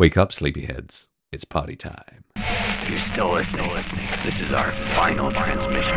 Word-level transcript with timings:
Wake 0.00 0.16
up, 0.16 0.30
sleepyheads. 0.30 1.08
It's 1.30 1.44
party 1.44 1.76
time. 1.76 2.24
If 2.34 2.88
you're 2.88 2.98
still 3.00 3.32
listening, 3.32 3.70
this 4.24 4.40
is 4.40 4.50
our 4.50 4.72
final 4.94 5.30
transmission. 5.30 5.94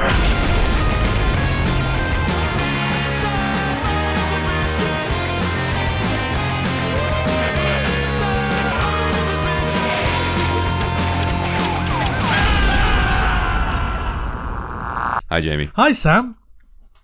Hi, 15.30 15.40
Jamie. 15.40 15.70
Hi, 15.76 15.94
Sam. 15.94 16.36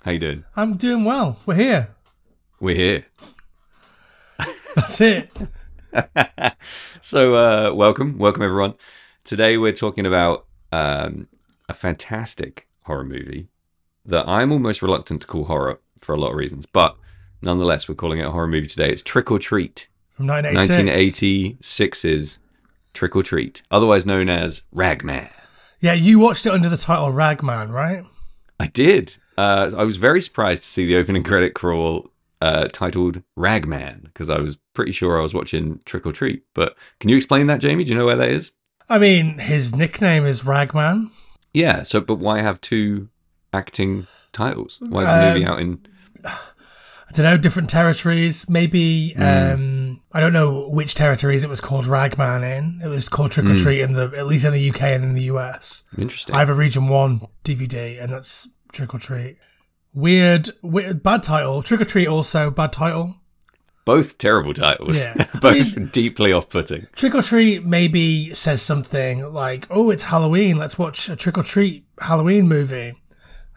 How 0.01 0.11
you 0.11 0.19
doing? 0.19 0.43
I'm 0.57 0.75
doing 0.75 1.05
well. 1.05 1.39
We're 1.45 1.55
here. 1.55 1.95
We're 2.59 2.75
here. 2.75 3.05
That's 4.75 4.99
it. 4.99 5.31
So, 7.01 7.35
uh, 7.35 7.73
welcome, 7.73 8.17
welcome 8.17 8.43
everyone. 8.43 8.73
Today 9.23 9.57
we're 9.57 9.71
talking 9.71 10.05
about 10.05 10.45
um, 10.71 11.27
a 11.69 11.73
fantastic 11.73 12.67
horror 12.83 13.05
movie 13.05 13.47
that 14.05 14.27
I'm 14.27 14.51
almost 14.51 14.81
reluctant 14.81 15.21
to 15.21 15.27
call 15.27 15.45
horror 15.45 15.79
for 15.97 16.13
a 16.13 16.17
lot 16.19 16.31
of 16.31 16.35
reasons, 16.35 16.65
but 16.65 16.97
nonetheless, 17.41 17.87
we're 17.87 17.95
calling 17.95 18.19
it 18.19 18.25
a 18.25 18.31
horror 18.31 18.47
movie 18.47 18.67
today. 18.67 18.91
It's 18.91 19.01
Trick 19.01 19.31
or 19.31 19.39
Treat, 19.39 19.87
From 20.09 20.27
1986. 20.27 21.59
1986's 21.61 22.39
Trick 22.93 23.15
or 23.15 23.23
Treat, 23.23 23.63
otherwise 23.71 24.05
known 24.05 24.27
as 24.27 24.63
Ragman. 24.73 25.29
Yeah, 25.79 25.93
you 25.93 26.19
watched 26.19 26.45
it 26.45 26.53
under 26.53 26.67
the 26.67 26.77
title 26.77 27.11
Ragman, 27.11 27.71
right? 27.71 28.03
I 28.59 28.67
did. 28.67 29.15
Uh, 29.37 29.71
I 29.77 29.83
was 29.83 29.95
very 29.95 30.19
surprised 30.19 30.63
to 30.63 30.69
see 30.69 30.85
the 30.85 30.97
opening 30.97 31.23
credit 31.23 31.53
crawl 31.53 32.11
uh, 32.41 32.67
titled 32.71 33.21
Ragman 33.35 34.01
because 34.05 34.29
I 34.29 34.39
was 34.39 34.57
pretty 34.73 34.91
sure 34.91 35.19
I 35.19 35.21
was 35.23 35.33
watching 35.33 35.81
Trick 35.85 36.05
or 36.05 36.11
Treat. 36.13 36.43
But 36.53 36.75
can 36.99 37.09
you 37.09 37.15
explain 37.17 37.47
that, 37.47 37.59
Jamie? 37.61 37.83
Do 37.83 37.91
you 37.91 37.97
know 37.97 38.05
where 38.05 38.15
that 38.15 38.29
is? 38.29 38.53
I 38.89 38.97
mean, 38.97 39.37
his 39.39 39.75
nickname 39.75 40.25
is 40.25 40.45
Ragman. 40.45 41.11
Yeah. 41.53 41.83
So, 41.83 41.99
but 42.01 42.15
why 42.15 42.41
have 42.41 42.61
two 42.61 43.09
acting 43.53 44.07
titles? 44.31 44.79
Why 44.87 45.05
is 45.05 45.11
the 45.13 45.33
movie 45.33 45.45
Um, 45.45 45.51
out 45.53 45.59
in? 45.61 45.79
I 46.25 47.11
don't 47.11 47.23
know, 47.25 47.37
different 47.37 47.69
territories. 47.71 48.47
Maybe, 48.47 49.13
Hmm. 49.13 49.21
um, 49.23 50.01
I 50.11 50.19
don't 50.19 50.31
know 50.33 50.69
which 50.69 50.93
territories 50.93 51.43
it 51.43 51.49
was 51.49 51.59
called 51.59 51.87
Ragman 51.87 52.43
in. 52.43 52.81
It 52.83 52.87
was 52.87 53.09
called 53.09 53.31
Trick 53.31 53.47
or 53.47 53.53
Hmm. 53.53 53.63
Treat 53.63 53.81
in 53.81 53.93
the, 53.93 54.11
at 54.15 54.27
least 54.27 54.45
in 54.45 54.53
the 54.53 54.59
UK 54.69 54.93
and 54.93 55.03
in 55.03 55.13
the 55.15 55.23
US. 55.23 55.83
Interesting. 55.97 56.35
I 56.35 56.39
have 56.39 56.49
a 56.49 56.53
Region 56.53 56.87
1 56.87 57.21
DVD, 57.43 57.97
and 57.99 58.13
that's 58.13 58.47
Trick 58.71 58.93
or 58.93 58.99
Treat. 58.99 59.37
Weird, 59.99 60.49
weird, 60.61 61.03
bad 61.03 61.23
title. 61.23 61.61
Trick 61.63 61.81
or 61.81 61.85
Treat 61.85 62.07
also, 62.07 62.49
bad 62.49 62.71
title. 62.73 63.15
Both 63.85 64.17
terrible 64.17 64.53
titles. 64.53 65.03
Yeah. 65.05 65.25
Both 65.41 65.91
deeply 65.93 66.31
off-putting. 66.31 66.87
Trick 66.95 67.15
or 67.15 67.21
Treat 67.23 67.65
maybe 67.65 68.33
says 68.35 68.61
something 68.61 69.33
like, 69.33 69.65
"Oh, 69.71 69.89
it's 69.89 70.03
Halloween. 70.03 70.57
Let's 70.57 70.77
watch 70.77 71.09
a 71.09 71.15
Trick 71.15 71.37
or 71.37 71.43
Treat 71.43 71.85
Halloween 71.99 72.47
movie." 72.47 72.93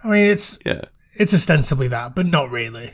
I 0.03 0.09
mean, 0.09 0.31
it's 0.31 0.59
Yeah. 0.65 0.83
it's 1.15 1.35
ostensibly 1.35 1.87
that, 1.89 2.15
but 2.15 2.27
not 2.27 2.51
really. 2.51 2.93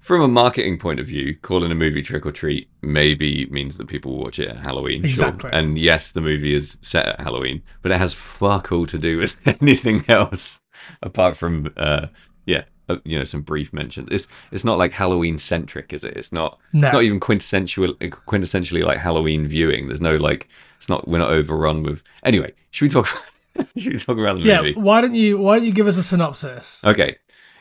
From 0.00 0.20
a 0.22 0.28
marketing 0.28 0.78
point 0.78 0.98
of 1.00 1.06
view, 1.06 1.36
calling 1.42 1.70
a 1.70 1.74
movie 1.76 2.02
Trick 2.02 2.24
or 2.26 2.32
Treat 2.32 2.68
maybe 2.82 3.46
means 3.50 3.76
that 3.76 3.86
people 3.88 4.12
will 4.16 4.24
watch 4.24 4.38
it 4.38 4.48
at 4.48 4.56
Halloween. 4.58 5.00
sure. 5.00 5.08
Exactly. 5.10 5.50
And 5.52 5.76
yes, 5.78 6.10
the 6.12 6.20
movie 6.22 6.54
is 6.54 6.78
set 6.82 7.06
at 7.06 7.20
Halloween, 7.20 7.62
but 7.82 7.92
it 7.92 7.98
has 7.98 8.14
fuck 8.14 8.72
all 8.72 8.86
to 8.86 8.98
do 8.98 9.18
with 9.18 9.46
anything 9.62 10.04
else 10.08 10.62
apart 11.02 11.36
from, 11.36 11.72
uh, 11.76 12.06
yeah, 12.48 12.64
uh, 12.88 12.96
you 13.04 13.18
know, 13.18 13.24
some 13.24 13.42
brief 13.42 13.72
mentions. 13.72 14.08
It's 14.10 14.26
it's 14.50 14.64
not 14.64 14.78
like 14.78 14.92
Halloween 14.92 15.36
centric, 15.38 15.92
is 15.92 16.04
it? 16.04 16.16
It's 16.16 16.32
not. 16.32 16.58
No. 16.72 16.84
It's 16.86 16.92
not 16.92 17.02
even 17.02 17.20
quintessential, 17.20 17.94
quintessentially 17.94 18.82
like 18.82 18.98
Halloween 18.98 19.46
viewing. 19.46 19.86
There's 19.86 20.00
no 20.00 20.16
like. 20.16 20.48
It's 20.78 20.88
not. 20.88 21.06
We're 21.06 21.18
not 21.18 21.30
overrun 21.30 21.82
with. 21.82 22.02
Anyway, 22.24 22.54
should 22.70 22.86
we 22.86 22.88
talk? 22.88 23.06
should 23.76 23.92
we 23.92 23.98
talk 23.98 24.18
about 24.18 24.38
the 24.38 24.44
Yeah. 24.44 24.62
movie? 24.62 24.74
Why 24.74 25.00
don't 25.02 25.14
you 25.14 25.38
Why 25.38 25.56
don't 25.58 25.66
you 25.66 25.72
give 25.72 25.86
us 25.86 25.98
a 25.98 26.02
synopsis? 26.02 26.82
Okay. 26.84 27.16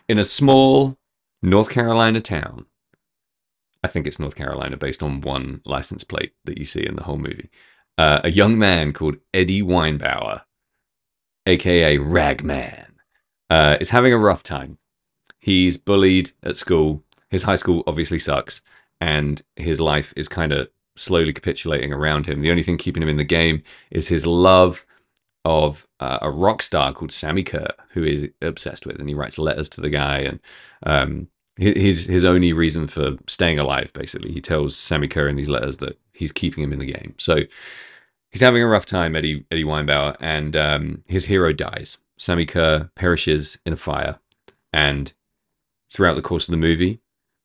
In 0.08 0.18
a 0.18 0.24
small 0.24 0.98
North 1.42 1.70
Carolina 1.70 2.22
town, 2.22 2.66
I 3.84 3.88
think 3.88 4.08
it's 4.08 4.20
North 4.20 4.36
Carolina 4.36 4.78
based 4.78 5.04
on 5.04 5.20
one 5.22 5.62
license 5.66 6.04
plate 6.06 6.32
that 6.46 6.58
you 6.58 6.64
see 6.66 6.86
in 6.86 6.96
the 6.96 7.04
whole 7.04 7.18
movie, 7.18 7.50
uh, 7.98 8.22
a 8.24 8.32
young 8.32 8.58
man 8.58 8.94
called 8.94 9.18
Eddie 9.34 9.62
Weinbauer, 9.62 10.44
aka 11.46 11.98
Ragman, 11.98 12.87
uh, 13.50 13.78
is 13.80 13.90
having 13.90 14.14
a 14.14 14.18
rough 14.18 14.44
time. 14.44 14.78
He's 15.40 15.78
bullied 15.78 16.32
at 16.44 16.58
school. 16.58 17.04
His 17.30 17.44
high 17.44 17.56
school 17.56 17.84
obviously 17.88 18.20
sucks, 18.20 18.62
and 19.00 19.42
his 19.56 19.80
life 19.80 20.14
is 20.16 20.28
kind 20.28 20.52
of 20.52 20.70
slowly 20.96 21.34
capitulating 21.34 21.94
around 21.94 22.26
him. 22.26 22.42
The 22.42 22.52
only 22.52 22.64
thing 22.64 22.78
keeping 22.78 23.04
him 23.04 23.10
in 23.10 23.18
the 23.18 23.24
game 23.24 23.64
is 23.92 24.08
his 24.08 24.26
love 24.26 24.86
of 25.46 25.88
uh, 26.00 26.20
a 26.22 26.30
rock 26.30 26.62
star 26.62 26.92
called 26.92 27.12
Sammi 27.12 27.44
Curr, 27.44 27.70
who 27.92 28.04
is 28.04 28.28
obsessed 28.42 28.86
with, 28.86 29.00
and 29.00 29.08
he 29.08 29.16
writes 29.16 29.40
letters 29.40 29.70
to 29.70 29.82
the 29.82 29.90
guy. 29.90 30.20
And 30.20 30.40
um, 30.84 31.28
his 31.56 32.08
his 32.08 32.26
only 32.26 32.52
reason 32.52 32.88
for 32.88 33.18
staying 33.28 33.60
alive, 33.60 33.94
basically, 33.94 34.32
he 34.32 34.42
tells 34.42 34.76
Sammi 34.76 35.08
Curr 35.08 35.30
in 35.30 35.38
these 35.38 35.50
letters 35.50 35.78
that 35.78 35.98
he's 36.12 36.32
keeping 36.32 36.64
him 36.64 36.74
in 36.74 36.80
the 36.80 36.92
game. 36.92 37.16
So 37.18 37.42
he's 38.30 38.42
having 38.42 38.62
a 38.62 38.68
rough 38.68 38.86
time, 38.86 39.16
Eddie 39.16 39.46
Eddie 39.50 39.64
Weinbauer, 39.64 40.18
and 40.20 40.56
um, 40.56 41.04
his 41.08 41.26
hero 41.26 41.54
dies. 41.54 42.00
Sammi 42.20 42.48
Curr 42.48 42.90
perishes 42.96 43.60
in 43.66 43.74
a 43.74 43.78
fire, 43.78 44.20
and 44.74 45.14
throughout 45.92 46.16
the 46.16 46.22
course 46.22 46.48
of 46.48 46.52
the 46.52 46.58
movie, 46.58 47.00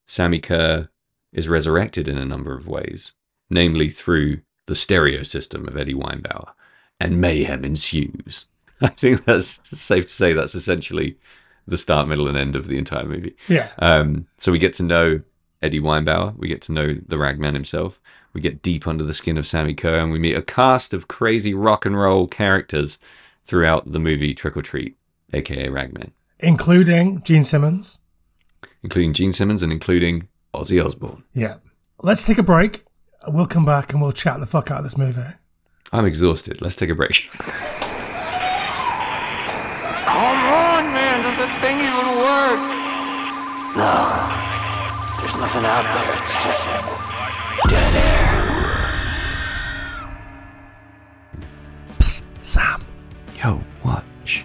Sammi 0.06 0.42
Curr 0.42 0.88
is 1.32 1.48
resurrected 1.48 2.08
in 2.08 2.18
a 2.18 2.24
number 2.24 2.54
of 2.54 2.68
ways, 2.68 3.14
namely 3.50 3.88
through 3.88 4.40
the 4.66 4.74
stereo 4.74 5.22
system 5.22 5.66
of 5.66 5.76
Eddie 5.76 5.94
Weinbauer 5.94 6.52
and 7.00 7.20
mayhem 7.20 7.64
ensues. 7.64 8.46
I 8.80 8.88
think 8.88 9.24
that's 9.24 9.68
safe 9.78 10.06
to 10.06 10.12
say 10.12 10.32
that's 10.32 10.54
essentially 10.54 11.18
the 11.66 11.78
start, 11.78 12.08
middle, 12.08 12.28
and 12.28 12.36
end 12.36 12.56
of 12.56 12.66
the 12.66 12.78
entire 12.78 13.04
movie. 13.04 13.36
Yeah. 13.48 13.70
Um, 13.78 14.26
so 14.38 14.52
we 14.52 14.58
get 14.58 14.72
to 14.74 14.82
know 14.82 15.20
Eddie 15.60 15.80
Weinbauer, 15.80 16.36
we 16.36 16.48
get 16.48 16.62
to 16.62 16.72
know 16.72 16.94
the 17.06 17.18
Ragman 17.18 17.54
himself, 17.54 18.00
we 18.32 18.40
get 18.40 18.62
deep 18.62 18.86
under 18.86 19.04
the 19.04 19.14
skin 19.14 19.36
of 19.36 19.46
Sammi 19.46 19.76
Curr, 19.76 19.98
and 19.98 20.12
we 20.12 20.18
meet 20.18 20.36
a 20.36 20.42
cast 20.42 20.94
of 20.94 21.08
crazy 21.08 21.54
rock 21.54 21.86
and 21.86 21.98
roll 21.98 22.26
characters 22.26 22.98
throughout 23.44 23.90
the 23.90 23.98
movie 23.98 24.34
Trick 24.34 24.56
or 24.56 24.62
Treat, 24.62 24.96
aka 25.32 25.68
Ragman, 25.68 26.12
Including 26.40 27.22
Gene 27.22 27.44
Simmons. 27.44 27.98
including 28.82 29.12
Gene 29.12 29.32
Simmons 29.32 29.62
and 29.62 29.72
including 29.72 30.28
Ozzy 30.54 30.84
Osbourne. 30.84 31.22
Yeah. 31.34 31.56
Let's 32.02 32.24
take 32.24 32.38
a 32.38 32.42
break. 32.42 32.84
We'll 33.28 33.46
come 33.46 33.64
back 33.64 33.92
and 33.92 34.02
we'll 34.02 34.10
chat 34.12 34.40
the 34.40 34.46
fuck 34.46 34.70
out 34.70 34.78
of 34.78 34.84
this 34.84 34.96
movie. 34.98 35.22
I'm 35.92 36.04
exhausted. 36.04 36.60
Let's 36.60 36.74
take 36.74 36.90
a 36.90 36.94
break. 36.94 37.30
Come 40.12 40.38
on, 40.52 40.84
man. 40.92 41.22
Does 41.22 41.38
that 41.38 41.52
thing 41.62 41.78
even 41.78 42.08
work? 42.20 42.60
No. 43.78 43.96
There's 45.20 45.36
nothing 45.38 45.64
out 45.64 45.86
there. 45.94 46.12
It's 46.20 46.36
just 46.44 46.66
dead 47.68 47.94
air. 47.94 48.42
Psst, 51.98 52.24
Sam. 52.40 52.81
Yo, 53.42 53.60
watch. 53.84 54.44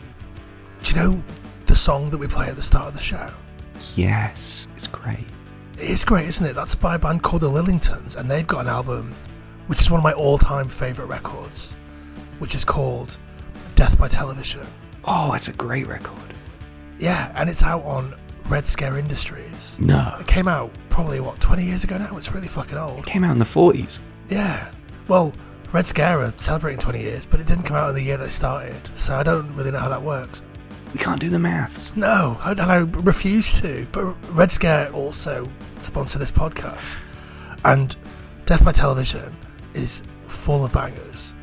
Do 0.81 0.93
you 0.95 1.01
know 1.01 1.23
the 1.65 1.75
song 1.75 2.09
that 2.09 2.17
we 2.17 2.27
play 2.27 2.47
at 2.47 2.55
the 2.55 2.61
start 2.61 2.87
of 2.87 2.93
the 2.93 2.99
show? 2.99 3.29
Yes, 3.95 4.67
it's 4.75 4.87
great. 4.87 5.25
It's 5.77 6.03
great, 6.03 6.27
isn't 6.27 6.45
it? 6.45 6.55
That's 6.55 6.73
by 6.73 6.95
a 6.95 6.99
band 6.99 7.21
called 7.21 7.43
the 7.43 7.49
Lillingtons, 7.49 8.15
and 8.15 8.29
they've 8.29 8.47
got 8.47 8.61
an 8.61 8.67
album 8.69 9.13
which 9.67 9.81
is 9.81 9.91
one 9.91 9.99
of 9.99 10.03
my 10.03 10.13
all-time 10.13 10.67
favorite 10.69 11.07
records, 11.07 11.75
which 12.39 12.55
is 12.55 12.65
called 12.65 13.17
Death 13.75 13.99
by 13.99 14.07
Television. 14.07 14.65
Oh, 15.03 15.33
it's 15.33 15.47
a 15.47 15.53
great 15.53 15.87
record. 15.87 16.33
Yeah, 16.97 17.31
and 17.35 17.49
it's 17.49 17.63
out 17.63 17.83
on 17.83 18.15
Red 18.47 18.65
Scare 18.65 18.97
Industries. 18.97 19.77
No. 19.79 20.17
It 20.19 20.25
came 20.27 20.47
out 20.47 20.71
probably 20.89 21.19
what 21.19 21.39
20 21.39 21.63
years 21.63 21.83
ago 21.83 21.97
now. 21.97 22.17
It's 22.17 22.31
really 22.31 22.47
fucking 22.47 22.77
old. 22.77 23.05
came 23.05 23.23
out 23.23 23.33
in 23.33 23.39
the 23.39 23.45
40s. 23.45 24.01
Yeah. 24.29 24.71
Well, 25.07 25.33
Red 25.73 25.85
Scare 25.85 26.21
are 26.21 26.33
celebrating 26.37 26.79
20 26.79 26.99
years, 27.01 27.25
but 27.25 27.39
it 27.39 27.47
didn't 27.47 27.63
come 27.65 27.75
out 27.75 27.89
in 27.89 27.95
the 27.95 28.01
year 28.01 28.17
they 28.17 28.29
started, 28.29 28.89
so 28.97 29.15
I 29.15 29.23
don't 29.23 29.53
really 29.55 29.71
know 29.71 29.79
how 29.79 29.89
that 29.89 30.01
works. 30.01 30.43
We 30.93 30.99
can't 30.99 31.19
do 31.19 31.29
the 31.29 31.39
maths. 31.39 31.95
No, 31.95 32.37
I, 32.41 32.51
and 32.51 32.61
I 32.61 32.77
refuse 32.77 33.59
to. 33.61 33.85
But 33.91 34.05
Red 34.33 34.49
Scare 34.49 34.91
also 34.93 35.45
sponsor 35.79 36.17
this 36.19 36.31
podcast, 36.31 36.99
and 37.65 37.95
Death 38.45 38.63
by 38.63 38.71
Television 38.71 39.35
is 39.73 40.03
full 40.27 40.63
of 40.63 40.71
bangers, 40.71 41.35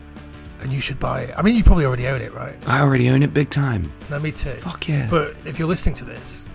and 0.63 0.73
you 0.73 0.81
should 0.81 0.99
buy 0.99 1.23
it. 1.23 1.35
I 1.37 1.43
mean, 1.43 1.55
you 1.55 1.63
probably 1.63 1.85
already 1.85 2.07
own 2.07 2.23
it, 2.23 2.33
right? 2.33 2.57
I 2.67 2.81
already 2.81 3.11
own 3.11 3.23
it 3.23 3.35
big 3.35 3.51
time. 3.51 3.93
No, 4.11 4.19
me 4.19 4.33
too. 4.33 4.55
Fuck 4.55 4.89
yeah. 4.89 5.07
But 5.11 5.37
if 5.45 5.59
you're 5.59 5.69
listening 5.69 5.95
to 5.97 6.05
this, 6.07 6.49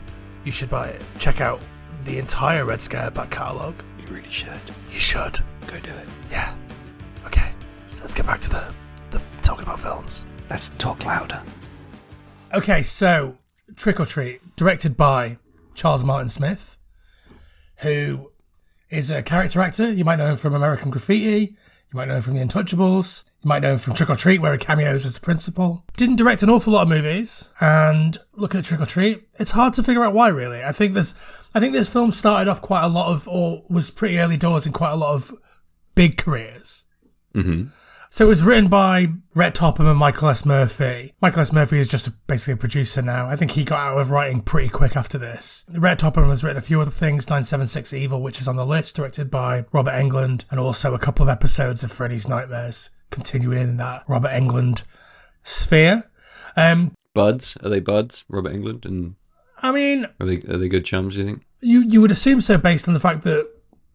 you 0.44 0.52
should 0.52 0.70
buy 0.70 0.88
it. 0.88 1.02
Check 1.20 1.40
out 1.40 1.64
the 2.04 2.18
entire 2.18 2.66
Red 2.66 2.82
Scare 2.82 3.12
back 3.12 3.30
catalogue. 3.30 3.84
you 4.00 4.08
really 4.14 4.32
should. 4.32 4.60
You 4.92 4.98
should. 4.98 5.40
Go 5.68 5.78
do 5.80 5.92
it. 5.92 6.08
Yeah. 6.32 6.56
Okay. 8.00 8.04
So 8.04 8.04
let's 8.04 8.14
get 8.14 8.26
back 8.26 8.40
to 8.42 8.50
the, 8.50 8.74
the 9.12 9.22
talking 9.42 9.64
about 9.64 9.80
films. 9.80 10.26
Let's 10.50 10.70
talk 10.78 11.06
louder. 11.06 11.42
Okay, 12.54 12.82
so 12.82 13.38
Trick 13.76 14.00
or 14.00 14.06
Treat, 14.06 14.42
directed 14.56 14.98
by 14.98 15.38
Charles 15.76 16.04
Martin 16.04 16.30
Smith, 16.30 16.78
who 17.78 18.32
is 18.90 19.12
a 19.12 19.22
character 19.22 19.62
actor. 19.62 19.92
You 19.92 20.04
might 20.06 20.16
know 20.16 20.28
him 20.28 20.38
from 20.38 20.56
American 20.56 20.90
Graffiti. 20.90 21.56
You 21.92 21.98
might 21.98 22.08
know 22.08 22.16
him 22.16 22.22
from 22.22 22.36
The 22.36 22.42
Untouchables. 22.42 23.24
You 23.44 23.48
might 23.48 23.62
know 23.62 23.74
him 23.74 23.78
from 23.78 23.94
Trick 23.94 24.10
or 24.10 24.16
Treat, 24.16 24.42
where 24.42 24.52
he 24.52 24.58
cameos 24.58 25.06
as 25.06 25.14
the 25.14 25.20
principal. 25.22 25.84
Didn't 25.96 26.18
direct 26.18 26.44
an 26.44 26.50
awful 26.50 26.74
lot 26.74 26.84
of 26.84 26.90
movies, 26.90 27.50
and 27.60 28.18
looking 28.34 28.60
at 28.60 28.66
Trick 28.66 28.82
or 28.82 28.86
Treat, 28.86 29.28
it's 29.40 29.52
hard 29.52 29.74
to 29.74 29.84
figure 29.84 30.04
out 30.04 30.14
why. 30.14 30.30
Really, 30.30 30.64
I 30.64 30.72
think 30.72 30.94
this, 30.94 31.16
I 31.54 31.60
think 31.60 31.74
this 31.74 31.90
film 31.90 32.12
started 32.12 32.50
off 32.50 32.62
quite 32.62 32.84
a 32.84 32.88
lot 32.90 33.12
of, 33.12 33.28
or 33.28 33.64
was 33.70 33.92
pretty 33.92 34.20
early 34.20 34.38
doors 34.38 34.66
in 34.66 34.74
quite 34.74 34.92
a 34.92 34.98
lot 34.98 35.14
of 35.14 35.34
big 35.96 36.18
careers. 36.18 36.86
hmm 37.34 37.66
So 38.12 38.26
it 38.26 38.28
was 38.30 38.44
written 38.44 38.70
by 38.70 39.10
Rhett 39.36 39.54
Topham 39.54 39.86
and 39.88 39.98
Michael 39.98 40.30
S. 40.30 40.44
Murphy. 40.44 41.14
Michael 41.22 41.42
S. 41.42 41.54
Murphy 41.54 41.78
is 41.78 41.88
just 41.88 42.08
a, 42.08 42.12
basically 42.26 42.54
a 42.54 42.58
producer 42.58 43.04
now. 43.04 43.30
I 43.30 43.36
think 43.36 43.52
he 43.52 43.64
got 43.64 43.80
out 43.80 44.00
of 44.00 44.10
writing 44.10 44.42
pretty 44.42 44.68
quick 44.70 44.98
after 44.98 45.20
this. 45.20 45.64
Rhett 45.78 46.00
Topham 46.00 46.28
has 46.30 46.44
written 46.44 46.58
a 46.58 46.62
few 46.62 46.82
other 46.82 46.90
things, 46.90 47.28
976 47.30 47.94
Evil, 47.94 48.22
which 48.22 48.42
is 48.42 48.48
on 48.48 48.56
the 48.56 48.66
list, 48.66 48.96
directed 48.96 49.30
by 49.30 49.66
Robert 49.72 49.92
Englund, 49.92 50.46
and 50.50 50.60
also 50.60 50.96
a 50.96 51.00
couple 51.00 51.22
of 51.24 51.30
episodes 51.30 51.84
of 51.84 51.92
Freddy's 51.92 52.28
Nightmares, 52.28 52.90
continuing 53.12 53.60
in 53.60 53.78
that 53.78 54.04
Robert 54.08 54.32
Englund 54.32 54.84
sphere. 55.44 56.10
Um, 56.58 56.94
Buds 57.14 57.58
are 57.64 57.70
they 57.70 57.80
buds? 57.80 58.26
Robert 58.28 58.54
Englund 58.54 58.86
and 58.86 59.16
I 59.62 59.72
mean, 59.72 60.06
are 60.20 60.26
they 60.26 60.38
are 60.52 60.58
they 60.58 60.68
good 60.68 60.86
chums? 60.86 61.14
Do 61.16 61.20
you 61.22 61.26
think? 61.28 61.46
you, 61.62 61.82
you 61.88 62.02
would 62.02 62.12
assume 62.12 62.42
so 62.42 62.58
based 62.58 62.88
on 62.88 62.94
the 62.94 63.00
fact 63.00 63.24
that 63.24 63.48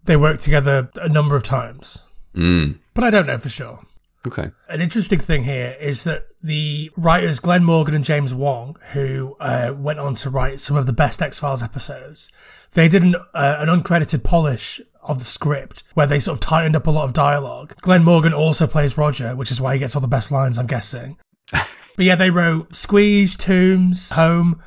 they 0.05 0.17
worked 0.17 0.43
together 0.43 0.89
a 0.97 1.09
number 1.09 1.35
of 1.37 1.43
times, 1.43 2.03
Mm. 2.35 2.79
but 2.95 3.03
I 3.05 3.11
don't 3.11 3.27
know 3.27 3.39
for 3.39 3.49
sure. 3.49 3.81
Okay. 4.27 4.51
An 4.69 4.81
interesting 4.81 5.21
thing 5.21 5.45
here 5.45 5.77
is 5.81 6.05
that 6.05 6.27
the 6.43 6.91
writers 6.97 7.41
Glenn 7.41 7.65
Morgan 7.65 7.95
and 7.95 8.05
James 8.05 8.33
Wong, 8.35 8.77
who 8.93 9.37
uh, 9.39 9.75
went 9.77 9.99
on 9.99 10.15
to 10.17 10.31
write 10.31 10.61
some 10.61 10.77
of 10.77 10.87
the 10.87 10.93
best 10.93 11.21
X 11.21 11.39
Files 11.39 11.63
episodes, 11.63 12.33
they 12.73 12.89
did 12.89 13.03
an, 13.03 13.17
uh, 13.35 13.57
an 13.59 13.69
uncredited 13.69 14.25
polish 14.25 14.81
of 15.03 15.19
the 15.19 15.25
script 15.25 15.83
where 15.93 16.07
they 16.07 16.19
sort 16.19 16.37
of 16.37 16.41
tightened 16.41 16.75
up 16.75 16.87
a 16.87 16.91
lot 16.91 17.05
of 17.05 17.13
dialogue. 17.13 17.75
Glenn 17.83 18.03
Morgan 18.05 18.33
also 18.33 18.67
plays 18.67 18.97
Roger, 18.97 19.37
which 19.37 19.51
is 19.51 19.61
why 19.61 19.75
he 19.75 19.79
gets 19.79 19.95
all 19.95 20.01
the 20.03 20.09
best 20.09 20.31
lines, 20.31 20.59
I'm 20.59 20.67
guessing. 20.67 21.19
but 21.53 21.67
yeah, 21.99 22.15
they 22.15 22.31
wrote 22.31 22.75
Squeeze, 22.75 23.37
Tooms, 23.37 24.11
Home, 24.13 24.63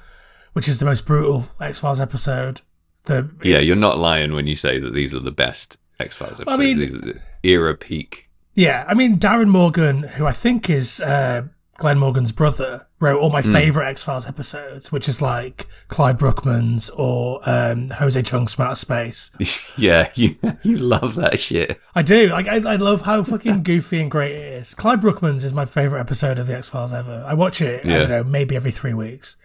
which 0.54 0.68
is 0.68 0.80
the 0.80 0.86
most 0.86 1.06
brutal 1.06 1.48
X 1.59 1.80
Files 1.80 2.00
episode. 2.00 2.62
The 3.06 3.30
Yeah, 3.44 3.59
you're 3.59 3.75
not 3.75 3.98
lying 3.98 4.33
when 4.33 4.45
you 4.45 4.56
say 4.56 4.80
that 4.80 4.94
these 4.94 5.15
are 5.15 5.19
the 5.19 5.31
best 5.31 5.77
X 6.00 6.15
Files 6.15 6.39
episodes. 6.39 6.54
I 6.54 6.57
mean- 6.57 6.77
these 6.77 6.94
are 6.94 7.00
the 7.00 7.19
era 7.44 7.75
peak. 7.75 8.26
Yeah, 8.57 8.86
I 8.88 8.95
mean 8.95 9.18
Darin 9.18 9.50
Morgan, 9.50 10.01
who 10.04 10.25
I 10.25 10.31
think 10.33 10.68
is 10.69 11.00
uh, 11.00 11.44
Glenn 11.77 12.00
Morgan's 12.00 12.31
brother, 12.31 12.88
wrote 13.00 13.21
all 13.21 13.30
my 13.30 13.44
favorite 13.44 13.86
X 13.88 14.01
Files 14.01 14.27
episodes, 14.27 14.92
which 14.92 15.07
is 15.07 15.21
like 15.21 15.68
Clyde 15.89 16.18
Bruckman's 16.18 16.89
or 16.89 17.39
um, 17.48 17.89
Jose 17.89 18.19
Chung's 18.24 18.56
from 18.56 18.65
Outer 18.65 18.75
Space. 18.75 19.30
yeah, 19.77 20.09
you 20.15 20.36
you 20.63 20.77
love 20.80 21.13
that 21.15 21.38
shit. 21.38 21.80
I 21.94 22.01
do. 22.01 22.30
Like, 22.30 22.48
I, 22.48 22.56
I 22.56 22.75
love 22.77 23.01
how 23.01 23.21
fucking 23.24 23.62
goofy 23.71 24.01
and 24.01 24.09
great 24.09 24.31
it 24.36 24.42
is. 24.54 24.74
Clyde 24.74 25.01
Bruckman's 25.01 25.44
is 25.44 25.54
my 25.54 25.65
favorite 25.65 26.00
episode 26.00 26.39
of 26.39 26.48
the 26.48 26.57
X 26.57 26.68
Files 26.68 26.94
ever. 26.94 27.24
I 27.27 27.36
watch 27.36 27.62
it. 27.62 27.86
I 27.86 27.89
Yeah. 27.89 27.98
don't 28.00 28.09
know, 28.09 28.24
maybe 28.24 28.56
every 28.56 28.71
three 28.71 28.95
weeks. 28.95 29.38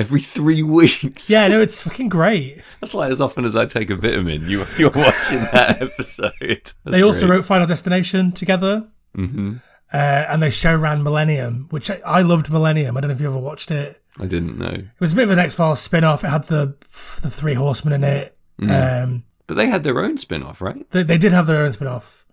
Every 0.00 0.20
three 0.20 0.62
weeks. 0.62 1.28
Yeah, 1.30 1.46
no, 1.48 1.60
it's 1.60 1.82
fucking 1.82 2.08
great. 2.08 2.62
That's 2.80 2.94
like 2.94 3.12
as 3.12 3.20
often 3.20 3.44
as 3.44 3.54
I 3.54 3.66
take 3.66 3.90
a 3.90 3.96
vitamin. 3.96 4.48
You 4.48 4.64
you're 4.78 4.90
watching 4.90 5.38
that 5.52 5.78
episode. 5.88 6.72
they 6.84 7.02
also 7.02 7.28
wrote 7.28 7.44
Final 7.44 7.66
Destination 7.66 8.32
together. 8.32 8.84
hmm 9.14 9.54
Uh, 9.92 10.24
and 10.28 10.40
they 10.42 10.50
show 10.50 10.76
ran 10.76 11.02
Millennium, 11.02 11.66
which 11.70 11.90
I, 11.90 12.00
I 12.04 12.22
loved 12.22 12.50
Millennium. 12.50 12.96
I 12.96 13.00
don't 13.00 13.08
know 13.08 13.14
if 13.14 13.20
you 13.20 13.28
ever 13.28 13.38
watched 13.38 13.70
it. 13.70 14.00
I 14.18 14.26
didn't 14.26 14.58
know, 14.58 14.66
It 14.70 15.00
was 15.00 15.12
a 15.12 15.16
bit 15.16 15.24
of 15.24 15.30
an 15.30 15.38
X 15.38 15.54
Files 15.54 15.80
spin 15.80 16.02
off. 16.04 16.24
It 16.24 16.28
had 16.28 16.44
the 16.44 16.74
the 17.22 17.30
three 17.30 17.54
horsemen 17.54 17.94
in 17.94 18.04
it. 18.04 18.36
Um, 18.62 19.24
but 19.46 19.54
they 19.56 19.66
had 19.68 19.82
their 19.84 19.98
own 20.00 20.16
spin-off, 20.16 20.60
right? 20.60 20.88
they, 20.90 21.02
they 21.02 21.16
did 21.18 21.32
have 21.32 21.46
their 21.46 21.64
own 21.64 21.72
spin 21.72 21.88
off. 21.88 22.26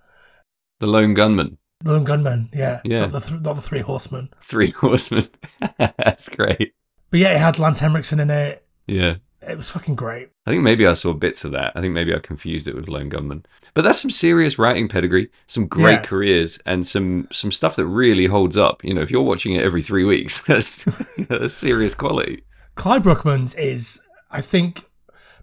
The 0.80 0.88
Lone 0.88 1.14
Gunmen, 1.16 1.58
The 1.81 1.92
Lone 1.94 2.04
Gunmen, 2.04 2.50
yeah. 2.54 2.81
Yeah. 2.84 3.02
Not 3.08 3.12
the, 3.14 3.19
th- 3.22 3.42
not 3.42 3.56
the 3.56 3.62
three 3.62 3.80
horsemen. 3.80 4.30
Three 4.40 4.69
Horsemen. 4.81 5.28
That's 5.78 6.30
great. 6.30 6.74
But 7.09 7.19
yeah, 7.19 7.33
it 7.33 7.38
had 7.39 7.59
Lance 7.59 7.80
Henriksen 7.80 8.19
in 8.19 8.30
it. 8.30 8.65
Yeah. 8.88 9.15
It 9.48 9.56
was 9.56 9.69
fucking 9.69 9.95
great. 9.95 10.30
I 10.45 10.51
think 10.51 10.63
maybe 10.63 10.86
I 10.88 10.94
saw 10.94 11.13
bits 11.13 11.45
of 11.45 11.51
that. 11.51 11.71
I 11.75 11.80
think 11.81 11.94
maybe 11.94 12.13
I 12.13 12.19
confused 12.19 12.68
it 12.68 12.75
with 12.75 12.89
Lone 12.89 13.07
Gunmen. 13.07 13.45
But 13.74 13.83
that's 13.83 14.01
some 14.01 14.09
serious 14.09 14.57
writing 14.59 14.88
pedigree, 14.89 15.30
some 15.45 15.68
great 15.68 15.92
Yeah. 15.94 16.01
careers, 16.01 16.59
and 16.65 16.86
some 16.86 17.27
some 17.31 17.51
stuff 17.51 17.75
that 17.77 17.86
really 17.86 18.25
holds 18.25 18.57
up. 18.57 18.83
You 18.83 18.94
know, 18.95 19.01
if 19.01 19.12
you're 19.12 19.21
watching 19.21 19.54
it 19.54 19.63
every 19.63 19.81
three 19.81 20.04
weeks, 20.04 20.42
that's, 20.48 20.83
that's 21.30 21.54
serious 21.54 21.94
quality. 21.95 22.44
Clyde 22.75 23.04
Bruckman's 23.04 23.54
is, 23.56 24.01
I 24.31 24.42
think, 24.42 24.86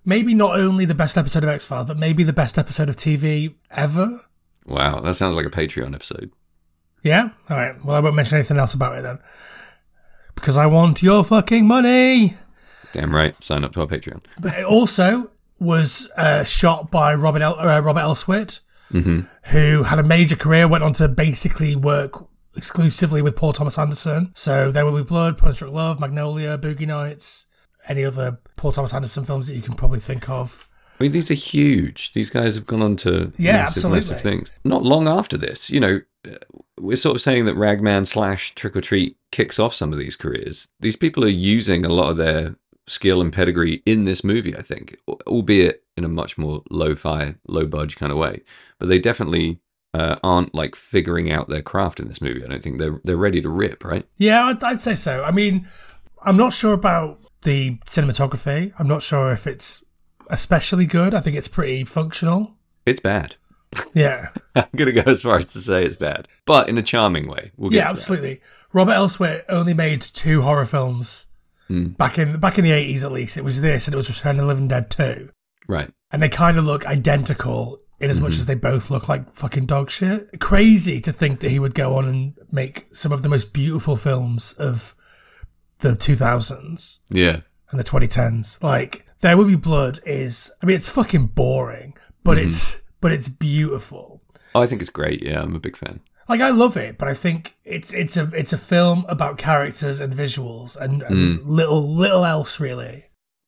maybe 0.05 0.35
not 0.35 0.59
only 0.59 0.85
the 0.85 0.95
best 0.95 1.17
episode 1.17 1.45
of 1.45 1.49
X 1.51 1.65
Files, 1.65 1.87
but 1.87 1.97
maybe 1.97 2.25
the 2.25 2.33
best 2.33 2.59
episode 2.59 2.89
of 2.89 2.97
TV 2.97 3.55
ever. 3.71 4.21
Wow, 4.67 5.01
that 5.01 5.15
sounds 5.15 5.37
like 5.37 5.47
a 5.47 5.51
Patreon 5.51 5.95
episode. 5.95 6.31
Yeah? 7.03 7.31
All 7.49 7.57
right. 7.57 7.83
Well, 7.85 7.95
I 7.97 8.01
won't 8.01 8.17
mention 8.17 8.37
anything 8.39 8.57
else 8.59 8.75
about 8.75 8.97
it 8.99 9.03
then. 9.03 9.19
Because 10.35 10.57
I 10.57 10.67
want 10.67 11.03
your 11.03 11.25
fucking 11.25 11.67
money. 11.67 12.37
Damn 12.93 13.15
right. 13.15 13.35
Sign 13.43 13.65
up 13.65 13.73
to 13.73 13.81
our 13.81 13.87
Patreon. 13.87 14.21
But 14.41 14.55
it 14.59 14.65
also 14.65 15.31
was 15.59 16.11
uh, 16.17 16.45
shot 16.45 16.91
by 16.91 17.15
Robert 17.15 17.43
El- 17.43 17.59
uh, 17.59 17.81
Robert 17.81 18.01
Elswit, 18.01 18.61
hmm 18.91 19.21
who 19.49 19.83
had 19.83 19.99
a 19.99 20.03
major 20.03 20.37
career, 20.37 20.67
went 20.67 20.83
on 20.85 20.93
to 20.95 21.07
basically 21.09 21.77
work 21.77 22.27
exclusively 22.57 23.21
with 23.21 23.37
Paul 23.37 23.53
Thomas 23.53 23.79
Anderson. 23.79 24.31
So 24.35 24.71
There 24.71 24.85
Will 24.87 24.97
Be 24.97 25.03
Blood, 25.03 25.37
Punch 25.39 25.61
Love, 25.61 26.01
Magnolia, 26.01 26.57
Boogie 26.57 26.87
Nights, 26.87 27.47
any 27.89 28.05
other 28.05 28.39
Paul 28.57 28.73
Thomas 28.73 28.95
Anderson 28.95 29.25
films 29.25 29.49
that 29.49 29.55
you 29.55 29.61
can 29.63 29.75
probably 29.75 30.01
think 30.01 30.29
of. 30.31 30.67
I 30.99 31.03
mean, 31.03 31.13
these 31.13 31.31
are 31.31 31.35
huge. 31.35 32.13
These 32.13 32.31
guys 32.31 32.55
have 32.55 32.67
gone 32.67 32.81
on 32.81 32.97
to 32.97 33.33
Yeah, 33.37 33.53
massive, 33.53 33.77
absolutely. 33.85 33.97
massive 33.99 34.21
things. 34.23 34.53
Not 34.65 34.83
long 34.85 35.09
after 35.09 35.37
this, 35.37 35.69
you 35.71 35.81
know, 35.81 36.01
we're 36.81 36.97
sort 36.97 37.17
of 37.17 37.23
saying 37.23 37.45
that 37.47 37.57
Ragman 37.57 38.05
slash 38.07 38.55
Trick 38.55 38.77
or 38.77 38.81
Treat 38.81 39.17
kicks 39.31 39.59
off 39.59 39.75
some 39.75 39.93
of 39.93 39.99
these 39.99 40.17
careers. 40.17 40.69
These 40.81 40.97
people 40.97 41.25
are 41.25 41.29
using 41.29 41.85
a 41.85 41.89
lot 41.89 42.11
of 42.11 42.17
their 42.17 42.57
skill 42.87 43.21
and 43.21 43.33
pedigree 43.33 43.83
in 43.87 44.05
this 44.05 44.25
movie, 44.25 44.57
I 44.57 44.63
think, 44.63 44.99
albeit 45.27 45.85
in 45.97 46.05
a 46.05 46.09
much 46.09 46.37
more 46.37 46.63
low-fi, 46.71 47.37
low-budge 47.49 47.97
kind 47.97 48.13
of 48.13 48.19
way. 48.19 48.43
But 48.79 48.89
they 48.89 48.99
definitely 48.99 49.61
uh, 49.95 50.17
aren't 50.23 50.55
like 50.55 50.75
figuring 50.75 51.31
out 51.31 51.49
their 51.49 51.63
craft 51.63 52.01
in 52.01 52.09
this 52.09 52.21
movie. 52.21 52.45
I 52.45 52.49
don't 52.49 52.63
think 52.63 52.79
they're 52.79 53.01
they're 53.05 53.17
ready 53.17 53.41
to 53.41 53.49
rip, 53.49 53.85
right? 53.85 54.07
Yeah, 54.19 54.45
I'd, 54.45 54.63
I'd 54.63 54.81
say 54.81 54.97
so. 54.97 55.23
I 55.23 55.31
mean, 55.31 55.69
I'm 56.23 56.37
not 56.37 56.53
sure 56.53 56.73
about 56.73 57.21
the 57.43 57.79
cinematography. 57.87 58.73
I'm 58.79 58.89
not 58.89 59.03
sure 59.03 59.33
if 59.33 59.47
it's 59.47 59.85
especially 60.29 60.87
good. 60.87 61.15
I 61.15 61.21
think 61.21 61.37
it's 61.37 61.49
pretty 61.49 61.85
functional. 61.85 62.55
It's 62.85 63.01
bad. 63.01 63.37
Yeah. 63.95 64.29
I'm 64.55 64.67
gonna 64.77 64.93
go 64.93 65.03
as 65.07 65.23
far 65.23 65.37
as 65.39 65.53
to 65.53 65.59
say 65.59 65.85
it's 65.85 65.97
bad, 65.97 66.29
but 66.47 66.69
in 66.69 66.79
a 66.79 66.83
charming 66.83 67.29
way. 67.29 67.53
We'll 67.57 67.71
get 67.71 67.77
yeah, 67.77 67.83
to 67.85 67.87
that. 67.89 67.93
absolutely. 67.99 68.41
Robert 68.73 68.93
Elswit 68.93 69.45
only 69.49 69.75
made 69.75 70.01
two 70.03 70.43
horror 70.43 70.65
films 70.65 71.27
Hmm. 71.69 71.89
back 71.89 72.19
in 72.19 72.39
back 72.41 72.59
in 72.59 72.65
the 72.65 72.73
80s 72.73 73.05
at 73.05 73.13
least. 73.13 73.37
It 73.39 73.45
was 73.45 73.61
this 73.63 73.87
and 73.87 73.95
it 73.95 73.97
was 73.97 74.09
Return 74.11 74.37
of 74.37 74.43
the 74.43 74.47
Living 74.47 74.69
Dead 74.69 74.91
2. 74.91 75.31
Right. 75.67 75.91
And 76.11 76.23
they 76.23 76.29
kind 76.29 76.59
of 76.59 76.65
look 76.65 76.85
identical 76.87 77.81
in 78.01 78.11
as 78.11 78.17
Mm-hmm. 78.17 78.25
much 78.27 78.35
as 78.37 78.45
they 78.47 78.55
both 78.55 78.91
look 78.91 79.09
like 79.09 79.35
fucking 79.35 79.65
dog 79.67 79.89
shit. 79.91 80.41
Crazy 80.41 81.01
to 81.01 81.11
think 81.13 81.41
that 81.41 81.51
he 81.51 81.59
would 81.59 81.75
go 81.75 81.97
on 81.97 82.05
and 82.07 82.35
make 82.53 82.87
some 82.93 83.13
of 83.13 83.23
the 83.23 83.29
most 83.31 83.53
beautiful 83.55 83.97
films 83.97 84.53
of 84.59 84.95
the 85.79 85.91
2000s. 85.97 86.99
Yeah. 87.11 87.41
and 87.71 87.81
the 87.81 87.85
2010s. 87.85 88.63
Like 88.63 89.07
There 89.21 89.37
Will 89.37 89.47
Be 89.47 89.57
Blood 89.57 90.01
is, 90.05 90.51
I 90.63 90.67
mean, 90.67 90.77
it's 90.77 90.89
fucking 90.91 91.29
boring, 91.29 91.95
but 92.23 92.37
Mm-hmm. 92.37 92.47
it's 92.49 92.83
but 93.05 93.13
it's 93.13 93.29
beautiful. 93.29 94.23
Oh, 94.55 94.63
I 94.63 94.67
think 94.67 94.81
it's 94.81 94.91
great. 94.91 95.23
Yeah, 95.23 95.43
I'm 95.43 95.55
a 95.55 95.61
big 95.61 95.77
fan. 95.77 96.01
Like 96.27 96.41
I 96.41 96.49
love 96.51 96.77
it, 96.79 96.97
but 96.97 97.07
I 97.07 97.13
think 97.15 97.55
it's 97.65 97.93
it's 97.93 98.17
a 98.17 98.31
it's 98.35 98.55
a 98.55 98.59
film 98.59 99.05
about 99.09 99.37
characters 99.37 100.01
and 100.01 100.11
visuals 100.15 100.75
and, 100.75 101.03
and 101.03 101.17
Mm. 101.17 101.41
little 101.45 101.95
little 101.95 102.25
else 102.25 102.59
really. 102.59 103.05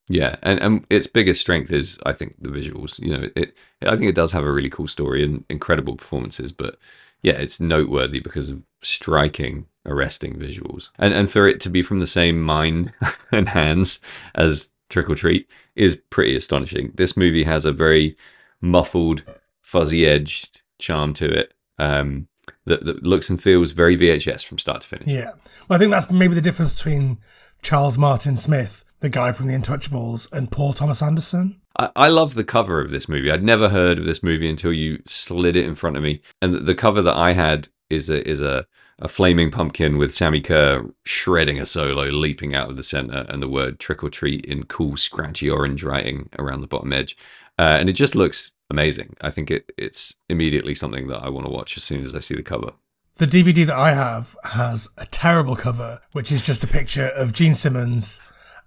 Yeah, 0.09 0.35
and 0.43 0.59
and 0.61 0.85
its 0.91 1.07
biggest 1.07 1.41
strength 1.41 1.71
is 1.71 1.97
I 2.05 2.13
think 2.13 2.35
the 2.39 2.49
visuals. 2.51 2.99
You 2.99 3.11
know, 3.17 3.29
it 3.35 3.55
I 3.81 3.95
think 3.95 4.09
it 4.09 4.15
does 4.21 4.31
have 4.33 4.43
a 4.45 4.51
really 4.51 4.69
cool 4.69 4.87
story 4.87 5.23
and 5.23 5.43
incredible 5.49 5.95
performances, 5.95 6.51
but 6.51 6.77
yeah, 7.23 7.33
it's 7.43 7.59
noteworthy 7.59 8.19
because 8.19 8.49
of 8.49 8.63
striking, 8.83 9.65
arresting 9.87 10.35
visuals, 10.35 10.91
and 10.99 11.13
and 11.15 11.29
for 11.31 11.47
it 11.47 11.59
to 11.61 11.69
be 11.71 11.81
from 11.81 11.99
the 11.99 12.05
same 12.19 12.39
mind 12.43 12.93
and 13.31 13.49
hands 13.49 14.01
as 14.35 14.71
Trick 14.89 15.09
or 15.09 15.15
Treat 15.15 15.49
is 15.75 15.99
pretty 16.11 16.35
astonishing. 16.35 16.91
This 16.93 17.17
movie 17.17 17.43
has 17.45 17.65
a 17.65 17.71
very 17.73 18.15
muffled, 18.61 19.23
fuzzy-edged 19.67 20.61
charm 20.79 21.13
to 21.13 21.29
it. 21.29 21.53
Um, 21.77 22.27
that, 22.65 22.85
that 22.85 23.03
looks 23.03 23.29
and 23.29 23.41
feels 23.41 23.71
very 23.71 23.97
VHS 23.97 24.45
from 24.45 24.57
start 24.57 24.81
to 24.81 24.87
finish. 24.87 25.07
Yeah. 25.07 25.31
Well, 25.67 25.75
I 25.75 25.77
think 25.77 25.91
that's 25.91 26.09
maybe 26.09 26.33
the 26.33 26.41
difference 26.41 26.73
between 26.73 27.17
Charles 27.61 27.97
Martin 27.97 28.37
Smith, 28.37 28.85
the 29.01 29.09
guy 29.09 29.33
from 29.33 29.47
The 29.47 29.53
Untouchables, 29.53 30.31
and 30.31 30.49
Paul 30.49 30.73
Thomas 30.73 31.01
Anderson. 31.01 31.59
I, 31.77 31.89
I 31.95 32.07
love 32.07 32.35
the 32.35 32.45
cover 32.45 32.79
of 32.79 32.91
this 32.91 33.09
movie. 33.09 33.29
I'd 33.29 33.43
never 33.43 33.67
heard 33.67 33.99
of 33.99 34.05
this 34.05 34.23
movie 34.23 34.49
until 34.49 34.71
you 34.71 35.03
slid 35.05 35.57
it 35.57 35.65
in 35.65 35.75
front 35.75 35.97
of 35.97 36.03
me. 36.03 36.21
And 36.41 36.53
the, 36.53 36.59
the 36.59 36.75
cover 36.75 37.01
that 37.01 37.15
I 37.15 37.33
had 37.33 37.67
is 37.89 38.09
a 38.09 38.27
is 38.27 38.41
a, 38.41 38.65
a 39.01 39.09
flaming 39.09 39.51
pumpkin 39.51 39.97
with 39.97 40.15
Sammi 40.15 40.41
Curr 40.41 40.89
shredding 41.05 41.59
a 41.59 41.65
solo, 41.65 42.05
leaping 42.05 42.55
out 42.55 42.69
of 42.69 42.77
the 42.77 42.83
center, 42.83 43.25
and 43.27 43.43
the 43.43 43.49
word 43.49 43.79
"trick 43.79 44.03
or 44.03 44.09
treat" 44.09 44.45
in 44.45 44.63
cool, 44.63 44.95
scratchy 44.95 45.49
orange 45.49 45.83
writing 45.83 46.29
around 46.39 46.61
the 46.61 46.67
bottom 46.67 46.93
edge. 46.93 47.17
Uh, 47.59 47.77
and 47.79 47.89
it 47.89 47.93
just 47.93 48.15
looks 48.15 48.53
amazing. 48.69 49.15
I 49.21 49.29
think 49.31 49.49
it 49.51 49.71
it's 49.77 50.15
immediately 50.29 50.75
something 50.75 51.07
that 51.07 51.23
I 51.23 51.29
want 51.29 51.45
to 51.45 51.51
watch 51.51 51.77
as 51.77 51.83
soon 51.83 52.03
as 52.03 52.13
I 52.15 52.19
see 52.19 52.35
the 52.35 52.43
cover. 52.43 52.71
The 53.17 53.27
DVD 53.27 53.65
that 53.65 53.75
I 53.75 53.93
have 53.93 54.35
has 54.43 54.89
a 54.97 55.05
terrible 55.07 55.55
cover, 55.55 55.99
which 56.11 56.31
is 56.31 56.43
just 56.43 56.63
a 56.63 56.67
picture 56.67 57.07
of 57.07 57.33
Gene 57.33 57.55
Simmons 57.55 58.21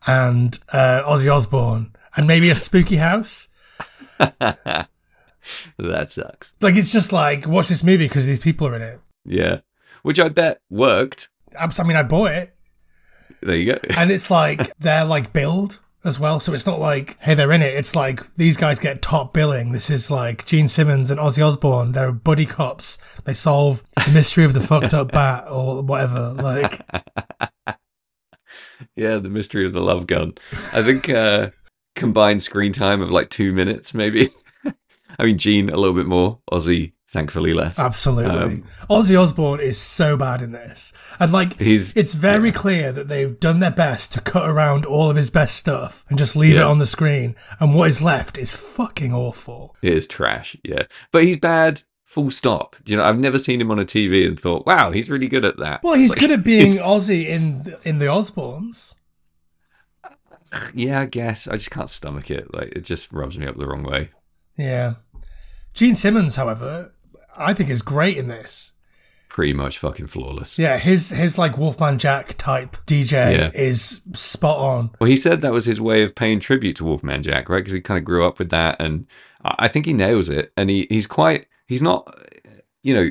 and 0.06 0.58
uh, 0.72 1.02
Ozzy 1.06 1.32
Osbourne 1.32 1.94
and 2.16 2.26
maybe 2.26 2.50
a 2.50 2.56
spooky 2.56 2.96
house. 2.96 3.48
that 4.18 4.88
sucks. 6.08 6.54
Like 6.60 6.74
it's 6.76 6.92
just 6.92 7.12
like 7.12 7.46
watch 7.46 7.68
this 7.68 7.84
movie 7.84 8.06
because 8.06 8.26
these 8.26 8.38
people 8.38 8.66
are 8.66 8.76
in 8.76 8.82
it. 8.82 9.00
Yeah, 9.24 9.60
which 10.02 10.18
I 10.18 10.28
bet 10.28 10.60
worked. 10.68 11.28
I 11.58 11.70
I 11.78 11.82
mean, 11.84 11.96
I 11.96 12.02
bought 12.02 12.32
it, 12.32 12.54
There 13.42 13.56
you 13.56 13.72
go. 13.72 13.78
and 13.96 14.10
it's 14.16 14.30
like 14.30 14.76
they're 14.78 15.04
like 15.04 15.32
billed 15.32 15.80
as 16.04 16.18
well. 16.18 16.40
So 16.40 16.52
it's 16.52 16.66
not 16.66 16.80
like 16.80 17.18
hey 17.20 17.34
they're 17.34 17.52
in 17.52 17.62
it. 17.62 17.74
It's 17.74 17.94
like 17.94 18.34
these 18.36 18.56
guys 18.56 18.78
get 18.78 19.02
top 19.02 19.32
billing. 19.32 19.72
This 19.72 19.90
is 19.90 20.10
like 20.10 20.44
Gene 20.44 20.68
Simmons 20.68 21.10
and 21.10 21.20
Ozzy 21.20 21.46
Osbourne. 21.46 21.92
They're 21.92 22.12
buddy 22.12 22.46
cops. 22.46 22.98
They 23.24 23.34
solve 23.34 23.84
the 24.06 24.12
mystery 24.12 24.44
of 24.44 24.52
the 24.52 24.60
fucked 24.60 24.94
up 24.94 25.12
bat 25.12 25.46
or 25.48 25.82
whatever. 25.82 26.32
Like 26.32 26.80
yeah, 28.96 29.16
the 29.16 29.28
mystery 29.28 29.66
of 29.66 29.72
the 29.72 29.82
love 29.82 30.06
gun. 30.06 30.34
I 30.72 30.82
think 30.82 31.08
uh, 31.08 31.50
combined 31.96 32.42
screen 32.42 32.72
time 32.72 33.02
of 33.02 33.10
like 33.10 33.30
two 33.30 33.52
minutes, 33.52 33.94
maybe. 33.94 34.30
I 35.18 35.24
mean, 35.24 35.38
Gene 35.38 35.68
a 35.70 35.76
little 35.76 35.94
bit 35.94 36.06
more, 36.06 36.38
Ozzy 36.50 36.92
thankfully 37.08 37.52
less. 37.52 37.76
Absolutely. 37.76 38.30
Um, 38.38 38.64
Ozzy 38.88 39.20
Osbourne 39.20 39.58
is 39.58 39.78
so 39.78 40.16
bad 40.16 40.42
in 40.42 40.52
this. 40.52 40.92
And 41.18 41.32
like 41.32 41.58
He's- 41.58 41.92
it's 41.96 42.14
very 42.14 42.52
clear 42.52 42.92
that 42.92 43.08
they've 43.08 43.38
done 43.40 43.58
their 43.58 43.72
best 43.72 44.12
to 44.12 44.20
cut 44.20 44.48
around 44.48 44.86
all 44.86 45.10
of 45.10 45.16
his 45.16 45.28
best 45.28 45.56
stuff 45.56 46.04
and 46.08 46.16
just 46.16 46.36
leave 46.36 46.54
it 46.54 46.62
on 46.62 46.78
the 46.78 46.86
screen. 46.86 47.34
And 47.58 47.74
what 47.74 47.90
is 47.90 48.00
left 48.00 48.38
is 48.38 48.54
fucking 48.54 49.12
awful. 49.12 49.74
It 49.82 49.92
is 49.94 50.06
trash, 50.06 50.56
yeah. 50.62 50.84
But 51.10 51.24
he's 51.24 51.36
bad. 51.38 51.82
Full 52.06 52.30
stop. 52.30 52.76
Do 52.84 52.92
You 52.92 52.98
know, 52.98 53.04
I've 53.04 53.18
never 53.18 53.38
seen 53.40 53.60
him 53.60 53.70
on 53.72 53.78
a 53.80 53.84
TV 53.84 54.26
and 54.26 54.38
thought, 54.38 54.66
"Wow, 54.66 54.90
he's 54.90 55.08
really 55.10 55.28
good 55.28 55.44
at 55.44 55.56
that." 55.58 55.82
Well, 55.84 55.94
he's 55.94 56.10
Like, 56.10 56.18
good 56.18 56.30
at 56.32 56.42
being 56.44 56.78
Ozzy 56.78 57.26
in 57.28 57.62
the, 57.64 57.78
in 57.88 57.98
the 57.98 58.06
Osbournes. 58.06 58.94
Yeah, 60.74 61.00
I 61.00 61.04
guess 61.06 61.46
I 61.46 61.52
just 61.52 61.70
can't 61.70 61.90
stomach 61.90 62.30
it. 62.30 62.52
Like 62.52 62.70
it 62.74 62.80
just 62.80 63.12
rubs 63.12 63.38
me 63.38 63.46
up 63.46 63.56
the 63.56 63.66
wrong 63.66 63.84
way. 63.84 64.10
Yeah. 64.60 64.94
Gene 65.74 65.94
Simmons, 65.94 66.36
however, 66.36 66.92
I 67.36 67.54
think 67.54 67.70
is 67.70 67.82
great 67.82 68.16
in 68.16 68.28
this. 68.28 68.72
Pretty 69.28 69.52
much 69.52 69.78
fucking 69.78 70.08
flawless. 70.08 70.58
Yeah, 70.58 70.78
his 70.78 71.10
his 71.10 71.38
like 71.38 71.56
Wolfman 71.56 71.98
Jack 71.98 72.36
type 72.36 72.76
DJ 72.86 73.36
Yeah. 73.38 73.50
is 73.54 74.00
spot 74.12 74.58
on. 74.58 74.90
Well, 75.00 75.08
he 75.08 75.16
said 75.16 75.40
that 75.40 75.52
was 75.52 75.66
his 75.66 75.80
way 75.80 76.02
of 76.02 76.16
paying 76.16 76.40
tribute 76.40 76.74
to 76.76 76.84
Wolfman 76.84 77.22
Jack, 77.22 77.48
right? 77.48 77.58
Because 77.58 77.72
he 77.72 77.80
kind 77.80 77.98
of 77.98 78.04
grew 78.04 78.26
up 78.26 78.40
with 78.40 78.50
that, 78.50 78.76
and 78.80 79.06
I 79.44 79.68
think 79.68 79.86
he 79.86 79.92
nails 79.92 80.28
it. 80.28 80.52
And 80.56 80.68
he 80.68 80.88
he's 80.90 81.06
quite 81.06 81.46
he's 81.68 81.80
not, 81.80 82.12
you 82.82 82.92
know, 82.92 83.10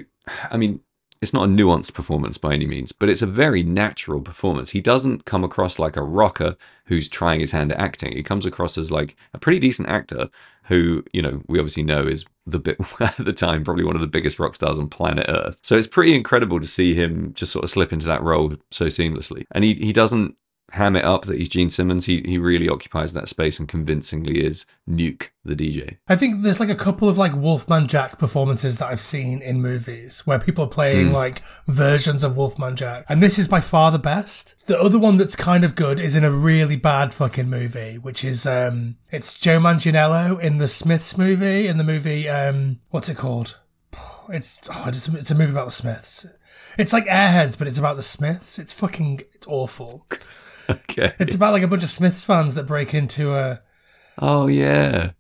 I 0.52 0.58
mean, 0.58 0.82
it's 1.22 1.34
not 1.34 1.46
a 1.46 1.48
nuanced 1.48 1.94
performance 1.94 2.38
by 2.38 2.54
any 2.54 2.68
means, 2.68 2.92
but 2.92 3.08
it's 3.10 3.22
a 3.22 3.26
very 3.28 3.64
natural 3.64 4.20
performance. 4.22 4.72
He 4.72 4.82
doesn't 4.82 5.24
come 5.24 5.46
across 5.46 5.80
like 5.80 5.96
a 5.96 6.04
rocker 6.04 6.58
who's 6.86 7.08
trying 7.08 7.40
his 7.40 7.52
hand 7.52 7.72
at 7.72 7.80
acting. 7.80 8.12
He 8.12 8.24
comes 8.24 8.46
across 8.46 8.78
as 8.78 8.92
like 8.92 9.16
a 9.34 9.40
pretty 9.40 9.60
decent 9.60 9.88
actor 9.88 10.30
who, 10.70 11.04
you 11.12 11.22
know, 11.22 11.42
we 11.48 11.60
obviously 11.60 11.84
know 11.84 12.08
is 12.08 12.26
the 12.46 12.60
bit 12.60 12.78
at 13.02 13.18
the 13.18 13.34
time 13.34 13.64
probably 13.64 13.84
one 13.84 13.96
of 13.96 14.02
the 14.02 14.08
biggest 14.08 14.40
rock 14.40 14.56
stars 14.56 14.80
on 14.80 14.88
planet 14.88 15.26
Earth. 15.28 15.60
So 15.64 15.76
it's 15.76 15.88
pretty 15.88 16.16
incredible 16.16 16.60
to 16.60 16.68
see 16.68 16.94
him 16.96 17.34
just 17.34 17.52
sort 17.52 17.66
of 17.66 17.72
slip 17.72 17.92
into 17.92 18.06
that 18.08 18.24
role 18.24 18.56
so 18.72 18.86
seamlessly. 18.86 19.46
And 19.52 19.64
he 19.64 19.74
he 19.74 19.92
doesn't 19.92 20.36
ham 20.72 20.96
it 20.96 21.06
up 21.06 21.26
that 21.26 21.38
he's 21.38 21.50
Gene 21.50 21.70
Simmons. 21.70 22.06
He 22.06 22.22
he 22.26 22.38
really 22.38 22.70
occupies 22.70 23.14
that 23.14 23.30
space 23.30 23.60
and 23.60 23.68
convincingly 23.68 24.44
is 24.44 24.66
Nuke 24.90 25.30
the 25.44 25.56
DJ. 25.56 25.98
I 26.08 26.16
think 26.16 26.44
there's 26.44 26.60
like 26.60 26.70
a 26.70 26.76
couple 26.76 27.10
of 27.10 27.18
like 27.18 27.36
Wolfman 27.36 27.88
Jack 27.88 28.20
performances 28.20 28.78
that 28.78 28.90
I've 28.90 29.00
seen 29.00 29.42
in 29.42 29.62
movies 29.62 30.26
where 30.26 30.40
people 30.40 30.66
are 30.66 30.70
playing 30.70 31.12
like 31.12 31.42
versions 31.68 32.24
of 32.24 32.38
Wolfman 32.38 32.76
Jack, 32.76 33.06
and 33.10 33.22
this 33.22 33.40
is 33.40 33.48
by 33.48 33.62
far 33.62 33.92
the 33.92 34.00
best. 34.00 34.56
The 34.68 34.80
other 34.80 35.00
one 35.00 35.18
that's 35.18 35.36
kind 35.36 35.64
of 35.64 35.76
good 35.76 36.00
is 36.00 36.16
in 36.16 36.24
a 36.24 36.32
really 36.32 36.76
bad 36.76 37.14
fucking 37.14 37.50
movie, 37.50 37.98
which 37.98 38.24
is 38.24 38.46
um, 38.46 38.98
it's 39.12 39.34
Joe 39.34 39.60
Manganiello 39.60 40.40
in 40.40 40.58
the 40.58 40.68
Smiths 40.68 41.18
movie, 41.18 41.68
in 41.68 41.78
the 41.78 41.84
movie 41.84 42.30
um, 42.30 42.80
what's 42.90 43.10
it 43.10 43.18
called? 43.18 43.58
It's 44.32 44.60
oh, 44.70 44.86
it's, 44.86 45.08
it's 45.08 45.32
a 45.32 45.36
movie 45.36 45.50
about 45.50 45.66
the 45.66 45.72
Smiths. 45.72 46.24
It's 46.78 46.94
like 46.94 47.08
Airheads, 47.08 47.58
but 47.58 47.68
it's 47.68 47.80
about 47.80 47.96
the 47.96 48.04
Smiths. 48.04 48.60
It's 48.60 48.72
fucking 48.72 49.22
it's 49.34 49.48
awful. 49.48 50.06
Okay. 50.90 51.14
It's 51.20 51.36
about 51.36 51.54
like 51.54 51.64
a 51.64 51.68
bunch 51.68 51.84
of 51.84 51.90
Smiths 51.90 52.24
fans 52.24 52.56
that 52.56 52.64
break 52.68 52.94
into 52.94 53.34
a 53.36 53.62
Oh 54.18 54.48
yeah. 54.48 55.12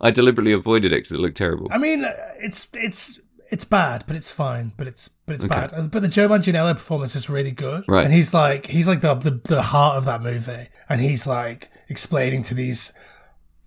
I 0.00 0.10
deliberately 0.10 0.52
avoided 0.52 0.92
it 0.92 0.96
because 0.96 1.12
it 1.12 1.20
looked 1.20 1.36
terrible. 1.36 1.68
I 1.70 1.78
mean, 1.78 2.04
it's 2.40 2.68
it's 2.74 3.20
it's 3.50 3.64
bad, 3.64 4.04
but 4.06 4.16
it's 4.16 4.30
fine. 4.30 4.72
But 4.76 4.88
it's 4.88 5.08
but 5.26 5.34
it's 5.36 5.44
Okay. 5.44 5.54
bad. 5.54 5.90
But 5.90 6.02
the 6.02 6.08
Joe 6.08 6.28
Manganiello 6.28 6.74
performance 6.74 7.14
is 7.14 7.30
really 7.30 7.52
good, 7.52 7.84
Right. 7.86 8.04
And 8.04 8.12
he's 8.12 8.34
like 8.34 8.66
he's 8.66 8.88
like 8.88 9.00
the, 9.00 9.14
the 9.14 9.40
the 9.44 9.62
heart 9.62 9.96
of 9.96 10.04
that 10.06 10.22
movie, 10.22 10.68
and 10.88 11.00
he's 11.00 11.26
like 11.26 11.70
explaining 11.88 12.42
to 12.44 12.54
these 12.54 12.92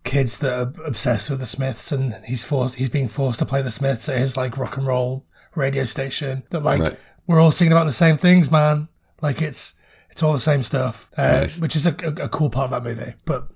kids 0.03 0.37
that 0.39 0.53
are 0.53 0.73
obsessed 0.85 1.29
with 1.29 1.39
the 1.39 1.45
Smiths, 1.45 1.91
and 1.91 2.15
he's 2.25 2.43
forced 2.43 2.75
he's 2.75 2.89
being 2.89 3.07
forced 3.07 3.39
to 3.39 3.45
play 3.45 3.61
the 3.61 3.71
Smiths 3.71 4.09
at 4.09 4.17
his 4.17 4.35
like 4.37 4.57
rock 4.57 4.77
and 4.77 4.87
roll 4.87 5.25
radio 5.55 5.85
station. 5.85 6.43
That 6.49 6.63
like 6.63 6.81
Right. 6.81 6.99
we're 7.27 7.39
all 7.39 7.51
singing 7.51 7.71
about 7.73 7.85
the 7.85 7.91
same 7.91 8.17
things, 8.17 8.51
man. 8.51 8.87
Like 9.21 9.41
it's 9.41 9.75
it's 10.17 10.23
all 10.23 10.33
the 10.33 10.39
same 10.39 10.63
stuff, 10.63 11.11
uh, 11.15 11.41
Nice. 11.41 11.59
which 11.59 11.75
is 11.75 11.85
a, 11.85 11.91
a, 12.03 12.23
a 12.23 12.29
cool 12.29 12.49
part 12.49 12.65
of 12.65 12.71
that 12.71 12.83
movie. 12.83 13.13
But 13.23 13.49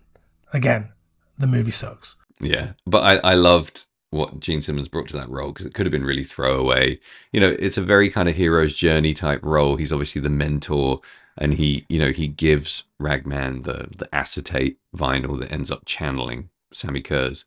again, 0.54 0.92
the 1.40 1.48
movie 1.48 1.72
sucks. 1.72 2.18
Yeah, 2.40 2.74
but 2.86 3.00
I, 3.00 3.32
I 3.32 3.34
loved 3.34 3.86
what 4.12 4.40
Gene 4.40 4.62
Simmons 4.62 4.88
brought 4.88 5.08
to 5.08 5.18
that 5.18 5.28
role 5.28 5.52
because 5.54 5.66
it 5.66 5.74
could 5.74 5.88
have 5.88 5.92
been 5.92 6.04
really 6.06 6.24
throwaway. 6.24 7.00
You 7.32 7.42
know, 7.42 7.56
it's 7.58 7.80
a 7.80 7.82
very 7.82 8.12
kind 8.12 8.30
of 8.30 8.36
hero's 8.36 8.76
journey 8.76 9.16
type 9.16 9.40
role. 9.42 9.76
He's 9.76 9.92
obviously 9.92 10.22
the 10.22 10.30
mentor, 10.30 11.02
and 11.36 11.56
he, 11.56 11.84
you 11.90 11.98
know, 11.98 12.12
he 12.12 12.28
gives 12.28 12.84
Ragman 13.00 13.64
the 13.64 13.88
the 13.98 14.08
acetate 14.14 14.78
vinyl 14.96 15.40
that 15.40 15.52
ends 15.52 15.72
up 15.72 15.86
channeling 15.88 16.52
Sammi 16.72 17.04
Curr's 17.04 17.44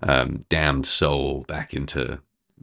um, 0.00 0.42
damned 0.48 0.86
soul 0.86 1.44
back 1.48 1.74
into 1.74 2.20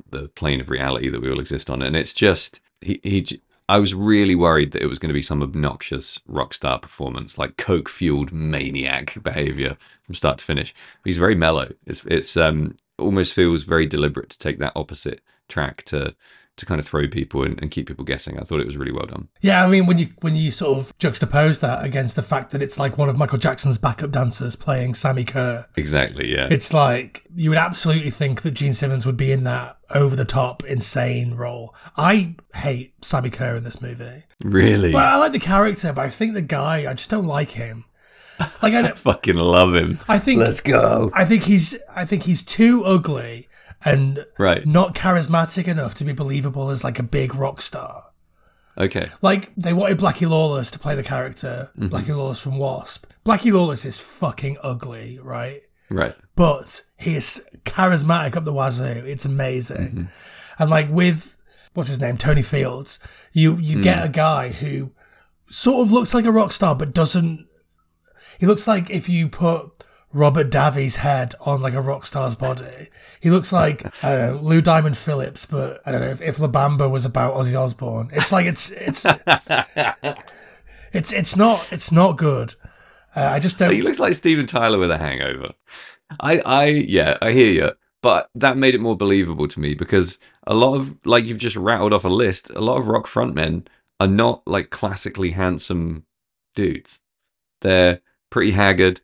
the 0.09 0.29
plane 0.29 0.61
of 0.61 0.69
reality 0.69 1.09
that 1.09 1.21
we 1.21 1.29
all 1.29 1.41
exist 1.41 1.69
on. 1.69 1.81
And 1.81 1.97
it's 1.97 2.13
just 2.13 2.61
he 2.79 3.01
he. 3.03 3.41
I 3.71 3.79
was 3.79 3.93
really 3.93 4.35
worried 4.35 4.73
that 4.73 4.81
it 4.81 4.87
was 4.87 4.99
going 4.99 5.11
to 5.11 5.13
be 5.13 5.21
some 5.21 5.41
obnoxious 5.41 6.19
rock 6.27 6.53
star 6.53 6.77
performance, 6.77 7.37
like 7.37 7.55
coke 7.55 7.87
fueled 7.87 8.33
maniac 8.33 9.17
behavior 9.23 9.77
from 10.03 10.13
start 10.13 10.39
to 10.39 10.43
finish. 10.43 10.73
But 11.01 11.07
he's 11.09 11.17
very 11.17 11.35
mellow. 11.35 11.69
It's 11.87 12.05
it's 12.05 12.35
um 12.35 12.75
almost 12.99 13.33
feels 13.33 13.63
very 13.63 13.85
deliberate 13.85 14.29
to 14.31 14.37
take 14.37 14.59
that 14.59 14.73
opposite 14.75 15.21
track 15.47 15.83
to 15.83 16.13
to 16.61 16.65
kind 16.65 16.79
of 16.79 16.87
throw 16.87 17.07
people 17.07 17.43
and, 17.43 17.61
and 17.61 17.69
keep 17.69 17.87
people 17.87 18.05
guessing. 18.05 18.39
I 18.39 18.43
thought 18.43 18.59
it 18.61 18.65
was 18.65 18.77
really 18.77 18.93
well 18.93 19.05
done. 19.05 19.27
Yeah, 19.41 19.63
I 19.63 19.67
mean 19.67 19.85
when 19.85 19.97
you 19.97 20.07
when 20.21 20.35
you 20.35 20.49
sort 20.49 20.77
of 20.77 20.97
juxtapose 20.97 21.59
that 21.59 21.83
against 21.83 22.15
the 22.15 22.21
fact 22.21 22.51
that 22.51 22.63
it's 22.63 22.79
like 22.79 22.97
one 22.97 23.09
of 23.09 23.17
Michael 23.17 23.37
Jackson's 23.37 23.77
backup 23.77 24.11
dancers 24.11 24.55
playing 24.55 24.93
Sammi 24.93 25.25
Curr, 25.27 25.65
Exactly. 25.75 26.31
Yeah. 26.33 26.47
it's 26.49 26.73
like 26.73 27.23
you 27.35 27.49
would 27.49 27.57
absolutely 27.59 28.11
think 28.11 28.41
that 28.43 28.51
Gene 28.51 28.73
Simmons 28.73 29.05
would 29.05 29.17
be 29.17 29.31
in 29.31 29.43
that 29.43 29.77
over 29.89 30.15
the 30.15 30.23
top 30.25 30.63
insane 30.63 31.33
role. 31.35 31.75
I 31.97 32.35
hate 32.55 32.99
Sammi 33.01 33.29
Curr 33.31 33.57
in 33.57 33.63
this 33.63 33.81
movie. 33.81 34.23
really. 34.43 34.93
Well, 34.93 35.05
I 35.15 35.17
like 35.17 35.33
the 35.33 35.39
character, 35.39 35.91
but 35.91 36.05
I 36.05 36.09
think 36.09 36.33
the 36.33 36.41
guy, 36.41 36.89
I 36.89 36.93
just 36.93 37.09
don't 37.09 37.25
like 37.27 37.51
him. 37.51 37.85
Like 38.39 38.73
I, 38.73 38.79
I 38.79 38.81
don't, 38.81 38.97
fucking 38.97 39.35
love 39.35 39.75
him. 39.75 39.99
I 40.07 40.17
think 40.17 40.39
let's 40.39 40.61
go. 40.61 41.11
I 41.13 41.25
think 41.25 41.43
he's 41.43 41.75
I 41.95 42.05
think 42.05 42.23
he's 42.23 42.43
too 42.43 42.83
ugly 42.85 43.47
and 43.83 44.25
Right. 44.37 44.65
not 44.65 44.95
charismatic 44.95 45.67
enough 45.67 45.93
to 45.95 46.03
be 46.03 46.13
believable 46.13 46.69
as 46.69 46.83
like 46.83 46.99
a 46.99 47.03
big 47.03 47.35
rock 47.35 47.61
star. 47.61 48.05
Okay. 48.77 49.09
Like 49.21 49.51
they 49.55 49.73
wanted 49.73 49.97
Blackie 49.99 50.29
Lawless 50.29 50.71
to 50.71 50.79
play 50.79 50.95
the 50.95 51.03
character, 51.03 51.69
Mm-hmm. 51.77 51.93
Blackie 51.93 52.15
Lawless 52.15 52.39
from 52.41 52.57
Wasp. 52.57 53.05
Blackie 53.25 53.51
Lawless 53.51 53.85
is 53.85 53.99
fucking 53.99 54.57
ugly, 54.63 55.19
right? 55.21 55.61
Right. 55.89 56.15
But 56.35 56.81
he 56.97 57.15
is 57.15 57.43
charismatic 57.65 58.35
up 58.37 58.45
the 58.45 58.53
wazoo. 58.53 59.03
It's 59.05 59.25
amazing. 59.25 59.77
Mm-hmm. 59.77 60.03
And 60.59 60.69
like 60.69 60.89
with 60.89 61.35
what's 61.73 61.89
his 61.89 61.99
name, 61.99 62.17
Tony 62.17 62.41
Fields, 62.41 62.99
you 63.33 63.55
you 63.57 63.77
Mm. 63.79 63.83
get 63.83 64.05
a 64.05 64.09
guy 64.09 64.49
who 64.49 64.91
sort 65.49 65.85
of 65.85 65.91
looks 65.91 66.13
like 66.13 66.25
a 66.25 66.31
rock 66.31 66.53
star, 66.53 66.75
but 66.75 66.93
doesn't. 66.93 67.45
He 68.39 68.45
looks 68.45 68.67
like 68.67 68.89
if 68.89 69.09
you 69.09 69.27
put 69.27 69.83
Robert 70.13 70.49
Davi's 70.49 70.97
head 70.97 71.33
on 71.41 71.61
like 71.61 71.73
a 71.73 71.81
rock 71.81 72.05
star's 72.05 72.35
body. 72.35 72.89
He 73.19 73.29
looks 73.29 73.51
like 73.51 73.85
I 74.03 74.15
don't 74.15 74.35
know 74.35 74.41
Lou 74.41 74.61
Diamond 74.61 74.97
Phillips, 74.97 75.45
but 75.45 75.81
I 75.85 75.91
don't 75.91 76.01
know 76.01 76.09
if, 76.09 76.21
if 76.21 76.39
La 76.39 76.47
Bamba 76.47 76.89
was 76.89 77.05
about 77.05 77.35
Ozzy 77.35 77.59
Osbourne. 77.59 78.09
It's 78.13 78.31
like 78.31 78.45
it's 78.45 78.69
it's 78.71 79.05
it's 80.93 81.11
it's 81.13 81.35
not 81.35 81.65
it's 81.71 81.91
not 81.91 82.17
good. 82.17 82.55
Uh, 83.15 83.21
I 83.21 83.39
just 83.39 83.57
don't. 83.57 83.73
He 83.73 83.81
looks 83.81 83.99
like 83.99 84.13
Steven 84.13 84.45
Tyler 84.45 84.77
with 84.77 84.91
a 84.91 84.97
hangover. 84.97 85.53
I, 86.19 86.39
I, 86.39 86.65
yeah, 86.65 87.17
I 87.21 87.31
hear 87.31 87.51
you, 87.51 87.71
but 88.01 88.29
that 88.35 88.57
made 88.57 88.75
it 88.75 88.81
more 88.81 88.97
believable 88.97 89.47
to 89.47 89.59
me 89.59 89.73
because 89.73 90.19
a 90.47 90.53
lot 90.53 90.75
of, 90.75 90.97
like 91.05 91.25
you've 91.25 91.37
just 91.37 91.55
rattled 91.55 91.93
off 91.93 92.05
a 92.05 92.09
list, 92.09 92.49
a 92.51 92.61
lot 92.61 92.77
of 92.77 92.87
rock 92.87 93.07
frontmen 93.07 93.67
are 93.99 94.07
not 94.07 94.43
like 94.47 94.69
classically 94.69 95.31
handsome 95.31 96.05
dudes. 96.55 96.99
They're 97.61 98.01
pretty 98.29 98.51
haggard, 98.51 99.01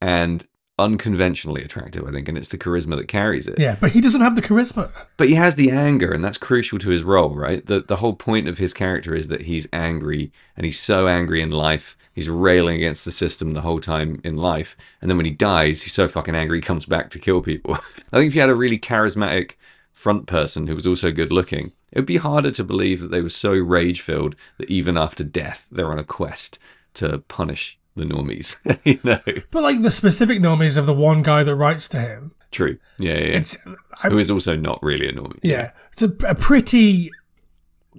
and 0.00 0.46
unconventionally 0.80 1.62
attractive, 1.62 2.06
I 2.06 2.10
think, 2.10 2.28
and 2.28 2.36
it's 2.36 2.48
the 2.48 2.58
charisma 2.58 2.96
that 2.96 3.08
carries 3.08 3.46
it. 3.46 3.58
Yeah, 3.58 3.76
but 3.80 3.92
he 3.92 4.00
doesn't 4.00 4.20
have 4.20 4.36
the 4.36 4.42
charisma. 4.42 4.90
But 5.16 5.28
he 5.28 5.34
has 5.34 5.54
the 5.54 5.70
anger, 5.70 6.12
and 6.12 6.24
that's 6.24 6.38
crucial 6.38 6.78
to 6.80 6.90
his 6.90 7.02
role, 7.02 7.34
right? 7.34 7.64
The 7.64 7.80
the 7.80 7.96
whole 7.96 8.14
point 8.14 8.48
of 8.48 8.58
his 8.58 8.74
character 8.74 9.14
is 9.14 9.28
that 9.28 9.42
he's 9.42 9.68
angry, 9.72 10.32
and 10.56 10.64
he's 10.64 10.80
so 10.80 11.06
angry 11.06 11.42
in 11.42 11.50
life. 11.50 11.96
He's 12.12 12.28
railing 12.28 12.76
against 12.76 13.04
the 13.04 13.12
system 13.12 13.52
the 13.52 13.60
whole 13.60 13.80
time 13.80 14.20
in 14.24 14.36
life, 14.36 14.76
and 15.00 15.10
then 15.10 15.16
when 15.16 15.26
he 15.26 15.32
dies, 15.32 15.82
he's 15.82 15.92
so 15.92 16.08
fucking 16.08 16.34
angry 16.34 16.58
he 16.58 16.62
comes 16.62 16.86
back 16.86 17.10
to 17.10 17.18
kill 17.18 17.40
people. 17.40 17.74
I 18.12 18.18
think 18.18 18.28
if 18.28 18.34
you 18.34 18.40
had 18.40 18.50
a 18.50 18.54
really 18.54 18.78
charismatic 18.78 19.52
front 19.92 20.26
person 20.26 20.66
who 20.66 20.74
was 20.74 20.86
also 20.86 21.12
good 21.12 21.30
looking, 21.30 21.72
it 21.92 21.98
would 21.98 22.06
be 22.06 22.16
harder 22.16 22.50
to 22.52 22.64
believe 22.64 23.00
that 23.00 23.10
they 23.10 23.20
were 23.20 23.28
so 23.28 23.52
rage 23.52 24.00
filled 24.00 24.34
that 24.58 24.70
even 24.70 24.96
after 24.96 25.24
death, 25.24 25.66
they're 25.70 25.92
on 25.92 25.98
a 25.98 26.04
quest 26.04 26.58
to 26.94 27.18
punish 27.28 27.78
the 27.96 28.04
normies. 28.04 28.58
you 28.84 28.98
know, 29.04 29.20
But 29.50 29.62
like 29.62 29.82
the 29.82 29.90
specific 29.90 30.38
normies 30.40 30.76
of 30.76 30.86
the 30.86 30.94
one 30.94 31.22
guy 31.22 31.42
that 31.44 31.54
writes 31.54 31.88
to 31.90 32.00
him, 32.00 32.32
true. 32.50 32.78
Yeah, 32.98 33.12
yeah. 33.14 33.18
yeah. 33.18 33.36
it's 33.38 33.56
I, 34.02 34.08
Who 34.08 34.18
is 34.18 34.30
also 34.30 34.56
not 34.56 34.82
really 34.82 35.08
a 35.08 35.12
normie. 35.12 35.38
yeah, 35.42 35.70
it's 35.92 36.02
a, 36.02 36.10
a 36.26 36.34
pretty 36.34 37.10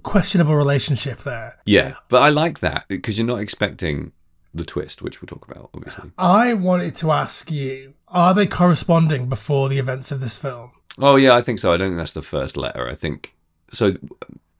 questionable 0.02 0.54
relationship 0.56 1.20
there. 1.20 1.56
Yeah, 1.64 1.94
but 2.08 2.22
I 2.22 2.28
like 2.30 2.60
that 2.60 2.86
because 2.88 3.18
you're 3.18 3.26
not 3.26 3.40
expecting 3.40 4.12
the 4.54 4.64
twist, 4.64 5.00
which 5.02 5.20
we'll 5.22 5.26
talk 5.28 5.46
about, 5.50 5.70
obviously. 5.74 6.10
I 6.18 6.54
wanted 6.54 6.94
to 6.96 7.10
ask 7.12 7.50
you: 7.50 7.94
Are 8.08 8.34
they 8.34 8.46
corresponding 8.46 9.28
before 9.28 9.68
the 9.68 9.78
events 9.78 10.10
of 10.12 10.20
this 10.20 10.36
film? 10.36 10.72
Oh 10.98 11.16
yeah, 11.16 11.34
I 11.34 11.40
think 11.42 11.58
so. 11.58 11.72
I 11.72 11.76
don't 11.76 11.88
think 11.88 11.98
that's 11.98 12.12
the 12.12 12.22
first 12.22 12.56
letter. 12.56 12.88
I 12.88 12.94
think 12.94 13.34
so. 13.70 13.94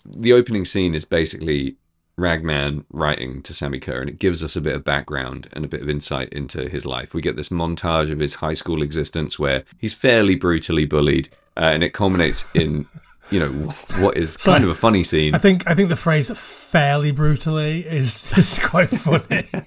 The 0.04 0.32
opening 0.32 0.64
scene 0.64 0.94
is 0.94 1.04
basically 1.04 1.76
Ragman 2.22 2.84
writing 2.90 3.42
to 3.42 3.52
Sammi 3.52 3.80
Curr, 3.80 4.00
and 4.00 4.08
it 4.10 4.18
gives 4.18 4.42
us 4.42 4.56
a 4.56 4.60
bit 4.60 4.74
of 4.76 4.84
background 4.84 5.48
and 5.52 5.64
a 5.64 5.68
bit 5.68 5.82
of 5.82 5.88
insight 5.88 6.28
into 6.32 6.68
his 6.68 6.86
life. 6.86 7.12
We 7.14 7.20
get 7.20 7.36
this 7.36 7.48
montage 7.50 8.10
of 8.10 8.18
his 8.20 8.34
high 8.34 8.54
school 8.54 8.82
existence 8.82 9.38
where 9.38 9.64
he's 9.78 9.92
fairly 9.94 10.34
brutally 10.36 10.84
bullied, 10.86 11.28
uh, 11.56 11.70
and 11.74 11.82
it 11.82 11.92
culminates 11.92 12.48
in, 12.54 12.86
you 13.30 13.40
know, 13.40 13.50
what 13.98 14.16
is 14.16 14.34
So- 14.34 14.52
kind 14.52 14.64
of 14.64 14.70
a 14.70 14.74
funny 14.74 15.04
scene. 15.04 15.34
I 15.34 15.38
think 15.38 15.64
I 15.66 15.74
think 15.74 15.88
the 15.88 15.96
phrase 15.96 16.30
"fairly 16.36 17.10
brutally" 17.10 17.80
is 17.86 18.32
quite 18.64 18.88
funny. 18.90 19.46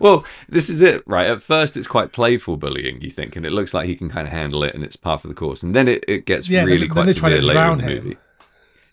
Well, 0.00 0.24
this 0.48 0.70
is 0.70 0.80
it, 0.80 1.02
right? 1.06 1.26
At 1.28 1.42
first, 1.42 1.76
it's 1.76 1.86
quite 1.86 2.10
playful 2.12 2.56
bullying, 2.56 3.02
you 3.02 3.10
think, 3.10 3.36
and 3.36 3.44
it 3.44 3.50
looks 3.52 3.74
like 3.74 3.86
he 3.86 3.94
can 3.94 4.08
kind 4.08 4.26
of 4.26 4.32
handle 4.32 4.64
it, 4.64 4.74
and 4.74 4.82
it's 4.82 4.96
part 4.96 5.22
of 5.24 5.28
the 5.28 5.34
course. 5.34 5.62
And 5.62 5.74
then 5.76 5.88
it, 5.88 6.02
it 6.08 6.24
gets 6.24 6.48
Yeah, 6.48 6.64
really 6.64 6.86
then- 6.86 6.88
quite 6.88 7.04
then 7.04 7.06
they 7.14 7.20
try 7.20 7.28
to 7.28 7.36
severe 7.36 7.48
later 7.48 7.72
in 7.72 7.78
the 7.78 7.84
him. 7.84 8.04
movie. 8.04 8.16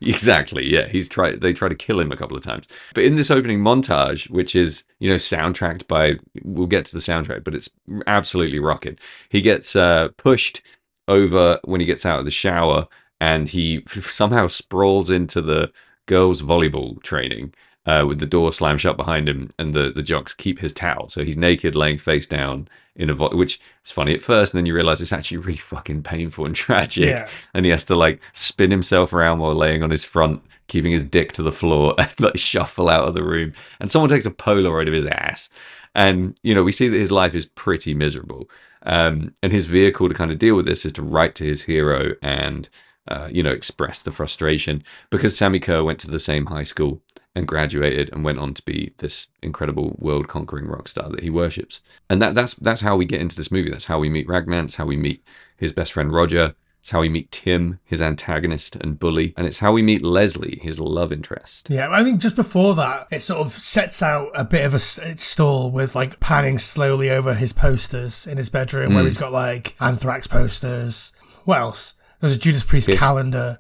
Exactly, 0.06 0.66
yeah. 0.72 0.88
He's 0.88 1.10
tried. 1.10 1.42
They 1.42 1.52
try 1.52 1.68
to 1.68 1.76
kill 1.76 2.00
him 2.00 2.12
a 2.12 2.16
couple 2.18 2.38
of 2.38 2.44
times, 2.44 2.68
but 2.94 3.04
in 3.04 3.16
this 3.18 3.30
opening 3.30 3.60
montage, 3.60 4.30
which 4.30 4.56
is 4.56 4.86
you 5.00 5.10
know 5.10 5.18
soundtracked 5.18 5.88
by, 5.88 6.16
we'll 6.44 6.68
get 6.68 6.86
to 6.86 6.94
the 6.94 7.00
soundtrack, 7.00 7.44
but 7.44 7.54
it's 7.54 7.70
absolutely 8.08 8.60
rocking. 8.60 8.98
He 9.30 9.42
gets 9.42 9.76
uh, 9.76 10.10
pushed 10.18 10.62
over 11.10 11.60
when 11.66 11.82
he 11.82 11.86
gets 11.86 12.06
out 12.06 12.20
of 12.20 12.26
the 12.26 12.32
shower, 12.32 12.88
and 13.20 13.50
he 13.50 13.84
somehow 13.88 14.48
sprawls 14.48 15.10
into 15.10 15.42
the 15.42 15.70
girls' 16.06 16.42
volleyball 16.42 17.02
training 17.04 17.54
uh, 17.86 18.06
with 18.08 18.20
the 18.20 18.26
door 18.26 18.54
slammed 18.54 18.80
shut 18.80 18.96
behind 18.96 19.28
him, 19.28 19.50
and 19.60 19.74
the 19.74 19.92
the 19.92 20.04
jocks 20.04 20.34
keep 20.34 20.60
his 20.60 20.72
towel, 20.72 21.10
so 21.10 21.26
he's 21.26 21.38
naked, 21.38 21.76
laying 21.76 21.98
face 21.98 22.26
down 22.28 22.70
in 23.00 23.10
a 23.10 23.14
vo- 23.16 23.36
which 23.36 23.60
is 23.84 23.92
funny 23.92 24.14
at 24.14 24.22
first, 24.22 24.54
and 24.54 24.60
then 24.60 24.66
you 24.68 24.76
realize 24.76 25.02
it's 25.02 25.12
actually 25.14 25.38
really 25.38 25.58
fucking 25.58 26.04
painful 26.04 26.46
and 26.46 26.54
tragic, 26.66 27.10
Yeah. 27.10 27.28
and 27.56 27.66
he 27.66 27.72
has 27.72 27.86
to 27.86 27.96
like 27.96 28.22
spin 28.34 28.70
himself 28.70 29.12
around 29.14 29.40
while 29.40 29.56
laying 29.56 29.82
on 29.82 29.90
his 29.90 30.04
front. 30.06 30.44
Keeping 30.68 30.92
his 30.92 31.04
dick 31.04 31.32
to 31.32 31.42
the 31.42 31.52
floor 31.52 31.96
and 31.98 32.12
like 32.20 32.38
shuffle 32.38 32.90
out 32.90 33.08
of 33.08 33.16
the 33.16 33.24
room, 33.24 33.54
and 33.80 33.90
someone 33.90 34.08
takes 34.10 34.28
a 34.28 34.32
Polaroid 34.32 34.88
of 34.88 34.94
his 34.94 35.08
ass, 35.08 35.50
and 35.96 36.40
you 36.44 36.54
know 36.54 36.62
we 36.62 36.72
see 36.72 36.88
that 36.90 36.98
his 37.00 37.12
life 37.12 37.34
is 37.34 37.48
pretty 37.48 37.96
miserable, 37.96 38.48
um, 38.84 39.34
and 39.42 39.52
his 39.52 39.66
vehicle 39.66 40.08
to 40.08 40.14
kind 40.14 40.30
of 40.32 40.38
deal 40.38 40.56
with 40.56 40.68
this 40.68 40.86
is 40.86 40.94
to 40.94 41.02
write 41.02 41.34
to 41.36 41.44
his 41.44 41.64
hero 41.64 42.14
and 42.22 42.70
uh, 43.08 43.28
you 43.32 43.42
know, 43.42 43.50
express 43.50 44.04
the 44.04 44.12
frustration 44.12 44.84
because 45.10 45.36
Sammi 45.36 45.60
Curr 45.60 45.84
went 45.84 45.98
to 46.02 46.12
the 46.12 46.20
same 46.20 46.46
high 46.46 46.62
school 46.62 47.02
and 47.40 47.48
graduated 47.48 48.10
and 48.12 48.24
went 48.24 48.38
on 48.38 48.54
to 48.54 48.62
be 48.64 48.94
this 48.98 49.30
incredible 49.42 49.96
world 49.98 50.28
conquering 50.28 50.68
rock 50.68 50.90
star 50.90 51.10
that 51.10 51.22
he 51.22 51.30
worships. 51.30 51.82
And 52.10 52.22
that 52.22 52.36
that's 52.36 52.54
that's 52.56 52.82
how 52.82 52.98
we 52.98 53.06
get 53.06 53.22
into 53.22 53.36
this 53.36 53.52
movie. 53.52 53.70
That's 53.70 53.86
how 53.86 53.98
we 53.98 54.10
meet 54.10 54.28
Ragman. 54.28 54.66
It's 54.66 54.76
how 54.76 54.86
we 54.86 54.98
meet 54.98 55.24
his 55.56 55.72
best 55.72 55.94
friend 55.94 56.12
Roger. 56.12 56.54
It's 56.82 56.92
how 56.92 57.00
we 57.02 57.10
meet 57.10 57.32
Tim, 57.32 57.80
his 57.86 58.02
antagonist 58.02 58.76
and 58.76 59.00
bully, 59.00 59.34
and 59.38 59.46
it's 59.48 59.60
how 59.60 59.72
we 59.72 59.82
meet 59.82 60.02
Leslie, 60.02 60.60
his 60.62 60.80
love 60.80 61.12
interest. 61.12 61.70
Yeah, 61.70 61.90
I 61.92 62.04
think 62.04 62.22
just 62.22 62.36
before 62.36 62.74
that, 62.76 63.08
it 63.12 63.20
sort 63.20 63.46
of 63.46 63.54
sets 63.54 64.02
out 64.02 64.32
a 64.34 64.46
bit 64.46 64.66
of 64.66 64.74
a 64.74 64.80
stall 64.80 65.72
with 65.72 65.96
like 65.96 66.20
panning 66.20 66.58
slowly 66.58 67.10
over 67.10 67.34
his 67.34 67.54
posters 67.54 68.28
in 68.28 68.38
his 68.38 68.50
bedroom, 68.50 68.94
where 68.94 69.04
hmm. 69.04 69.08
he's 69.08 69.18
got 69.18 69.32
like 69.32 69.76
Anthrax 69.80 70.28
posters. 70.28 71.14
What 71.46 71.60
else? 71.60 71.94
There's 72.20 72.36
a 72.36 72.40
Judas 72.40 72.64
Priest 72.64 72.92
calendar. 72.92 73.60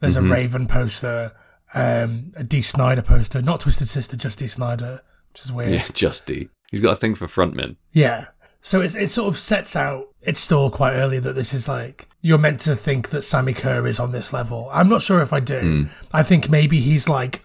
There's 0.00 0.16
a 0.16 0.20
mm-hmm. 0.20 0.32
Raven 0.32 0.66
poster. 0.66 1.32
Um, 1.74 2.32
a 2.36 2.44
Dee 2.44 2.60
Snider 2.60 3.02
poster, 3.02 3.40
not 3.42 3.60
Twisted 3.60 3.88
Sister, 3.88 4.16
just 4.16 4.38
Dee 4.38 4.46
Snider, 4.46 5.02
which 5.32 5.42
is 5.42 5.52
weird. 5.52 5.70
Yeah, 5.70 6.12
D, 6.26 6.48
He's 6.70 6.80
got 6.80 6.92
a 6.92 6.96
thing 6.96 7.14
for 7.14 7.26
frontmen. 7.26 7.76
Yeah. 7.92 8.26
So 8.60 8.80
it, 8.80 8.94
it 8.94 9.10
sort 9.10 9.28
of 9.28 9.36
sets 9.36 9.74
out 9.74 10.08
its 10.20 10.38
stall 10.38 10.70
quite 10.70 10.94
early 10.94 11.18
that 11.18 11.34
this 11.34 11.52
is 11.52 11.68
like, 11.68 12.08
you're 12.20 12.38
meant 12.38 12.60
to 12.60 12.76
think 12.76 13.10
that 13.10 13.24
Sammi 13.24 13.54
Curr 13.56 13.86
is 13.86 13.98
on 13.98 14.12
this 14.12 14.32
level. 14.32 14.68
I'm 14.72 14.88
not 14.88 15.02
sure 15.02 15.20
if 15.20 15.32
I 15.32 15.40
do. 15.40 15.88
I 16.12 16.22
think 16.22 16.48
maybe 16.48 16.78
he's 16.80 17.08
like 17.08 17.42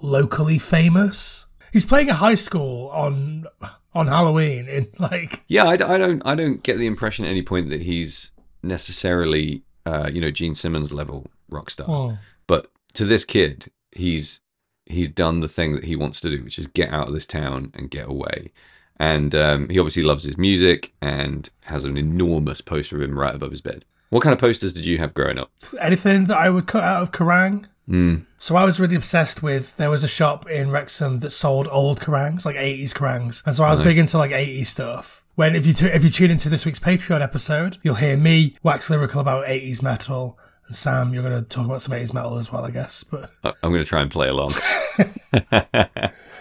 locally 0.00 0.58
famous. 0.58 1.46
He's 1.72 1.84
playing 1.84 2.08
a 2.08 2.14
high 2.14 2.34
school 2.36 2.88
on 2.88 3.46
on 3.94 4.06
Halloween 4.06 4.68
in 4.68 4.88
like, 4.98 5.42
Yeah, 5.48 5.64
I 5.64 5.76
don't 5.76 6.22
I 6.24 6.34
don't 6.34 6.62
get 6.62 6.78
the 6.78 6.86
impression 6.86 7.24
at 7.24 7.30
any 7.30 7.42
point 7.42 7.68
that 7.70 7.82
he's 7.82 8.32
necessarily 8.62 9.62
uh, 9.84 10.08
you 10.12 10.20
know 10.20 10.30
Gene 10.30 10.54
Simmons 10.54 10.92
level 10.92 11.26
rock 11.50 11.70
star. 11.70 11.86
oh, 11.88 12.18
But 12.46 12.70
to 12.96 13.04
this 13.04 13.24
kid, 13.24 13.70
he's 13.92 14.40
he's 14.84 15.10
done 15.10 15.40
the 15.40 15.48
thing 15.48 15.74
that 15.74 15.84
he 15.84 15.96
wants 15.96 16.20
to 16.20 16.30
do, 16.30 16.44
which 16.44 16.58
is 16.58 16.66
get 16.66 16.92
out 16.92 17.08
of 17.08 17.14
this 17.14 17.26
town 17.26 17.72
and 17.74 17.90
get 17.90 18.08
away. 18.08 18.52
And 18.98 19.34
um, 19.34 19.68
he 19.68 19.78
obviously 19.78 20.02
loves 20.02 20.24
his 20.24 20.38
music 20.38 20.94
and 21.02 21.50
has 21.64 21.84
an 21.84 21.96
enormous 21.96 22.60
poster 22.60 22.96
of 22.96 23.02
him 23.02 23.18
right 23.18 23.34
above 23.34 23.50
his 23.50 23.60
bed. 23.60 23.84
What 24.10 24.22
kind 24.22 24.32
of 24.32 24.38
posters 24.38 24.72
did 24.72 24.86
you 24.86 24.98
have 24.98 25.12
growing 25.12 25.38
up? 25.38 25.50
anything 25.80 26.26
that 26.26 26.36
I 26.36 26.48
would 26.48 26.66
cut 26.66 26.84
out 26.84 27.02
of 27.02 27.12
Kerrang. 27.12 27.66
Mm. 27.88 28.24
So 28.38 28.56
I 28.56 28.64
was 28.64 28.80
really 28.80 28.96
obsessed 28.96 29.42
with. 29.42 29.76
There 29.76 29.90
was 29.90 30.02
a 30.02 30.08
shop 30.08 30.48
in 30.48 30.70
Wrexham 30.70 31.18
that 31.20 31.30
sold 31.30 31.68
old 31.70 32.00
Kerrangs, 32.00 32.44
like 32.46 32.56
eighties 32.56 32.92
Kerrangs, 32.94 33.42
and 33.46 33.54
so 33.54 33.62
I 33.64 33.70
was 33.70 33.78
Nice. 33.80 33.88
big 33.88 33.98
into 33.98 34.18
like 34.18 34.32
eighties 34.32 34.68
stuff. 34.70 35.24
When 35.36 35.54
if 35.54 35.66
you 35.66 35.72
tu- 35.72 35.86
if 35.86 36.02
you 36.02 36.10
tune 36.10 36.30
into 36.32 36.48
this 36.48 36.64
week's 36.66 36.78
Patreon 36.80 37.20
episode, 37.22 37.76
you'll 37.82 37.94
hear 37.96 38.16
me 38.16 38.56
wax 38.62 38.88
lyrical 38.90 39.20
about 39.20 39.48
eighties 39.48 39.82
metal, 39.82 40.36
and 40.66 40.76
Sam, 40.76 41.14
you're 41.14 41.22
going 41.22 41.42
to 41.42 41.48
talk 41.48 41.64
about 41.64 41.82
some 41.82 41.94
eighties 41.94 42.12
metal 42.12 42.36
as 42.36 42.52
well, 42.52 42.64
I 42.64 42.70
guess. 42.70 43.04
But 43.04 43.30
I'm 43.44 43.70
going 43.70 43.82
to 43.82 43.84
try 43.84 44.02
and 44.02 44.10
play 44.10 44.28
along. 44.28 44.54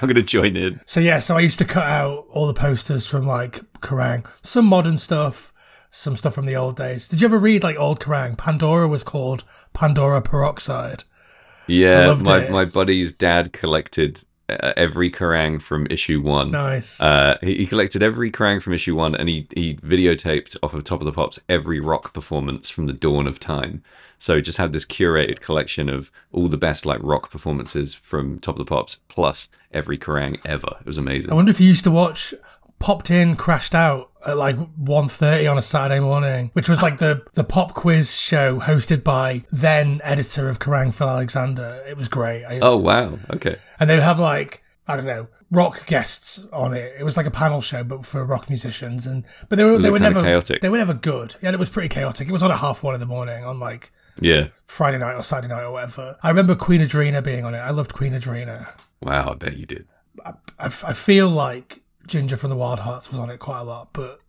I'm 0.02 0.10
going 0.10 0.16
to 0.16 0.24
join 0.24 0.56
in. 0.58 0.82
so 0.86 1.00
yeah, 1.00 1.20
so 1.20 1.38
I 1.38 1.42
used 1.42 1.58
to 1.60 1.66
cut 1.66 1.86
out 1.86 2.26
all 2.30 2.48
the 2.48 2.54
posters 2.54 3.06
from 3.06 3.26
like 3.26 3.62
Kerrang, 3.80 4.26
some 4.42 4.66
modern 4.66 4.98
stuff, 4.98 5.54
some 5.92 6.16
stuff 6.16 6.34
from 6.34 6.46
the 6.46 6.56
old 6.56 6.76
days. 6.76 7.08
Did 7.08 7.22
you 7.22 7.26
ever 7.26 7.40
read 7.40 7.64
like 7.64 7.78
old 7.78 8.00
Kerrang? 8.00 8.38
Pandora 8.38 8.88
was 8.88 9.04
called 9.04 9.44
Pandora 9.74 10.22
Peroxide. 10.22 11.04
Yeah, 11.68 12.14
my, 12.24 12.44
it. 12.44 12.52
my 12.52 12.66
buddy's 12.66 13.12
dad 13.12 13.54
collected 13.54 14.22
uh, 14.50 14.74
every 14.78 15.10
Kerrang 15.10 15.62
from 15.62 15.88
issue 15.90 16.22
one. 16.22 16.52
Nice. 16.52 17.02
Uh, 17.02 17.38
he, 17.42 17.58
he 17.58 17.66
collected 17.66 18.04
every 18.04 18.32
Kerrang 18.32 18.62
from 18.62 18.74
issue 18.74 18.96
one, 18.96 19.16
and 19.16 19.28
he 19.30 19.48
he 19.56 19.76
videotaped 19.76 20.58
off 20.62 20.74
of 20.74 20.84
Top 20.84 21.02
of 21.02 21.06
the 21.06 21.12
Pops 21.12 21.40
every 21.50 21.80
rock 21.80 22.14
performance 22.14 22.70
from 22.70 22.86
the 22.86 22.94
dawn 22.94 23.28
of 23.28 23.40
time. 23.40 23.84
So 24.20 24.42
just 24.42 24.58
had 24.58 24.74
this 24.74 24.86
curated 24.86 25.40
collection 25.42 25.90
of 25.90 26.12
all 26.32 26.48
the 26.48 26.58
best 26.58 26.86
like 26.86 27.02
rock 27.04 27.32
performances 27.32 27.94
from 27.94 28.40
Top 28.40 28.56
of 28.56 28.60
the 28.60 28.66
Pops, 28.66 29.00
plus 29.08 29.50
every 29.72 29.98
Kerrang 29.98 30.40
ever. 30.46 30.78
It 30.80 30.86
was 30.86 30.98
amazing. 30.98 31.32
I 31.32 31.36
wonder 31.36 31.52
if 31.52 31.60
you 31.60 31.68
used 31.68 31.84
to 31.84 31.92
watch 31.92 32.34
Popped 32.80 33.12
In, 33.12 33.36
Crashed 33.36 33.76
Out 33.76 34.12
at 34.26 34.38
like 34.38 34.58
1.30 34.58 35.50
on 35.50 35.58
a 35.58 35.62
Saturday 35.62 36.00
morning, 36.00 36.50
which 36.54 36.68
was 36.68 36.82
like 36.82 36.98
the, 36.98 37.24
the 37.34 37.44
pop 37.44 37.74
quiz 37.74 38.20
show 38.20 38.60
hosted 38.60 39.04
by 39.04 39.44
then 39.52 40.02
editor 40.04 40.50
of 40.50 40.60
Kerrang, 40.60 40.94
Phil 40.94 41.08
Alexander. 41.08 41.84
It 41.88 41.96
was 41.96 42.08
great. 42.08 42.44
I, 42.44 42.60
Oh 42.60 42.78
wow, 42.78 43.20
okay. 43.32 43.58
And 43.80 43.90
they'd 43.90 44.00
have 44.00 44.20
like, 44.20 44.64
I 44.88 44.96
don't 44.96 45.06
know, 45.06 45.28
rock 45.52 45.86
guests 45.86 46.44
on 46.52 46.74
it. 46.74 46.96
It 47.00 47.04
was 47.04 47.18
like 47.18 47.26
a 47.26 47.32
panel 47.32 47.62
show, 47.62 47.84
but 47.84 48.06
for 48.06 48.24
rock 48.26 48.50
musicians. 48.50 49.08
And 49.08 49.26
But 49.48 49.58
they 49.58 49.64
were, 49.64 49.78
they 49.78 49.92
were 49.92 50.00
never 50.00 50.22
chaotic? 50.22 50.62
They 50.62 50.70
were 50.70 50.78
never 50.78 50.94
good. 50.94 51.36
Yeah, 51.42 51.52
it 51.52 51.60
was 51.60 51.70
pretty 51.70 51.90
chaotic. 51.90 52.28
It 52.28 52.32
was 52.32 52.44
on 52.44 52.52
at 52.52 52.60
half 52.60 52.84
one 52.84 52.94
in 52.94 53.00
the 53.00 53.06
morning 53.06 53.44
on 53.46 53.60
like 53.60 53.92
Yeah. 54.20 54.48
Friday 54.68 54.98
night 54.98 55.16
or 55.16 55.24
Saturday 55.24 55.54
night 55.54 55.64
or 55.64 55.72
whatever. 55.72 56.18
I 56.24 56.30
remember 56.30 56.56
Queen 56.56 56.82
Adreena 56.82 57.24
being 57.24 57.46
on 57.46 57.54
it. 57.54 57.60
I 57.60 57.72
loved 57.72 57.94
Queen 57.94 58.14
Adreena. 58.14 58.70
Wow, 59.02 59.32
I 59.32 59.36
bet 59.36 59.58
you 59.58 59.66
did. 59.66 59.88
I, 60.26 60.34
I 60.60 60.70
feel 60.94 61.30
like 61.30 61.82
Ginger 62.08 62.38
from 62.38 62.50
the 62.50 62.56
Wildhearts 62.56 63.10
was 63.10 63.20
on 63.20 63.30
it 63.30 63.40
quite 63.40 63.60
a 63.60 63.64
lot, 63.64 63.90
but 63.94 64.20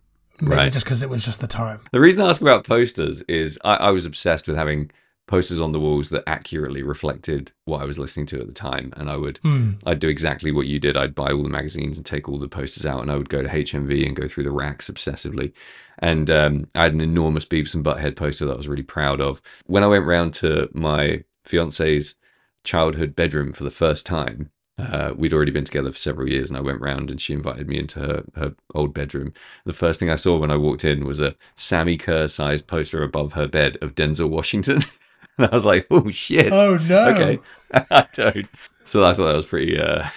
maybe 0.41 0.55
Right. 0.55 0.73
just 0.73 0.85
because 0.85 1.01
it 1.01 1.09
was 1.09 1.23
just 1.25 1.39
the 1.39 1.47
time. 1.47 1.79
The 1.91 1.99
reason 2.01 2.21
I 2.21 2.29
ask 2.29 2.41
about 2.41 2.65
posters 2.65 3.21
is 3.23 3.57
I, 3.63 3.75
I 3.75 3.89
was 3.91 4.05
obsessed 4.05 4.47
with 4.47 4.57
having 4.57 4.91
posters 5.27 5.59
on 5.59 5.73
the 5.73 5.79
walls 5.79 6.09
that 6.09 6.23
accurately 6.25 6.81
reflected 6.81 7.51
what 7.65 7.81
I 7.81 7.85
was 7.85 7.99
listening 7.99 8.25
to 8.27 8.39
at 8.39 8.47
the 8.47 8.53
time. 8.53 8.93
And 8.97 9.09
I 9.09 9.17
would 9.17 9.39
Hmm. 9.43 9.73
I'd 9.85 9.99
do 9.99 10.07
exactly 10.09 10.51
what 10.51 10.67
you 10.67 10.79
did. 10.79 10.97
I'd 10.97 11.13
buy 11.13 11.31
all 11.31 11.43
the 11.43 11.49
magazines 11.49 11.97
and 11.97 12.05
take 12.05 12.27
all 12.27 12.39
the 12.39 12.47
posters 12.47 12.85
out, 12.85 13.01
and 13.01 13.11
I 13.11 13.17
would 13.17 13.29
go 13.29 13.41
to 13.43 13.49
HMV 13.49 14.05
and 14.05 14.15
go 14.15 14.27
through 14.27 14.45
the 14.45 14.51
racks 14.51 14.89
obsessively. 14.89 15.51
And 15.99 16.29
um, 16.29 16.67
I 16.75 16.83
had 16.83 16.93
an 16.93 17.01
enormous 17.01 17.45
Beavis 17.45 17.75
and 17.75 17.83
Butthead 17.83 18.15
poster 18.15 18.45
that 18.45 18.53
I 18.53 18.57
was 18.57 18.67
really 18.67 18.83
proud 18.83 19.19
of. 19.21 19.41
When 19.65 19.83
I 19.83 19.87
went 19.87 20.05
round 20.05 20.33
to 20.35 20.69
my 20.73 21.23
fiance's 21.43 22.15
childhood 22.63 23.15
bedroom 23.15 23.51
for 23.51 23.63
the 23.63 23.69
first 23.71 24.05
time, 24.05 24.51
uh, 24.77 25.11
we'd 25.15 25.33
already 25.33 25.51
been 25.51 25.65
together 25.65 25.91
for 25.91 25.97
several 25.97 26.29
years, 26.29 26.49
and 26.49 26.57
I 26.57 26.61
went 26.61 26.81
round 26.81 27.09
and 27.09 27.19
she 27.19 27.33
invited 27.33 27.67
me 27.67 27.79
into 27.79 27.99
her, 27.99 28.23
her 28.35 28.55
old 28.75 28.93
bedroom. 28.93 29.33
The 29.65 29.73
first 29.73 29.99
thing 29.99 30.09
I 30.11 30.15
saw 30.15 30.37
when 30.37 30.51
I 30.51 30.57
walked 30.57 30.85
in 30.85 31.03
was 31.05 31.19
a 31.19 31.35
Sammi 31.55 31.97
Curr 31.97 32.27
sized 32.27 32.67
poster 32.67 33.01
above 33.01 33.33
her 33.33 33.47
bed 33.47 33.77
of 33.81 33.95
Denzel 33.95 34.29
Washington. 34.29 34.81
and 35.39 35.47
I 35.47 35.53
was 35.53 35.65
like, 35.65 35.87
oh 35.91 36.09
shit. 36.09 36.51
Oh 36.51 36.77
no! 36.77 37.09
Okay. 37.09 37.39
I 37.91 38.07
don't. 38.13 38.47
So 38.83 39.03
I 39.05 39.13
thought 39.13 39.27
that 39.27 39.35
was 39.35 39.45
pretty, 39.45 39.77
uh, 39.79 40.07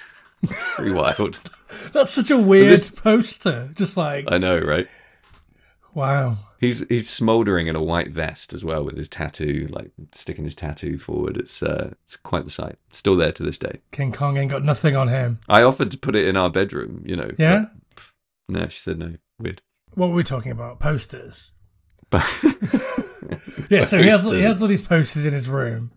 pretty 0.75 0.93
wild. 0.93 1.39
That's 1.93 2.13
such 2.13 2.31
a 2.31 2.39
weird 2.39 2.69
this- 2.71 2.89
poster. 2.91 3.71
Just 3.75 3.97
like 3.97 4.27
I 4.29 4.39
know, 4.39 4.59
right? 4.59 4.87
wow. 5.95 6.37
He's 6.61 6.87
he's 6.89 7.09
smouldering 7.09 7.69
in 7.69 7.77
a 7.77 7.83
white 7.83 8.09
vest 8.13 8.53
as 8.53 8.65
well 8.65 8.85
with 8.85 8.97
his 8.97 9.09
tattoo, 9.09 9.67
like 9.71 9.91
sticking 10.13 10.45
his 10.45 10.55
tattoo 10.55 10.99
forward. 10.99 11.37
It's 11.39 11.63
uh, 11.63 11.95
it's 12.05 12.17
quite 12.17 12.45
the 12.45 12.51
sight. 12.51 12.77
Still 12.93 13.17
there 13.17 13.33
to 13.33 13.43
this 13.43 13.59
day. 13.59 13.81
King 13.91 14.13
Kong 14.13 14.37
ain't 14.37 14.51
got 14.51 14.63
nothing 14.63 14.95
on 14.95 15.09
him. 15.09 15.41
I 15.49 15.63
offered 15.63 15.91
to 15.93 15.99
put 15.99 16.15
it 16.15 16.29
in 16.29 16.37
our 16.37 16.51
bedroom, 16.51 17.03
you 17.07 17.17
know. 17.17 17.31
Yeah. 17.39 17.67
but, 17.95 17.97
pff, 17.97 18.13
no, 18.49 18.69
she 18.69 18.79
said 18.79 18.99
no. 18.99 19.15
Weird. 19.39 19.63
What 19.95 20.09
were 20.11 20.15
we 20.15 20.23
talking 20.23 20.53
about? 20.53 20.81
Posters. 20.81 21.53
But 22.11 22.27
Yeah. 23.77 23.85
So 23.85 23.99
he 24.03 24.09
has 24.09 24.25
he 24.25 24.43
has 24.43 24.61
all 24.61 24.69
these 24.69 24.83
posters 24.83 25.25
in 25.27 25.33
his 25.33 25.49
room. 25.49 25.93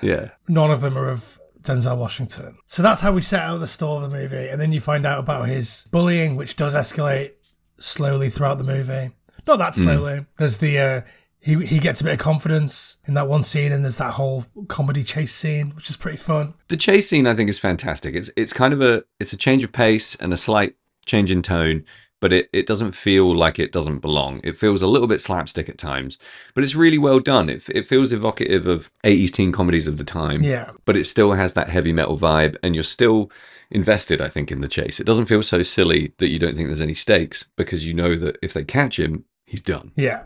yeah, 0.00 0.30
None 0.48 0.70
of 0.70 0.80
them 0.80 0.98
are 0.98 1.08
of 1.08 1.38
Denzel 1.62 1.96
Washington. 1.96 2.56
So 2.66 2.82
that's 2.82 3.00
how 3.00 3.12
we 3.12 3.22
set 3.22 3.40
out 3.42 3.58
the 3.58 3.66
stall 3.68 3.96
of 3.96 4.02
the 4.02 4.08
movie, 4.16 4.48
and 4.48 4.60
then 4.60 4.72
you 4.72 4.80
find 4.80 5.06
out 5.06 5.20
about 5.20 5.48
his 5.48 5.86
bullying, 5.92 6.34
which 6.36 6.56
does 6.56 6.74
escalate 6.74 7.32
slowly 7.78 8.28
throughout 8.30 8.58
the 8.58 8.64
movie. 8.64 9.12
Not 9.46 9.58
that 9.58 9.74
Hmm. 9.76 9.82
slowly. 9.84 10.26
There's 10.38 10.58
the 10.58 10.78
uh, 10.78 11.00
he 11.40 11.64
he 11.66 11.78
gets 11.78 12.00
a 12.00 12.04
bit 12.04 12.14
of 12.14 12.18
confidence 12.18 12.96
in 13.06 13.14
that 13.14 13.28
one 13.28 13.42
scene, 13.44 13.72
and 13.72 13.84
there's 13.84 13.98
that 13.98 14.14
whole 14.14 14.46
comedy 14.68 15.02
chase 15.04 15.34
scene, 15.34 15.70
which 15.76 15.90
is 15.90 15.96
pretty 15.96 16.18
fun. 16.18 16.54
the 16.68 16.76
chase 16.76 17.08
scene 17.08 17.26
I 17.26 17.34
think 17.34 17.48
is 17.50 17.58
fantastic. 17.58 18.14
It's 18.14 18.30
it's 18.36 18.52
kind 18.52 18.72
of 18.74 18.80
a 18.80 19.04
it's 19.20 19.32
a 19.32 19.36
change 19.36 19.62
of 19.64 19.72
pace 19.72 20.14
and 20.16 20.32
a 20.32 20.36
slight 20.36 20.74
change 21.06 21.30
in 21.30 21.42
tone, 21.42 21.84
but 22.22 22.32
it, 22.32 22.48
it 22.54 22.66
doesn't 22.66 22.92
feel 22.92 23.36
like 23.36 23.58
it 23.58 23.72
doesn't 23.72 23.98
belong. 23.98 24.40
It 24.44 24.56
feels 24.56 24.80
a 24.80 24.86
little 24.86 25.08
bit 25.08 25.20
slapstick 25.20 25.68
at 25.68 25.76
times, 25.76 26.18
but 26.54 26.62
it's 26.64 26.74
really 26.74 26.96
well 26.98 27.20
done. 27.20 27.50
It 27.50 27.68
it 27.68 27.86
feels 27.86 28.12
evocative 28.14 28.66
of 28.66 28.90
80s 29.04 29.30
teen 29.32 29.52
comedies 29.52 29.86
of 29.88 29.98
the 29.98 30.04
time. 30.04 30.42
Yeah. 30.42 30.70
but 30.86 30.96
it 30.96 31.04
still 31.04 31.32
has 31.32 31.52
that 31.54 31.68
heavy 31.68 31.92
metal 31.92 32.16
vibe 32.16 32.56
and 32.62 32.74
you're 32.74 32.84
still 32.98 33.30
invested 33.70 34.20
i 34.20 34.28
think 34.28 34.52
in 34.52 34.60
the 34.60 34.68
chase 34.68 35.00
it 35.00 35.06
doesn't 35.06 35.24
feel 35.24 35.42
so 35.42 35.62
silly 35.62 36.12
that 36.18 36.28
you 36.28 36.38
don't 36.38 36.54
think 36.54 36.68
there's 36.68 36.82
any 36.82 36.92
stakes 36.92 37.48
because 37.56 37.86
you 37.86 37.94
know 37.94 38.16
that 38.16 38.36
if 38.42 38.52
they 38.52 38.62
catch 38.64 38.98
him 38.98 39.24
he's 39.46 39.62
done 39.62 39.90
Yeah. 39.96 40.24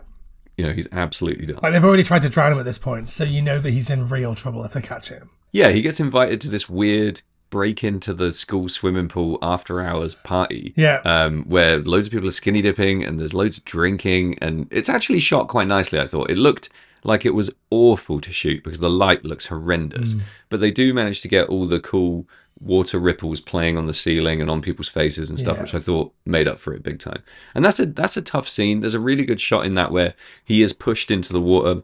you 0.57 0.65
know 0.65 0.73
he's 0.73 0.87
absolutely 0.91 1.45
done 1.45 1.59
Like 1.63 1.71
they've 1.71 1.85
already 1.89 2.03
tried 2.03 2.23
to 2.23 2.29
drown 2.29 2.51
him 2.51 2.59
at 2.59 2.65
this 2.65 2.77
point, 2.77 3.07
so 3.07 3.23
you 3.23 3.41
know 3.41 3.57
that 3.59 3.71
he's 3.71 3.89
in 3.89 4.09
real 4.09 4.35
trouble 4.35 4.65
if 4.65 4.73
they 4.73 4.81
catch 4.81 5.07
him. 5.09 5.29
yeah 5.53 5.69
he 5.69 5.81
gets 5.81 6.01
invited 6.01 6.41
to 6.41 6.49
this 6.49 6.67
weird 6.67 7.21
break 7.49 7.83
into 7.83 8.13
the 8.13 8.31
school 8.33 8.67
swimming 8.69 9.07
pool 9.07 9.37
after 9.41 9.81
hours 9.81 10.15
party 10.15 10.73
Yeah. 10.75 11.01
um, 11.05 11.43
where 11.47 11.79
loads 11.79 12.07
of 12.07 12.11
people 12.13 12.27
are 12.27 12.31
skinny 12.31 12.61
dipping 12.61 13.03
and 13.03 13.19
there's 13.19 13.33
loads 13.33 13.57
of 13.57 13.65
drinking 13.65 14.37
and 14.41 14.67
it's 14.71 14.89
actually 14.89 15.19
shot 15.19 15.47
quite 15.47 15.67
nicely 15.67 15.99
i 15.99 16.05
thought 16.05 16.29
it 16.29 16.37
looked 16.37 16.69
like 17.03 17.25
it 17.25 17.33
was 17.33 17.49
awful 17.69 18.19
to 18.19 18.33
shoot 18.33 18.63
because 18.63 18.79
the 18.79 18.89
light 18.89 19.23
looks 19.23 19.45
horrendous 19.47 20.15
but 20.49 20.59
they 20.59 20.71
do 20.71 20.93
manage 20.93 21.21
to 21.21 21.27
get 21.27 21.47
all 21.47 21.65
the 21.65 21.79
cool 21.79 22.27
water 22.59 22.97
ripples 22.99 23.39
playing 23.39 23.77
on 23.77 23.85
the 23.85 23.93
ceiling 23.93 24.41
and 24.41 24.49
on 24.49 24.61
people's 24.61 24.89
faces 24.89 25.29
and 25.29 25.39
stuff 25.39 25.57
Yeah. 25.57 25.63
which 25.63 25.75
i 25.75 25.79
thought 25.79 26.11
made 26.25 26.47
up 26.47 26.57
for 26.59 26.73
it 26.73 26.81
big 26.83 26.99
time 26.99 27.21
and 27.55 27.63
that's 27.63 27.79
a 27.79 27.85
that's 27.85 28.17
a 28.17 28.21
tough 28.21 28.49
scene 28.49 28.79
there's 28.81 28.95
a 28.95 28.99
really 28.99 29.25
good 29.25 29.39
shot 29.39 29.65
in 29.65 29.75
that 29.75 29.91
where 29.91 30.15
he 30.43 30.61
is 30.63 30.73
pushed 30.73 31.11
into 31.11 31.31
the 31.31 31.39
water 31.41 31.81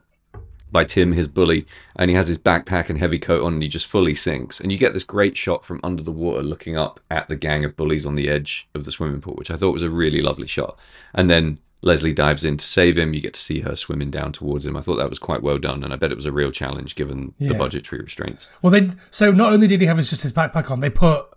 by 0.73 0.83
Tim, 0.83 1.13
his 1.13 1.29
bully, 1.29 1.65
and 1.95 2.09
he 2.09 2.15
has 2.17 2.27
his 2.27 2.37
backpack 2.37 2.89
and 2.89 2.99
heavy 2.99 3.19
coat 3.19 3.43
on, 3.43 3.53
and 3.53 3.63
he 3.63 3.69
just 3.69 3.87
fully 3.87 4.15
sinks. 4.15 4.59
And 4.59 4.71
you 4.71 4.77
get 4.77 4.91
this 4.91 5.05
great 5.05 5.37
shot 5.37 5.63
from 5.63 5.79
under 5.83 6.03
the 6.03 6.11
water, 6.11 6.43
looking 6.43 6.75
up 6.75 6.99
at 7.09 7.27
the 7.27 7.37
gang 7.37 7.63
of 7.63 7.77
bullies 7.77 8.05
on 8.05 8.15
the 8.15 8.27
edge 8.27 8.67
of 8.73 8.83
the 8.83 8.91
swimming 8.91 9.21
pool, 9.21 9.35
which 9.35 9.51
I 9.51 9.55
thought 9.55 9.71
was 9.71 9.83
a 9.83 9.89
really 9.89 10.21
lovely 10.21 10.47
shot. 10.47 10.77
And 11.13 11.29
then 11.29 11.59
Leslie 11.81 12.13
dives 12.13 12.43
in 12.43 12.57
to 12.57 12.65
save 12.65 12.97
him. 12.97 13.13
You 13.13 13.21
get 13.21 13.35
to 13.35 13.39
see 13.39 13.61
her 13.61 13.75
swimming 13.75 14.09
down 14.09 14.31
towards 14.31 14.65
him. 14.65 14.75
I 14.75 14.81
thought 14.81 14.95
that 14.95 15.09
was 15.09 15.19
quite 15.19 15.43
well 15.43 15.59
done, 15.59 15.83
and 15.83 15.93
I 15.93 15.95
bet 15.95 16.11
it 16.11 16.15
was 16.15 16.25
a 16.25 16.31
real 16.31 16.51
challenge 16.51 16.95
given 16.95 17.33
the 17.37 17.53
budgetary 17.53 18.01
restraints. 18.01 18.49
Well, 18.61 18.71
they 18.71 18.89
so 19.11 19.31
not 19.31 19.53
only 19.53 19.67
did 19.67 19.79
he 19.79 19.87
have 19.87 19.97
his, 19.97 20.09
just 20.09 20.23
his 20.23 20.33
backpack 20.33 20.71
on, 20.71 20.79
they 20.79 20.89
put 20.89 21.27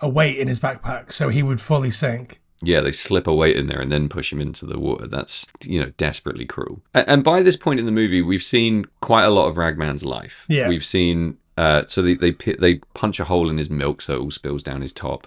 a 0.00 0.08
weight 0.08 0.38
in 0.38 0.48
his 0.48 0.60
backpack 0.60 1.12
so 1.12 1.28
he 1.28 1.42
would 1.42 1.60
fully 1.60 1.90
sink. 1.90 2.40
Yeah, 2.62 2.80
they 2.80 2.92
slip 2.92 3.26
a 3.26 3.34
weight 3.34 3.56
in 3.56 3.66
there 3.66 3.80
and 3.80 3.92
then 3.92 4.08
push 4.08 4.32
him 4.32 4.40
into 4.40 4.64
the 4.66 4.78
water. 4.78 5.06
That's 5.06 5.46
you 5.64 5.80
know 5.80 5.92
desperately 5.96 6.46
cruel. 6.46 6.80
And 6.94 7.22
by 7.22 7.42
this 7.42 7.56
point 7.56 7.80
in 7.80 7.86
the 7.86 7.92
movie, 7.92 8.22
we've 8.22 8.42
seen 8.42 8.86
quite 9.00 9.24
a 9.24 9.30
lot 9.30 9.46
of 9.46 9.56
Ragman's 9.56 10.04
life. 10.04 10.46
Yeah. 10.48 10.68
we've 10.68 10.84
seen. 10.84 11.38
Uh, 11.58 11.84
so 11.86 12.02
they 12.02 12.14
they 12.14 12.32
they 12.32 12.76
punch 12.94 13.18
a 13.18 13.24
hole 13.24 13.48
in 13.48 13.56
his 13.56 13.70
milk 13.70 14.02
so 14.02 14.16
it 14.16 14.20
all 14.20 14.30
spills 14.30 14.62
down 14.62 14.82
his 14.82 14.92
top, 14.92 15.26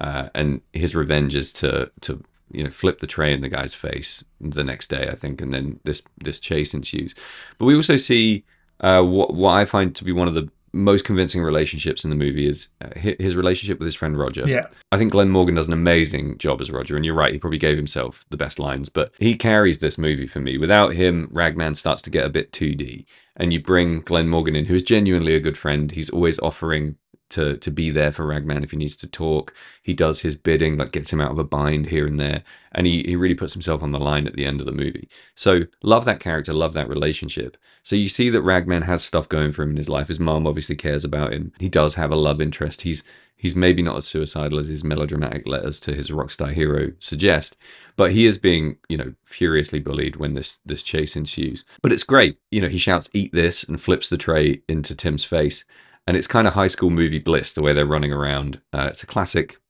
uh, 0.00 0.28
and 0.34 0.60
his 0.72 0.94
revenge 0.94 1.34
is 1.34 1.52
to 1.54 1.90
to 2.02 2.22
you 2.52 2.64
know 2.64 2.70
flip 2.70 2.98
the 2.98 3.06
tray 3.06 3.32
in 3.32 3.40
the 3.40 3.48
guy's 3.48 3.74
face 3.74 4.24
the 4.40 4.64
next 4.64 4.88
day, 4.88 5.08
I 5.08 5.14
think, 5.14 5.40
and 5.40 5.52
then 5.52 5.80
this 5.84 6.02
this 6.22 6.38
chase 6.38 6.74
ensues. 6.74 7.14
But 7.58 7.64
we 7.66 7.74
also 7.74 7.96
see 7.96 8.44
uh, 8.80 9.02
what 9.02 9.34
what 9.34 9.52
I 9.52 9.64
find 9.64 9.94
to 9.96 10.04
be 10.04 10.12
one 10.12 10.28
of 10.28 10.34
the 10.34 10.50
most 10.72 11.04
convincing 11.04 11.42
relationships 11.42 12.04
in 12.04 12.10
the 12.10 12.16
movie 12.16 12.46
is 12.46 12.68
uh, 12.80 12.88
his 12.96 13.36
relationship 13.36 13.78
with 13.78 13.86
his 13.86 13.94
friend 13.94 14.18
Roger. 14.18 14.44
Yeah. 14.46 14.62
I 14.92 14.98
think 14.98 15.12
Glenn 15.12 15.30
Morgan 15.30 15.54
does 15.54 15.66
an 15.66 15.72
amazing 15.72 16.38
job 16.38 16.60
as 16.60 16.70
Roger, 16.70 16.96
and 16.96 17.04
you're 17.04 17.14
right, 17.14 17.32
he 17.32 17.38
probably 17.38 17.58
gave 17.58 17.76
himself 17.76 18.24
the 18.30 18.36
best 18.36 18.58
lines, 18.58 18.88
but 18.88 19.12
he 19.18 19.34
carries 19.34 19.78
this 19.80 19.98
movie 19.98 20.26
for 20.26 20.40
me. 20.40 20.58
Without 20.58 20.92
him, 20.92 21.28
Ragman 21.32 21.74
starts 21.74 22.02
to 22.02 22.10
get 22.10 22.24
a 22.24 22.30
bit 22.30 22.52
2D, 22.52 23.04
and 23.36 23.52
you 23.52 23.60
bring 23.60 24.00
Glenn 24.00 24.28
Morgan 24.28 24.56
in, 24.56 24.66
who 24.66 24.74
is 24.74 24.82
genuinely 24.82 25.34
a 25.34 25.40
good 25.40 25.58
friend. 25.58 25.90
He's 25.90 26.10
always 26.10 26.38
offering 26.40 26.96
to 27.30 27.56
to 27.56 27.70
be 27.70 27.90
there 27.90 28.12
for 28.12 28.26
Ragman 28.26 28.62
if 28.62 28.70
he 28.70 28.76
needs 28.76 28.96
to 28.96 29.08
talk. 29.08 29.54
He 29.82 29.94
does 29.94 30.20
his 30.20 30.36
bidding, 30.36 30.76
like 30.76 30.92
gets 30.92 31.12
him 31.12 31.20
out 31.20 31.30
of 31.30 31.38
a 31.38 31.44
bind 31.44 31.86
here 31.86 32.06
and 32.06 32.20
there, 32.20 32.42
and 32.72 32.86
he, 32.86 33.02
he 33.02 33.16
really 33.16 33.34
puts 33.34 33.54
himself 33.54 33.82
on 33.82 33.92
the 33.92 33.98
line 33.98 34.26
at 34.26 34.36
the 34.36 34.46
end 34.46 34.60
of 34.60 34.66
the 34.66 34.72
movie. 34.72 35.08
So 35.34 35.62
love 35.82 36.04
that 36.04 36.20
character, 36.20 36.52
love 36.52 36.74
that 36.74 36.88
relationship. 36.88 37.56
So 37.82 37.96
you 37.96 38.08
see 38.08 38.30
that 38.30 38.42
Ragman 38.42 38.82
has 38.82 39.02
stuff 39.02 39.28
going 39.28 39.52
for 39.52 39.62
him 39.62 39.70
in 39.70 39.76
his 39.76 39.88
life. 39.88 40.08
His 40.08 40.20
mom 40.20 40.46
obviously 40.46 40.76
cares 40.76 41.04
about 41.04 41.32
him. 41.32 41.52
He 41.58 41.68
does 41.68 41.94
have 41.94 42.10
a 42.10 42.16
love 42.16 42.40
interest. 42.40 42.82
He's 42.82 43.04
he's 43.36 43.56
maybe 43.56 43.82
not 43.82 43.96
as 43.96 44.06
suicidal 44.06 44.58
as 44.58 44.68
his 44.68 44.84
melodramatic 44.84 45.46
letters 45.46 45.80
to 45.80 45.94
his 45.94 46.12
rock 46.12 46.30
star 46.30 46.50
hero 46.50 46.92
suggest, 46.98 47.56
but 47.96 48.12
he 48.12 48.26
is 48.26 48.36
being, 48.36 48.76
you 48.88 48.98
know, 48.98 49.14
furiously 49.24 49.80
bullied 49.80 50.16
when 50.16 50.34
this 50.34 50.58
this 50.64 50.82
chase 50.82 51.16
ensues. 51.16 51.64
But 51.82 51.92
it's 51.92 52.02
great. 52.02 52.38
You 52.50 52.60
know, 52.60 52.68
he 52.68 52.78
shouts 52.78 53.10
"Eat 53.14 53.32
this" 53.32 53.64
and 53.64 53.80
flips 53.80 54.08
the 54.08 54.18
tray 54.18 54.62
into 54.68 54.94
Tim's 54.94 55.24
face, 55.24 55.64
and 56.10 56.16
it's 56.16 56.26
kind 56.26 56.48
of 56.48 56.54
high 56.54 56.66
school 56.66 56.90
movie 56.90 57.20
bliss 57.20 57.52
the 57.52 57.62
way 57.62 57.72
they're 57.72 57.86
running 57.86 58.12
around. 58.12 58.60
Uh, 58.72 58.88
it's 58.90 59.04
a 59.04 59.06
classic 59.06 59.60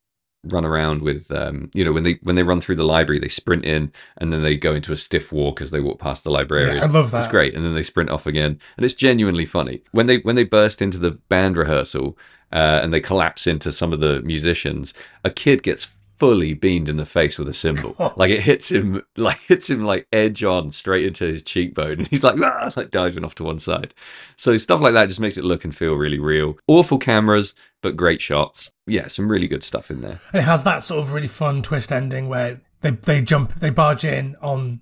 run 0.45 0.65
around 0.65 1.03
with 1.03 1.31
um 1.31 1.69
you 1.75 1.85
know 1.85 1.91
when 1.91 2.01
they 2.01 2.17
when 2.23 2.33
they 2.33 2.41
run 2.41 2.59
through 2.59 2.75
the 2.75 2.83
library 2.83 3.19
they 3.19 3.27
sprint 3.27 3.63
in 3.63 3.91
and 4.17 4.33
then 4.33 4.41
they 4.41 4.57
go 4.57 4.73
into 4.73 4.91
a 4.91 4.97
stiff 4.97 5.31
walk 5.31 5.61
as 5.61 5.69
they 5.69 5.79
walk 5.79 5.99
past 5.99 6.23
the 6.23 6.31
librarian. 6.31 6.77
Yeah, 6.77 6.85
I 6.85 6.87
love 6.87 7.11
that. 7.11 7.19
it's 7.19 7.27
great. 7.27 7.53
And 7.53 7.63
then 7.63 7.75
they 7.75 7.83
sprint 7.83 8.09
off 8.09 8.25
again. 8.25 8.59
And 8.75 8.83
it's 8.83 8.95
genuinely 8.95 9.45
funny. 9.45 9.83
When 9.91 10.07
they 10.07 10.17
when 10.17 10.35
they 10.35 10.43
burst 10.43 10.81
into 10.81 10.97
the 10.97 11.11
band 11.29 11.57
rehearsal 11.57 12.17
uh, 12.51 12.79
and 12.81 12.91
they 12.91 13.01
collapse 13.01 13.45
into 13.45 13.71
some 13.71 13.93
of 13.93 13.99
the 13.99 14.23
musicians 14.23 14.95
a 15.23 15.29
kid 15.29 15.61
gets 15.61 15.95
fully 16.21 16.53
beamed 16.53 16.87
in 16.87 16.97
the 16.97 17.05
face 17.05 17.39
with 17.39 17.49
a 17.49 17.53
cymbal 17.53 17.93
God. 17.93 18.15
like 18.15 18.29
it 18.29 18.41
hits 18.41 18.69
him 18.69 19.01
like 19.17 19.39
hits 19.47 19.71
him 19.71 19.83
like 19.83 20.05
edge 20.13 20.43
on 20.43 20.69
straight 20.69 21.03
into 21.05 21.25
his 21.25 21.41
cheekbone 21.41 21.97
and 21.97 22.07
he's 22.09 22.23
like 22.23 22.39
ah, 22.39 22.71
like 22.75 22.91
diving 22.91 23.25
off 23.25 23.33
to 23.33 23.43
one 23.43 23.57
side 23.57 23.95
so 24.37 24.55
stuff 24.57 24.81
like 24.81 24.93
that 24.93 25.07
just 25.07 25.19
makes 25.19 25.35
it 25.35 25.43
look 25.43 25.63
and 25.63 25.75
feel 25.75 25.95
really 25.95 26.19
real 26.19 26.59
awful 26.67 26.99
cameras 26.99 27.55
but 27.81 27.97
great 27.97 28.21
shots 28.21 28.71
yeah 28.85 29.07
some 29.07 29.31
really 29.31 29.47
good 29.47 29.63
stuff 29.63 29.89
in 29.89 30.01
there 30.01 30.19
And 30.31 30.41
it 30.43 30.45
has 30.45 30.63
that 30.63 30.83
sort 30.83 30.99
of 30.99 31.11
really 31.11 31.27
fun 31.27 31.63
twist 31.63 31.91
ending 31.91 32.29
where 32.29 32.61
they, 32.81 32.91
they 32.91 33.21
jump, 33.21 33.55
they 33.55 33.71
barge 33.71 34.05
in 34.05 34.35
on 34.41 34.81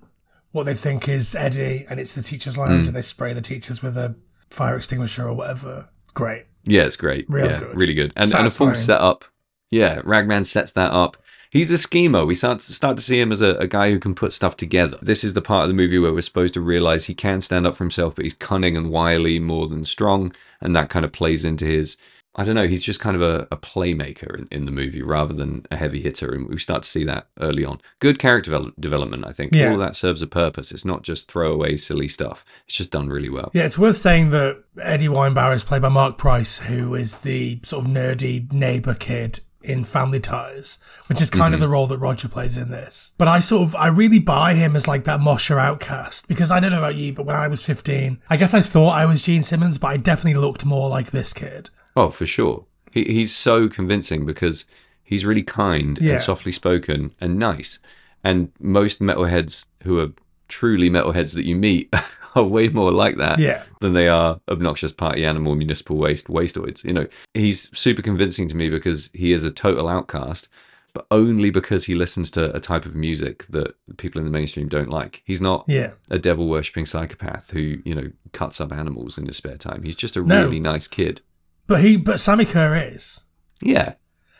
what 0.52 0.64
they 0.66 0.74
think 0.74 1.08
is 1.08 1.34
Eddie, 1.34 1.86
and 1.88 1.98
it's 2.00 2.12
the 2.14 2.22
teacher's 2.22 2.58
lounge, 2.58 2.84
Mm. 2.84 2.88
and 2.88 2.96
they 2.96 3.02
spray 3.02 3.32
the 3.32 3.40
teachers 3.40 3.82
with 3.82 3.96
a 3.96 4.14
fire 4.50 4.76
extinguisher 4.76 5.28
or 5.28 5.32
whatever. 5.34 5.88
Great. 6.12 6.46
Yeah, 6.64 6.82
it's 6.82 6.96
great. 6.96 7.26
Real 7.28 7.46
yeah, 7.50 7.60
good. 7.60 7.76
really 7.76 7.94
good. 7.94 8.12
And, 8.16 8.34
and 8.34 8.46
a 8.46 8.50
full 8.50 8.74
setup. 8.74 9.24
Yeah, 9.70 10.00
Ragman 10.04 10.44
sets 10.44 10.72
that 10.72 10.90
up. 10.92 11.16
He's 11.50 11.72
a 11.72 11.78
schemer. 11.78 12.24
We 12.24 12.34
start 12.34 12.60
to, 12.60 12.72
start 12.72 12.96
to 12.96 13.02
see 13.02 13.20
him 13.20 13.32
as 13.32 13.42
a, 13.42 13.56
a 13.56 13.66
guy 13.66 13.90
who 13.90 13.98
can 13.98 14.14
put 14.14 14.32
stuff 14.32 14.56
together. 14.56 14.98
This 15.02 15.24
is 15.24 15.34
the 15.34 15.42
part 15.42 15.64
of 15.64 15.68
the 15.68 15.74
movie 15.74 15.98
where 15.98 16.12
we're 16.12 16.20
supposed 16.20 16.54
to 16.54 16.60
realize 16.60 17.06
he 17.06 17.14
can 17.14 17.40
stand 17.40 17.66
up 17.66 17.74
for 17.74 17.84
himself, 17.84 18.14
but 18.14 18.24
he's 18.24 18.34
cunning 18.34 18.76
and 18.76 18.90
wily 18.90 19.40
more 19.40 19.66
than 19.66 19.84
strong, 19.84 20.32
and 20.60 20.74
that 20.76 20.90
kind 20.90 21.04
of 21.04 21.12
plays 21.12 21.44
into 21.44 21.64
his 21.64 21.96
I 22.36 22.44
don't 22.44 22.54
know. 22.54 22.68
He's 22.68 22.84
just 22.84 23.00
kind 23.00 23.16
of 23.16 23.22
a, 23.22 23.48
a 23.50 23.56
playmaker 23.56 24.38
in, 24.38 24.46
in 24.52 24.64
the 24.64 24.70
movie 24.70 25.02
rather 25.02 25.34
than 25.34 25.66
a 25.70 25.76
heavy 25.76 26.00
hitter, 26.00 26.32
and 26.32 26.48
we 26.48 26.58
start 26.58 26.84
to 26.84 26.88
see 26.88 27.04
that 27.04 27.26
early 27.40 27.64
on. 27.64 27.80
Good 27.98 28.20
character 28.20 28.52
devel- 28.52 28.72
development, 28.78 29.26
I 29.26 29.32
think. 29.32 29.52
Yeah. 29.52 29.72
All 29.72 29.78
that 29.78 29.96
serves 29.96 30.22
a 30.22 30.28
purpose. 30.28 30.70
It's 30.70 30.84
not 30.84 31.02
just 31.02 31.30
throwaway 31.30 31.76
silly 31.76 32.06
stuff. 32.06 32.44
It's 32.66 32.76
just 32.76 32.92
done 32.92 33.08
really 33.08 33.28
well. 33.28 33.50
Yeah, 33.52 33.64
it's 33.64 33.78
worth 33.78 33.96
saying 33.96 34.30
that 34.30 34.62
Eddie 34.80 35.08
Weinbauer 35.08 35.54
is 35.54 35.64
played 35.64 35.82
by 35.82 35.88
Mark 35.88 36.18
Price, 36.18 36.58
who 36.58 36.94
is 36.94 37.18
the 37.18 37.60
sort 37.64 37.84
of 37.84 37.90
nerdy 37.90 38.50
neighbor 38.52 38.94
kid 38.94 39.40
in 39.62 39.84
Family 39.84 40.20
Ties, 40.20 40.78
which 41.08 41.20
is 41.20 41.30
kind 41.30 41.54
of 41.54 41.58
mm-hmm. 41.58 41.62
the 41.62 41.68
role 41.68 41.86
that 41.86 41.98
Roger 41.98 42.28
plays 42.28 42.56
in 42.56 42.70
this. 42.70 43.12
But 43.18 43.28
I 43.28 43.40
sort 43.40 43.62
of, 43.62 43.76
I 43.76 43.88
really 43.88 44.18
buy 44.18 44.54
him 44.54 44.74
as 44.76 44.88
like 44.88 45.04
that 45.04 45.20
Mosher 45.20 45.58
outcast 45.58 46.28
because 46.28 46.50
I 46.50 46.60
don't 46.60 46.72
know 46.72 46.78
about 46.78 46.94
you, 46.94 47.12
but 47.12 47.26
when 47.26 47.36
I 47.36 47.48
was 47.48 47.62
15, 47.64 48.20
I 48.28 48.36
guess 48.36 48.54
I 48.54 48.60
thought 48.60 48.90
I 48.90 49.06
was 49.06 49.22
Gene 49.22 49.42
Simmons, 49.42 49.78
but 49.78 49.88
I 49.88 49.96
definitely 49.96 50.40
looked 50.40 50.64
more 50.64 50.88
like 50.88 51.10
this 51.10 51.32
kid. 51.32 51.70
Oh, 51.96 52.10
for 52.10 52.26
sure. 52.26 52.64
He, 52.90 53.04
he's 53.04 53.34
so 53.34 53.68
convincing 53.68 54.24
because 54.24 54.66
he's 55.02 55.26
really 55.26 55.42
kind 55.42 55.98
Yeah. 56.00 56.14
and 56.14 56.22
softly 56.22 56.52
spoken 56.52 57.12
and 57.20 57.38
nice. 57.38 57.80
And 58.24 58.52
most 58.58 59.00
metalheads 59.00 59.66
who 59.82 59.98
are 59.98 60.12
truly 60.48 60.90
metalheads 60.90 61.34
that 61.34 61.46
you 61.46 61.56
meet 61.56 61.92
are 62.34 62.42
way 62.44 62.68
more 62.68 62.92
like 62.92 63.16
that 63.16 63.38
Yeah. 63.38 63.62
than 63.80 63.92
they 63.92 64.08
are 64.08 64.40
obnoxious 64.48 64.92
party 64.92 65.24
animal, 65.24 65.54
municipal 65.54 65.96
waste, 65.96 66.28
wasteoids. 66.28 66.84
You 66.84 66.92
know, 66.92 67.06
he's 67.34 67.76
super 67.76 68.02
convincing 68.02 68.48
to 68.48 68.56
me 68.56 68.70
because 68.70 69.10
he 69.12 69.32
is 69.32 69.44
a 69.44 69.50
total 69.50 69.88
outcast, 69.88 70.48
but 70.92 71.06
only 71.10 71.50
because 71.50 71.84
he 71.84 71.94
listens 71.94 72.30
to 72.32 72.54
a 72.54 72.60
type 72.60 72.84
of 72.86 72.96
music 72.96 73.46
that 73.50 73.74
people 73.96 74.18
in 74.18 74.24
the 74.24 74.30
mainstream 74.30 74.68
don't 74.68 74.90
like. 74.90 75.22
He's 75.24 75.40
not 75.40 75.64
Yeah. 75.68 75.92
a 76.10 76.18
devil 76.18 76.48
worshipping 76.48 76.86
psychopath 76.86 77.50
who, 77.50 77.78
you 77.84 77.94
know, 77.94 78.10
cuts 78.32 78.60
up 78.60 78.72
animals 78.72 79.16
in 79.18 79.26
his 79.26 79.36
spare 79.36 79.56
time. 79.56 79.82
He's 79.84 79.96
just 79.96 80.16
a 80.16 80.22
No. 80.22 80.44
really 80.44 80.60
nice 80.60 80.86
kid. 80.88 81.20
But 81.66 81.82
he, 81.82 81.96
but 81.96 82.16
Sammi 82.18 82.44
Curr 82.44 82.74
is. 82.94 83.22
Yeah. 83.62 83.94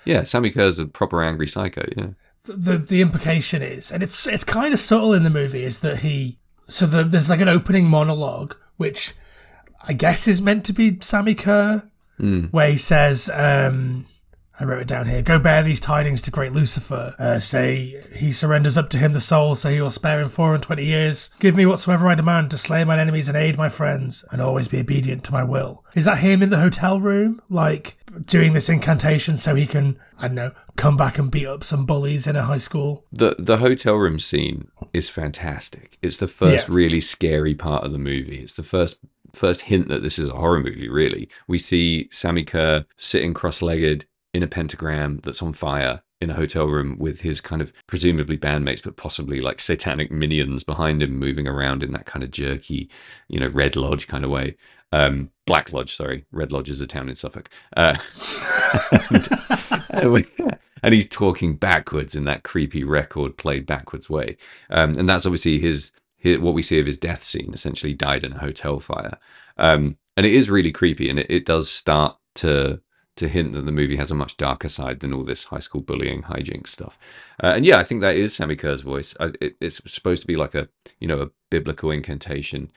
Yeah, 0.04 0.22
Sammi 0.22 0.50
Curr's 0.52 0.78
a 0.80 0.86
proper 0.86 1.22
angry 1.22 1.46
psycho, 1.46 1.84
yeah. 1.96 2.08
the 2.44 2.78
the 2.78 3.02
implication 3.02 3.60
is, 3.62 3.92
and 3.92 4.02
it's 4.02 4.26
it's 4.26 4.44
kind 4.44 4.72
of 4.72 4.80
subtle 4.80 5.12
in 5.12 5.22
the 5.24 5.30
movie, 5.30 5.62
is 5.62 5.80
that 5.80 5.98
he 5.98 6.38
so 6.70 6.86
the, 6.86 7.04
there's 7.04 7.28
like 7.28 7.40
an 7.40 7.48
opening 7.48 7.86
monologue 7.86 8.54
which 8.76 9.12
I 9.82 9.92
guess 9.92 10.26
is 10.28 10.40
meant 10.40 10.64
to 10.66 10.72
be 10.72 10.92
Sammi 10.92 11.34
Curr, 11.34 11.82
where 12.50 12.70
he 12.70 12.76
says, 12.78 13.30
um, 13.32 14.06
I 14.58 14.64
wrote 14.64 14.82
it 14.82 14.88
down 14.88 15.08
here. 15.08 15.22
Go 15.22 15.38
bear 15.38 15.62
these 15.62 15.80
tidings 15.80 16.20
to 16.22 16.30
great 16.30 16.52
Lucifer. 16.52 17.14
Uh, 17.18 17.40
say 17.40 18.02
he 18.14 18.30
surrenders 18.30 18.76
up 18.76 18.90
to 18.90 18.98
him 18.98 19.14
the 19.14 19.20
soul, 19.20 19.54
so 19.54 19.70
he 19.70 19.80
will 19.80 19.88
spare 19.88 20.20
him 20.20 20.28
four 20.28 20.52
and 20.52 20.62
twenty 20.62 20.84
years. 20.84 21.30
Give 21.38 21.56
me 21.56 21.64
whatsoever 21.64 22.06
I 22.06 22.14
demand 22.14 22.50
to 22.50 22.58
slay 22.58 22.84
mine 22.84 22.98
enemies 22.98 23.26
and 23.28 23.38
aid 23.38 23.56
my 23.56 23.70
friends, 23.70 24.22
and 24.30 24.42
always 24.42 24.68
be 24.68 24.80
obedient 24.80 25.24
to 25.24 25.32
my 25.32 25.42
will. 25.42 25.82
Is 25.94 26.04
that 26.04 26.18
him 26.18 26.42
in 26.42 26.50
the 26.50 26.58
hotel 26.58 27.00
room, 27.00 27.40
like 27.48 27.96
doing 28.26 28.52
this 28.52 28.68
incantation 28.68 29.38
so 29.38 29.54
he 29.54 29.66
can, 29.66 29.98
I 30.18 30.26
don't 30.26 30.34
know, 30.34 30.52
come 30.80 30.96
back 30.96 31.18
and 31.18 31.30
beat 31.30 31.46
up 31.46 31.62
some 31.64 31.86
bullies 31.86 32.26
in 32.26 32.36
a 32.36 32.42
high 32.44 32.56
school? 32.58 33.04
The 33.12 33.36
the 33.38 33.58
hotel 33.58 33.94
room 33.96 34.18
scene 34.18 34.68
is 34.92 35.08
fantastic. 35.08 35.98
It's 36.02 36.16
the 36.18 36.26
first 36.28 36.68
Yeah. 36.68 36.74
really 36.74 37.00
scary 37.00 37.54
part 37.54 37.84
of 37.84 37.92
the 37.92 37.98
movie. 37.98 38.38
It's 38.40 38.54
the 38.54 38.62
first 38.62 38.98
first 39.32 39.62
hint 39.62 39.88
that 39.88 40.02
this 40.02 40.18
is 40.18 40.28
a 40.28 40.34
horror 40.34 40.58
movie, 40.60 40.88
really. 40.88 41.28
We 41.46 41.58
see 41.58 42.08
Sammi 42.10 42.44
Curr 42.46 42.84
sitting 42.96 43.32
cross-legged 43.34 44.06
in 44.34 44.42
a 44.42 44.48
pentagram 44.48 45.20
that's 45.22 45.42
on 45.42 45.52
fire 45.52 46.02
in 46.20 46.30
a 46.30 46.34
hotel 46.34 46.66
room 46.66 46.96
with 46.98 47.20
his 47.22 47.40
kind 47.40 47.62
of 47.62 47.72
presumably 47.86 48.36
bandmates, 48.36 48.82
but 48.82 48.96
possibly 48.96 49.40
like 49.40 49.60
satanic 49.60 50.10
minions 50.10 50.64
behind 50.64 51.02
him 51.02 51.16
moving 51.16 51.46
around 51.46 51.82
in 51.82 51.92
that 51.92 52.06
kind 52.06 52.22
of 52.24 52.30
jerky, 52.30 52.90
you 53.28 53.38
know, 53.40 53.48
Red 53.48 53.74
Lodge 53.76 54.06
kind 54.08 54.24
of 54.24 54.30
way. 54.30 54.56
Um, 54.92 55.30
Black 55.46 55.72
Lodge, 55.72 55.94
sorry. 55.94 56.26
Red 56.32 56.50
Lodge 56.52 56.68
is 56.68 56.80
a 56.80 56.86
town 56.86 57.08
in 57.08 57.14
Suffolk. 57.16 57.48
Uh, 57.76 57.96
and, 59.10 59.28
and 59.90 60.12
we- 60.12 60.26
and 60.82 60.94
he's 60.94 61.08
talking 61.08 61.56
backwards 61.56 62.14
in 62.14 62.24
that 62.24 62.42
creepy 62.42 62.84
record 62.84 63.36
played 63.36 63.66
backwards 63.66 64.08
way. 64.08 64.36
Um, 64.70 64.96
and 64.98 65.08
that's 65.08 65.26
obviously 65.26 65.58
his, 65.58 65.92
his 66.16 66.38
what 66.38 66.54
we 66.54 66.62
see 66.62 66.78
of 66.78 66.86
his 66.86 66.98
death 66.98 67.22
scene. 67.22 67.52
Essentially, 67.52 67.94
died 67.94 68.24
in 68.24 68.32
a 68.32 68.40
hotel 68.40 68.80
fire. 68.80 69.18
Um, 69.56 69.96
and 70.16 70.26
it 70.26 70.34
is 70.34 70.50
really 70.50 70.72
creepy, 70.72 71.08
and 71.08 71.18
it, 71.18 71.30
it 71.30 71.46
does 71.46 71.70
start 71.70 72.16
to 72.36 72.80
to 73.16 73.28
hint 73.28 73.52
that 73.52 73.66
the 73.66 73.72
movie 73.72 73.96
has 73.96 74.10
a 74.10 74.14
much 74.14 74.36
darker 74.36 74.68
side 74.68 75.00
than 75.00 75.12
all 75.12 75.24
this 75.24 75.44
high 75.44 75.58
school 75.58 75.82
bullying 75.82 76.22
hijinks 76.22 76.68
stuff. 76.68 76.98
Uh, 77.42 77.52
and 77.54 77.66
yeah, 77.66 77.78
I 77.78 77.84
think 77.84 78.00
that 78.00 78.16
is 78.16 78.34
Sammi 78.34 78.56
Curr's 78.56 78.80
voice. 78.80 79.14
I, 79.20 79.32
it, 79.40 79.56
it's 79.60 79.82
supposed 79.92 80.22
to 80.22 80.26
be 80.26 80.36
like 80.36 80.54
a 80.54 80.68
you 81.00 81.08
know 81.08 81.20
a 81.20 81.30
biblical 81.50 81.90
incantation 81.90 82.70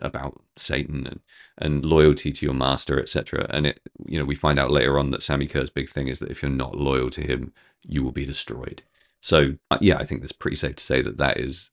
about 0.00 0.42
Satan 0.56 1.06
and 1.06 1.20
and 1.58 1.84
loyalty 1.84 2.32
to 2.32 2.46
your 2.46 2.54
master, 2.54 3.00
etc. 3.00 3.46
And 3.50 3.66
it 3.66 3.80
you 4.04 4.18
know 4.18 4.24
we 4.24 4.34
find 4.34 4.58
out 4.58 4.70
later 4.70 4.98
on 4.98 5.10
that 5.10 5.22
Sammi 5.22 5.48
Curr's 5.48 5.70
big 5.70 5.88
thing 5.88 6.08
is 6.08 6.18
that 6.18 6.30
if 6.30 6.42
you're 6.42 6.50
not 6.50 6.76
loyal 6.76 7.10
to 7.10 7.22
him, 7.22 7.52
you 7.82 8.02
will 8.02 8.12
be 8.12 8.24
destroyed. 8.24 8.82
So 9.20 9.56
uh, 9.70 9.78
yeah, 9.80 9.96
I 9.98 10.04
think 10.04 10.20
that's 10.20 10.32
pretty 10.32 10.56
safe 10.56 10.76
to 10.76 10.84
say 10.84 11.02
that 11.02 11.18
that 11.18 11.38
is 11.38 11.70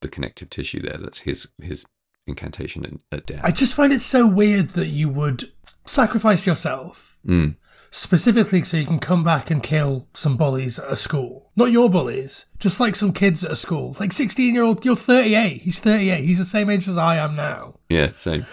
the 0.00 0.08
connective 0.08 0.50
tissue 0.50 0.80
there. 0.80 0.98
That's 0.98 1.20
his 1.20 1.52
his 1.62 1.86
incantation 2.26 2.84
at, 3.12 3.18
at 3.18 3.26
death. 3.26 3.40
I 3.44 3.50
just 3.50 3.74
find 3.74 3.92
it 3.92 4.00
so 4.00 4.26
weird 4.26 4.70
that 4.70 4.86
you 4.88 5.08
would 5.08 5.44
sacrifice 5.84 6.46
yourself 6.46 7.16
Mm. 7.26 7.56
specifically 7.90 8.62
so 8.64 8.76
you 8.76 8.84
can 8.84 8.98
come 8.98 9.22
back 9.24 9.50
and 9.50 9.62
kill 9.62 10.06
some 10.12 10.36
bullies 10.36 10.78
at 10.78 10.92
a 10.92 10.96
school. 10.96 11.50
Not 11.56 11.72
your 11.72 11.88
bullies, 11.88 12.44
just 12.58 12.78
like 12.80 12.94
some 12.96 13.12
kids 13.14 13.42
at 13.44 13.50
a 13.52 13.56
school. 13.56 13.96
Like 13.98 14.12
16 14.12 14.52
year 14.54 14.62
old, 14.62 14.84
you're 14.84 14.94
38. 14.94 15.62
He's 15.62 15.78
38. 15.80 16.22
He's 16.22 16.38
the 16.38 16.44
same 16.44 16.68
age 16.68 16.86
as 16.86 16.98
I 16.98 17.16
am 17.16 17.34
now. 17.34 17.78
Yeah, 17.88 18.10
same. 18.14 18.44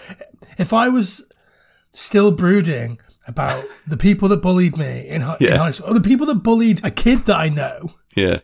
If 0.56 0.72
I 0.72 0.88
was 0.88 1.26
still 1.92 2.30
brooding 2.32 2.98
about 3.26 3.64
the 3.86 3.98
people 3.98 4.28
that 4.28 4.40
bullied 4.40 4.78
me 4.78 5.06
in, 5.06 5.20
hi- 5.20 5.36
in 5.38 5.52
high 5.52 5.70
school, 5.70 5.90
or 5.90 5.94
the 5.94 6.00
people 6.00 6.26
that 6.28 6.36
bullied 6.36 6.82
a 6.84 6.90
kid 6.90 7.26
that 7.26 7.36
I 7.36 7.50
know, 7.50 7.90
Yeah, 8.16 8.38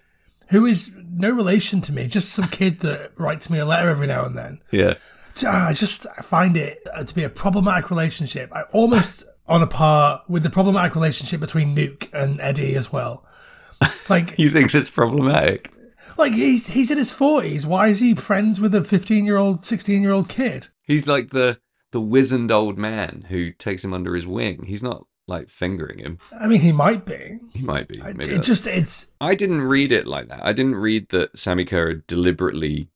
who 0.49 0.67
is 0.67 0.93
no 1.11 1.31
relation 1.31 1.81
to 1.83 1.93
me, 1.95 2.07
just 2.07 2.35
some 2.35 2.49
kid 2.49 2.81
that 2.81 3.13
writes 3.19 3.49
me 3.49 3.59
a 3.59 3.65
letter 3.65 3.89
every 3.89 4.07
now 4.07 4.27
and 4.27 4.37
then. 4.37 4.61
yeah. 4.71 4.95
Ah, 5.47 5.69
I 5.69 5.73
just 5.73 6.07
find 6.23 6.57
it 6.57 6.87
uh, 6.95 7.05
to 7.05 7.15
be 7.15 7.25
a 7.25 7.29
problematic 7.29 7.91
relationship. 7.91 8.51
I 8.53 8.63
almost 8.73 9.25
on 9.47 9.63
a 9.63 9.67
par 9.67 10.23
with 10.29 10.43
the 10.43 10.51
problematic 10.51 10.95
relationship 10.95 11.41
between 11.41 11.75
Nuke 11.75 12.13
and 12.13 12.41
Eddie 12.41 12.75
as 12.75 12.93
well. 12.93 13.25
Like, 14.09 14.35
You 14.39 14.51
think 14.51 14.73
that's 14.73 14.91
problematic? 14.91 15.71
like 16.17 16.33
he's 16.33 16.67
he's 16.69 16.91
in 16.91 16.99
his 16.99 17.13
forties. 17.13 17.67
Why 17.67 17.89
is 17.89 18.01
he 18.01 18.15
friends 18.15 18.61
with 18.61 18.75
a 18.75 18.83
fifteen 18.85 19.25
year 19.25 19.37
old, 19.37 19.65
sixteen 19.65 20.03
year 20.03 20.11
old 20.13 20.29
kid? 20.29 20.69
He's 20.83 21.07
like 21.07 21.31
the 21.31 21.61
the 21.93 22.01
wizened 22.01 22.51
old 22.51 22.77
man 22.77 23.27
who 23.29 23.53
takes 23.53 23.85
him 23.85 23.95
under 23.95 24.15
his 24.15 24.27
wing. 24.27 24.65
He's 24.67 24.83
not 24.83 25.05
like 25.29 25.49
fingering 25.49 25.99
him. 25.99 26.19
I 26.39 26.47
mean, 26.49 26.61
he 26.61 26.73
might 26.73 27.05
be. 27.07 27.39
He 27.53 27.63
might 27.63 27.87
be. 27.87 28.01
I- 28.03 28.13
Maybe 28.15 28.25
it 28.25 28.27
that's- 28.29 28.47
just 28.47 28.67
it's 28.67 29.13
I 29.21 29.35
didn't 29.35 29.63
read 29.63 29.93
it 29.93 30.07
like 30.07 30.29
that. 30.29 30.45
I 30.45 30.53
didn't 30.53 30.75
read 30.77 31.09
that 31.11 31.35
Sammi 31.35 31.67
Curr 31.67 31.95
deliberately 32.07 32.89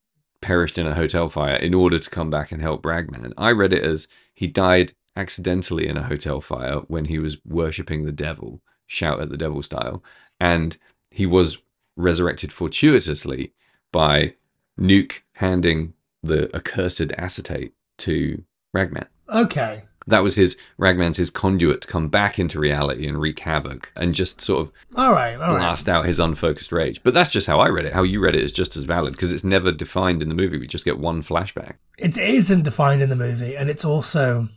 perished 0.43 0.77
in 0.77 0.87
a 0.87 0.95
hotel 0.95 1.29
fire 1.29 1.57
in 1.57 1.73
order 1.73 1.99
to 1.99 2.11
come 2.11 2.29
back 2.29 2.53
and 2.53 2.61
help 2.61 2.85
Ragman. 2.85 3.33
I 3.39 3.53
read 3.53 3.73
it 3.73 3.83
as 3.85 4.09
he 4.35 4.47
died 4.47 4.93
accidentally 5.17 5.87
in 5.87 5.97
a 5.97 6.03
hotel 6.03 6.41
fire 6.41 6.81
when 6.89 7.07
he 7.07 7.19
was 7.19 7.39
worshipping 7.45 8.05
the 8.05 8.13
devil, 8.13 8.61
shout 8.87 9.21
at 9.21 9.31
the 9.31 9.37
devil 9.37 9.63
style, 9.63 10.03
and 10.39 10.77
he 11.11 11.25
was 11.25 11.63
resurrected 11.97 12.53
fortuitously 12.53 13.53
by 13.93 14.35
Nuke 14.79 15.21
handing 15.35 15.95
the 16.23 16.55
accursed 16.55 17.13
acetate 17.19 17.75
to 17.99 18.43
Ragman. 18.75 19.07
okay. 19.29 19.85
That 20.07 20.23
was 20.23 20.35
his 20.37 20.57
Ragman's 20.79 21.17
his 21.17 21.31
conduit 21.31 21.83
to 21.83 21.89
come 21.89 22.09
back 22.09 22.39
into 22.39 22.59
reality 22.59 23.07
and 23.07 23.21
wreak 23.21 23.41
havoc 23.41 23.93
and 23.97 24.15
just 24.15 24.41
sort 24.41 24.61
of 24.67 24.73
All 24.97 25.13
right, 25.13 25.35
all 25.35 25.41
right. 25.55 25.59
blast 25.59 25.89
out 25.89 26.05
his 26.05 26.19
unfocused 26.21 26.73
rage. 26.73 27.03
But 27.03 27.15
that's 27.15 27.31
just 27.31 27.47
how 27.47 27.61
I 27.61 27.69
read 27.69 27.85
it. 27.87 27.93
How 27.93 28.03
you 28.03 28.21
read 28.21 28.35
it 28.35 28.43
is 28.43 28.53
just 28.53 28.77
as 28.77 28.85
valid 28.85 29.13
because 29.13 29.33
it's 29.33 29.45
never 29.45 29.71
defined 29.73 30.23
in 30.23 30.29
the 30.29 30.35
movie. 30.35 30.59
We 30.59 30.67
just 30.67 30.85
get 30.85 30.99
one 30.99 31.23
flashback. 31.23 31.75
It 31.99 32.17
isn't 32.19 32.63
defined 32.65 33.03
in 33.03 33.09
the 33.11 33.17
movie, 33.17 33.57
and 33.57 33.71
it's 33.71 33.85
also 33.85 34.49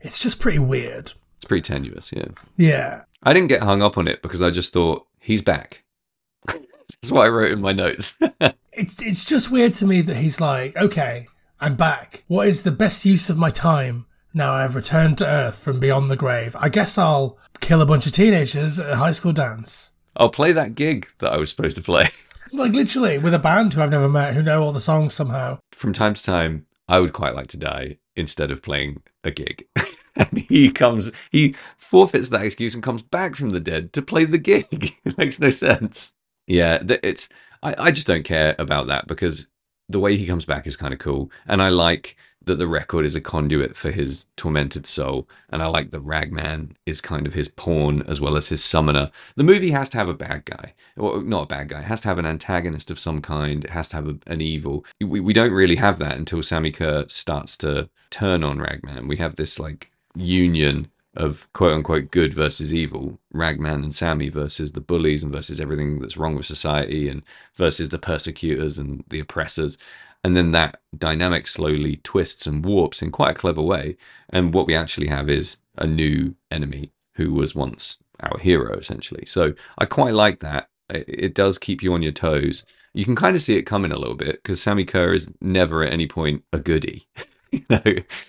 it's 0.00 0.18
just 0.18 0.40
pretty 0.40 0.58
weird. 0.58 1.12
It's 1.38 1.46
pretty 1.48 1.62
tenuous, 1.62 2.12
yeah. 2.12 2.28
Yeah. 2.56 3.02
I 3.22 3.32
didn't 3.32 3.48
get 3.48 3.62
hung 3.62 3.82
up 3.82 3.96
on 3.98 4.08
it 4.08 4.20
because 4.22 4.42
I 4.42 4.50
just 4.50 4.72
thought 4.72 5.06
he's 5.20 5.42
back. 5.42 5.84
that's 6.46 7.10
what 7.10 7.24
I 7.24 7.28
wrote 7.28 7.52
in 7.52 7.60
my 7.60 7.72
notes. 7.72 8.18
It's 8.74 9.02
it's 9.02 9.26
just 9.26 9.50
weird 9.50 9.74
to 9.74 9.86
me 9.86 10.00
that 10.00 10.16
he's 10.16 10.40
like, 10.40 10.74
okay, 10.78 11.26
I'm 11.60 11.76
back. 11.76 12.24
What 12.26 12.48
is 12.48 12.62
the 12.62 12.70
best 12.70 13.04
use 13.04 13.28
of 13.28 13.36
my 13.36 13.50
time 13.50 14.06
now 14.34 14.52
I've 14.52 14.74
returned 14.74 15.18
to 15.18 15.26
Earth 15.26 15.58
from 15.58 15.80
beyond 15.80 16.10
the 16.10 16.16
grave? 16.16 16.56
I 16.58 16.68
guess 16.68 16.98
I'll 16.98 17.38
kill 17.60 17.80
a 17.80 17.86
bunch 17.86 18.06
of 18.06 18.12
teenagers 18.12 18.78
at 18.78 18.90
a 18.90 18.96
high 18.96 19.10
school 19.12 19.32
dance. 19.32 19.90
I'll 20.16 20.30
play 20.30 20.52
that 20.52 20.74
gig 20.74 21.08
that 21.18 21.32
I 21.32 21.38
was 21.38 21.50
supposed 21.50 21.76
to 21.76 21.82
play. 21.82 22.08
Like 22.54 22.74
literally 22.74 23.16
with 23.16 23.32
a 23.32 23.38
band 23.38 23.72
who 23.72 23.80
I've 23.80 23.90
never 23.90 24.10
met 24.10 24.34
who 24.34 24.42
know 24.42 24.62
all 24.62 24.72
the 24.72 24.80
songs 24.80 25.14
somehow. 25.14 25.58
From 25.72 25.94
time 25.94 26.12
to 26.12 26.22
time, 26.22 26.66
I 26.86 27.00
would 27.00 27.14
quite 27.14 27.34
like 27.34 27.46
to 27.48 27.56
die 27.56 27.96
instead 28.14 28.50
of 28.50 28.62
playing 28.62 29.02
a 29.24 29.30
gig. 29.30 29.66
and 30.16 30.38
he 30.50 30.70
comes, 30.70 31.10
he 31.30 31.54
forfeits 31.78 32.28
that 32.28 32.44
excuse 32.44 32.74
and 32.74 32.82
comes 32.82 33.02
back 33.02 33.36
from 33.36 33.50
the 33.50 33.60
dead 33.60 33.94
to 33.94 34.02
play 34.02 34.26
the 34.26 34.38
gig. 34.38 34.94
it 35.04 35.16
makes 35.16 35.40
no 35.40 35.48
sense. 35.48 36.12
Yeah, 36.46 36.82
it's, 37.02 37.30
I, 37.62 37.86
I 37.86 37.90
just 37.90 38.06
don't 38.06 38.24
care 38.24 38.54
about 38.58 38.88
that 38.88 39.06
because 39.06 39.48
the 39.88 40.00
way 40.00 40.18
he 40.18 40.26
comes 40.26 40.44
back 40.44 40.66
is 40.66 40.76
kind 40.76 40.92
of 40.92 41.00
cool. 41.00 41.30
And 41.46 41.62
I 41.62 41.70
like 41.70 42.16
that 42.44 42.56
the 42.56 42.66
record 42.66 43.04
is 43.04 43.14
a 43.14 43.20
conduit 43.20 43.76
for 43.76 43.90
his 43.90 44.26
tormented 44.36 44.86
soul, 44.86 45.28
and 45.48 45.62
I 45.62 45.66
like 45.66 45.90
that 45.90 46.00
Ragman 46.00 46.76
is 46.86 47.00
kind 47.00 47.26
of 47.26 47.34
his 47.34 47.48
pawn 47.48 48.02
as 48.02 48.20
well 48.20 48.36
as 48.36 48.48
his 48.48 48.64
summoner. 48.64 49.10
The 49.36 49.44
movie 49.44 49.70
has 49.70 49.88
to 49.90 49.98
have 49.98 50.08
a 50.08 50.14
bad 50.14 50.44
guy, 50.44 50.74
or 50.96 51.22
not 51.22 51.44
a 51.44 51.46
bad 51.46 51.68
guy. 51.68 51.80
It 51.80 51.84
has 51.86 52.00
to 52.02 52.08
have 52.08 52.18
an 52.18 52.26
antagonist 52.26 52.90
of 52.90 52.98
some 52.98 53.20
kind. 53.20 53.64
It 53.64 53.70
has 53.70 53.88
to 53.90 53.96
have 53.96 54.08
a, 54.08 54.18
an 54.26 54.40
evil. 54.40 54.84
We, 55.00 55.20
we 55.20 55.32
don't 55.32 55.52
really 55.52 55.76
have 55.76 55.98
that 55.98 56.16
until 56.16 56.42
Sammi 56.42 56.72
Curr 56.72 57.04
starts 57.08 57.56
to 57.58 57.88
turn 58.10 58.44
on 58.44 58.58
Ragman. 58.58 59.08
We 59.08 59.16
have 59.16 59.36
this 59.36 59.58
like 59.58 59.90
union 60.14 60.88
of 61.14 61.52
quote 61.52 61.72
unquote 61.72 62.10
good 62.10 62.32
versus 62.32 62.72
evil, 62.72 63.18
Ragman 63.32 63.82
and 63.82 63.94
Sammi 63.94 64.30
versus 64.30 64.72
the 64.72 64.80
bullies 64.80 65.22
and 65.22 65.32
versus 65.32 65.60
everything 65.60 66.00
that's 66.00 66.16
wrong 66.16 66.34
with 66.34 66.46
society 66.46 67.08
and 67.08 67.22
versus 67.54 67.90
the 67.90 67.98
persecutors 67.98 68.78
and 68.78 69.04
the 69.08 69.20
oppressors. 69.20 69.76
And 70.24 70.36
then 70.36 70.52
that 70.52 70.80
dynamic 70.96 71.46
slowly 71.46 71.96
twists 71.96 72.46
and 72.46 72.64
warps 72.64 73.02
in 73.02 73.10
quite 73.10 73.32
a 73.32 73.34
clever 73.34 73.62
way. 73.62 73.96
And 74.30 74.54
what 74.54 74.66
we 74.66 74.74
actually 74.74 75.08
have 75.08 75.28
is 75.28 75.60
a 75.76 75.86
new 75.86 76.36
enemy 76.50 76.92
who 77.14 77.32
was 77.32 77.54
once 77.54 77.98
our 78.20 78.38
hero, 78.38 78.78
essentially. 78.78 79.26
So 79.26 79.54
I 79.78 79.86
quite 79.86 80.14
like 80.14 80.40
that. 80.40 80.68
It, 80.88 81.34
does 81.34 81.58
keep 81.58 81.82
you 81.82 81.94
on 81.94 82.02
your 82.02 82.12
toes. 82.12 82.66
You 82.92 83.04
can 83.04 83.16
kind 83.16 83.34
of 83.34 83.42
see 83.42 83.56
it 83.56 83.62
coming 83.62 83.90
a 83.90 83.98
little 83.98 84.14
bit 84.14 84.42
because 84.42 84.60
Sammi 84.60 84.86
Curr 84.86 85.14
is 85.14 85.32
never 85.40 85.82
at 85.82 85.92
any 85.92 86.06
point 86.06 86.44
a 86.52 86.58
goody. 86.58 87.08
you 87.50 87.64
know, 87.70 87.82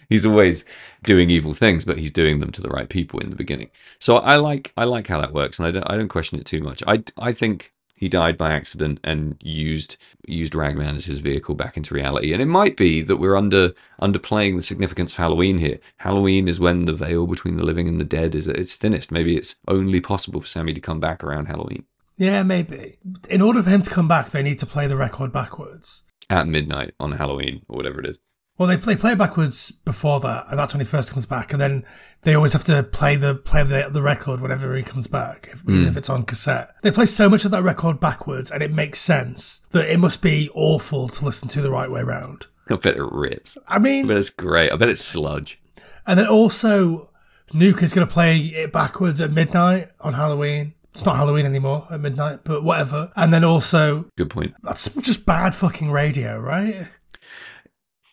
he's 0.09 0.25
always 0.25 0.65
doing 1.03 1.29
evil 1.29 1.53
things, 1.53 1.85
but 1.85 1.97
he's 1.97 2.11
doing 2.11 2.39
them 2.39 2.51
to 2.51 2.61
the 2.61 2.69
right 2.69 2.89
people 2.89 3.19
in 3.19 3.29
the 3.29 3.35
beginning. 3.35 3.69
So 3.99 4.17
I 4.17 4.37
like 4.37 4.71
I 4.77 4.85
like 4.85 5.07
how 5.07 5.19
that 5.19 5.33
works, 5.33 5.59
and 5.59 5.67
I 5.67 5.71
don't 5.71 5.89
I 5.89 5.97
don't 5.97 6.07
question 6.07 6.39
it 6.39 6.45
too 6.45 6.61
much. 6.61 6.81
I 6.87 7.03
I 7.17 7.33
think 7.33 7.73
he 8.03 8.09
died 8.09 8.37
by 8.37 8.51
accident 8.51 8.99
and 9.01 9.37
used 9.41 9.95
used 10.27 10.53
Ragman 10.53 10.95
as 10.95 11.05
his 11.05 11.19
vehicle 11.19 11.55
back 11.55 11.77
into 11.77 11.93
reality. 11.93 12.33
And 12.33 12.41
it 12.41 12.47
might 12.47 12.75
be 12.75 13.01
that 13.01 13.15
we're 13.15 13.37
under 13.37 13.71
underplaying 14.01 14.57
the 14.57 14.61
significance 14.61 15.13
of 15.13 15.19
Halloween 15.19 15.57
here. 15.59 15.79
Halloween 15.97 16.49
is 16.49 16.59
when 16.59 16.83
the 16.83 16.93
veil 16.93 17.25
between 17.27 17.55
the 17.55 17.63
living 17.63 17.87
and 17.87 18.01
the 18.01 18.05
dead 18.17 18.35
is 18.35 18.49
at 18.49 18.57
its 18.57 18.75
thinnest. 18.75 19.09
Maybe 19.09 19.37
it's 19.37 19.55
only 19.69 20.01
possible 20.01 20.41
for 20.41 20.47
Sammi 20.47 20.73
to 20.75 20.81
come 20.81 20.99
back 20.99 21.23
around 21.23 21.45
Halloween 21.45 21.85
Yeah, 22.17 22.43
maybe. 22.43 22.97
In 23.29 23.41
order 23.41 23.63
for 23.63 23.69
him 23.69 23.81
to 23.83 23.89
come 23.89 24.09
back, 24.09 24.31
they 24.31 24.43
need 24.43 24.59
to 24.59 24.65
play 24.65 24.85
the 24.85 24.97
record 24.97 25.31
backwards. 25.31 26.03
at 26.29 26.47
midnight 26.47 26.93
on 26.99 27.13
Halloween 27.13 27.61
or 27.69 27.77
whatever 27.77 28.01
it 28.01 28.05
is. 28.05 28.19
Well, 28.57 28.69
they 28.69 28.77
play, 28.77 28.95
play 28.95 29.15
backwards 29.15 29.71
before 29.71 30.19
that, 30.19 30.45
and 30.49 30.59
that's 30.59 30.73
when 30.73 30.79
he 30.79 30.85
first 30.85 31.11
comes 31.11 31.25
back. 31.25 31.53
And 31.53 31.61
then 31.61 31.85
they 32.21 32.35
always 32.35 32.53
have 32.53 32.63
to 32.65 32.83
play 32.83 33.15
the 33.15 33.33
play 33.33 33.63
the, 33.63 33.89
the 33.91 34.01
record 34.01 34.41
whenever 34.41 34.75
he 34.75 34.83
comes 34.83 35.07
back, 35.07 35.49
if, 35.51 35.63
even 35.63 35.81
hmm. 35.81 35.87
if 35.87 35.97
it's 35.97 36.09
on 36.09 36.23
cassette. 36.23 36.75
They 36.83 36.91
play 36.91 37.07
so 37.07 37.29
much 37.29 37.45
of 37.45 37.51
that 37.51 37.63
record 37.63 37.99
backwards, 37.99 38.51
and 38.51 38.61
it 38.61 38.71
makes 38.71 38.99
sense 38.99 39.61
that 39.71 39.91
it 39.91 39.97
must 39.97 40.21
be 40.21 40.51
awful 40.53 41.09
to 41.09 41.25
listen 41.25 41.47
to 41.49 41.61
the 41.61 41.71
right 41.71 41.89
way 41.89 42.03
round. 42.03 42.45
I 42.69 42.75
bet 42.75 42.95
it 42.95 43.03
rips. 43.11 43.57
I 43.67 43.75
I 43.75 43.79
mean, 43.79 44.07
bet 44.07 44.17
it's 44.17 44.29
great. 44.29 44.71
I 44.71 44.75
bet 44.75 44.89
it's 44.89 45.03
sludge. 45.03 45.59
and 46.05 46.19
then 46.19 46.27
also, 46.27 47.09
Nuke 47.51 47.81
is 47.81 47.91
going 47.91 48.07
to 48.07 48.13
play 48.13 48.37
it 48.37 48.71
backwards 48.71 49.19
at 49.19 49.31
midnight 49.31 49.89
on 49.99 50.13
Halloween. 50.13 50.75
It's 50.91 51.05
not 51.05 51.15
Halloween 51.15 51.47
anymore 51.47 51.87
at 51.89 51.99
midnight, 51.99 52.41
but 52.43 52.63
whatever. 52.63 53.11
And 53.15 53.33
then 53.33 53.43
also, 53.43 54.05
Good 54.15 54.29
point. 54.29 54.53
that's 54.61 54.89
just 55.01 55.25
bad 55.25 55.55
fucking 55.55 55.89
radio, 55.89 56.39
right? 56.39 56.87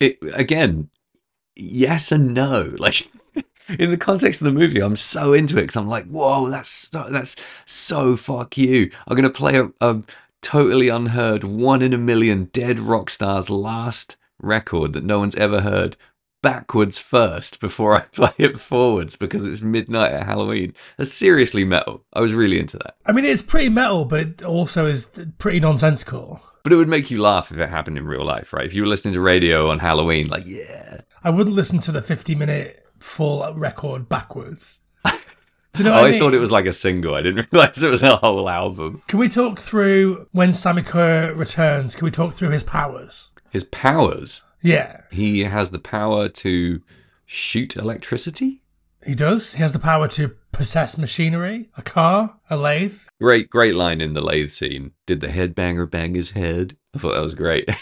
It 0.00 0.18
again 0.32 0.90
yes 1.56 2.10
and 2.10 2.34
no. 2.34 2.74
Like 2.78 3.10
in 3.78 3.90
the 3.90 3.96
context 3.96 4.40
of 4.40 4.46
the 4.46 4.58
movie 4.58 4.80
i'm 4.80 4.96
so 4.96 5.32
into 5.32 5.56
it 5.56 5.62
because 5.62 5.76
i'm 5.76 5.86
like 5.86 6.04
whoa 6.06 6.50
that's 6.50 6.68
so, 6.68 7.06
that's 7.08 7.36
so 7.66 8.16
fuck 8.16 8.58
you. 8.58 8.90
I'm 9.06 9.14
gonna 9.14 9.30
play 9.30 9.58
a, 9.58 9.70
a 9.80 10.02
totally 10.42 10.88
unheard 10.88 11.44
one 11.44 11.80
in 11.80 11.92
a 11.92 11.98
million 11.98 12.44
dead 12.46 12.80
rock 12.80 13.10
stars 13.10 13.48
last 13.48 14.16
record 14.40 14.92
that 14.94 15.04
no 15.04 15.20
one's 15.20 15.36
ever 15.36 15.60
heard 15.60 15.96
backwards 16.42 16.98
first 16.98 17.60
before 17.60 17.94
i 17.94 18.00
play 18.12 18.32
it 18.38 18.58
forwards 18.58 19.14
because 19.14 19.46
it's 19.46 19.60
midnight 19.60 20.10
at 20.12 20.26
halloween. 20.26 20.74
That's 20.96 21.12
seriously 21.12 21.64
metal. 21.64 22.04
I 22.12 22.20
was 22.20 22.32
really 22.32 22.58
into 22.58 22.78
that. 22.78 22.96
I 23.06 23.12
mean, 23.12 23.24
it's 23.24 23.42
pretty 23.42 23.68
metal, 23.68 24.04
but 24.04 24.20
it 24.20 24.42
also 24.42 24.86
is 24.86 25.08
pretty 25.38 25.60
nonsensical. 25.60 26.40
But 26.62 26.72
it 26.72 26.76
would 26.76 26.88
make 26.88 27.10
you 27.10 27.20
laugh 27.22 27.50
if 27.50 27.58
it 27.58 27.68
happened 27.68 27.98
in 27.98 28.06
real 28.06 28.24
life 28.24 28.52
right 28.52 28.66
if 28.66 28.74
you 28.74 28.82
were 28.82 28.88
listening 28.88 29.14
to 29.14 29.20
radio 29.20 29.70
on 29.70 29.78
halloween 29.78 30.28
like 30.28 30.42
yeah 30.46 31.00
I 31.22 31.30
wouldn't 31.30 31.54
listen 31.56 31.80
to 31.80 31.92
the 31.92 32.00
50 32.02 32.34
minute 32.34 32.86
full 32.98 33.52
record 33.54 34.08
backwards. 34.08 34.80
Do 35.04 35.12
you 35.78 35.84
know 35.84 35.90
Oh, 35.92 35.96
what 35.96 36.04
I, 36.04 36.08
I 36.08 36.10
mean? 36.12 36.20
thought 36.20 36.34
it 36.34 36.38
was 36.38 36.50
like 36.50 36.66
a 36.66 36.72
single. 36.72 37.14
I 37.14 37.20
didn't 37.22 37.46
realize 37.52 37.82
it 37.82 37.90
was 37.90 38.02
a 38.02 38.16
whole 38.16 38.48
album. 38.48 39.02
Can 39.06 39.18
we 39.18 39.28
talk 39.28 39.60
through 39.60 40.28
when 40.32 40.52
Sammi 40.54 40.82
Curr 40.84 41.32
returns? 41.34 41.94
Can 41.94 42.04
we 42.06 42.10
talk 42.10 42.32
through 42.34 42.50
his 42.50 42.64
powers? 42.64 43.30
His 43.50 43.64
powers. 43.64 44.42
Yeah, 44.62 45.02
He 45.10 45.44
has 45.44 45.70
the 45.70 45.78
power 45.78 46.28
to 46.28 46.82
shoot 47.26 47.76
electricity. 47.76 48.62
He 49.04 49.14
does. 49.14 49.54
He 49.54 49.62
has 49.62 49.72
the 49.72 49.78
power 49.78 50.08
to 50.08 50.36
possess 50.52 50.98
machinery, 50.98 51.70
a 51.76 51.82
car, 51.82 52.38
a 52.48 52.56
lathe. 52.56 52.98
Great, 53.20 53.50
great 53.50 53.74
line 53.74 54.00
in 54.00 54.12
the 54.12 54.20
lathe 54.20 54.50
scene. 54.50 54.92
Did 55.06 55.20
the 55.20 55.28
headbanger 55.28 55.90
bang 55.90 56.14
his 56.14 56.32
head? 56.32 56.76
I 56.94 56.98
thought 56.98 57.14
that 57.14 57.22
was 57.22 57.34
great. 57.34 57.68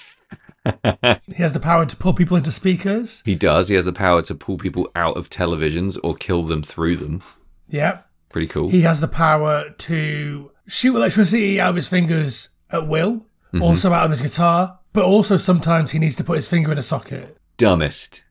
He 1.27 1.35
has 1.43 1.55
the 1.55 1.61
power 1.61 1.87
to 1.87 1.97
pull 1.97 2.13
people 2.13 2.37
into 2.37 2.51
speakers. 2.51 3.23
he 3.25 3.35
does. 3.35 3.69
He 3.69 3.75
has 3.75 3.87
the 3.87 3.93
power 3.93 4.21
to 4.23 4.35
pull 4.35 4.59
people 4.59 4.91
out 4.95 5.17
of 5.17 5.31
televisions 5.31 5.99
or 6.03 6.15
kill 6.15 6.43
them 6.43 6.63
through 6.63 6.97
them. 6.97 7.23
Yeah. 7.69 8.01
Pretty 8.29 8.49
cool. 8.49 8.69
He 8.69 8.83
has 8.83 9.01
the 9.01 9.09
power 9.09 9.71
to 9.71 10.51
shoot 10.67 10.95
electricity 10.95 11.59
out 11.59 11.71
of 11.71 11.77
his 11.77 11.89
fingers 11.89 12.51
at 12.71 12.87
will, 12.87 13.13
mm-hmm. 13.13 13.63
also 13.63 13.93
out 13.93 14.05
of 14.05 14.11
his 14.11 14.21
guitar, 14.21 14.81
but 14.93 15.05
also 15.05 15.39
sometimes 15.39 15.93
he 15.93 15.99
needs 15.99 16.17
to 16.17 16.25
put 16.25 16.37
his 16.37 16.49
finger 16.49 16.71
in 16.71 16.77
a 16.79 16.83
socket. 16.83 17.39
dumbest, 17.57 18.25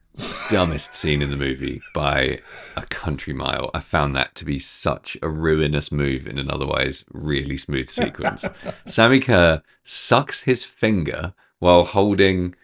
dumbest 0.50 0.94
scene 0.94 1.22
in 1.22 1.30
the 1.30 1.36
movie 1.36 1.80
by 1.94 2.40
a 2.76 2.82
country 2.86 3.32
mile. 3.32 3.70
I 3.74 3.80
found 3.80 4.14
that 4.16 4.34
to 4.36 4.44
be 4.44 4.58
such 4.58 5.16
a 5.22 5.28
ruinous 5.28 5.92
move 5.92 6.26
in 6.26 6.38
an 6.38 6.50
otherwise 6.50 7.04
really 7.12 7.56
smooth 7.56 7.88
sequence. 7.88 8.44
Sammi 8.86 9.20
Curr 9.20 9.62
sucks 9.84 10.44
his 10.44 10.64
finger 10.64 11.34
while 11.58 11.84
holding 11.84 12.54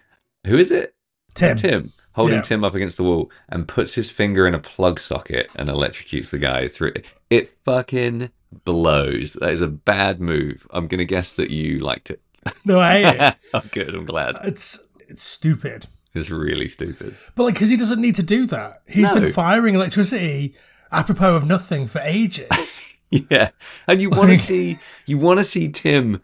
who 0.45 0.57
is 0.57 0.71
it? 0.71 0.95
Tim. 1.33 1.57
Tim. 1.57 1.93
Holding 2.13 2.35
Yeah. 2.35 2.41
Tim 2.41 2.63
up 2.63 2.75
against 2.75 2.97
the 2.97 3.03
wall 3.03 3.31
and 3.49 3.67
puts 3.67 3.95
his 3.95 4.09
finger 4.09 4.47
in 4.47 4.53
a 4.53 4.59
plug 4.59 4.99
socket 4.99 5.49
and 5.55 5.67
electrocutes 5.67 6.29
the 6.29 6.37
guy 6.37 6.67
through 6.67 6.93
it. 6.95 7.05
It 7.29 7.47
fucking 7.49 8.29
blows. 8.63 9.33
That 9.33 9.51
is 9.51 9.61
a 9.61 9.67
bad 9.67 10.21
move. 10.21 10.65
I'm 10.71 10.87
gonna 10.87 11.03
guess 11.05 11.33
that 11.33 11.49
you 11.49 11.79
liked 11.79 12.09
it. 12.09 12.21
No, 12.63 12.79
I 12.79 13.01
hate 13.01 13.19
it. 13.21 13.35
oh, 13.53 13.63
good. 13.71 13.93
I'm 13.95 14.05
glad. 14.05 14.37
It's 14.43 14.79
it's 15.07 15.23
stupid. 15.23 15.87
It's 16.15 16.29
really 16.31 16.67
stupid. 16.69 17.13
But 17.35 17.43
like, 17.43 17.53
because 17.55 17.69
he 17.69 17.77
doesn't 17.77 17.99
need 18.01 18.15
to 18.15 18.23
do 18.23 18.45
that. 18.47 18.81
He's 18.87 19.03
No. 19.09 19.15
been 19.19 19.31
firing 19.33 19.75
electricity 19.75 20.55
apropos 20.91 21.35
of 21.35 21.45
nothing 21.45 21.87
for 21.87 21.99
ages. 21.99 22.47
Yeah, 23.11 23.49
and 23.87 24.01
you 24.01 24.09
want 24.09 24.31
to 24.31 24.35
see 24.35 24.77
you 25.05 25.17
want 25.19 25.39
to 25.39 25.45
see 25.45 25.69
Tim 25.69 26.21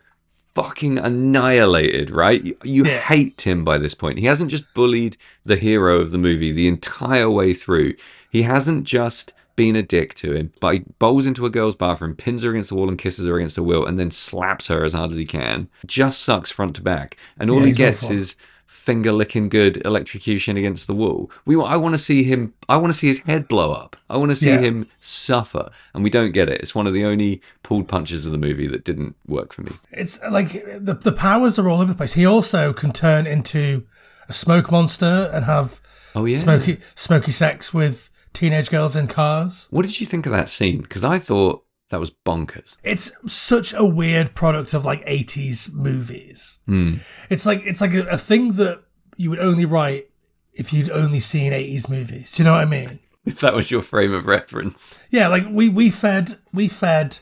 fucking 0.55 0.97
annihilated, 0.97 2.09
right? 2.09 2.43
You, 2.43 2.57
you 2.63 2.85
Yeah. 2.85 2.99
hate 2.99 3.37
Tim 3.37 3.63
by 3.63 3.77
this 3.77 3.93
point. 3.93 4.17
He 4.19 4.25
hasn't 4.25 4.51
just 4.51 4.65
bullied 4.73 5.15
the 5.45 5.55
hero 5.55 5.99
of 6.01 6.11
the 6.11 6.17
movie 6.17 6.51
the 6.51 6.67
entire 6.67 7.29
way 7.29 7.53
through. 7.53 7.93
He 8.29 8.41
hasn't 8.43 8.83
just 8.85 9.33
been 9.55 9.75
a 9.75 9.83
dick 9.83 10.15
to 10.15 10.33
him, 10.33 10.51
but 10.59 10.73
he 10.73 10.83
bowls 10.99 11.25
into 11.27 11.45
a 11.45 11.49
girl's 11.49 11.75
bathroom, 11.75 12.15
pins 12.15 12.43
her 12.43 12.49
against 12.49 12.69
the 12.69 12.75
wall, 12.75 12.89
and 12.89 12.97
kisses 12.97 13.25
her 13.27 13.37
against 13.37 13.55
the 13.55 13.63
will, 13.63 13.85
and 13.85 13.97
then 13.99 14.09
slaps 14.11 14.67
her 14.67 14.83
as 14.83 14.93
hard 14.93 15.11
as 15.11 15.17
he 15.17 15.25
can. 15.25 15.69
Just 15.85 16.21
sucks 16.21 16.51
front 16.51 16.75
to 16.77 16.81
back, 16.81 17.15
and 17.37 17.49
all 17.49 17.59
Yeah, 17.61 17.67
he 17.67 17.73
gets 17.73 18.03
awful. 18.05 18.17
is 18.17 18.37
finger 18.71 19.11
licking 19.11 19.49
good 19.49 19.85
electrocution 19.85 20.55
against 20.57 20.87
the 20.87 20.93
wall. 20.95 21.29
We 21.45 21.55
wa- 21.57 21.65
I 21.65 21.75
want 21.75 21.93
to 21.93 21.97
see 21.99 22.23
him 22.23 22.53
I 22.69 22.77
want 22.77 22.87
to 22.93 22.97
see 22.97 23.07
his 23.07 23.19
head 23.19 23.47
blow 23.47 23.73
up. 23.73 23.95
I 24.09 24.15
want 24.17 24.31
to 24.31 24.35
see 24.35 24.49
Yeah. 24.49 24.59
him 24.61 24.87
suffer 25.01 25.69
and 25.93 26.03
we 26.03 26.09
don't 26.09 26.31
get 26.31 26.47
it. 26.49 26.61
It's 26.61 26.73
one 26.73 26.87
of 26.87 26.93
the 26.93 27.03
only 27.05 27.41
pulled 27.63 27.87
punches 27.87 28.25
of 28.25 28.31
the 28.31 28.37
movie 28.37 28.67
that 28.67 28.83
didn't 28.85 29.15
work 29.27 29.53
for 29.53 29.61
me. 29.63 29.71
it's 29.91 30.19
uh, 30.23 30.31
like 30.31 30.51
the 30.87 30.93
the 30.93 31.11
powers 31.11 31.59
are 31.59 31.67
all 31.69 31.81
over 31.81 31.91
the 31.91 31.97
place. 31.97 32.13
He 32.13 32.25
also 32.25 32.71
can 32.73 32.91
turn 32.93 33.27
into 33.27 33.83
a 34.29 34.33
smoke 34.33 34.71
monster 34.71 35.29
and 35.33 35.45
have 35.45 35.81
Oh 36.15 36.25
yeah. 36.25 36.37
smoky 36.39 36.77
smoky 36.95 37.31
sex 37.31 37.73
with 37.73 38.09
teenage 38.33 38.69
girls 38.71 38.95
in 38.95 39.07
cars. 39.07 39.67
What 39.69 39.83
did 39.85 39.99
you 39.99 40.07
think 40.07 40.25
of 40.25 40.31
that 40.31 40.49
scene? 40.49 40.85
Cuz 40.85 41.03
I 41.03 41.19
thought 41.19 41.63
that 41.91 41.99
was 41.99 42.09
bonkers. 42.09 42.77
It's 42.83 43.11
such 43.31 43.73
a 43.73 43.85
weird 43.85 44.33
product 44.33 44.73
of 44.73 44.83
like 44.83 45.05
80s 45.05 45.71
movies. 45.71 46.59
Hmm. 46.65 46.95
It's 47.29 47.45
like 47.45 47.61
it's 47.65 47.79
like 47.81 47.93
a, 47.93 48.07
a 48.07 48.17
thing 48.17 48.53
that 48.53 48.83
you 49.15 49.29
would 49.29 49.39
only 49.39 49.65
write 49.65 50.09
if 50.53 50.73
you'd 50.73 50.89
only 50.89 51.19
seen 51.19 51.53
80s 51.53 51.89
movies. 51.89 52.31
Do 52.31 52.43
you 52.43 52.45
know 52.45 52.53
what 52.53 52.61
I 52.61 52.65
mean? 52.65 52.99
If 53.25 53.39
that 53.41 53.53
was 53.53 53.69
your 53.69 53.81
frame 53.81 54.13
of 54.13 54.27
reference. 54.27 55.03
Yeah, 55.11 55.27
like 55.27 55.45
we 55.49 55.69
we 55.69 55.91
fed 55.91 56.39
we 56.51 56.67
fed 56.67 57.19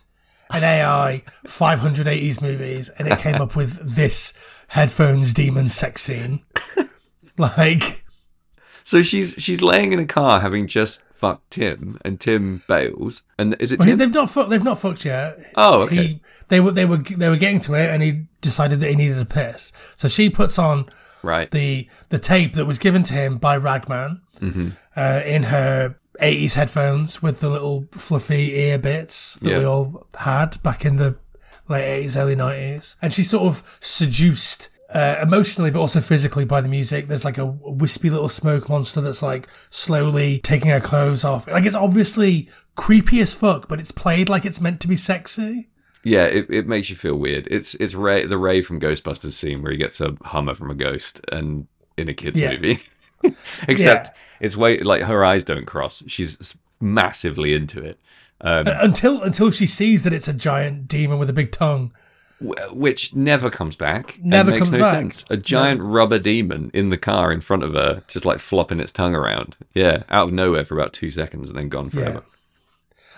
an 0.51 0.63
AI 0.63 1.23
580s 1.45 2.41
movies, 2.41 2.89
and 2.89 3.07
it 3.07 3.19
came 3.19 3.35
up 3.35 3.55
with 3.55 3.95
this 3.95 4.33
headphones 4.69 5.33
demon 5.33 5.69
sex 5.69 6.01
scene. 6.03 6.41
Like, 7.39 8.03
So 8.89 9.03
she's 9.03 9.35
she's 9.37 9.61
laying 9.61 9.93
in 9.93 9.99
a 9.99 10.05
car 10.07 10.39
having 10.39 10.65
just 10.65 11.03
fucked 11.13 11.51
Tim 11.51 11.99
and 12.03 12.19
Tim 12.19 12.63
bails. 12.67 13.23
And 13.37 13.55
is 13.59 13.71
it 13.71 13.79
well, 13.85 13.95
they've 13.95 14.11
not 14.11 14.31
fucked. 14.31 14.49
They've 14.49 14.63
not 14.63 14.79
fucked 14.79 15.05
yet. 15.05 15.37
Oh, 15.55 15.81
okay. 15.83 15.95
He, 15.95 16.21
they 16.47 16.59
were 16.59 16.71
they 16.71 16.85
were 16.85 16.97
they 16.97 17.29
were 17.29 17.37
getting 17.37 17.59
to 17.61 17.75
it, 17.75 17.87
and 17.91 18.01
he 18.01 18.23
decided 18.41 18.79
that 18.79 18.89
he 18.89 18.95
needed 18.95 19.19
a 19.19 19.25
piss. 19.25 19.71
So 19.95 20.07
she 20.07 20.31
puts 20.31 20.57
on 20.57 20.85
Right. 21.21 21.51
the 21.51 21.87
the 22.09 22.17
tape 22.17 22.55
that 22.55 22.65
was 22.65 22.79
given 22.79 23.03
to 23.03 23.13
him 23.13 23.37
by 23.37 23.57
Ragman 23.59 24.21
Mm-hmm. 24.41 24.69
uh, 24.95 25.21
in 25.23 25.43
her 25.43 25.99
80s 26.19 26.53
headphones 26.53 27.21
with 27.21 27.41
the 27.41 27.49
little 27.49 27.85
fluffy 27.91 28.55
ear 28.57 28.79
bits 28.79 29.35
that 29.35 29.59
we 29.59 29.65
all 29.65 30.07
had 30.17 30.61
back 30.63 30.83
in 30.83 30.95
the 30.95 31.15
late 31.67 32.05
80s, 32.05 32.17
early 32.17 32.35
90s. 32.35 32.95
And 33.03 33.13
she's 33.13 33.29
sort 33.29 33.43
of 33.43 33.77
seduced 33.81 34.69
uh, 34.93 35.19
emotionally, 35.21 35.69
but 35.71 35.79
also 35.79 36.01
physically 36.01 36.45
by 36.45 36.61
the 36.61 36.67
music. 36.67 37.07
There's 37.07 37.25
like 37.25 37.37
a 37.37 37.45
wispy 37.45 38.09
little 38.09 38.29
smoke 38.29 38.69
monster 38.69 39.01
that's 39.01 39.21
like 39.21 39.47
slowly 39.69 40.39
taking 40.39 40.71
her 40.71 40.79
clothes 40.79 41.23
off. 41.23 41.47
Like 41.47 41.65
it's 41.65 41.75
obviously 41.75 42.49
creepy 42.75 43.19
as 43.21 43.33
fuck, 43.33 43.67
but 43.67 43.79
it's 43.79 43.91
played 43.91 44.29
like 44.29 44.45
it's 44.45 44.59
meant 44.61 44.79
to 44.81 44.87
be 44.87 44.95
sexy. 44.95 45.69
Yeah, 46.03 46.25
it, 46.25 46.49
it 46.49 46.65
makes 46.67 46.89
you 46.89 46.95
feel 46.95 47.15
weird. 47.15 47.47
It's 47.51 47.75
it's 47.75 47.93
Ray 47.93 48.25
the 48.25 48.37
Ray 48.37 48.61
from 48.61 48.79
Ghostbusters 48.79 49.31
scene 49.31 49.61
where 49.61 49.71
he 49.71 49.77
gets 49.77 49.99
a 50.01 50.15
Hummer 50.23 50.55
from 50.55 50.71
a 50.71 50.75
ghost 50.75 51.21
and 51.31 51.67
in 51.97 52.07
a 52.09 52.13
kids 52.13 52.39
Yeah. 52.39 52.51
movie. 52.53 52.79
Except 53.67 54.09
it's 54.39 54.55
way 54.55 54.77
like 54.79 55.03
her 55.03 55.23
eyes 55.25 55.43
don't 55.43 55.65
cross. 55.65 56.03
She's 56.07 56.57
massively 56.79 57.53
into 57.53 57.83
it. 57.83 57.99
Um, 58.41 58.67
Uh, 58.67 58.77
Until 58.79 59.21
until 59.21 59.51
she 59.51 59.67
sees 59.67 60.03
that 60.05 60.13
it's 60.13 60.29
a 60.29 60.33
giant 60.33 60.87
demon 60.87 61.19
with 61.19 61.29
a 61.29 61.33
big 61.33 61.51
tongue. 61.51 61.91
Wh- 62.39 62.73
which 62.75 63.13
never 63.13 63.49
comes 63.49 63.75
back. 63.75 64.17
Never 64.21 64.51
makes 64.51 64.59
comes 64.59 64.73
no 64.73 64.79
back. 64.83 64.93
sense. 64.93 65.25
A 65.29 65.37
giant 65.37 65.81
rubber 65.81 66.19
demon 66.19 66.71
in 66.73 66.89
the 66.89 66.97
car 66.97 67.31
in 67.31 67.41
front 67.41 67.63
of 67.63 67.73
her, 67.73 68.03
just 68.07 68.25
like 68.25 68.39
flopping 68.39 68.79
its 68.79 68.91
tongue 68.91 69.15
around. 69.15 69.57
Yeah, 69.73 70.03
out 70.09 70.29
of 70.29 70.33
nowhere 70.33 70.63
for 70.63 70.75
about 70.79 70.93
two 70.93 71.11
seconds 71.11 71.49
and 71.49 71.57
then 71.57 71.69
gone 71.69 71.89
forever. 71.89 72.23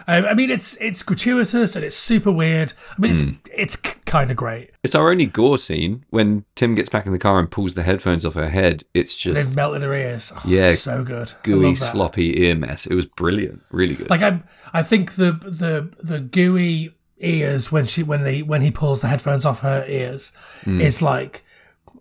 Um, 0.08 0.26
I 0.26 0.34
mean, 0.34 0.50
it's 0.50 0.76
it's 0.78 1.04
gratuitous 1.04 1.76
and 1.76 1.86
it's 1.86 1.96
super 1.96 2.32
weird. 2.32 2.74
I 2.98 3.02
mean, 3.02 3.12
Hmm. 3.14 3.30
it's 3.46 3.50
it's 3.54 3.76
kind 3.76 4.32
of 4.32 4.36
great. 4.38 4.72
It's 4.84 4.96
our 4.96 5.12
only 5.12 5.28
gore 5.28 5.60
scene 5.60 6.04
when 6.10 6.44
Tim 6.56 6.74
gets 6.74 6.90
back 6.90 7.06
in 7.06 7.12
the 7.14 7.20
car 7.20 7.38
and 7.38 7.52
pulls 7.52 7.76
the 7.76 7.84
headphones 7.84 8.26
off 8.26 8.34
her 8.34 8.50
head. 8.50 8.84
It's 8.96 9.16
just 9.16 9.36
They've 9.46 9.56
melted 9.56 9.84
her 9.84 9.94
ears. 9.94 10.34
Oh, 10.36 10.42
Yeah, 10.44 10.74
so 10.74 11.04
good. 11.04 11.34
Gooey, 11.44 11.76
sloppy 11.76 12.42
ear 12.42 12.56
mess. 12.56 12.88
It 12.88 12.96
was 12.96 13.06
brilliant, 13.06 13.62
really 13.70 13.94
good. 13.94 14.10
Like 14.10 14.24
I, 14.24 14.40
I 14.74 14.82
think 14.82 15.16
the 15.18 15.34
the 15.34 15.92
the 16.02 16.20
gooey 16.20 16.96
ears 17.22 17.72
when 17.72 17.86
she 17.86 18.04
when 18.04 18.24
they 18.24 18.42
when 18.42 18.62
he 18.62 18.72
pulls 18.72 19.02
the 19.02 19.08
headphones 19.08 19.46
off 19.46 19.62
her 19.62 19.86
ears 19.88 20.32
Hmm. 20.64 20.82
is 20.82 21.02
like 21.02 21.44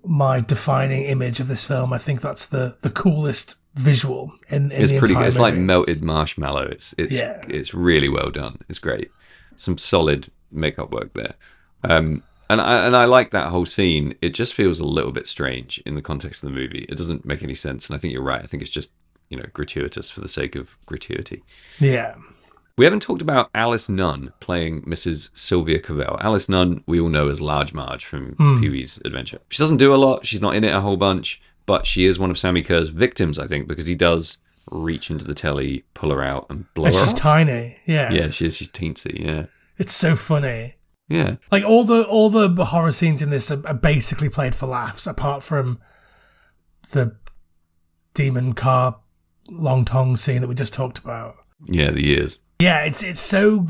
my 0.04 0.40
defining 0.40 1.04
image 1.04 1.40
of 1.40 1.48
this 1.48 1.62
film. 1.64 1.92
I 1.92 1.98
think 1.98 2.20
that's 2.20 2.46
the 2.46 2.76
the 2.82 2.90
coolest 2.90 3.56
visual 3.74 4.32
in, 4.48 4.72
in 4.72 4.82
it's 4.82 4.90
the 4.90 4.98
pretty 4.98 5.14
good. 5.14 5.26
It's 5.26 5.38
like 5.38 5.54
melted 5.54 6.02
marshmallow. 6.02 6.62
It's 6.72 6.94
it's 6.98 7.18
Yeah. 7.18 7.42
it's 7.48 7.72
really 7.74 8.08
well 8.08 8.30
done. 8.30 8.58
It's 8.68 8.78
great. 8.78 9.10
Some 9.56 9.78
solid 9.78 10.30
makeup 10.50 10.90
work 10.90 11.12
there. 11.14 11.34
Um, 11.84 12.22
and 12.48 12.60
I 12.60 12.86
and 12.86 12.96
I 12.96 13.04
like 13.04 13.30
that 13.30 13.48
whole 13.48 13.66
scene. 13.66 14.14
It 14.20 14.30
just 14.34 14.54
feels 14.54 14.80
a 14.80 14.86
little 14.86 15.12
bit 15.12 15.28
strange 15.28 15.78
in 15.86 15.94
the 15.94 16.02
context 16.02 16.42
of 16.42 16.48
the 16.50 16.56
movie. 16.56 16.86
It 16.88 16.96
doesn't 16.96 17.24
make 17.24 17.42
any 17.42 17.54
sense. 17.54 17.88
And 17.88 17.94
I 17.94 17.98
think 17.98 18.12
you're 18.12 18.22
right. 18.22 18.42
I 18.42 18.46
think 18.46 18.62
it's 18.62 18.72
just 18.72 18.92
you 19.28 19.36
know 19.36 19.46
gratuitous 19.52 20.10
for 20.10 20.20
the 20.20 20.28
sake 20.28 20.56
of 20.56 20.76
gratuity. 20.86 21.44
yeah. 21.78 22.14
We 22.81 22.87
haven't 22.87 23.03
talked 23.03 23.20
about 23.20 23.51
Alice 23.55 23.91
Nunn 23.91 24.33
playing 24.41 24.85
Mrs. 24.87 25.37
Sylvia 25.37 25.78
Cavell. 25.81 26.16
Alice 26.22 26.49
Nunn, 26.49 26.83
we 26.87 26.99
all 26.99 27.11
know 27.11 27.28
as 27.28 27.39
Large 27.39 27.74
Marge 27.74 28.07
from 28.07 28.33
Hmm. 28.37 28.59
Pee 28.59 28.70
Wee's 28.70 28.99
Adventure. 29.05 29.39
She 29.51 29.59
doesn't 29.62 29.76
do 29.76 29.93
a 29.95 29.97
lot. 29.97 30.24
She's 30.24 30.41
not 30.41 30.55
in 30.55 30.64
it 30.64 30.74
a 30.74 30.81
whole 30.81 30.97
bunch, 30.97 31.43
but 31.66 31.87
she 31.87 32.07
is 32.07 32.18
one 32.18 32.31
of 32.31 32.39
Sammi 32.39 32.62
Curr's 32.64 32.89
victims, 32.89 33.39
I 33.39 33.47
think, 33.47 33.68
because 33.68 33.85
he 33.85 33.95
does 33.95 34.39
reach 34.70 35.11
into 35.11 35.26
the 35.26 35.35
telly, 35.35 35.85
pull 35.93 36.11
her 36.11 36.22
out, 36.22 36.47
and 36.49 36.72
blow 36.72 36.87
And 36.87 36.95
her 36.95 37.01
she's 37.03 37.12
up. 37.12 37.18
tiny. 37.18 37.76
Yeah. 37.85 38.11
yeah, 38.14 38.31
she 38.31 38.47
is. 38.47 38.57
She's 38.57 38.70
teensy. 38.70 39.26
Yeah, 39.26 39.45
It's 39.76 39.93
so 39.93 40.16
funny. 40.16 40.76
yeah, 41.07 41.37
Like 41.53 41.64
all 41.64 41.85
the 41.85 42.05
all 42.05 42.31
the 42.31 42.49
horror 42.64 42.93
scenes 42.93 43.20
in 43.20 43.28
this 43.28 43.51
are, 43.51 43.61
are 43.66 43.74
basically 43.74 44.31
played 44.31 44.55
for 44.55 44.66
laughs, 44.66 45.07
apart 45.07 45.43
from 45.43 45.81
the 46.93 47.14
demon 48.14 48.55
car 48.55 49.01
long 49.51 49.85
tongue 49.85 50.16
scene 50.16 50.41
that 50.41 50.47
we 50.49 50.55
just 50.55 50.72
talked 50.72 50.99
about. 50.99 51.35
yeah. 51.66 51.91
The 51.91 52.07
years. 52.07 52.41
Yeah, 52.61 52.80
it's 52.84 53.02
it's 53.02 53.20
so 53.20 53.66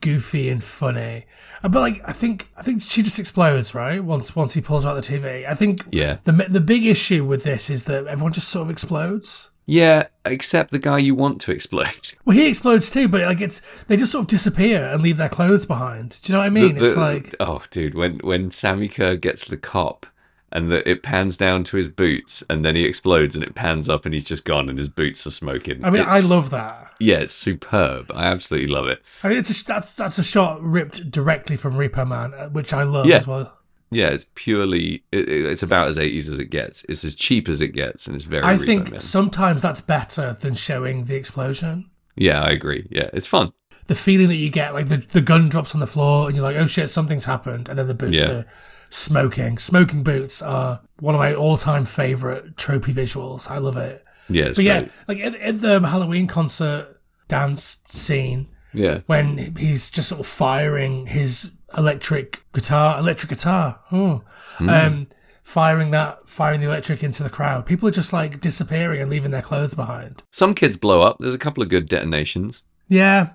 goofy 0.00 0.48
and 0.48 0.62
funny, 0.64 1.26
Uh, 1.62 1.68
but 1.68 1.80
like 1.80 2.02
I 2.06 2.12
think 2.12 2.48
I 2.56 2.62
think 2.62 2.82
she 2.82 3.02
just 3.02 3.18
explodes 3.18 3.74
right 3.74 4.02
once 4.02 4.34
once 4.34 4.54
he 4.54 4.60
pulls 4.60 4.84
her 4.84 4.90
out 4.90 4.94
the 4.94 5.02
TV. 5.02 5.46
I 5.48 5.54
think 5.54 5.80
Yeah, 5.92 6.16
the 6.24 6.32
the 6.32 6.60
big 6.60 6.84
issue 6.86 7.24
with 7.24 7.44
this 7.44 7.70
is 7.70 7.84
that 7.84 8.06
everyone 8.06 8.32
just 8.32 8.48
sort 8.48 8.64
of 8.64 8.70
explodes. 8.70 9.50
yeah. 9.66 10.08
Except 10.26 10.70
the 10.70 10.78
guy 10.78 10.98
you 10.98 11.14
want 11.14 11.40
to 11.42 11.52
explode. 11.52 12.12
Well, 12.26 12.36
he 12.36 12.46
explodes 12.48 12.90
too, 12.90 13.08
but 13.08 13.22
like 13.22 13.40
it's 13.40 13.60
they 13.86 13.96
just 13.96 14.12
sort 14.12 14.22
of 14.24 14.28
disappear 14.28 14.84
and 14.84 15.02
leave 15.02 15.16
their 15.16 15.28
clothes 15.30 15.64
behind. 15.66 16.16
Do 16.22 16.30
you 16.30 16.34
know 16.34 16.40
what 16.40 16.46
I 16.46 16.50
mean? 16.50 16.76
The- 16.76 16.84
it's 16.84 16.96
like 16.96 17.34
oh, 17.40 17.62
dude, 17.70 17.94
when 17.94 18.18
when 18.18 18.50
Sammi 18.50 18.88
Curr 18.92 19.16
gets 19.16 19.44
the 19.46 19.56
cop. 19.56 20.06
And 20.52 20.68
that 20.70 20.84
it 20.88 21.02
pans 21.04 21.36
down 21.36 21.62
to 21.64 21.76
his 21.76 21.88
boots, 21.88 22.42
and 22.50 22.64
then 22.64 22.74
he 22.74 22.84
explodes, 22.84 23.36
and 23.36 23.44
it 23.44 23.54
pans 23.54 23.88
up, 23.88 24.04
and 24.04 24.12
he's 24.12 24.24
just 24.24 24.44
gone, 24.44 24.68
and 24.68 24.76
his 24.78 24.88
boots 24.88 25.24
are 25.26 25.30
smoking. 25.30 25.84
I 25.84 25.90
mean, 25.90 26.04
I 26.06 26.18
love 26.20 26.50
that. 26.50 26.92
Yeah, 26.98 27.18
it's 27.18 27.32
superb. 27.32 28.10
I 28.12 28.24
absolutely 28.26 28.68
love 28.74 28.86
it. 28.88 29.00
I 29.22 29.28
mean, 29.28 29.38
it's 29.38 29.60
a, 29.60 29.64
that's 29.64 29.94
that's 29.94 30.18
a 30.18 30.24
shot 30.24 30.60
ripped 30.60 31.10
directly 31.10 31.56
from 31.56 31.74
Repo 31.74 32.06
Man, 32.06 32.34
uh, 32.34 32.48
which 32.48 32.72
I 32.72 32.82
love 32.82 33.06
Yeah. 33.06 33.16
as 33.16 33.28
well. 33.28 33.56
Yeah, 33.92 34.08
it's 34.08 34.26
purely. 34.34 35.04
It, 35.12 35.28
it- 35.28 35.44
it's 35.46 35.62
about 35.62 35.86
as 35.88 35.98
eighties 35.98 36.28
as 36.28 36.38
it 36.40 36.46
gets. 36.50 36.84
It's 36.88 37.04
as 37.04 37.14
cheap 37.14 37.48
as 37.48 37.60
it 37.60 37.68
gets, 37.68 38.06
and 38.08 38.16
it's 38.16 38.24
very. 38.24 38.42
I 38.42 38.56
Repo 38.56 38.66
think 38.66 38.90
Man. 38.90 39.00
sometimes 39.00 39.62
that's 39.62 39.80
better 39.80 40.32
than 40.32 40.54
showing 40.54 41.04
the 41.04 41.14
explosion. 41.14 41.90
Yeah, 42.16 42.42
I 42.42 42.50
agree. 42.50 42.88
Yeah, 42.90 43.08
it's 43.12 43.26
fun. 43.28 43.52
The 43.86 43.94
feeling 43.94 44.28
that 44.28 44.36
you 44.36 44.50
get, 44.50 44.74
like 44.74 44.88
the, 44.88 44.98
the 44.98 45.20
gun 45.20 45.48
drops 45.48 45.74
on 45.74 45.80
the 45.80 45.86
floor 45.86 46.26
and 46.26 46.36
you're 46.36 46.44
like, 46.44 46.56
oh 46.56 46.66
shit, 46.66 46.90
something's 46.90 47.24
happened. 47.24 47.68
And 47.68 47.78
then 47.78 47.88
the 47.88 47.94
boots 47.94 48.16
Yeah. 48.24 48.30
are 48.30 48.46
smoking. 48.90 49.56
Smoking 49.58 50.02
boots 50.02 50.42
are 50.42 50.80
one 50.98 51.14
of 51.14 51.18
my 51.18 51.34
all 51.34 51.56
time 51.56 51.84
favorite 51.84 52.56
tropey 52.56 52.92
visuals. 52.92 53.50
I 53.50 53.58
love 53.58 53.76
it. 53.76 54.04
Yeah, 54.28 54.48
But 54.54 54.64
yeah, 54.64 54.88
like 55.08 55.18
at, 55.18 55.34
at 55.36 55.60
the 55.60 55.80
Halloween 55.80 56.26
concert 56.28 57.00
dance 57.28 57.78
scene, 57.88 58.48
Yeah, 58.72 59.00
when 59.06 59.56
he's 59.56 59.90
just 59.90 60.08
sort 60.10 60.20
of 60.20 60.26
firing 60.26 61.06
his 61.06 61.52
electric 61.76 62.42
guitar, 62.52 62.98
electric 62.98 63.30
guitar, 63.30 63.80
oh, 63.90 64.22
Hmm. 64.58 64.68
um, 64.68 65.06
firing 65.42 65.90
that, 65.92 66.28
firing 66.28 66.60
the 66.60 66.66
electric 66.66 67.02
into 67.02 67.22
the 67.24 67.30
crowd. 67.30 67.66
People 67.66 67.88
are 67.88 67.92
just 67.92 68.12
like 68.12 68.40
disappearing 68.40 69.00
and 69.00 69.10
leaving 69.10 69.32
their 69.32 69.42
clothes 69.42 69.74
behind. 69.74 70.22
some 70.30 70.54
kids 70.54 70.76
blow 70.76 71.00
up. 71.00 71.16
There's 71.18 71.34
a 71.34 71.38
couple 71.38 71.62
of 71.62 71.68
good 71.68 71.88
detonations. 71.88 72.62
Yeah, 72.86 73.30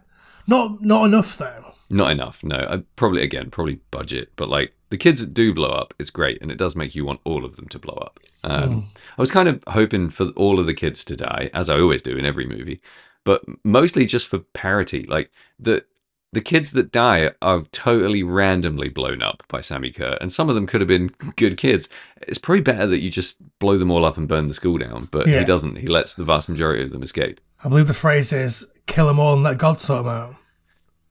not 0.47 0.81
not 0.81 1.05
enough 1.05 1.37
though. 1.37 1.64
Not 1.89 2.11
enough. 2.11 2.43
No, 2.43 2.55
I, 2.57 2.83
probably 2.95 3.21
again, 3.23 3.49
probably 3.51 3.79
budget. 3.91 4.31
But 4.35 4.49
like 4.49 4.73
the 4.89 4.97
kids 4.97 5.21
that 5.21 5.33
do 5.33 5.53
blow 5.53 5.69
up, 5.69 5.93
it's 5.99 6.09
great, 6.09 6.41
and 6.41 6.51
it 6.51 6.57
does 6.57 6.75
make 6.75 6.95
you 6.95 7.05
want 7.05 7.21
all 7.23 7.45
of 7.45 7.55
them 7.57 7.67
to 7.69 7.79
blow 7.79 7.95
up. 7.95 8.19
Um, 8.43 8.87
I 9.17 9.21
was 9.21 9.31
kind 9.31 9.47
of 9.49 9.63
hoping 9.67 10.09
for 10.09 10.25
all 10.35 10.59
of 10.59 10.65
the 10.65 10.73
kids 10.73 11.03
to 11.05 11.15
die, 11.15 11.49
as 11.53 11.69
I 11.69 11.79
always 11.79 12.01
do 12.01 12.17
in 12.17 12.25
every 12.25 12.45
movie, 12.45 12.79
but 13.23 13.43
mostly 13.63 14.05
just 14.05 14.27
for 14.27 14.39
parity. 14.39 15.03
Like 15.03 15.31
the 15.59 15.85
the 16.33 16.41
kids 16.41 16.71
that 16.71 16.91
die 16.91 17.31
are 17.41 17.61
totally 17.71 18.21
randomly 18.21 18.89
blown 18.89 19.21
up 19.21 19.41
by 19.47 19.61
Sammi 19.61 19.91
Curr, 19.95 20.17
and 20.19 20.33
some 20.33 20.49
of 20.49 20.55
them 20.55 20.67
could 20.67 20.81
have 20.81 20.87
been 20.87 21.07
good 21.37 21.55
kids. 21.57 21.87
It's 22.23 22.37
probably 22.39 22.61
better 22.61 22.87
that 22.87 22.99
you 23.01 23.09
just 23.09 23.37
blow 23.59 23.77
them 23.77 23.89
all 23.91 24.03
up 24.05 24.17
and 24.17 24.27
burn 24.27 24.47
the 24.47 24.53
school 24.53 24.77
down, 24.77 25.07
but 25.11 25.27
Yeah. 25.27 25.39
he 25.39 25.45
doesn't. 25.45 25.77
He 25.77 25.87
lets 25.87 26.15
the 26.15 26.23
vast 26.25 26.49
majority 26.49 26.83
of 26.83 26.89
them 26.91 27.03
escape. 27.03 27.39
I 27.63 27.69
believe 27.69 27.87
the 27.87 27.93
phrase 27.93 28.33
is 28.33 28.65
"kill 28.87 29.07
them 29.07 29.19
all 29.19 29.33
and 29.35 29.43
let 29.43 29.57
God 29.59 29.79
sort 29.79 30.03
them 30.03 30.13
out." 30.13 30.35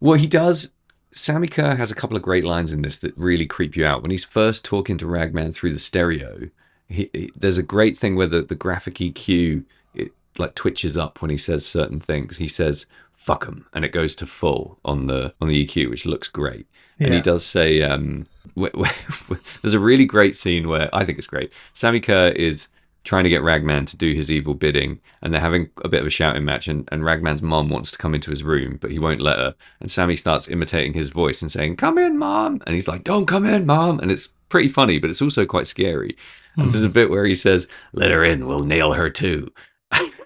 Well, 0.05 0.19
he 0.19 0.27
does. 0.27 0.71
Sammi 1.15 1.49
Curr 1.49 1.77
has 1.77 1.91
a 1.91 1.95
couple 1.95 2.15
of 2.15 2.23
great 2.23 2.45
lines 2.45 2.75
in 2.75 2.83
this 2.83 2.99
that 2.99 3.17
really 3.17 3.47
creep 3.47 3.75
you 3.75 3.87
out. 3.87 4.03
When 4.03 4.11
he's 4.11 4.23
first 4.23 4.63
talking 4.63 4.99
to 4.99 5.07
Ragman 5.07 5.53
through 5.53 5.73
the 5.73 5.79
stereo, 5.79 6.51
he, 6.87 7.09
he- 7.15 7.31
there's 7.35 7.57
a 7.57 7.63
great 7.63 7.97
thing 7.97 8.15
where 8.15 8.27
the, 8.27 8.43
the 8.43 8.55
graphic 8.55 8.97
EQ 8.97 9.65
it 9.95 10.13
like 10.37 10.55
twitches 10.55 10.99
up 10.99 11.23
when 11.23 11.31
he 11.31 11.39
says 11.39 11.65
certain 11.65 12.01
things. 12.01 12.37
He 12.37 12.49
says 12.49 12.85
"fuck 13.15 13.47
'em" 13.49 13.65
and 13.73 13.83
it 13.83 13.93
goes 13.93 14.15
to 14.17 14.27
full 14.27 14.79
on 14.85 15.07
the 15.07 15.33
on 15.41 15.49
the 15.49 15.65
EQ, 15.67 15.89
which 15.89 16.05
looks 16.05 16.29
great. 16.29 16.67
And 17.01 17.15
he 17.15 17.23
does 17.23 17.47
say, 17.47 17.81
um, 17.81 18.27
"There's 19.63 19.73
a 19.73 19.81
really 19.81 20.05
great 20.05 20.37
scene 20.37 20.69
where 20.69 20.91
I 20.95 21.07
think 21.07 21.17
it's 21.17 21.27
great. 21.27 21.51
Sammi 21.73 22.01
Curr 22.03 22.29
is." 22.37 22.69
Trying 23.05 23.25
to 23.25 23.31
get 23.31 23.43
Ragman 23.43 23.85
to 23.87 23.97
do 23.97 24.15
his 24.15 24.33
evil 24.33 24.55
bidding, 24.55 25.01
and 25.21 25.33
they're 25.33 25.41
having 25.41 25.69
a 25.85 25.89
bit 25.89 26.01
of 26.01 26.07
a 26.07 26.11
shouting 26.11 26.45
match. 26.45 26.69
And, 26.69 26.89
and 26.91 27.05
Ragman's 27.05 27.43
mom 27.43 27.69
wants 27.69 27.91
to 27.91 27.99
come 27.99 28.15
into 28.15 28.31
his 28.31 28.43
room, 28.43 28.79
but 28.81 28.91
he 28.91 28.99
won't 28.99 29.21
let 29.21 29.39
her. 29.39 29.55
And 29.79 29.91
Sammi 29.91 30.17
starts 30.17 30.49
imitating 30.49 30.95
his 30.95 31.11
voice 31.11 31.43
and 31.43 31.53
saying, 31.53 31.77
Come 31.77 31.99
in, 31.99 32.19
mom. 32.19 32.63
And 32.67 32.75
he's 32.75 32.89
like, 32.89 33.05
Don't 33.05 33.27
come 33.27 33.45
in, 33.45 33.67
mom. 33.67 34.01
And 34.01 34.11
it's 34.11 34.29
pretty 34.49 34.69
funny, 34.69 34.99
but 34.99 35.11
it's 35.11 35.23
also 35.23 35.45
quite 35.45 35.67
scary. 35.67 36.17
And 36.57 36.67
hmm. 36.67 36.71
there's 36.71 36.85
a 36.85 36.89
bit 36.89 37.11
where 37.11 37.27
he 37.27 37.35
says, 37.35 37.69
Let 37.93 38.11
her 38.11 38.25
in, 38.25 38.47
we'll 38.47 38.61
nail 38.61 38.93
her 38.93 39.11
too. 39.11 39.53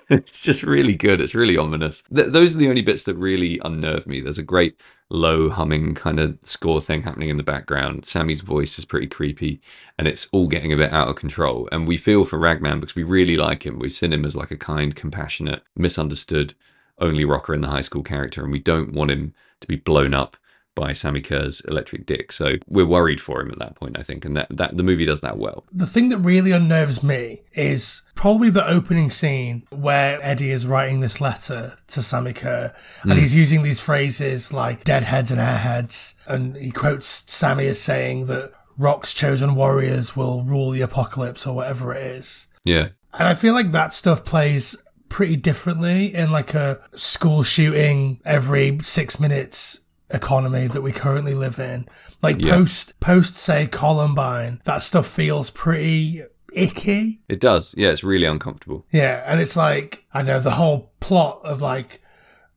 it's 0.10 0.40
just 0.40 0.62
really 0.62 0.94
good. 0.94 1.20
It's 1.20 1.34
really 1.34 1.58
ominous. 1.58 2.02
Th- 2.14 2.28
those 2.28 2.54
are 2.54 2.58
the 2.58 2.68
only 2.68 2.80
bits 2.80 3.04
that 3.04 3.14
really 3.16 3.60
unnerve 3.62 4.06
me. 4.06 4.20
There's 4.22 4.38
a 4.38 4.42
great 4.42 4.80
low 5.10 5.50
humming 5.50 5.94
kind 5.94 6.18
of 6.18 6.38
score 6.42 6.80
thing 6.80 7.02
happening 7.02 7.28
in 7.28 7.36
the 7.36 7.42
background. 7.42 8.06
Sammi's 8.06 8.40
voice 8.40 8.78
is 8.78 8.86
pretty 8.86 9.06
creepy 9.06 9.60
and 9.98 10.08
it's 10.08 10.26
all 10.32 10.48
getting 10.48 10.72
a 10.72 10.76
bit 10.76 10.92
out 10.92 11.08
of 11.08 11.16
control. 11.16 11.68
And 11.70 11.86
we 11.86 11.98
feel 11.98 12.24
for 12.24 12.38
Ragman 12.38 12.80
because 12.80 12.96
we 12.96 13.02
really 13.02 13.36
like 13.36 13.66
him. 13.66 13.78
We've 13.78 13.92
seen 13.92 14.12
him 14.14 14.24
as 14.24 14.36
like 14.36 14.50
a 14.50 14.56
kind, 14.56 14.96
compassionate, 14.96 15.62
misunderstood, 15.76 16.54
only 16.98 17.26
rocker 17.26 17.52
in 17.52 17.60
the 17.60 17.68
high 17.68 17.82
school 17.82 18.02
character. 18.02 18.42
And 18.42 18.52
we 18.52 18.60
don't 18.60 18.94
want 18.94 19.10
him 19.10 19.34
to 19.60 19.68
be 19.68 19.76
blown 19.76 20.14
up 20.14 20.38
by 20.78 20.92
Sammi 20.92 21.24
Curr's 21.24 21.60
Electric 21.62 22.06
Dick. 22.06 22.30
So 22.30 22.54
we're 22.68 22.86
worried 22.86 23.20
for 23.20 23.40
him 23.40 23.50
at 23.50 23.58
that 23.58 23.74
point, 23.74 23.98
I 23.98 24.02
think, 24.02 24.24
and 24.24 24.36
that, 24.36 24.46
that 24.50 24.76
the 24.76 24.84
movie 24.84 25.04
does 25.04 25.20
that 25.22 25.36
well. 25.36 25.64
The 25.72 25.86
thing 25.86 26.08
that 26.10 26.18
really 26.18 26.52
unnerves 26.52 27.02
me 27.02 27.42
is 27.52 28.02
probably 28.14 28.48
the 28.50 28.66
opening 28.66 29.10
scene 29.10 29.64
where 29.70 30.20
Eddie 30.22 30.50
is 30.50 30.66
writing 30.66 31.00
this 31.00 31.20
letter 31.20 31.76
to 31.88 32.00
Sammi 32.00 32.32
Curr 32.32 32.72
and 33.02 33.12
hmm. 33.12 33.18
he's 33.18 33.34
using 33.34 33.62
these 33.62 33.80
phrases 33.80 34.52
like 34.52 34.84
deadheads 34.84 35.32
and 35.32 35.40
airheads. 35.40 36.14
And 36.26 36.56
he 36.56 36.70
quotes 36.70 37.24
Sammi 37.26 37.66
as 37.66 37.80
saying 37.80 38.26
that 38.26 38.52
Rock's 38.76 39.12
chosen 39.12 39.56
warriors 39.56 40.16
will 40.16 40.44
rule 40.44 40.70
the 40.70 40.82
apocalypse 40.82 41.44
or 41.46 41.56
whatever 41.56 41.92
it 41.92 42.06
is. 42.06 42.46
Yeah, 42.64 42.88
And 43.12 43.26
I 43.26 43.34
feel 43.34 43.54
like 43.54 43.72
that 43.72 43.92
stuff 43.92 44.24
plays 44.24 44.76
pretty 45.08 45.36
differently 45.36 46.14
in 46.14 46.30
like 46.30 46.54
a 46.54 46.80
school 46.94 47.42
shooting 47.42 48.20
every 48.24 48.78
six 48.80 49.18
minutes 49.18 49.80
economy 50.10 50.66
that 50.66 50.82
we 50.82 50.92
currently 50.92 51.34
live 51.34 51.58
in. 51.58 51.86
Like 52.22 52.42
Yeah. 52.42 52.54
post 52.54 52.98
post 53.00 53.34
say 53.36 53.66
Columbine, 53.66 54.60
that 54.64 54.82
stuff 54.82 55.06
feels 55.06 55.50
pretty 55.50 56.22
icky. 56.52 57.20
it 57.28 57.40
does. 57.40 57.74
Yeah, 57.76 57.88
it's 57.90 58.04
really 58.04 58.26
uncomfortable. 58.26 58.86
Yeah, 58.90 59.22
and 59.26 59.40
it's 59.40 59.56
like 59.56 60.04
I 60.12 60.22
know 60.22 60.40
the 60.40 60.52
whole 60.52 60.92
plot 61.00 61.40
of 61.44 61.60
like 61.62 62.00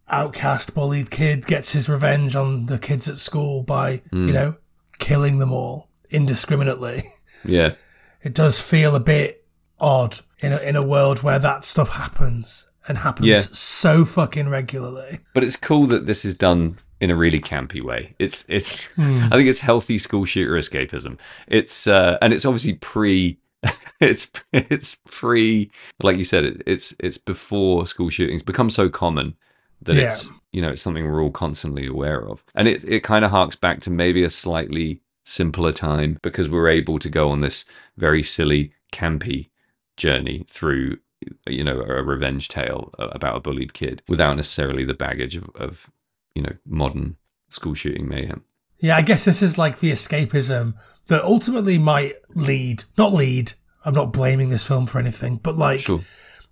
outcast 0.10 0.74
bullied 0.76 1.10
kid 1.10 1.46
gets 1.46 1.72
his 1.72 1.88
revenge 1.88 2.36
on 2.36 2.66
the 2.66 2.78
kids 2.78 3.08
at 3.08 3.18
school 3.18 3.64
by, 3.64 3.92
you 3.92 4.02
hmm. 4.12 4.32
know, 4.32 4.56
killing 5.00 5.40
them 5.40 5.52
all 5.52 5.90
indiscriminately. 6.10 7.04
Yeah, 7.44 7.74
it 8.22 8.36
does 8.36 8.60
feel 8.60 8.96
a 8.96 9.00
bit 9.00 9.44
odd 9.80 10.20
in 10.42 10.54
a, 10.54 10.58
in 10.58 10.76
a 10.76 10.84
world 10.84 11.24
where 11.24 11.40
that 11.40 11.66
stuff 11.66 11.90
happens 11.90 12.68
and 12.88 13.00
happens 13.00 13.28
Yeah. 13.28 13.40
so 13.40 14.06
fucking 14.06 14.48
regularly. 14.48 15.22
but 15.34 15.44
it's 15.44 15.56
cool 15.58 15.86
that 15.88 16.06
this 16.06 16.24
is 16.24 16.36
done 16.36 16.78
in 17.02 17.12
a 17.12 17.16
really 17.16 17.42
campy 17.42 17.82
way. 17.82 18.16
It's 18.20 18.46
it's 18.48 18.88
I 18.98 19.30
think 19.32 19.50
it's 19.50 19.60
healthy 19.60 19.98
school 19.98 20.24
shooter 20.24 20.54
escapism. 20.54 21.18
It's 21.48 21.88
uh, 21.88 22.18
and 22.22 22.32
it's 22.34 22.46
obviously 22.46 22.76
pre 22.76 23.38
it's 24.00 24.32
it's 24.54 24.98
pre 25.06 25.70
like 26.02 26.18
you 26.18 26.24
said 26.24 26.46
it, 26.46 26.62
it's 26.66 26.96
it's 27.00 27.18
before 27.18 27.86
school 27.88 28.10
shootings 28.10 28.44
become 28.44 28.70
so 28.70 28.88
common 28.88 29.36
that 29.82 29.96
Yeah. 29.96 30.04
it's 30.04 30.32
you 30.54 30.62
know 30.62 30.70
it's 30.70 30.82
something 30.82 31.06
we're 31.06 31.22
all 31.22 31.32
constantly 31.32 31.88
aware 31.88 32.26
of. 32.28 32.44
And 32.56 32.68
it 32.68 32.84
it 32.86 33.02
kind 33.04 33.26
of 33.26 33.32
harks 33.32 33.56
back 33.56 33.82
to 33.82 33.90
maybe 33.90 34.24
a 34.24 34.30
slightly 34.30 35.02
simpler 35.26 35.72
time 35.72 36.18
because 36.22 36.50
we're 36.50 36.70
able 36.70 37.00
to 37.00 37.10
go 37.10 37.30
on 37.30 37.42
this 37.42 37.66
very 37.98 38.24
silly 38.24 38.74
campy 38.92 39.50
journey 39.98 40.44
through 40.48 40.98
you 41.48 41.64
know 41.64 41.82
a 41.82 42.02
revenge 42.04 42.48
tale 42.48 42.92
about 42.98 43.38
a 43.38 43.40
bullied 43.40 43.74
kid 43.74 44.02
without 44.10 44.36
necessarily 44.36 44.84
the 44.84 44.96
baggage 44.96 45.36
of, 45.36 45.50
of 45.56 45.90
you 46.36 46.42
know 46.42 46.54
modern 46.66 47.18
school 47.50 47.74
shooting 47.74 48.08
mayhem 48.08 48.44
Yeah, 48.80 48.98
I 48.98 49.02
guess 49.02 49.26
this 49.26 49.42
is 49.42 49.58
like 49.58 49.80
the 49.80 49.92
escapism 49.92 50.74
that 51.08 51.24
ultimately 51.24 51.78
might 51.78 52.16
lead, 52.36 52.84
not 52.98 53.14
lead, 53.14 53.54
I'm 53.84 53.94
not 53.94 54.14
blaming 54.14 54.50
this 54.50 54.66
film 54.66 54.88
for 54.88 55.00
anything, 55.00 55.38
but 55.38 55.58
like 55.58 55.82
sure 55.82 56.02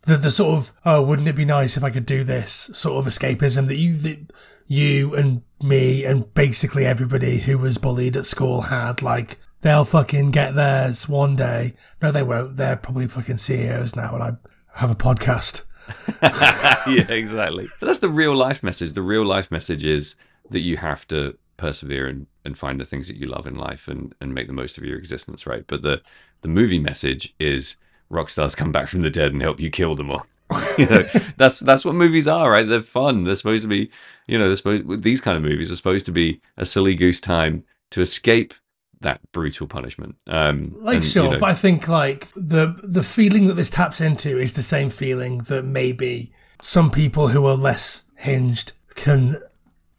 the 0.04 0.18
the 0.18 0.32
sort 0.32 0.58
of 0.58 0.74
oh 0.86 1.02
wouldn't 1.02 1.28
it 1.28 1.36
be 1.36 1.46
nice 1.46 1.78
if 1.78 1.84
I 1.84 1.90
could 1.90 2.06
do 2.06 2.24
this 2.24 2.70
sort 2.74 3.06
of 3.06 3.12
escapism 3.12 3.68
that 3.68 3.76
you 3.76 3.98
that 3.98 4.32
you 4.68 5.16
and 5.16 5.42
me 5.62 6.06
and 6.06 6.34
basically 6.34 6.86
everybody 6.86 7.40
who 7.40 7.58
was 7.58 7.78
bullied 7.78 8.16
at 8.16 8.26
school 8.26 8.62
had 8.62 9.02
like 9.02 9.40
they'll 9.62 9.86
fucking 9.86 10.32
get 10.32 10.56
theirs 10.56 11.10
one 11.10 11.36
day. 11.36 11.74
No, 12.02 12.12
they 12.12 12.24
won't. 12.24 12.56
They're 12.56 12.78
probably 12.78 13.08
fucking 13.08 13.38
CEOs 13.38 13.96
now, 13.96 14.14
and 14.16 14.24
I 14.24 14.32
have 14.76 14.92
a 14.92 14.96
podcast. 14.96 15.64
yeah 16.22 17.10
exactly. 17.10 17.68
But 17.80 17.88
that's 17.88 18.00
the 18.00 18.10
real 18.10 18.36
life 18.36 18.64
message. 18.64 18.94
The 18.94 19.02
real 19.02 19.26
life 19.26 19.52
message 19.52 19.86
is 19.86 20.16
that 20.50 20.62
you 20.62 20.78
have 20.78 21.08
to 21.10 21.38
persevere 21.58 22.08
and, 22.08 22.28
and 22.46 22.58
find 22.58 22.80
the 22.80 22.86
things 22.86 23.08
that 23.08 23.18
you 23.18 23.28
love 23.28 23.46
in 23.46 23.56
life 23.56 23.88
and, 23.88 24.16
and 24.22 24.34
make 24.34 24.48
the 24.48 24.54
most 24.54 24.78
of 24.78 24.84
your 24.84 24.98
existence 24.98 25.46
right? 25.46 25.66
But 25.68 25.82
the 25.82 26.02
the 26.42 26.48
movie 26.48 26.80
message 26.80 27.34
is 27.40 27.78
rock 28.10 28.30
stars 28.30 28.56
come 28.56 28.72
back 28.72 28.88
from 28.88 29.02
the 29.02 29.10
dead 29.10 29.34
and 29.34 29.42
help 29.42 29.60
you 29.60 29.70
kill 29.70 29.96
them 29.96 30.12
all. 30.12 30.26
You 30.78 30.86
know 30.86 31.04
that's 31.38 31.60
that's 31.60 31.84
what 31.86 31.96
movies 31.96 32.28
are 32.28 32.50
right? 32.50 32.68
They're 32.68 32.82
fun. 32.82 33.24
They're 33.26 33.36
supposed 33.36 33.64
to 33.64 33.68
be 33.68 33.92
you 34.28 34.38
know 34.38 34.48
they're 34.48 34.56
supposed 34.56 35.04
these 35.04 35.22
kind 35.22 35.38
of 35.38 35.44
movies 35.44 35.72
are 35.72 35.76
supposed 35.76 36.06
to 36.08 36.12
be 36.12 36.42
a 36.58 36.66
silly 36.66 36.96
goose 36.96 37.20
time 37.20 37.66
to 37.92 38.02
escape 38.02 38.54
that 39.02 39.22
brutal 39.32 39.68
punishment 39.68 40.16
um 40.28 40.76
Like 40.80 40.98
and, 40.98 41.06
you 41.06 41.10
sure, 41.10 41.32
know, 41.32 41.40
but 41.40 41.50
I 41.50 41.54
think 41.54 41.88
like 41.88 42.28
the 42.36 42.76
the 42.84 43.04
feeling 43.04 43.48
that 43.48 43.54
this 43.54 43.70
taps 43.70 44.02
into 44.02 44.38
is 44.38 44.54
the 44.54 44.64
same 44.64 44.90
feeling 44.90 45.40
that 45.40 45.64
maybe 45.64 46.34
some 46.62 46.92
people 46.92 47.30
who 47.30 47.46
are 47.46 47.56
less 47.56 48.04
hinged 48.16 48.74
can. 48.96 49.40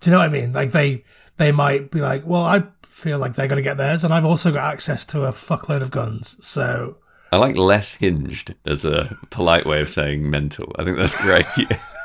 Do 0.01 0.11
you 0.11 0.13
know 0.13 0.19
what 0.19 0.27
I 0.27 0.29
mean? 0.29 0.53
Like 0.53 0.73
they 0.73 1.05
they 1.39 1.53
might 1.53 1.91
be 1.91 2.01
like, 2.01 2.27
well, 2.27 2.43
I 2.43 2.65
feel 2.83 3.19
like 3.19 3.35
they're 3.35 3.49
gonna 3.49 3.63
get 3.63 3.79
theirs, 3.79 4.05
and 4.05 4.13
I've 4.13 4.25
also 4.27 4.53
got 4.53 4.71
access 4.73 5.05
to 5.07 5.25
a 5.25 5.33
fuckload 5.33 5.81
of 5.83 5.91
guns, 5.91 6.37
so 6.47 6.99
I 7.33 7.37
like 7.39 7.57
less 7.57 7.95
hinged 7.95 8.55
as 8.67 8.85
a 8.85 9.17
polite 9.31 9.65
way 9.65 9.81
of 9.81 9.89
saying 9.89 10.29
mental. 10.29 10.75
I 10.79 10.85
think 10.85 10.97
that's 10.99 11.15
great. 11.15 11.47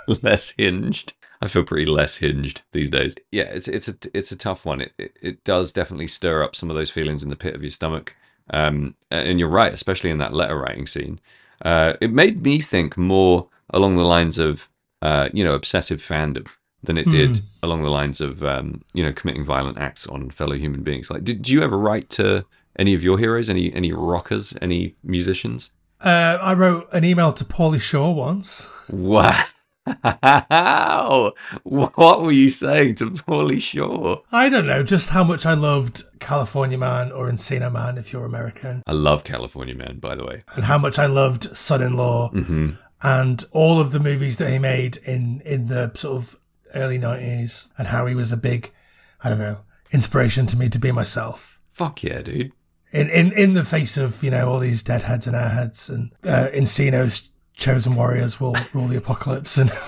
less 0.24 0.54
hinged. 0.58 1.14
I 1.46 1.48
feel 1.48 1.64
pretty 1.64 1.86
less 1.86 2.18
hinged 2.18 2.64
these 2.72 2.90
days. 2.90 3.16
Yeah, 3.32 3.44
it's 3.44 3.68
it's 3.68 3.88
a 3.88 3.94
it's 4.16 4.32
a 4.32 4.36
tough 4.36 4.66
one. 4.66 4.82
It, 4.82 4.94
it 4.98 5.18
it 5.22 5.44
does 5.44 5.72
definitely 5.72 6.08
stir 6.08 6.42
up 6.44 6.56
some 6.56 6.72
of 6.72 6.76
those 6.76 6.90
feelings 6.90 7.22
in 7.22 7.30
the 7.30 7.36
pit 7.36 7.54
of 7.54 7.62
your 7.62 7.70
stomach. 7.70 8.16
Um, 8.50 8.96
and 9.12 9.40
you're 9.40 9.48
right, 9.48 9.72
especially 9.72 10.10
in 10.10 10.18
that 10.18 10.34
letter 10.34 10.58
writing 10.58 10.88
scene. 10.88 11.20
Uh, 11.64 11.94
it 12.02 12.12
made 12.12 12.44
me 12.44 12.60
think 12.60 12.98
more 12.98 13.48
along 13.70 13.96
the 13.96 14.04
lines 14.04 14.40
of 14.40 14.70
uh, 15.04 15.30
you 15.34 15.44
know 15.44 15.54
obsessive 15.54 16.00
fandom 16.00 16.50
than 16.84 16.98
it 16.98 17.10
did 17.10 17.42
along 17.64 17.84
the 17.84 17.90
lines 17.90 18.22
of 18.22 18.44
um, 18.44 18.82
you 18.96 19.04
know 19.04 19.14
committing 19.14 19.44
violent 19.44 19.78
acts 19.78 20.08
on 20.08 20.32
fellow 20.32 20.56
human 20.56 20.82
beings. 20.82 21.12
Like, 21.12 21.24
did, 21.24 21.44
did 21.44 21.50
you 21.50 21.62
ever 21.62 21.78
write 21.78 22.10
to 22.12 22.44
any 22.80 22.96
of 22.96 23.04
your 23.04 23.20
heroes, 23.20 23.52
any 23.52 23.72
any 23.72 23.92
rockers, 23.92 24.58
any 24.64 24.96
musicians? 25.04 25.72
Uh, 26.02 26.40
I 26.42 26.56
wrote 26.56 26.92
an 26.92 27.04
email 27.04 27.32
to 27.34 27.46
Pauly 27.46 27.80
Shore 27.80 28.16
once. 28.16 28.68
Wow. 28.90 29.46
What 31.64 32.22
were 32.24 32.32
you 32.32 32.50
saying 32.50 32.96
to 32.96 33.12
Pauly 33.12 33.62
Shore? 33.62 34.24
I 34.32 34.50
don't 34.50 34.68
know 34.68 34.84
just 34.84 35.10
how 35.10 35.24
much 35.24 35.46
I 35.46 35.54
loved 35.54 36.04
California 36.20 36.78
Man 36.78 37.12
or 37.12 37.30
Encino 37.30 37.72
Man 37.72 37.98
if 37.98 38.12
you're 38.12 38.26
American, 38.26 38.84
I 38.88 38.94
love 38.94 39.24
California 39.24 39.76
Man, 39.76 40.00
by 40.00 40.16
the 40.16 40.26
way. 40.26 40.44
and 40.56 40.66
how 40.66 40.78
much 40.78 40.98
I 41.00 41.06
loved 41.06 41.56
Son-in-Law 41.56 42.30
hmm 42.30 42.70
and 43.02 43.44
all 43.52 43.80
of 43.82 43.92
the 43.92 44.00
movies 44.00 44.38
that 44.38 44.50
he 44.50 44.58
made 44.58 44.96
in 44.98 45.42
in 45.46 45.68
the 45.68 45.92
sort 45.96 46.16
of 46.16 46.38
early 46.74 46.98
90s 46.98 47.68
and 47.78 47.88
how 47.90 48.06
he 48.06 48.16
was 48.16 48.32
a 48.32 48.38
big 48.38 48.72
I 49.24 49.30
don't 49.30 49.38
know 49.38 49.60
inspiration 49.92 50.46
to 50.48 50.58
me 50.58 50.70
to 50.70 50.80
be 50.80 50.92
myself. 50.92 51.60
Fuck 51.70 52.04
yeah, 52.04 52.22
dude. 52.22 52.52
In, 52.92 53.10
in, 53.10 53.32
in 53.34 53.54
the 53.54 53.66
face 53.66 53.98
of, 53.98 54.24
you 54.24 54.32
know, 54.32 54.50
all 54.50 54.60
these 54.60 54.82
deadheads 54.82 55.28
and 55.28 55.36
airheads 55.36 55.90
and 55.90 56.12
uh, 56.24 56.48
Encino's 56.54 57.30
chosen 57.56 57.96
warriors 57.96 58.40
will 58.40 58.56
rule 58.74 58.88
the 58.88 58.98
apocalypse 58.98 59.58
and 59.58 59.72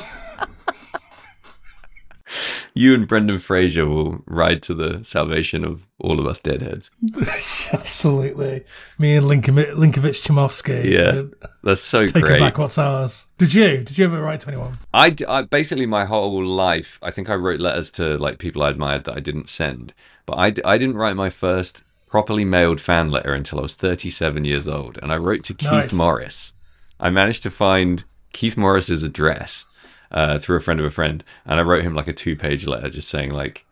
You 2.74 2.94
and 2.94 3.08
Brendan 3.08 3.40
Fraser 3.40 3.88
will 3.88 4.22
ride 4.28 4.62
to 4.64 4.76
the 4.76 5.04
salvation 5.04 5.64
of 5.66 5.88
all 6.00 6.20
of 6.20 6.28
us 6.28 6.40
deadheads. 6.40 6.92
Absolutely. 7.74 8.66
Me 9.00 9.16
and 9.16 9.26
Linkovic, 9.26 9.74
Linkovich 9.74 10.22
Chomovsky. 10.22 10.84
Yeah. 10.84 11.24
That's 11.64 11.82
so 11.82 12.06
Taking 12.06 12.22
great. 12.22 12.40
back 12.40 12.60
what's 12.60 12.78
ours. 12.78 13.26
Did 13.40 13.56
you? 13.56 13.80
Did 13.80 13.98
you 13.98 14.06
ever 14.06 14.22
write 14.22 14.42
to 14.42 14.50
anyone? 14.50 14.78
I 14.94 15.10
basically 15.50 15.88
my 15.88 16.06
whole 16.06 16.46
life, 16.46 17.00
I 17.02 17.10
think 17.10 17.32
I 17.32 17.36
wrote 17.36 17.60
letters 17.60 17.90
to 17.92 18.16
like 18.20 18.38
people 18.38 18.62
I 18.62 18.70
admired 18.70 19.06
that 19.06 19.18
I 19.18 19.22
didn't 19.22 19.50
send. 19.50 19.96
But 20.28 20.34
I, 20.34 20.54
I 20.64 20.78
didn't 20.78 20.98
write 20.98 21.16
my 21.16 21.32
first 21.32 21.84
properly 22.06 22.46
mailed 22.46 22.80
fan 22.80 23.10
letter 23.10 23.34
until 23.34 23.58
I 23.58 23.64
was 23.64 23.76
37 23.76 24.46
years 24.46 24.68
old, 24.68 25.00
and 25.02 25.12
I 25.12 25.18
wrote 25.18 25.44
to 25.46 25.56
Keith 25.56 25.72
Nice. 25.72 25.94
Morris. 25.94 26.54
I 27.00 27.10
managed 27.10 27.44
to 27.44 27.50
find 27.50 28.04
Keith 28.34 28.58
Morris's 28.58 29.04
address 29.04 29.66
uh, 30.12 30.40
through 30.40 30.58
a 30.58 30.62
friend 30.62 30.80
of 30.80 30.86
a 30.86 30.90
friend, 30.90 31.24
and 31.46 31.60
I 31.60 31.64
wrote 31.64 31.84
him 31.84 31.96
like 31.96 32.08
a 32.08 32.14
two-page 32.14 32.66
letter 32.66 32.90
just 32.90 33.10
saying 33.10 33.32
like, 33.32 33.66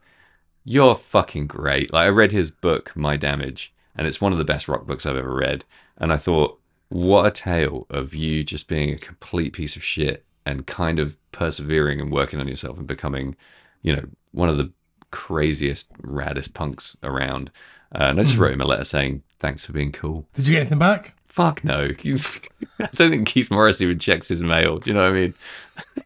"You're 0.64 0.96
fucking 0.96 1.48
great." 1.48 1.94
Like 1.94 2.06
I 2.06 2.10
read 2.10 2.32
his 2.32 2.52
book, 2.52 2.96
My 2.96 3.18
Damage, 3.18 3.74
and 3.96 4.08
it's 4.08 4.22
one 4.22 4.32
of 4.32 4.38
the 4.38 4.44
best 4.44 4.68
rock 4.68 4.86
books 4.86 5.06
I've 5.06 5.16
ever 5.16 5.34
read. 5.34 5.66
And 5.98 6.12
I 6.12 6.18
thought, 6.18 6.60
what 6.90 7.26
a 7.26 7.32
tale 7.32 7.88
of 7.90 8.14
you 8.14 8.44
just 8.44 8.68
being 8.68 8.94
a 8.94 8.98
complete 8.98 9.54
piece 9.54 9.76
of 9.76 9.84
shit 9.84 10.24
and 10.46 10.68
kind 10.68 11.00
of 11.00 11.18
persevering 11.32 12.00
and 12.00 12.12
working 12.12 12.40
on 12.40 12.48
yourself 12.48 12.78
and 12.78 12.86
becoming, 12.86 13.36
you 13.82 13.96
know, 13.96 14.06
one 14.32 14.50
of 14.50 14.58
the 14.58 14.72
craziest, 15.12 15.92
raddest 16.02 16.54
punks 16.54 16.98
around. 17.02 17.50
Uh, 17.94 18.04
and 18.04 18.20
I 18.20 18.24
just 18.24 18.38
wrote 18.38 18.54
him 18.54 18.62
a 18.62 18.66
letter 18.66 18.84
saying, 18.84 19.24
thanks 19.40 19.66
for 19.66 19.72
being 19.74 19.92
cool. 19.92 20.28
Did 20.34 20.48
you 20.48 20.54
get 20.54 20.62
anything 20.62 20.80
back? 20.80 21.16
Fuck 21.36 21.66
no. 21.66 21.90
I 22.80 22.88
don't 22.94 23.12
think 23.12 23.28
Keith 23.28 23.52
Morris 23.52 23.82
even 23.82 24.00
checks 24.00 24.30
his 24.30 24.42
mail. 24.42 24.80
Do 24.80 24.90
you 24.90 24.94
know 24.94 25.02
what 25.02 25.12
I 25.12 25.14
mean? 25.14 25.34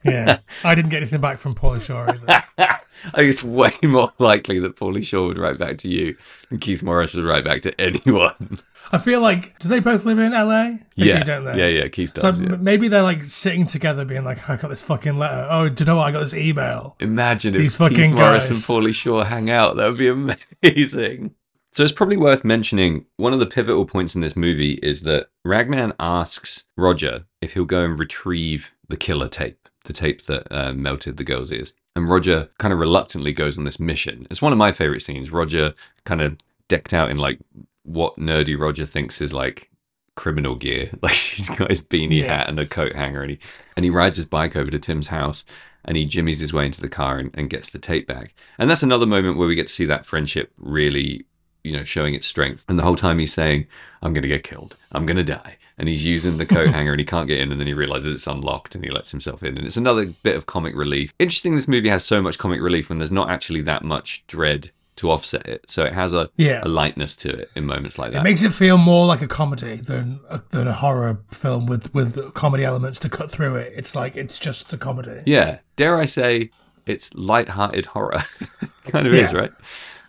Yeah. 0.03 0.39
I 0.63 0.73
didn't 0.73 0.89
get 0.89 1.03
anything 1.03 1.21
back 1.21 1.37
from 1.37 1.53
Pauly 1.53 1.83
Shore 1.83 2.09
either. 2.09 2.25
I 2.57 2.79
think 3.13 3.29
it's 3.29 3.43
way 3.43 3.73
more 3.83 4.11
likely 4.17 4.57
that 4.57 4.75
Pauly 4.75 5.03
Shore 5.03 5.27
would 5.27 5.37
write 5.37 5.59
back 5.59 5.77
to 5.79 5.87
you 5.87 6.17
than 6.49 6.57
Keith 6.57 6.81
Morris 6.81 7.13
would 7.13 7.25
write 7.25 7.43
back 7.43 7.61
to 7.61 7.79
anyone. 7.79 8.57
I 8.91 8.97
feel 8.97 9.21
like 9.21 9.59
do 9.59 9.69
they 9.69 9.79
both 9.79 10.03
live 10.03 10.17
in 10.17 10.31
LA? 10.31 10.63
They 10.97 11.05
yeah, 11.05 11.19
do, 11.19 11.25
don't 11.25 11.45
they? 11.45 11.59
yeah, 11.59 11.81
yeah. 11.83 11.87
Keith 11.89 12.11
does. 12.15 12.41
m- 12.41 12.49
yeah. 12.49 12.57
maybe 12.57 12.87
they're 12.87 13.03
like 13.03 13.21
sitting 13.23 13.67
together, 13.67 14.05
being 14.05 14.23
like, 14.23 14.49
"I 14.49 14.55
got 14.55 14.69
this 14.69 14.81
fucking 14.81 15.19
letter. 15.19 15.47
Oh, 15.47 15.69
do 15.69 15.83
you 15.83 15.85
know 15.85 15.97
what? 15.97 16.07
I 16.07 16.11
got 16.11 16.21
this 16.21 16.33
email." 16.33 16.95
Imagine 16.99 17.53
if 17.53 17.61
These 17.61 17.77
Keith 17.77 17.91
fucking 17.91 18.15
Morris 18.15 18.49
and. 18.49 18.57
Pauly 18.57 18.95
Shore 18.95 19.25
hang 19.25 19.51
out. 19.51 19.75
That 19.75 19.89
would 19.89 19.99
be 19.99 20.07
amazing. 20.07 21.35
So 21.71 21.83
it's 21.83 21.93
probably 21.93 22.17
worth 22.17 22.43
mentioning 22.43 23.05
one 23.17 23.31
of 23.31 23.39
the 23.39 23.45
pivotal 23.45 23.85
points 23.85 24.15
in 24.15 24.21
this 24.21 24.35
movie 24.35 24.73
is 24.81 25.01
that 25.03 25.27
Ragman 25.45 25.93
asks 25.99 26.65
Roger 26.75 27.25
if 27.41 27.53
he'll 27.53 27.65
go 27.65 27.83
and 27.85 27.97
retrieve 27.97 28.73
the 28.87 28.97
killer 28.97 29.27
tape, 29.27 29.69
the 29.85 29.93
tape 29.93 30.23
that 30.23 30.47
uh, 30.51 30.73
melted 30.73 31.17
the 31.17 31.23
girl's 31.23 31.51
ears. 31.51 31.73
And 31.95 32.09
Roger 32.09 32.49
kind 32.57 32.73
of 32.73 32.79
reluctantly 32.79 33.33
goes 33.33 33.57
on 33.57 33.65
this 33.65 33.79
mission. 33.79 34.25
It's 34.31 34.41
one 34.41 34.51
of 34.51 34.57
my 34.57 34.71
favorite 34.71 35.01
scenes. 35.01 35.31
Roger 35.31 35.73
kind 36.05 36.21
of 36.21 36.37
decked 36.67 36.93
out 36.93 37.11
in 37.11 37.17
like 37.17 37.39
what 37.83 38.17
nerdy 38.17 38.57
Roger 38.57 38.85
thinks 38.85 39.21
is 39.21 39.33
like 39.33 39.69
criminal 40.15 40.55
gear. 40.55 40.89
Like 41.01 41.13
he's 41.13 41.49
got 41.51 41.69
his 41.69 41.81
beanie 41.83 42.19
Yeah. 42.21 42.37
hat 42.37 42.49
and 42.49 42.59
a 42.59 42.65
coat 42.65 42.93
hanger, 42.95 43.21
and 43.21 43.31
he 43.31 43.39
and 43.77 43.83
he 43.83 43.89
rides 43.89 44.17
his 44.17 44.25
bike 44.25 44.55
over 44.55 44.71
to 44.71 44.79
Tim's 44.79 45.07
house, 45.07 45.45
and 45.85 45.95
he 45.97 46.05
jimmies 46.05 46.39
his 46.39 46.51
way 46.53 46.65
into 46.65 46.81
the 46.81 46.89
car 46.89 47.19
and, 47.19 47.31
and 47.35 47.49
gets 47.49 47.69
the 47.69 47.79
tape 47.79 48.07
back. 48.07 48.33
And 48.57 48.69
that's 48.69 48.83
another 48.83 49.05
moment 49.05 49.37
where 49.37 49.47
we 49.47 49.55
get 49.55 49.67
to 49.67 49.73
see 49.73 49.85
that 49.85 50.05
friendship 50.05 50.51
really, 50.57 51.25
you 51.63 51.73
know, 51.73 51.83
showing 51.83 52.13
its 52.13 52.27
strength. 52.27 52.65
And 52.67 52.77
the 52.79 52.83
whole 52.83 52.95
time 52.95 53.19
he's 53.19 53.33
saying, 53.33 53.67
"I'm 54.01 54.13
going 54.13 54.21
to 54.23 54.27
get 54.27 54.43
killed. 54.43 54.75
I'm 54.91 55.05
going 55.05 55.17
to 55.17 55.23
die." 55.23 55.57
And 55.77 55.87
he's 55.87 56.03
using 56.05 56.37
the 56.37 56.45
coat 56.45 56.69
hanger 56.73 56.91
and 56.91 56.99
he 56.99 57.05
can't 57.05 57.27
get 57.27 57.39
in, 57.39 57.51
and 57.51 57.59
then 57.59 57.67
he 57.67 57.73
realizes 57.73 58.15
it's 58.15 58.27
unlocked 58.27 58.75
and 58.75 58.83
he 58.83 58.91
lets 58.91 59.11
himself 59.11 59.43
in. 59.43 59.57
And 59.57 59.65
it's 59.65 59.77
another 59.77 60.07
bit 60.23 60.35
of 60.35 60.45
comic 60.45 60.75
relief. 60.75 61.13
Interesting, 61.19 61.55
this 61.55 61.67
movie 61.67 61.89
has 61.89 62.03
so 62.05 62.21
much 62.21 62.37
comic 62.37 62.61
relief 62.61 62.89
when 62.89 62.97
there's 62.99 63.11
not 63.11 63.29
actually 63.29 63.61
that 63.61 63.83
much 63.83 64.25
dread 64.27 64.71
to 64.97 65.09
offset 65.09 65.47
it. 65.47 65.63
So 65.71 65.85
it 65.85 65.93
has 65.93 66.13
a, 66.13 66.29
Yeah. 66.35 66.59
a 66.61 66.67
lightness 66.67 67.15
to 67.17 67.29
it 67.29 67.49
in 67.55 67.65
moments 67.65 67.97
like 67.97 68.11
that. 68.11 68.19
It 68.19 68.23
makes 68.23 68.43
it 68.43 68.51
feel 68.51 68.77
more 68.77 69.05
like 69.05 69.21
a 69.21 69.27
comedy 69.29 69.77
than 69.77 70.19
a, 70.29 70.41
than 70.49 70.67
a 70.67 70.73
horror 70.73 71.19
film 71.31 71.65
with 71.67 71.93
with 71.93 72.33
comedy 72.33 72.65
elements 72.65 72.99
to 72.99 73.09
cut 73.09 73.31
through 73.31 73.55
it. 73.55 73.71
It's 73.77 73.95
like 73.95 74.17
it's 74.17 74.37
just 74.37 74.73
a 74.73 74.77
comedy. 74.77 75.21
Yeah, 75.25 75.59
dare 75.77 75.95
I 75.95 76.03
say, 76.03 76.51
it's 76.85 77.13
light-hearted 77.13 77.85
horror. 77.85 78.23
kind 78.87 79.07
of 79.07 79.13
is, 79.13 79.33
right? 79.33 79.51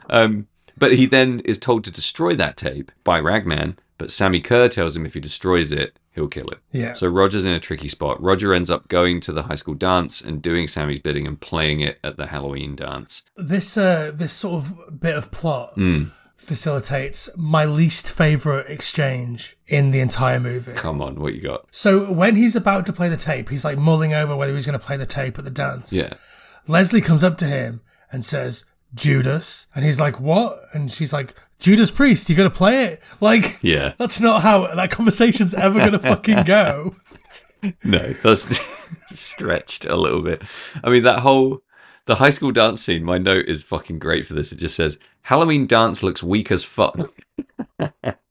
Um, 0.08 0.48
but 0.80 0.94
he 0.94 1.06
then 1.06 1.40
is 1.44 1.58
told 1.60 1.84
to 1.84 1.90
destroy 1.92 2.34
that 2.34 2.56
tape 2.56 2.90
by 3.04 3.20
Ragman. 3.20 3.76
But 3.98 4.08
Sammi 4.10 4.42
Curr 4.42 4.68
tells 4.68 4.96
him 4.96 5.04
if 5.06 5.12
he 5.14 5.20
destroys 5.20 5.70
it, 5.72 5.98
he'll 6.12 6.26
kill 6.26 6.48
him. 6.48 6.58
Yeah. 6.72 6.94
So 6.94 7.06
Roger's 7.06 7.44
in 7.44 7.52
a 7.52 7.60
tricky 7.60 7.86
spot. 7.86 8.20
Roger 8.20 8.54
ends 8.54 8.70
up 8.70 8.88
going 8.88 9.20
to 9.20 9.32
the 9.32 9.42
high 9.42 9.54
school 9.56 9.74
dance 9.74 10.22
and 10.22 10.40
doing 10.40 10.66
Sammi's 10.66 11.00
bidding 11.00 11.26
and 11.26 11.38
playing 11.38 11.80
it 11.80 11.98
at 12.02 12.16
the 12.16 12.28
Halloween 12.28 12.74
dance. 12.74 13.22
This 13.36 13.76
uh 13.76 14.10
this 14.14 14.32
sort 14.32 14.64
of 14.64 14.98
bit 15.00 15.16
of 15.16 15.30
plot 15.30 15.76
Mm. 15.76 16.12
facilitates 16.38 17.28
my 17.36 17.64
least 17.66 18.10
favorite 18.10 18.70
exchange 18.70 19.56
in 19.68 19.90
the 19.90 20.00
entire 20.00 20.40
movie. 20.40 20.72
Come 20.72 21.00
on, 21.02 21.20
what 21.20 21.34
you 21.34 21.40
got? 21.42 21.66
So 21.70 22.10
when 22.12 22.36
he's 22.36 22.56
about 22.56 22.86
to 22.86 22.92
play 22.94 23.08
the 23.08 23.16
tape, 23.16 23.50
he's 23.50 23.64
like 23.64 23.78
mulling 23.78 24.14
over 24.14 24.34
whether 24.34 24.54
he's 24.54 24.66
going 24.66 24.78
to 24.78 24.84
play 24.84 24.96
the 24.96 25.06
tape 25.06 25.38
at 25.38 25.44
the 25.44 25.50
dance. 25.50 25.92
Yeah. 25.92 26.14
Leslie 26.66 27.00
comes 27.00 27.22
up 27.22 27.36
to 27.38 27.46
him 27.46 27.82
and 28.10 28.24
says, 28.24 28.64
Judas. 28.94 29.66
And 29.74 29.84
he's 29.84 30.00
like, 30.00 30.20
What? 30.20 30.64
And 30.72 30.90
she's 30.90 31.12
like, 31.12 31.34
Judas 31.58 31.90
Priest, 31.90 32.28
you 32.30 32.36
to 32.36 32.50
play 32.50 32.84
it? 32.84 33.02
Like, 33.20 33.58
Yeah. 33.62 33.92
that's 33.98 34.20
not 34.20 34.42
how 34.42 34.74
that 34.74 34.90
conversation's 34.90 35.52
ever 35.54 35.78
going 35.78 35.92
to 35.92 35.98
fucking 35.98 36.44
go. 36.44 36.96
No, 37.84 38.14
that's 38.22 38.58
stretched 39.10 39.84
a 39.84 39.94
little 39.94 40.22
bit. 40.22 40.40
I 40.82 40.88
mean, 40.88 41.02
that 41.02 41.18
whole 41.18 41.60
the 42.06 42.14
high 42.14 42.30
school 42.30 42.52
dance 42.52 42.82
scene. 42.82 43.04
My 43.04 43.18
note 43.18 43.44
is 43.48 43.60
fucking 43.60 43.98
great 43.98 44.24
for 44.26 44.32
this. 44.32 44.50
It 44.50 44.58
just 44.58 44.74
says 44.76 44.98
Halloween 45.20 45.66
dance 45.66 46.02
looks 46.02 46.22
weak 46.22 46.50
as 46.50 46.64
fuck. 46.64 46.98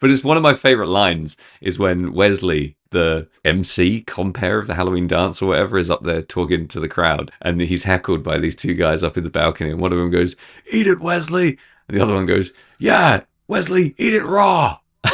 but 0.00 0.10
it's 0.10 0.24
one 0.24 0.36
of 0.36 0.42
my 0.42 0.54
favorite 0.54 0.88
lines. 0.88 1.36
Is 1.60 1.78
when 1.78 2.12
Wesley, 2.12 2.76
the 2.90 3.28
MC 3.44 4.02
compare 4.02 4.58
of 4.58 4.66
the 4.66 4.74
Halloween 4.74 5.06
dance 5.06 5.40
or 5.42 5.48
whatever, 5.48 5.78
is 5.78 5.90
up 5.90 6.02
there 6.04 6.22
talking 6.22 6.68
to 6.68 6.80
the 6.80 6.88
crowd, 6.88 7.30
and 7.42 7.60
he's 7.60 7.84
heckled 7.84 8.22
by 8.22 8.38
these 8.38 8.56
two 8.56 8.74
guys 8.74 9.02
up 9.02 9.16
in 9.16 9.24
the 9.24 9.30
balcony, 9.30 9.70
and 9.70 9.80
one 9.80 9.92
of 9.92 9.98
them 9.98 10.10
goes, 10.10 10.36
"Eat 10.72 10.86
it, 10.86 11.00
Wesley," 11.00 11.58
and 11.88 11.96
the 11.96 12.02
other 12.02 12.14
one 12.14 12.26
goes, 12.26 12.52
"Yeah, 12.78 13.22
Wesley, 13.48 13.94
eat 13.98 14.14
it 14.14 14.24
raw." 14.24 14.78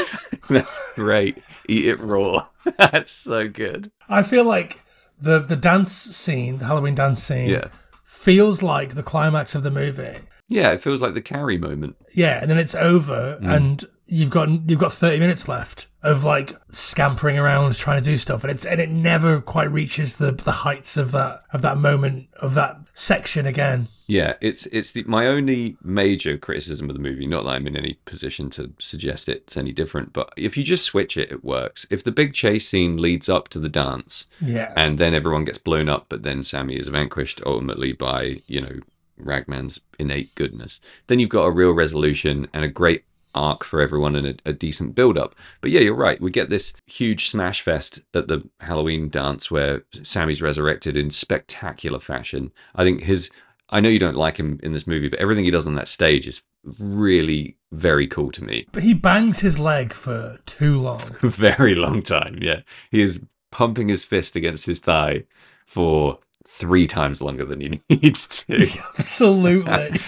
That's 0.49 0.81
great. 0.95 1.39
Eat 1.69 1.87
it 1.87 1.99
raw. 2.01 2.49
That's 2.79 3.11
so 3.11 3.49
good. 3.49 3.91
I 4.09 4.23
feel 4.23 4.45
like 4.45 4.81
the, 5.21 5.39
the 5.39 5.57
dance 5.57 5.93
scene, 5.93 6.59
the 6.59 6.65
Halloween 6.67 6.95
dance 6.95 7.23
scene, 7.23 7.49
Yeah. 7.51 7.69
feels 8.05 8.63
like 8.63 8.95
the 8.95 9.03
climax 9.03 9.55
of 9.55 9.63
the 9.63 9.71
movie. 9.71 10.19
Yeah, 10.49 10.71
it 10.73 10.81
feels 10.81 11.01
like 11.01 11.15
the 11.15 11.23
Carrie 11.23 11.59
moment. 11.59 11.97
Yeah, 12.15 12.39
and 12.41 12.51
then 12.51 12.59
it's 12.59 12.75
over, 12.75 13.39
Mm. 13.43 13.57
and 13.57 13.85
you've 14.13 14.31
got 14.31 14.49
you've 14.69 14.79
got 14.79 14.93
thirty 14.93 15.19
minutes 15.19 15.49
left 15.49 15.87
of 16.03 16.23
like 16.23 16.55
scampering 16.71 17.39
around 17.39 17.75
trying 17.77 17.99
to 17.99 18.05
do 18.05 18.19
stuff, 18.19 18.45
and 18.45 18.51
it's 18.51 18.67
and 18.67 18.81
it 18.81 18.91
never 18.91 19.41
quite 19.41 19.71
reaches 19.73 20.17
the 20.17 20.33
the 20.33 20.53
heights 20.53 20.97
of 20.97 21.13
that 21.13 21.43
of 21.53 21.63
that 21.63 21.79
moment 21.79 22.29
of 22.37 22.55
that 22.55 22.77
section 22.93 23.47
again. 23.47 23.89
Yeah, 24.07 24.35
it's 24.43 24.67
it's 24.67 24.93
the, 24.93 25.05
my 25.05 25.27
only 25.27 25.79
major 25.83 26.37
criticism 26.37 26.91
of 26.91 26.95
the 26.95 27.03
movie. 27.03 27.27
Not 27.27 27.45
that 27.45 27.53
I'm 27.53 27.67
in 27.67 27.77
any 27.77 27.95
position 28.05 28.51
to 28.51 28.73
suggest 28.79 29.31
it's 29.31 29.57
any 29.57 29.73
different, 29.73 30.13
but 30.13 30.31
if 30.37 30.59
you 30.59 30.65
just 30.65 30.85
switch 30.85 31.17
it, 31.17 31.33
it 31.33 31.43
works. 31.43 31.87
If 31.89 32.05
the 32.05 32.13
big 32.13 32.35
chase 32.35 32.69
scene 32.69 33.01
leads 33.01 33.31
up 33.31 33.49
to 33.51 33.59
the 33.59 33.71
dance, 33.71 34.27
Yeah, 34.41 34.75
and 34.77 34.99
then 34.99 35.15
everyone 35.15 35.47
gets 35.47 35.59
blown 35.59 35.89
up, 35.89 36.07
but 36.11 36.23
then 36.23 36.41
Sammi 36.41 36.79
is 36.79 36.89
vanquished 36.89 37.41
ultimately 37.47 37.93
by 37.93 38.43
you 38.47 38.61
know 38.61 38.81
Ragman's 39.19 39.81
innate 39.99 40.35
goodness, 40.35 40.83
then 41.07 41.19
you've 41.19 41.31
got 41.31 41.45
a 41.45 41.51
real 41.51 41.73
resolution 41.73 42.49
and 42.53 42.65
a 42.65 42.69
great 42.69 43.05
arc 43.35 43.65
for 43.65 43.81
everyone 43.81 44.15
and 44.17 44.27
a, 44.27 44.51
a 44.51 44.53
decent 44.53 44.95
build 44.95 45.17
up. 45.19 45.35
But 45.61 45.71
yeah, 45.71 45.81
you're 45.81 45.95
right. 45.95 46.21
We 46.21 46.31
get 46.31 46.51
this 46.51 46.73
huge 46.87 47.29
smash 47.29 47.61
fest 47.61 48.01
at 48.15 48.29
the 48.29 48.49
Halloween 48.61 49.09
dance 49.09 49.51
where 49.51 49.83
Sammi's 50.03 50.43
resurrected 50.43 50.97
in 50.97 51.11
spectacular 51.11 51.99
fashion. 51.99 52.53
I 52.75 52.85
think 52.85 53.03
his 53.03 53.31
I 53.71 53.81
know 53.81 53.89
you 53.89 53.99
don't 53.99 54.17
like 54.17 54.37
him 54.37 54.61
in 54.63 54.73
this 54.73 54.87
movie, 54.87 55.09
but 55.09 55.19
everything 55.19 55.45
he 55.45 55.51
does 55.51 55.67
on 55.67 55.77
that 55.77 55.89
stage 55.89 56.27
is 56.27 56.43
really 56.79 57.57
very 57.73 58.07
cool 58.07 58.31
to 58.33 58.45
me. 58.45 58.67
but 58.71 58.83
he 58.83 58.93
bangs 58.95 59.41
his 59.41 59.59
leg 59.59 59.93
for 59.95 60.39
too 60.47 60.79
long. 60.79 61.01
very 61.23 61.75
long 61.75 62.03
time. 62.03 62.39
Yeah, 62.41 62.61
he 62.91 63.01
is 63.03 63.21
pumping 63.51 63.89
his 63.89 64.05
fist 64.05 64.37
against 64.37 64.67
his 64.67 64.81
thigh 64.81 65.25
for 65.67 66.19
three 66.47 66.87
times 66.87 67.23
longer 67.23 67.45
than 67.45 67.61
he 67.61 67.81
needs 67.89 68.45
to. 68.45 68.67
Absolutely. 68.99 69.99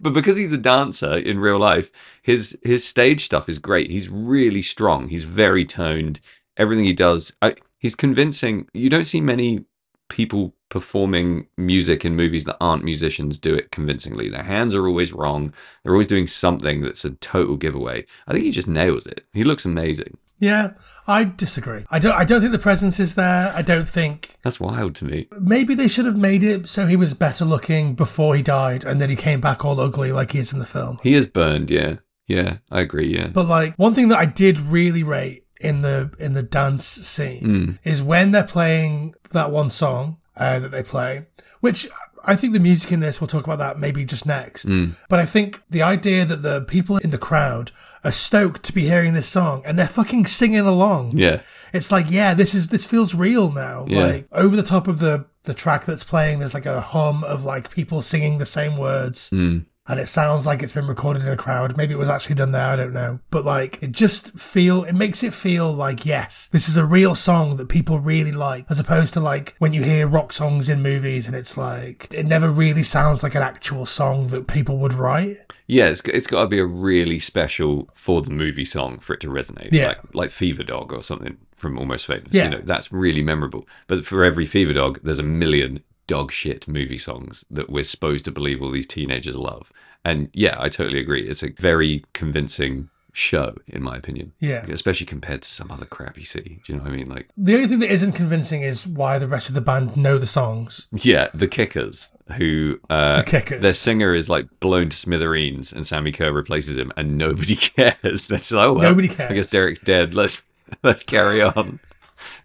But 0.00 0.12
because 0.12 0.36
he's 0.36 0.52
a 0.52 0.58
dancer 0.58 1.16
in 1.16 1.40
real 1.40 1.58
life, 1.58 1.90
his 2.22 2.58
his 2.62 2.86
stage 2.86 3.24
stuff 3.24 3.48
is 3.48 3.58
great. 3.58 3.90
He's 3.90 4.08
really 4.08 4.62
strong. 4.62 5.08
He's 5.08 5.24
very 5.24 5.64
toned. 5.64 6.20
Everything 6.56 6.84
he 6.84 6.92
does, 6.92 7.34
I, 7.40 7.54
he's 7.78 7.94
convincing. 7.94 8.68
You 8.74 8.90
don't 8.90 9.04
see 9.06 9.20
many 9.20 9.64
people 10.08 10.54
performing 10.70 11.46
music 11.56 12.04
in 12.04 12.16
movies 12.16 12.44
that 12.44 12.56
aren't 12.60 12.84
musicians 12.84 13.38
do 13.38 13.54
it 13.54 13.70
convincingly. 13.70 14.28
Their 14.28 14.42
hands 14.42 14.74
are 14.74 14.86
always 14.86 15.12
wrong. 15.12 15.52
They're 15.82 15.92
always 15.92 16.06
doing 16.06 16.26
something 16.26 16.80
that's 16.80 17.04
a 17.04 17.10
total 17.10 17.56
giveaway. 17.56 18.06
I 18.26 18.32
think 18.32 18.44
he 18.44 18.50
just 18.50 18.68
nails 18.68 19.06
it. 19.06 19.24
He 19.32 19.44
looks 19.44 19.64
amazing. 19.64 20.16
Yeah, 20.40 20.70
I 21.06 21.24
disagree. 21.24 21.84
I 21.90 21.98
don't. 21.98 22.12
I 22.14 22.24
don't 22.24 22.40
think 22.40 22.52
the 22.52 22.58
presence 22.58 23.00
is 23.00 23.14
there. 23.14 23.52
I 23.56 23.62
don't 23.62 23.88
think 23.88 24.36
That's 24.42 24.60
wild 24.60 24.94
to 24.96 25.04
me. 25.04 25.28
maybe 25.40 25.74
they 25.74 25.88
should 25.88 26.04
have 26.06 26.16
made 26.16 26.42
it 26.44 26.68
so 26.68 26.86
he 26.86 26.96
was 26.96 27.14
better 27.14 27.44
looking 27.44 27.94
before 27.94 28.34
he 28.36 28.42
died, 28.42 28.84
and 28.84 29.00
then 29.00 29.10
he 29.10 29.16
came 29.16 29.40
back 29.40 29.64
all 29.64 29.80
ugly 29.80 30.12
like 30.12 30.32
he 30.32 30.38
is 30.38 30.52
in 30.52 30.58
the 30.58 30.66
film. 30.66 30.98
He 31.02 31.14
is 31.14 31.26
burned, 31.26 31.70
yeah. 31.70 31.96
Yeah, 32.26 32.58
I 32.70 32.80
agree, 32.82 33.08
yeah. 33.16 33.28
But 33.28 33.46
like 33.46 33.74
one 33.76 33.94
thing 33.94 34.08
that 34.08 34.18
I 34.18 34.26
did 34.26 34.58
really 34.58 35.02
rate 35.02 35.44
in 35.60 35.80
the 35.80 36.10
in 36.18 36.34
the 36.34 36.42
dance 36.42 36.84
scene 36.84 37.42
Mm. 37.42 37.78
is 37.84 38.02
when 38.02 38.30
they're 38.32 38.44
playing 38.44 39.14
that 39.30 39.50
one 39.50 39.70
song 39.70 40.18
uh, 40.36 40.58
that 40.60 40.70
they 40.70 40.82
play, 40.82 41.26
which 41.60 41.88
I 42.24 42.36
think 42.36 42.52
the 42.52 42.60
music 42.60 42.92
in 42.92 43.00
this 43.00 43.20
we'll 43.20 43.28
talk 43.28 43.44
about 43.44 43.58
that 43.58 43.78
maybe 43.80 44.04
just 44.04 44.26
next. 44.26 44.66
Mm. 44.66 44.94
But 45.08 45.18
I 45.20 45.24
think 45.26 45.62
the 45.70 45.82
idea 45.82 46.24
that 46.26 46.42
the 46.42 46.60
people 46.60 46.98
in 46.98 47.10
the 47.10 47.18
crowd 47.18 47.70
are 48.04 48.12
stoked 48.12 48.62
to 48.64 48.72
be 48.72 48.82
hearing 48.82 49.14
this 49.14 49.28
song 49.28 49.62
and 49.64 49.78
they're 49.78 49.88
fucking 49.88 50.26
singing 50.26 50.60
along. 50.60 51.16
Yeah. 51.16 51.40
It's 51.72 51.92
like, 51.92 52.10
yeah, 52.10 52.34
this 52.34 52.54
is 52.54 52.68
this 52.68 52.84
feels 52.84 53.14
real 53.14 53.52
now. 53.52 53.86
Yeah. 53.88 54.06
Like 54.06 54.28
over 54.32 54.56
the 54.56 54.62
top 54.62 54.88
of 54.88 54.98
the 54.98 55.26
the 55.44 55.54
track 55.54 55.84
that's 55.84 56.04
playing, 56.04 56.38
there's 56.38 56.54
like 56.54 56.66
a 56.66 56.80
hum 56.80 57.24
of 57.24 57.44
like 57.44 57.70
people 57.70 58.02
singing 58.02 58.38
the 58.38 58.46
same 58.46 58.76
words. 58.76 59.30
Mm. 59.30 59.66
And 59.88 59.98
it 59.98 60.06
sounds 60.06 60.46
like 60.46 60.62
it's 60.62 60.72
been 60.72 60.86
recorded 60.86 61.22
in 61.22 61.28
a 61.28 61.36
crowd. 61.36 61.76
Maybe 61.76 61.94
it 61.94 61.98
was 61.98 62.10
actually 62.10 62.34
done 62.34 62.52
there. 62.52 62.66
I 62.66 62.76
don't 62.76 62.92
know. 62.92 63.20
But 63.30 63.46
like, 63.46 63.82
it 63.82 63.92
just 63.92 64.38
feel, 64.38 64.84
it 64.84 64.92
makes 64.92 65.22
it 65.22 65.32
feel 65.32 65.72
like, 65.72 66.04
yes, 66.04 66.48
this 66.52 66.68
is 66.68 66.76
a 66.76 66.84
real 66.84 67.14
song 67.14 67.56
that 67.56 67.70
people 67.70 67.98
really 67.98 68.32
like, 68.32 68.66
as 68.68 68.78
opposed 68.78 69.14
to 69.14 69.20
like 69.20 69.54
when 69.58 69.72
you 69.72 69.82
hear 69.82 70.06
rock 70.06 70.32
songs 70.32 70.68
in 70.68 70.82
movies 70.82 71.26
and 71.26 71.34
it's 71.34 71.56
like, 71.56 72.12
it 72.12 72.26
never 72.26 72.50
really 72.50 72.82
sounds 72.82 73.22
like 73.22 73.34
an 73.34 73.42
actual 73.42 73.86
song 73.86 74.28
that 74.28 74.46
people 74.46 74.76
would 74.76 74.92
write. 74.92 75.38
Yeah, 75.66 75.86
it's, 75.86 76.00
it's 76.02 76.26
got 76.26 76.42
to 76.42 76.48
be 76.48 76.58
a 76.58 76.66
really 76.66 77.18
special 77.18 77.88
for 77.92 78.20
the 78.20 78.30
movie 78.30 78.64
song 78.64 78.98
for 78.98 79.14
it 79.14 79.20
to 79.20 79.28
resonate. 79.28 79.72
Yeah. 79.72 79.88
Like, 79.88 80.14
like 80.14 80.30
Fever 80.30 80.64
Dog 80.64 80.92
or 80.92 81.02
something 81.02 81.38
from 81.54 81.78
Almost 81.78 82.06
Famous. 82.06 82.32
Yeah. 82.32 82.44
You 82.44 82.50
know, 82.50 82.60
that's 82.62 82.92
really 82.92 83.22
memorable. 83.22 83.66
But 83.86 84.04
for 84.04 84.22
every 84.22 84.46
Fever 84.46 84.74
Dog, 84.74 85.00
there's 85.02 85.18
a 85.18 85.24
million 85.24 85.82
dog 86.08 86.32
shit 86.32 86.66
movie 86.66 86.98
songs 86.98 87.44
that 87.48 87.70
we're 87.70 87.84
supposed 87.84 88.24
to 88.24 88.32
believe 88.32 88.60
all 88.60 88.72
these 88.72 88.86
teenagers 88.88 89.36
love. 89.36 89.72
And 90.04 90.28
yeah, 90.32 90.56
I 90.58 90.68
totally 90.68 90.98
agree. 90.98 91.28
It's 91.28 91.42
a 91.44 91.50
very 91.60 92.04
convincing 92.14 92.88
show, 93.12 93.56
in 93.66 93.82
my 93.82 93.96
opinion. 93.96 94.32
Yeah. 94.38 94.64
Especially 94.68 95.06
compared 95.06 95.42
to 95.42 95.48
some 95.48 95.70
other 95.70 95.84
crap 95.86 96.16
you 96.18 96.24
see. 96.24 96.60
Do 96.64 96.72
you 96.72 96.76
know 96.76 96.84
what 96.84 96.92
I 96.92 96.96
mean? 96.96 97.08
Like, 97.08 97.28
The 97.36 97.54
only 97.56 97.66
thing 97.66 97.80
that 97.80 97.90
isn't 97.92 98.12
convincing 98.12 98.62
is 98.62 98.86
why 98.86 99.18
the 99.18 99.26
rest 99.28 99.48
of 99.48 99.54
the 99.54 99.60
band 99.60 99.96
know 99.96 100.18
the 100.18 100.26
songs. 100.26 100.86
yeah, 100.92 101.28
the 101.34 101.48
Kickers, 101.48 102.12
who 102.36 102.78
uh, 102.88 103.18
The 103.22 103.30
Kickers. 103.30 103.60
their 103.62 103.72
singer 103.72 104.14
is 104.14 104.28
like 104.28 104.46
blown 104.60 104.90
to 104.90 104.96
smithereens, 104.96 105.72
and 105.72 105.84
Sammi 105.84 106.12
Curr 106.14 106.32
replaces 106.32 106.76
him, 106.76 106.92
and 106.96 107.18
nobody 107.18 107.56
cares. 107.56 108.28
Just 108.28 108.52
like, 108.52 108.64
oh, 108.66 108.72
well, 108.74 108.82
Nobody 108.90 109.10
I 109.18 109.32
guess 109.34 109.50
Derek's 109.50 109.80
dead. 109.80 110.14
Let's 110.14 110.44
let's 110.82 111.02
carry 111.02 111.42
on. 111.42 111.80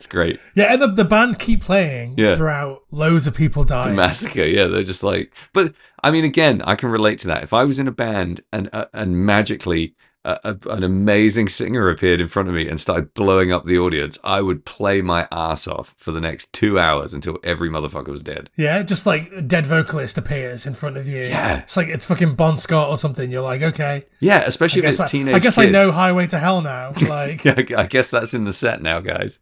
It's 0.04 0.12
great. 0.12 0.38
Yeah, 0.54 0.74
and 0.74 0.82
the, 0.82 0.88
the 0.88 1.06
band 1.06 1.39
keep 1.39 1.62
playing 1.62 2.16
Yeah. 2.18 2.36
throughout 2.36 2.82
loads 2.91 3.26
of 3.26 3.34
people 3.34 3.64
dying. 3.64 3.95
massacre. 3.95 4.43
Yeah, 4.43 4.68
they're 4.68 4.84
just 4.84 5.01
like. 5.01 5.34
But 5.54 5.74
I 6.04 6.12
mean, 6.12 6.26
again, 6.26 6.62
I 6.64 6.76
can 6.76 6.89
relate 6.89 7.20
to 7.20 7.28
that. 7.28 7.41
If 7.41 7.54
I 7.54 7.64
was 7.64 7.80
in 7.80 7.88
a 7.88 7.91
band 7.91 8.41
and 8.51 8.70
uh, 8.74 8.88
and 8.93 9.26
magically 9.26 9.95
a, 10.26 10.58
an 10.70 10.84
amazing 10.84 11.50
singer 11.50 11.90
appeared 11.90 12.22
in 12.22 12.28
front 12.28 12.48
of 12.50 12.56
me 12.56 12.68
and 12.68 12.80
started 12.80 13.14
blowing 13.14 13.52
up 13.52 13.66
the 13.66 13.78
audience, 13.78 14.18
I 14.24 14.42
would 14.42 14.66
play 14.66 15.02
my 15.02 15.28
ass 15.32 15.68
off 15.68 15.94
for 15.98 16.12
the 16.12 16.22
next 16.22 16.54
two 16.54 16.80
hours 16.80 17.14
until 17.14 17.40
every 17.44 17.70
motherfucker 17.70 18.08
was 18.08 18.24
dead. 18.24 18.50
Yeah, 18.56 18.82
just 18.84 19.06
like 19.06 19.32
a 19.34 19.42
dead 19.42 19.68
vocalist 19.68 20.18
appears 20.18 20.66
in 20.66 20.74
front 20.74 20.98
of 20.98 21.08
you. 21.08 21.22
Yeah. 21.24 21.60
It's 21.60 21.76
like 21.76 21.88
it's 21.88 22.06
fucking 22.06 22.36
Bon 22.36 22.58
Scott 22.58 22.90
or 22.90 22.98
something. 22.98 23.32
You're 23.32 23.42
like, 23.42 23.62
okay. 23.62 24.06
Yeah, 24.20 24.40
I 24.40 24.44
especially 24.44 24.84
if 24.84 24.90
it's 24.90 25.00
I, 25.00 25.08
teenage. 25.08 25.36
I, 25.36 25.40
guess 25.40 25.58
I 25.58 25.66
know. 25.66 25.92
Highway 25.92 26.28
to 26.28 26.40
Hell 26.40 26.62
now. 26.62 26.94
Like, 27.14 27.46
I 27.46 27.86
guess 27.86 28.10
that's 28.10 28.34
in 28.34 28.46
the 28.46 28.54
set 28.54 28.82
now, 28.82 29.00
guys. 29.00 29.40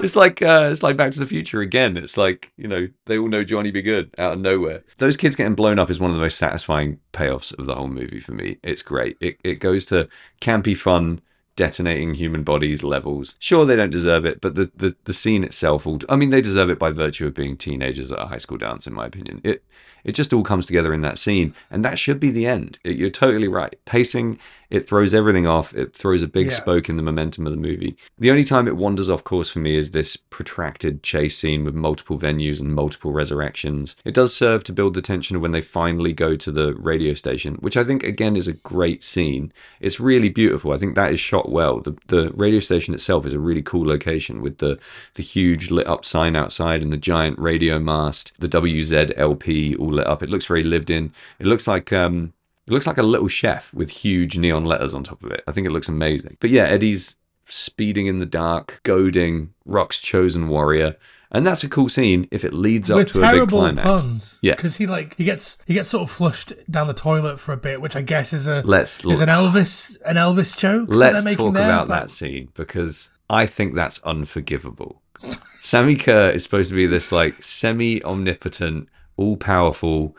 It's 0.00 0.16
like 0.16 0.40
uh, 0.40 0.68
it's 0.70 0.82
like 0.82 0.96
Back 0.96 1.10
to 1.12 1.18
the 1.18 1.26
Future 1.26 1.60
again. 1.60 1.96
It's 1.96 2.16
like 2.16 2.52
you 2.56 2.68
know 2.68 2.88
they 3.06 3.18
all 3.18 3.28
know 3.28 3.44
Johnny 3.44 3.70
B. 3.70 3.82
Goode 3.82 4.14
out 4.18 4.34
of 4.34 4.38
nowhere. 4.38 4.84
Those 4.98 5.16
kids 5.16 5.36
getting 5.36 5.54
blown 5.54 5.78
up 5.78 5.90
is 5.90 6.00
one 6.00 6.10
of 6.10 6.16
the 6.16 6.22
most 6.22 6.38
satisfying 6.38 7.00
payoffs 7.12 7.56
of 7.58 7.66
the 7.66 7.74
whole 7.74 7.88
movie 7.88 8.20
for 8.20 8.32
me. 8.32 8.58
It's 8.62 8.82
great. 8.82 9.16
It 9.20 9.38
it 9.44 9.56
goes 9.56 9.86
to 9.86 10.08
campy 10.40 10.76
fun. 10.76 11.20
Detonating 11.54 12.14
human 12.14 12.44
bodies 12.44 12.82
levels. 12.82 13.36
Sure, 13.38 13.66
they 13.66 13.76
don't 13.76 13.90
deserve 13.90 14.24
it, 14.24 14.40
but 14.40 14.54
the, 14.54 14.72
the, 14.74 14.96
the 15.04 15.12
scene 15.12 15.44
itself, 15.44 15.86
all, 15.86 15.98
I 16.08 16.16
mean, 16.16 16.30
they 16.30 16.40
deserve 16.40 16.70
it 16.70 16.78
by 16.78 16.90
virtue 16.92 17.26
of 17.26 17.34
being 17.34 17.58
teenagers 17.58 18.10
at 18.10 18.18
a 18.22 18.26
high 18.28 18.38
school 18.38 18.56
dance, 18.56 18.86
in 18.86 18.94
my 18.94 19.04
opinion. 19.04 19.42
It 19.44 19.62
it 20.02 20.12
just 20.12 20.32
all 20.32 20.42
comes 20.44 20.64
together 20.64 20.94
in 20.94 21.02
that 21.02 21.18
scene, 21.18 21.54
and 21.70 21.84
that 21.84 21.98
should 21.98 22.18
be 22.18 22.30
the 22.30 22.46
end. 22.46 22.78
It- 22.84 22.96
you're 22.96 23.10
totally 23.10 23.48
right. 23.48 23.78
Pacing, 23.84 24.38
it 24.72 24.88
throws 24.88 25.12
everything 25.12 25.46
off. 25.46 25.74
It 25.74 25.94
throws 25.94 26.22
a 26.22 26.26
big 26.26 26.46
Yeah. 26.46 26.52
spoke 26.56 26.88
in 26.88 26.96
the 26.96 27.02
momentum 27.02 27.46
of 27.46 27.52
the 27.52 27.60
movie. 27.68 27.94
The 28.18 28.30
only 28.30 28.42
time 28.42 28.66
it 28.66 28.74
wanders 28.76 29.10
off 29.10 29.22
course 29.22 29.50
for 29.50 29.58
me 29.58 29.76
is 29.76 29.90
this 29.90 30.16
protracted 30.16 31.02
chase 31.02 31.36
scene 31.36 31.62
with 31.62 31.74
multiple 31.74 32.18
venues 32.18 32.58
and 32.58 32.74
multiple 32.74 33.12
resurrections. 33.12 33.96
It 34.04 34.14
does 34.14 34.34
serve 34.34 34.64
to 34.64 34.72
build 34.72 34.94
the 34.94 35.02
tension 35.02 35.36
of 35.36 35.42
when 35.42 35.52
they 35.52 35.60
finally 35.60 36.14
go 36.14 36.36
to 36.36 36.50
the 36.50 36.74
radio 36.74 37.12
station, 37.12 37.56
which 37.56 37.76
I 37.76 37.84
think 37.84 38.02
again 38.02 38.34
is 38.34 38.48
a 38.48 38.54
great 38.54 39.04
scene. 39.04 39.52
It's 39.80 40.00
really 40.00 40.30
beautiful. 40.30 40.72
I 40.72 40.78
think 40.78 40.94
that 40.94 41.12
is 41.12 41.20
shot 41.20 41.52
well. 41.52 41.80
The 41.80 41.94
the 42.08 42.30
radio 42.34 42.58
station 42.60 42.94
itself 42.94 43.26
is 43.26 43.34
a 43.34 43.38
really 43.38 43.62
cool 43.62 43.86
location 43.86 44.40
with 44.40 44.56
the 44.58 44.78
the 45.14 45.22
huge 45.22 45.70
lit 45.70 45.86
up 45.86 46.04
sign 46.06 46.34
outside 46.34 46.82
and 46.82 46.90
the 46.92 46.96
giant 46.96 47.38
radio 47.38 47.78
mast, 47.78 48.32
the 48.40 48.48
WZLP 48.48 49.78
all 49.78 49.92
lit 49.92 50.06
up. 50.06 50.22
It 50.22 50.30
looks 50.30 50.46
very 50.46 50.64
lived 50.64 50.90
in. 50.90 51.12
It 51.38 51.46
looks 51.46 51.66
like 51.68 51.92
um 51.92 52.32
it 52.66 52.72
looks 52.72 52.86
like 52.86 52.98
a 52.98 53.02
little 53.02 53.28
chef 53.28 53.72
with 53.74 53.90
huge 53.90 54.38
neon 54.38 54.64
letters 54.64 54.94
on 54.94 55.02
top 55.04 55.22
of 55.22 55.30
it. 55.32 55.42
I 55.46 55.52
think 55.52 55.66
it 55.66 55.70
looks 55.70 55.88
amazing. 55.88 56.36
But 56.40 56.50
yeah, 56.50 56.64
Eddie's 56.64 57.18
speeding 57.46 58.06
in 58.06 58.18
the 58.18 58.26
dark, 58.26 58.80
goading 58.84 59.52
Rock's 59.64 59.98
chosen 60.00 60.48
warrior. 60.48 60.96
And 61.34 61.46
that's 61.46 61.64
a 61.64 61.68
cool 61.68 61.88
scene 61.88 62.28
if 62.30 62.44
it 62.44 62.52
leads 62.52 62.90
up 62.90 62.98
with 62.98 63.12
to 63.14 63.22
a 63.26 63.32
big 63.40 63.48
climax. 63.48 63.82
puns. 64.02 64.38
Yeah. 64.42 64.54
because 64.54 64.76
he 64.76 64.86
like 64.86 65.16
he 65.16 65.24
gets 65.24 65.56
he 65.66 65.72
gets 65.72 65.88
sort 65.88 66.02
of 66.02 66.10
flushed 66.10 66.52
down 66.70 66.88
the 66.88 66.92
toilet 66.94 67.40
for 67.40 67.52
a 67.52 67.56
bit, 67.56 67.80
which 67.80 67.96
I 67.96 68.02
guess 68.02 68.34
is 68.34 68.46
a 68.46 68.60
Let's 68.66 69.02
is 69.04 69.22
an 69.22 69.30
Elvis 69.30 69.96
an 70.04 70.16
Elvis 70.16 70.54
joke. 70.56 70.88
let's 70.90 71.24
talk 71.34 71.54
there, 71.54 71.64
about 71.64 71.88
but- 71.88 72.00
that 72.00 72.10
scene 72.10 72.50
because 72.54 73.10
I 73.30 73.46
think 73.46 73.74
that's 73.74 73.98
unforgivable. 74.02 75.00
Sammi 75.62 75.96
Curr 75.98 76.30
is 76.30 76.42
supposed 76.42 76.68
to 76.68 76.76
be 76.76 76.86
this 76.86 77.10
like 77.12 77.42
semi 77.42 78.02
omnipotent, 78.04 78.88
all 79.16 79.36
powerful, 79.38 80.14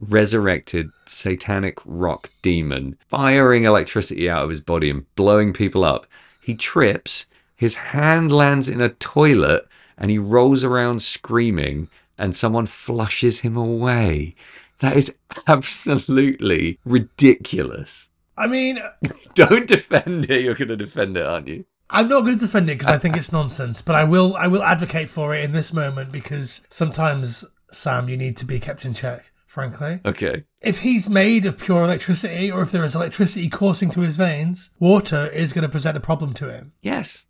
resurrected 0.00 0.90
satanic 1.06 1.78
rock 1.84 2.30
demon 2.42 2.98
firing 3.08 3.64
electricity 3.64 4.28
out 4.28 4.44
of 4.44 4.50
his 4.50 4.60
body 4.60 4.90
and 4.90 5.14
blowing 5.14 5.52
people 5.52 5.84
up. 5.84 6.06
He 6.42 6.54
trips, 6.54 7.26
his 7.56 7.76
hand 7.76 8.30
lands 8.30 8.68
in 8.68 8.80
a 8.80 8.90
toilet, 8.90 9.66
and 9.98 10.10
he 10.10 10.18
rolls 10.18 10.62
around 10.62 11.02
screaming, 11.02 11.88
and 12.18 12.36
someone 12.36 12.66
flushes 12.66 13.40
him 13.40 13.56
away. 13.56 14.34
That 14.80 14.96
is 14.96 15.16
absolutely 15.46 16.78
ridiculous. 16.84 18.10
I 18.36 18.46
mean, 18.46 18.78
Don't 19.34 19.66
defend 19.66 20.30
it. 20.30 20.42
You're 20.42 20.54
going 20.54 20.68
to 20.68 20.76
defend 20.76 21.16
it, 21.16 21.24
aren't 21.24 21.48
you? 21.48 21.64
I'm 21.88 22.08
not 22.08 22.22
going 22.22 22.34
to 22.34 22.44
defend 22.44 22.68
it 22.68 22.78
because 22.78 22.92
I 22.92 22.98
think 22.98 23.16
it's 23.16 23.32
nonsense, 23.32 23.80
but 23.80 23.94
I 23.94 24.02
will 24.02 24.34
I 24.36 24.48
will 24.48 24.62
advocate 24.62 25.08
for 25.08 25.34
it 25.34 25.44
in 25.44 25.52
this 25.52 25.72
moment 25.72 26.10
because 26.10 26.62
sometimes 26.68 27.44
Sam, 27.70 28.08
you 28.08 28.16
need 28.16 28.36
to 28.38 28.44
be 28.44 28.58
kept 28.58 28.84
in 28.84 28.92
check. 28.92 29.30
Frankly, 29.46 30.00
Okay. 30.04 30.44
if 30.60 30.80
he's 30.80 31.08
made 31.08 31.46
of 31.46 31.56
pure 31.58 31.84
electricity, 31.84 32.50
or 32.50 32.62
if 32.62 32.72
there 32.72 32.84
is 32.84 32.94
electricity 32.96 33.48
coursing 33.48 33.90
through 33.90 34.02
his 34.02 34.16
veins, 34.16 34.70
water 34.80 35.28
is 35.32 35.52
going 35.52 35.62
to 35.62 35.68
present 35.68 35.96
a 35.96 36.00
problem 36.00 36.34
to 36.34 36.52
him. 36.52 36.72
Yes. 36.82 37.26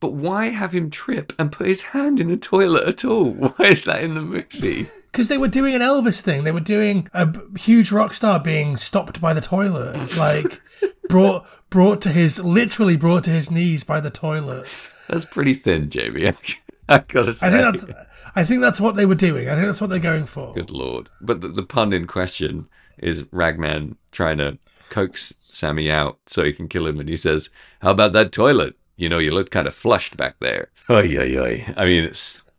But 0.00 0.12
why 0.12 0.46
have 0.50 0.72
him 0.72 0.90
trip 0.90 1.32
and 1.38 1.50
put 1.50 1.66
his 1.68 1.82
hand 1.82 2.20
in 2.20 2.30
a 2.30 2.36
toilet 2.36 2.86
at 2.86 3.04
all? 3.04 3.32
Why 3.56 3.66
is 3.66 3.82
that 3.84 4.02
in 4.04 4.14
the 4.14 4.20
movie? 4.22 4.86
Because 5.10 5.26
they 5.26 5.38
were 5.38 5.48
doing 5.48 5.74
an 5.74 5.80
Elvis 5.80 6.20
thing. 6.20 6.44
They 6.44 6.52
were 6.52 6.60
doing 6.60 7.08
a 7.12 7.34
huge 7.58 7.90
rock 7.90 8.12
star 8.12 8.38
being 8.38 8.76
stopped 8.76 9.20
by 9.20 9.34
the 9.34 9.40
toilet, 9.40 10.16
like 10.16 10.60
brought 11.08 11.46
brought 11.68 12.00
to 12.02 12.10
his 12.10 12.38
literally 12.38 12.96
brought 12.96 13.24
to 13.24 13.30
his 13.30 13.50
knees 13.50 13.82
by 13.82 14.00
the 14.00 14.10
toilet. 14.10 14.66
That's 15.08 15.24
pretty 15.24 15.54
thin, 15.54 15.90
Jamie. 15.90 16.30
I 16.88 16.98
gotta 17.00 17.32
say. 17.32 17.46
I 17.46 17.50
think 17.50 17.64
that's 17.86 18.06
I 18.36 18.44
think 18.44 18.60
that's 18.62 18.80
what 18.80 18.94
they 18.96 19.06
were 19.06 19.14
doing. 19.14 19.48
I 19.48 19.54
think 19.54 19.66
that's 19.66 19.80
what 19.80 19.90
they're 19.90 19.98
going 19.98 20.26
for. 20.26 20.54
Good 20.54 20.70
lord. 20.70 21.08
But 21.20 21.40
the, 21.40 21.48
the 21.48 21.62
pun 21.62 21.92
in 21.92 22.06
question 22.06 22.68
is 22.98 23.24
Ragman 23.32 23.96
trying 24.12 24.38
to 24.38 24.58
coax 24.90 25.34
Sammi 25.52 25.90
out 25.90 26.18
so 26.26 26.44
he 26.44 26.52
can 26.52 26.68
kill 26.68 26.86
him, 26.86 26.98
and 27.00 27.08
he 27.08 27.16
says, 27.16 27.50
"How 27.80 27.90
about 27.90 28.12
that 28.14 28.32
toilet? 28.32 28.74
You 28.96 29.08
know, 29.08 29.18
you 29.18 29.30
look 29.32 29.50
kind 29.50 29.66
of 29.68 29.74
flushed 29.74 30.16
back 30.16 30.36
there." 30.40 30.70
Oy, 30.90 31.16
oy, 31.18 31.36
oy. 31.38 31.74
I 31.76 31.84
mean, 31.84 32.04
it's. 32.04 32.42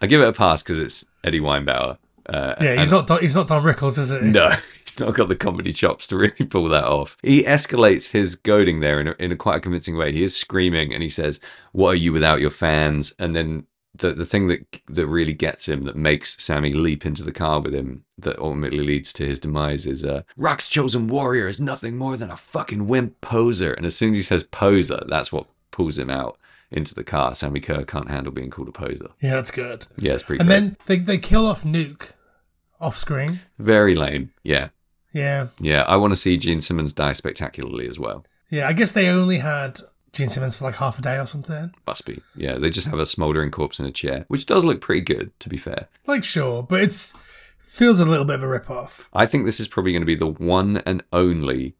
I 0.00 0.06
give 0.06 0.20
it 0.20 0.28
a 0.28 0.32
pass 0.32 0.62
because 0.62 0.78
it's 0.78 1.04
Eddie 1.24 1.40
Weinbauer. 1.40 1.98
Uh, 2.28 2.54
Yeah, 2.60 2.72
he's 2.76 2.82
and- 2.82 2.90
not 2.90 3.06
Don, 3.06 3.20
he's 3.20 3.34
not 3.34 3.48
Don 3.48 3.62
Rickles, 3.62 3.98
is 3.98 4.10
it? 4.10 4.22
No, 4.22 4.50
he's 4.98 5.06
not 5.06 5.14
got 5.16 5.28
the 5.28 5.36
comedy 5.36 5.72
chops 5.72 6.06
to 6.08 6.16
really 6.16 6.46
pull 6.50 6.68
that 6.68 6.84
off. 6.84 7.16
He 7.22 7.42
escalates 7.42 8.10
his 8.12 8.34
goading 8.34 8.80
there 8.80 9.00
in 9.00 9.08
a, 9.08 9.14
in 9.18 9.32
a 9.32 9.36
quite 9.36 9.56
a 9.56 9.60
convincing 9.60 9.96
way. 9.96 10.12
He 10.12 10.22
is 10.22 10.36
screaming 10.36 10.92
and 10.92 11.02
he 11.02 11.08
says, 11.08 11.40
"What 11.72 11.90
are 11.90 11.96
you 11.96 12.12
without 12.12 12.40
your 12.40 12.50
fans?" 12.50 13.14
And 13.18 13.34
then 13.34 13.66
the 13.94 14.12
the 14.12 14.26
thing 14.26 14.48
that 14.48 14.80
that 14.88 15.06
really 15.06 15.32
gets 15.34 15.68
him, 15.68 15.84
that 15.84 15.96
makes 15.96 16.36
Sammi 16.36 16.72
leap 16.72 17.06
into 17.06 17.22
the 17.22 17.32
car 17.32 17.60
with 17.60 17.74
him, 17.74 18.04
that 18.18 18.38
ultimately 18.38 18.84
leads 18.84 19.12
to 19.14 19.26
his 19.26 19.38
demise, 19.38 19.86
is 19.86 20.04
uh, 20.04 20.22
Rock's 20.36 20.68
chosen 20.68 21.08
warrior 21.08 21.48
is 21.48 21.60
nothing 21.60 21.96
more 21.96 22.16
than 22.16 22.30
a 22.30 22.36
fucking 22.36 22.86
wimp 22.86 23.20
poser. 23.20 23.72
And 23.72 23.86
as 23.86 23.96
soon 23.96 24.10
as 24.12 24.16
he 24.18 24.22
says 24.22 24.44
poser, 24.44 25.02
that's 25.08 25.32
what 25.32 25.46
pulls 25.70 25.98
him 25.98 26.10
out 26.10 26.38
into 26.70 26.94
the 26.94 27.04
car. 27.04 27.34
Sammi 27.34 27.60
Curr 27.62 27.84
can't 27.84 28.10
handle 28.10 28.32
being 28.32 28.50
called 28.50 28.68
a 28.68 28.72
poser. 28.72 29.08
Yeah, 29.20 29.36
that's 29.36 29.50
good. 29.50 29.86
Yeah, 29.96 30.12
it's 30.12 30.22
pretty. 30.22 30.40
And 30.40 30.48
great. 30.48 30.60
then 30.60 30.76
they 30.86 30.98
they 30.98 31.18
kill 31.18 31.46
off 31.46 31.64
Nuke 31.64 32.12
off 32.80 32.96
screen. 32.96 33.40
very 33.58 33.94
lame. 33.94 34.30
Yeah, 34.42 34.68
Yeah, 35.12 35.48
yeah. 35.60 35.82
I 35.82 35.96
want 35.96 36.12
to 36.12 36.16
see 36.16 36.36
Gene 36.36 36.60
Simmons 36.60 36.92
die 36.92 37.12
spectacularly 37.14 37.88
as 37.88 37.98
well. 37.98 38.24
yeah. 38.50 38.68
I 38.68 38.72
guess 38.72 38.92
they 38.92 39.08
only 39.08 39.38
had 39.38 39.80
Gene 40.12 40.28
Simmons 40.28 40.56
for 40.56 40.64
like 40.64 40.76
half 40.76 40.98
a 40.98 41.02
day 41.02 41.18
or 41.18 41.26
something. 41.26 41.72
Must 41.86 42.04
be. 42.06 42.20
Yeah, 42.36 42.58
they 42.58 42.70
just 42.70 42.88
have 42.88 42.98
a 42.98 43.06
smouldering 43.06 43.50
corpse 43.50 43.78
in 43.80 43.86
a 43.86 43.90
chair, 43.92 44.24
which 44.28 44.46
does 44.46 44.64
look 44.64 44.80
pretty 44.80 45.00
good, 45.02 45.38
to 45.40 45.48
be 45.48 45.56
fair. 45.56 45.88
Like 46.06 46.24
sure, 46.24 46.62
but 46.62 46.82
it's 46.82 47.14
feels 47.58 48.00
a 48.00 48.04
little 48.04 48.24
bit 48.24 48.36
of 48.36 48.42
a 48.42 48.48
rip 48.48 48.70
off. 48.70 49.08
I 49.12 49.26
think 49.26 49.44
this 49.44 49.60
is 49.60 49.68
probably 49.68 49.92
going 49.92 50.02
to 50.02 50.06
be 50.06 50.16
the 50.16 50.26
one 50.26 50.78
and 50.78 51.02
only 51.12 51.74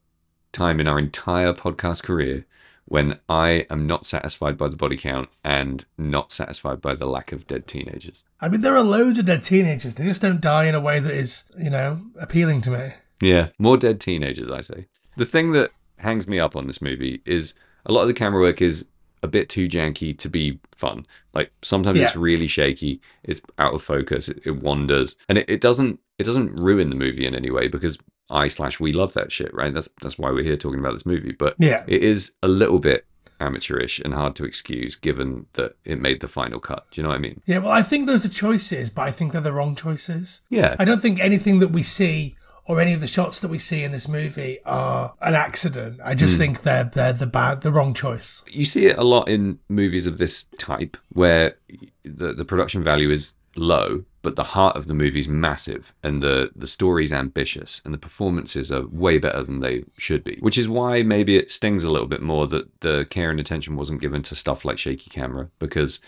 time 0.52 0.80
in 0.80 0.86
our 0.88 0.98
entire 0.98 1.52
podcast 1.52 2.02
career 2.04 2.46
when 2.84 3.18
I 3.28 3.66
am 3.68 3.86
not 3.86 4.06
satisfied 4.06 4.56
by 4.56 4.68
the 4.68 4.76
body 4.76 4.96
count 4.96 5.28
and 5.44 5.84
not 5.98 6.32
satisfied 6.32 6.80
by 6.80 6.94
the 6.94 7.04
lack 7.06 7.32
of 7.32 7.46
dead 7.46 7.66
teenagers. 7.66 8.24
I 8.40 8.48
mean, 8.48 8.62
there 8.62 8.74
are 8.76 8.82
loads 8.82 9.18
of 9.18 9.26
dead 9.26 9.42
teenagers. 9.42 9.94
They 9.94 10.04
just 10.04 10.22
don't 10.22 10.40
die 10.40 10.64
in 10.66 10.74
a 10.74 10.80
way 10.80 10.98
that 10.98 11.12
is, 11.14 11.44
you 11.58 11.68
know, 11.68 12.00
appealing 12.18 12.62
to 12.62 12.70
me. 12.70 12.92
Yeah, 13.20 13.48
more 13.58 13.76
dead 13.76 14.00
teenagers, 14.00 14.50
I 14.50 14.60
say. 14.60 14.86
The 15.16 15.26
thing 15.26 15.52
that 15.52 15.70
hangs 15.96 16.28
me 16.28 16.38
up 16.38 16.54
on 16.56 16.66
this 16.66 16.80
movie 16.80 17.20
is 17.26 17.54
a 17.86 17.92
lot 17.92 18.02
of 18.02 18.08
the 18.08 18.14
camera 18.14 18.40
work 18.40 18.62
is 18.62 18.86
a 19.22 19.26
bit 19.28 19.48
too 19.48 19.68
janky 19.68 20.16
to 20.16 20.28
be 20.28 20.60
fun. 20.76 21.04
Like 21.34 21.50
sometimes 21.62 22.00
it's 22.00 22.14
really 22.16 22.46
shaky, 22.46 23.00
it's 23.24 23.40
out 23.58 23.74
of 23.74 23.82
focus, 23.82 24.28
it, 24.28 24.40
it 24.44 24.62
wanders, 24.62 25.16
and 25.28 25.38
it, 25.38 25.50
it 25.50 25.60
doesn't 25.60 25.98
it 26.18 26.24
doesn't 26.24 26.54
ruin 26.56 26.90
the 26.90 26.96
movie 26.96 27.26
in 27.26 27.34
any 27.34 27.50
way 27.50 27.66
because 27.68 27.98
I 28.30 28.46
slash 28.48 28.78
we 28.78 28.92
love 28.92 29.14
that 29.14 29.32
shit, 29.32 29.52
right? 29.54 29.74
That's 29.74 29.88
that's 30.02 30.18
why 30.18 30.30
we're 30.30 30.44
here 30.44 30.56
talking 30.56 30.78
about 30.78 30.92
this 30.92 31.06
movie. 31.06 31.32
But 31.32 31.56
Yeah. 31.58 31.82
it 31.88 32.04
is 32.04 32.32
a 32.42 32.48
little 32.48 32.78
bit 32.78 33.06
amateurish 33.40 34.00
and 34.00 34.14
hard 34.14 34.34
to 34.36 34.44
excuse 34.44 34.96
given 34.96 35.46
that 35.54 35.76
it 35.84 36.00
made 36.00 36.20
the 36.20 36.28
final 36.28 36.58
cut. 36.60 36.86
Do 36.90 37.00
you 37.00 37.02
know 37.02 37.08
what 37.10 37.16
I 37.16 37.20
mean? 37.20 37.40
Yeah, 37.46 37.58
well, 37.58 37.72
I 37.72 37.82
think 37.82 38.06
those 38.06 38.24
are 38.24 38.28
choices, 38.28 38.90
but 38.90 39.02
I 39.02 39.10
think 39.12 39.32
they're 39.32 39.40
the 39.40 39.52
wrong 39.52 39.74
choices. 39.76 40.42
Yeah. 40.50 40.74
I 40.78 40.84
don't 40.84 41.00
think 41.00 41.20
anything 41.20 41.60
that 41.60 41.68
we 41.68 41.82
see 41.82 42.36
or 42.68 42.80
any 42.80 42.92
of 42.92 43.00
the 43.00 43.06
shots 43.06 43.40
that 43.40 43.48
we 43.48 43.58
see 43.58 43.82
in 43.82 43.90
this 43.92 44.06
movie 44.06 44.58
are 44.64 45.14
an 45.20 45.34
accident. 45.34 45.98
I 46.04 46.14
just 46.14 46.34
Hmm. 46.34 46.38
think 46.38 46.62
they're 46.62 46.84
they're 46.84 47.12
the 47.14 47.26
bad, 47.26 47.62
the 47.62 47.72
wrong 47.72 47.94
choice. 47.94 48.44
You 48.50 48.64
see 48.64 48.86
it 48.86 48.98
a 48.98 49.04
lot 49.04 49.28
in 49.28 49.58
movies 49.68 50.06
of 50.06 50.18
this 50.18 50.46
type 50.58 50.96
where 51.08 51.56
the, 52.04 52.32
the 52.34 52.44
production 52.44 52.82
value 52.82 53.10
is 53.10 53.34
low, 53.56 54.04
but 54.22 54.36
the 54.36 54.44
heart 54.44 54.76
of 54.76 54.86
the 54.86 54.94
movie 54.94 55.18
is 55.18 55.28
massive 55.28 55.92
and 56.04 56.22
the, 56.22 56.50
the 56.54 56.66
story's 56.66 57.12
ambitious 57.12 57.80
and 57.84 57.92
the 57.94 57.98
performances 57.98 58.70
are 58.70 58.86
way 58.86 59.18
better 59.18 59.42
than 59.42 59.60
they 59.60 59.84
should 59.96 60.22
be. 60.22 60.36
Which 60.40 60.58
is 60.58 60.68
why 60.68 61.02
maybe 61.02 61.36
it 61.36 61.50
stings 61.50 61.82
a 61.84 61.90
little 61.90 62.06
bit 62.06 62.22
more 62.22 62.46
that 62.48 62.80
the 62.82 63.06
care 63.10 63.30
and 63.30 63.40
attention 63.40 63.74
wasn't 63.76 64.00
given 64.00 64.22
to 64.24 64.34
stuff 64.36 64.64
like 64.64 64.78
shaky 64.78 65.10
camera 65.10 65.48
because 65.58 66.00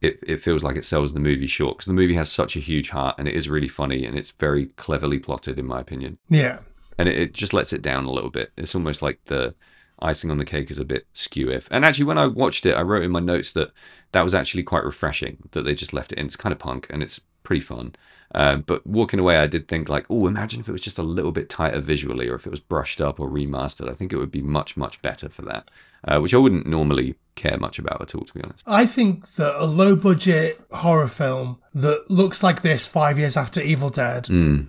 it, 0.00 0.18
it 0.22 0.36
feels 0.40 0.62
like 0.62 0.76
it 0.76 0.84
sells 0.84 1.12
the 1.14 1.20
movie 1.20 1.46
short 1.46 1.76
because 1.76 1.86
the 1.86 1.92
movie 1.92 2.14
has 2.14 2.30
such 2.30 2.54
a 2.56 2.60
huge 2.60 2.90
heart 2.90 3.16
and 3.18 3.26
it 3.26 3.34
is 3.34 3.48
really 3.50 3.68
funny 3.68 4.04
and 4.04 4.16
it's 4.16 4.30
very 4.30 4.66
cleverly 4.76 5.18
plotted 5.18 5.58
in 5.58 5.66
my 5.66 5.80
opinion 5.80 6.18
Yeah. 6.28 6.60
and 6.98 7.08
it, 7.08 7.16
it 7.18 7.32
just 7.34 7.52
lets 7.52 7.72
it 7.72 7.82
down 7.82 8.04
a 8.04 8.10
little 8.12 8.30
bit. 8.30 8.52
It's 8.56 8.74
almost 8.74 9.02
like 9.02 9.18
the 9.26 9.54
icing 10.00 10.30
on 10.30 10.38
the 10.38 10.44
cake 10.44 10.70
is 10.70 10.78
a 10.78 10.84
bit 10.84 11.06
skew 11.12 11.50
if. 11.50 11.66
And 11.72 11.84
actually, 11.84 12.04
when 12.04 12.18
I 12.18 12.26
watched 12.28 12.64
it, 12.66 12.74
I 12.74 12.82
wrote 12.82 13.02
in 13.02 13.10
my 13.10 13.18
notes 13.20 13.50
that 13.52 13.72
that 14.12 14.22
was 14.22 14.34
actually 14.34 14.62
quite 14.62 14.84
refreshing 14.84 15.38
that 15.50 15.62
they 15.62 15.74
just 15.74 15.92
left 15.92 16.12
it 16.12 16.18
in. 16.18 16.26
It's 16.26 16.36
kind 16.36 16.52
of 16.52 16.58
punk 16.60 16.86
and 16.90 17.02
it's 17.02 17.20
pretty 17.42 17.60
fun. 17.62 17.94
Um, 18.34 18.62
but 18.66 18.86
walking 18.86 19.18
away, 19.18 19.38
I 19.38 19.46
did 19.46 19.66
think 19.68 19.88
like, 19.88 20.06
oh, 20.10 20.26
imagine 20.28 20.60
if 20.60 20.68
it 20.68 20.72
was 20.72 20.82
just 20.82 20.98
a 20.98 21.02
little 21.02 21.32
bit 21.32 21.48
tighter 21.48 21.80
visually, 21.80 22.28
or 22.28 22.34
if 22.34 22.46
it 22.46 22.50
was 22.50 22.60
brushed 22.60 23.00
up 23.00 23.18
or 23.18 23.28
remastered. 23.28 23.88
I 23.88 23.94
think 23.94 24.12
it 24.12 24.18
would 24.18 24.30
be 24.30 24.42
much 24.42 24.76
much 24.76 25.00
better 25.02 25.28
for 25.30 25.42
that, 25.42 25.68
uh, 26.06 26.20
which 26.20 26.34
I 26.34 26.36
wouldn't 26.38 26.66
normally 26.66 27.16
care 27.38 27.56
much 27.58 27.78
about 27.78 28.02
at 28.02 28.14
all, 28.14 28.24
to 28.24 28.34
be 28.34 28.42
honest. 28.42 28.62
I 28.66 28.84
think 28.86 29.26
that 29.36 29.54
a 29.62 29.64
low 29.64 29.96
budget 29.96 30.60
horror 30.70 31.06
film 31.06 31.58
that 31.74 32.10
looks 32.10 32.42
like 32.42 32.60
this 32.62 32.86
five 32.86 33.18
years 33.18 33.36
after 33.36 33.60
Evil 33.60 33.88
Dead, 33.90 34.24
Mm, 34.24 34.68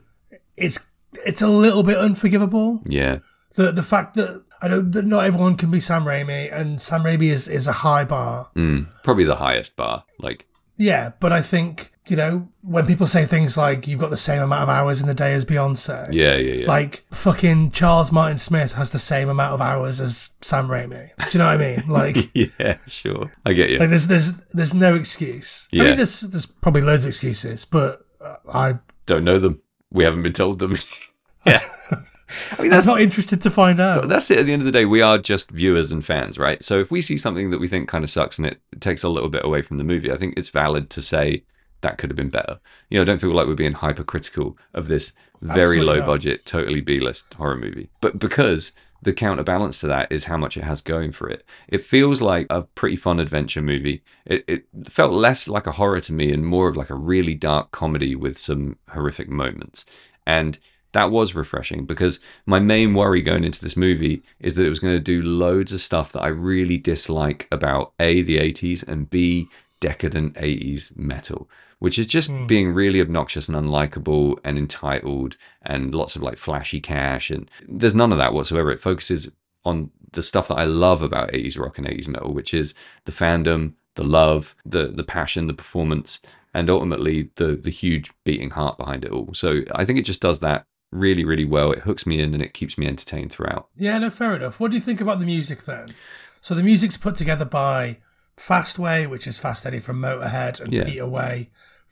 it's 0.56 0.78
it's 1.26 1.42
a 1.42 1.48
little 1.48 1.84
bit 1.84 1.98
unforgivable. 1.98 2.82
yeah, 2.86 3.20
The 3.56 3.72
the 3.72 3.84
fact 3.84 4.14
that 4.16 4.44
I 4.62 4.68
know 4.68 4.82
that 4.82 5.06
not 5.06 5.26
everyone 5.26 5.56
can 5.56 5.72
be 5.72 5.80
Sam 5.80 6.04
Raimi, 6.06 6.54
and 6.54 6.82
Sam 6.82 7.02
Raimi 7.04 7.30
is, 7.32 7.48
is 7.48 7.66
a 7.68 7.72
high 7.72 8.04
bar. 8.04 8.50
mm, 8.56 8.86
probably 9.04 9.24
the 9.26 9.38
highest 9.38 9.76
bar. 9.76 10.04
Like, 10.20 10.48
Yeah, 10.78 11.12
but 11.20 11.32
I 11.32 11.42
think, 11.42 11.92
you 12.10 12.18
know, 12.18 12.48
when 12.62 12.86
people 12.86 13.08
say 13.08 13.26
things 13.26 13.58
like 13.58 13.88
you've 13.88 14.00
got 14.00 14.10
the 14.10 14.18
same 14.18 14.42
amount 14.42 14.64
of 14.64 14.70
hours 14.70 15.02
in 15.02 15.08
the 15.08 15.14
day 15.14 15.34
as 15.34 15.46
Beyonce, 15.46 16.12
yeah, 16.14 16.36
yeah, 16.36 16.54
yeah. 16.54 16.68
like 16.68 17.06
fucking 17.12 17.72
Charles 17.72 18.12
Martin 18.12 18.38
Smith 18.38 18.74
has 18.74 18.92
the 18.92 19.00
same 19.00 19.30
amount 19.30 19.54
of 19.54 19.62
hours 19.62 20.00
as 20.00 20.32
Sam 20.42 20.68
Raimi. 20.68 21.10
Do 21.18 21.26
you 21.32 21.40
know 21.40 21.46
what 21.46 21.54
I 21.54 21.58
mean? 21.58 21.84
Like 21.90 22.30
yeah, 22.34 22.78
sure. 22.88 23.32
I 23.46 23.54
get 23.54 23.70
you. 23.70 23.80
like 23.80 23.90
there's 23.90 24.08
there's 24.08 24.34
there's 24.54 24.74
no 24.74 24.96
excuse. 24.96 25.68
I 25.74 25.78
mean 25.78 25.98
there's 25.98 26.22
there's 26.22 26.46
probably 26.46 26.82
loads 26.82 27.04
of 27.04 27.10
excuses, 27.10 27.66
but 27.66 28.06
uh, 28.22 28.36
I 28.52 28.76
Don't 29.06 29.24
know 29.24 29.40
them. 29.40 29.62
We 29.92 30.04
haven't 30.04 30.22
been 30.22 30.34
told 30.34 30.60
them. 30.60 30.78
yeah. 31.46 31.60
I 31.92 32.62
mean, 32.62 32.66
I'm 32.66 32.70
that's 32.70 32.86
not 32.86 33.02
interested 33.02 33.42
to 33.42 33.50
find 33.50 33.80
out. 33.80 34.08
that's 34.08 34.30
it. 34.30 34.40
At 34.40 34.46
the 34.46 34.54
end 34.54 34.62
of 34.62 34.68
the 34.68 34.72
day, 34.72 34.86
we 34.86 35.02
are 35.02 35.18
just 35.18 35.50
viewers 35.50 35.92
and 35.92 36.06
fans, 36.06 36.38
right? 36.38 36.64
So 36.64 36.80
if 36.80 36.92
we 36.92 37.02
see 37.02 37.18
something 37.18 37.50
that 37.50 37.60
we 37.60 37.68
think 37.68 37.90
kind 37.90 38.04
of 38.04 38.10
sucks 38.10 38.38
and 38.38 38.46
it 38.46 38.62
takes 38.80 39.04
a 39.04 39.10
little 39.10 39.30
bit 39.30 39.44
away 39.44 39.62
from 39.62 39.78
the 39.78 39.84
movie, 39.84 40.12
I 40.12 40.18
think 40.18 40.36
it's 40.38 40.50
valid 40.50 40.90
to 40.92 41.02
say 41.02 41.44
that 41.82 41.98
could 41.98 42.10
have 42.10 42.18
been 42.18 42.30
better. 42.30 42.60
You 42.90 42.98
know, 42.98 43.02
I 43.04 43.06
don't 43.06 43.22
feel 43.22 43.34
like 43.34 43.48
we're 43.48 43.56
being 43.56 43.74
hypercritical 43.74 44.58
of 44.74 44.88
this 44.88 45.14
very 45.42 45.78
Absolutely 45.78 45.86
low 45.86 46.00
not. 46.00 46.06
budget, 46.08 46.46
totally 46.46 46.82
B 46.82 47.00
list 47.00 47.34
horror 47.36 47.58
movie. 47.58 47.90
But 48.02 48.20
because 48.20 48.74
the 49.02 49.14
counterbalance 49.14 49.80
to 49.80 49.88
that 49.88 50.12
is 50.12 50.26
how 50.26 50.38
much 50.38 50.58
it 50.58 50.64
has 50.64 50.82
going 50.82 51.12
for 51.12 51.30
it. 51.30 51.46
It 51.68 51.82
feels 51.82 52.22
like 52.22 52.48
a 52.50 52.64
pretty 52.64 52.98
fun 52.98 53.20
adventure 53.20 53.62
movie. 53.62 54.04
It, 54.26 54.44
it 54.48 54.66
felt 54.90 55.14
less 55.14 55.48
like 55.48 55.68
a 55.68 55.74
horror 55.74 56.02
to 56.02 56.14
me 56.14 56.34
and 56.34 56.46
more 56.46 56.68
of 56.68 56.76
like 56.76 56.90
a 56.90 56.96
really 56.96 57.34
dark 57.34 57.72
comedy 57.72 58.16
with 58.16 58.38
some 58.38 58.78
horrific 58.90 59.30
moments. 59.30 59.86
And 60.28 60.60
that 60.92 61.12
was 61.12 61.36
refreshing 61.36 61.86
because 61.86 62.20
my 62.46 62.60
main 62.60 62.94
worry 62.94 63.22
going 63.22 63.44
into 63.44 63.62
this 63.62 63.78
movie 63.78 64.24
is 64.40 64.56
that 64.56 64.66
it 64.66 64.70
was 64.70 64.80
going 64.80 64.96
to 64.96 65.00
do 65.00 65.22
loads 65.22 65.72
of 65.72 65.82
stuff 65.82 66.12
that 66.12 66.22
I 66.22 66.28
really 66.30 66.78
dislike 66.78 67.48
about 67.52 67.94
A, 68.00 68.22
the 68.22 68.38
80s, 68.38 68.86
and 68.88 69.10
B, 69.10 69.48
decadent 69.80 70.34
80s 70.34 70.98
metal, 70.98 71.50
which 71.80 71.98
is 71.98 72.08
just 72.08 72.30
hmm. 72.30 72.46
being 72.46 72.74
really 72.74 73.02
obnoxious 73.02 73.50
and 73.50 73.58
unlikable 73.58 74.38
and 74.44 74.58
entitled 74.58 75.36
and 75.62 75.96
lots 75.96 76.16
of 76.16 76.22
like 76.22 76.38
flashy 76.38 76.80
cash. 76.80 77.30
And 77.30 77.50
there's 77.68 77.96
none 77.96 78.12
of 78.12 78.18
that 78.18 78.34
whatsoever. 78.34 78.70
It 78.72 78.80
focuses 78.80 79.32
on 79.66 79.92
the 80.12 80.24
stuff 80.24 80.48
that 80.50 80.58
I 80.58 80.66
love 80.66 81.02
about 81.02 81.32
80s 81.32 81.60
rock 81.60 81.78
and 81.78 81.88
80s 81.88 82.08
metal, 82.08 82.34
which 82.34 82.54
is 82.54 82.74
the 83.06 83.12
fandom, 83.12 83.74
the 83.96 84.04
love, 84.04 84.56
the 84.66 84.88
the 84.88 85.04
passion, 85.04 85.48
the 85.48 85.54
performance, 85.54 86.22
and 86.54 86.70
ultimately 86.70 87.32
the 87.36 87.56
the 87.56 87.72
huge 87.72 88.12
beating 88.24 88.52
heart 88.52 88.78
behind 88.78 89.04
it 89.04 89.12
all. 89.12 89.34
So 89.34 89.62
I 89.74 89.86
think 89.86 90.00
it 90.00 90.06
just 90.06 90.22
does 90.22 90.40
that 90.40 90.66
really, 90.92 91.24
really 91.24 91.46
well. 91.46 91.72
It 91.72 91.80
hooks 91.80 92.06
me 92.06 92.20
in 92.20 92.34
and 92.34 92.42
it 92.42 92.54
keeps 92.54 92.78
me 92.78 92.88
entertained 92.88 93.32
throughout. 93.32 93.68
Yeah, 93.76 93.98
no, 94.00 94.10
fair 94.10 94.36
enough. 94.36 94.60
What 94.60 94.72
do 94.72 94.78
you 94.78 94.82
think 94.82 95.02
about 95.02 95.20
the 95.20 95.26
music 95.26 95.64
then? 95.64 95.94
So 96.42 96.56
the 96.56 96.64
music's 96.64 96.98
put 96.98 97.16
together 97.16 97.46
by 97.46 97.98
Fastway, 98.38 99.08
which 99.08 99.28
is 99.28 99.38
Fast 99.38 99.66
Eddie 99.66 99.80
from 99.80 100.02
Motorhead, 100.02 100.60
and 100.60 100.74
Yeah. 100.74 100.86
Peter 100.86 101.06
Way 101.06 101.50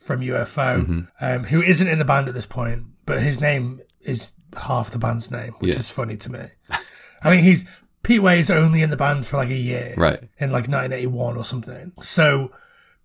from 0.07 0.21
UFO, 0.21 1.07
um, 1.21 1.43
who 1.45 1.61
isn't 1.61 1.87
in 1.87 1.99
the 1.99 2.05
band 2.05 2.27
at 2.27 2.33
this 2.33 2.45
point, 2.47 2.83
but 3.05 3.21
his 3.21 3.39
name 3.39 3.81
is 4.01 4.31
half 4.55 4.89
the 4.89 4.97
band's 4.97 5.29
name, 5.29 5.53
which 5.59 5.73
Yeah. 5.73 5.79
is 5.79 5.89
funny 5.89 6.17
to 6.17 6.31
me. 6.31 6.39
I 7.23 7.29
mean, 7.29 7.43
he's 7.43 7.65
Pete 8.03 8.21
Way 8.23 8.39
is 8.39 8.49
only 8.49 8.81
in 8.81 8.89
the 8.89 8.97
band 8.97 9.27
for 9.27 9.37
like 9.37 9.49
a 9.49 9.53
year, 9.55 9.93
Right. 9.97 10.23
in 10.39 10.49
like 10.51 10.67
1981 10.69 11.35
or 11.37 11.43
something. 11.43 11.91
So 12.01 12.51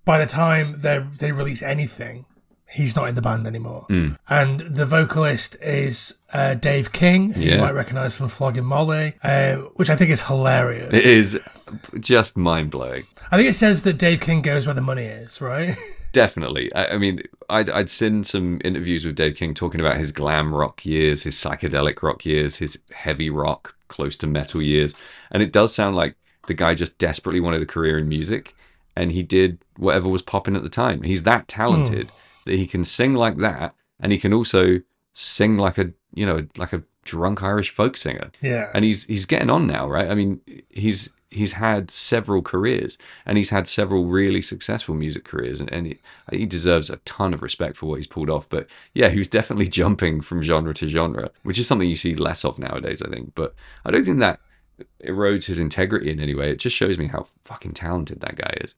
by 0.05 0.19
the 0.19 0.27
time 0.27 0.81
they 0.81 1.05
they 1.19 1.33
release 1.33 1.61
anything, 1.63 2.25
he's 2.71 2.95
not 2.95 3.09
in 3.09 3.15
the 3.17 3.23
band 3.23 3.47
anymore. 3.47 3.87
Mm. 3.91 4.17
And 4.29 4.61
the 4.61 4.87
vocalist 4.87 5.57
is 5.61 6.15
uh, 6.33 6.55
Dave 6.55 6.93
King, 6.93 7.33
who 7.33 7.41
you 7.41 7.59
might 7.59 7.75
recognize 7.75 8.15
from 8.15 8.29
Flogging 8.29 8.65
Molly, 8.65 9.15
uh, 9.25 9.57
which 9.75 9.91
I 9.91 9.97
think 9.97 10.11
is 10.11 10.23
hilarious. 10.23 10.93
It 10.95 11.05
is 11.05 11.41
just 11.99 12.37
mind 12.37 12.71
blowing. 12.71 13.05
I 13.33 13.37
think 13.37 13.49
it 13.49 13.55
says 13.55 13.83
that 13.83 13.99
Dave 13.99 14.21
King 14.21 14.41
goes 14.43 14.67
where 14.67 14.75
the 14.75 14.81
money 14.83 15.05
is, 15.05 15.41
right? 15.41 15.77
Definitely. 16.13 16.73
I, 16.75 16.89
I 16.89 16.99
mean, 16.99 17.23
I'd, 17.49 17.71
I'd 17.71 17.91
seen 17.91 18.23
some 18.25 18.61
interviews 18.65 19.05
with 19.05 19.17
Dave 19.17 19.37
King 19.37 19.55
talking 19.55 19.81
about 19.81 19.97
his 19.97 20.13
glam 20.13 20.55
rock 20.55 20.85
years, 20.85 21.23
his 21.25 21.35
psychedelic 21.35 22.03
rock 22.03 22.25
years, 22.25 22.57
his 22.57 22.81
heavy 22.93 23.31
rock, 23.31 23.75
close 23.89 24.17
to 24.19 24.27
metal 24.27 24.63
years. 24.63 24.95
And 25.31 25.43
it 25.43 25.53
does 25.53 25.75
sound 25.75 25.97
like 25.97 26.17
the 26.47 26.55
guy 26.55 26.75
just 26.75 26.99
desperately 26.99 27.41
wanted 27.41 27.63
a 27.63 27.67
career 27.67 27.99
in 27.99 28.09
music 28.09 28.55
and 28.95 29.13
he 29.13 29.23
did 29.23 29.59
whatever 29.77 30.09
was 30.09 30.23
popping 30.23 30.57
at 30.57 30.63
the 30.63 30.69
time. 30.69 31.03
He's 31.03 31.23
that 31.23 31.49
talented 31.49 32.11
hmm. 32.11 32.17
that 32.51 32.57
he 32.57 32.67
can 32.67 32.85
sing 32.85 33.15
like 33.15 33.39
that 33.39 33.75
and 33.99 34.13
he 34.13 34.19
can 34.19 34.35
also 34.35 34.81
sing 35.15 35.57
like 35.57 35.79
a, 35.79 35.93
you 36.15 36.27
know, 36.27 36.47
like 36.57 36.73
a 36.73 36.83
drunk 37.05 37.43
Irish 37.43 37.71
folk 37.71 37.97
singer 37.97 38.31
yeah. 38.41 38.71
and 38.75 38.85
he's 38.85 39.07
he's 39.07 39.27
getting 39.27 39.51
on 39.51 39.67
now, 39.67 39.89
right? 39.89 40.09
I 40.11 40.15
mean, 40.15 40.41
he's 40.69 41.15
he's 41.33 41.53
had 41.53 41.91
several 41.91 42.43
careers, 42.43 42.99
and 43.27 43.39
he's 43.39 43.51
had 43.51 43.67
several 43.67 44.07
really 44.07 44.43
successful 44.43 44.95
music 44.95 45.25
careers, 45.25 45.61
and, 45.61 45.73
and 45.73 45.87
he, 45.87 45.99
he 46.31 46.47
deserves 46.47 46.91
a 46.91 46.97
ton 46.99 47.35
of 47.35 47.43
respect 47.43 47.77
for 47.77 47.87
what 47.87 47.97
he's 47.97 48.07
pulled 48.07 48.31
off. 48.31 48.49
But 48.49 48.67
yeah, 48.95 49.09
he 49.09 49.19
was 49.19 49.29
definitely 49.29 49.69
jumping 49.81 50.21
from 50.21 50.43
genre 50.43 50.75
to 50.75 50.89
genre, 50.89 51.31
which 51.43 51.59
is 51.59 51.67
something 51.67 51.89
you 51.89 51.97
see 51.97 52.15
less 52.15 52.45
of 52.45 52.59
nowadays, 52.59 53.03
I 53.03 53.09
think. 53.09 53.35
But 53.35 53.55
I 53.85 53.91
don't 53.91 54.05
think 54.05 54.19
that 54.19 54.41
erodes 55.05 55.47
his 55.47 55.59
integrity 55.59 56.11
in 56.11 56.21
any 56.21 56.35
way. 56.35 56.51
It 56.51 56.59
just 56.59 56.77
shows 56.77 56.99
me 56.99 57.07
how 57.07 57.27
fucking 57.43 57.73
talented 57.73 58.21
that 58.21 58.37
guy 58.37 58.55
is. 58.61 58.75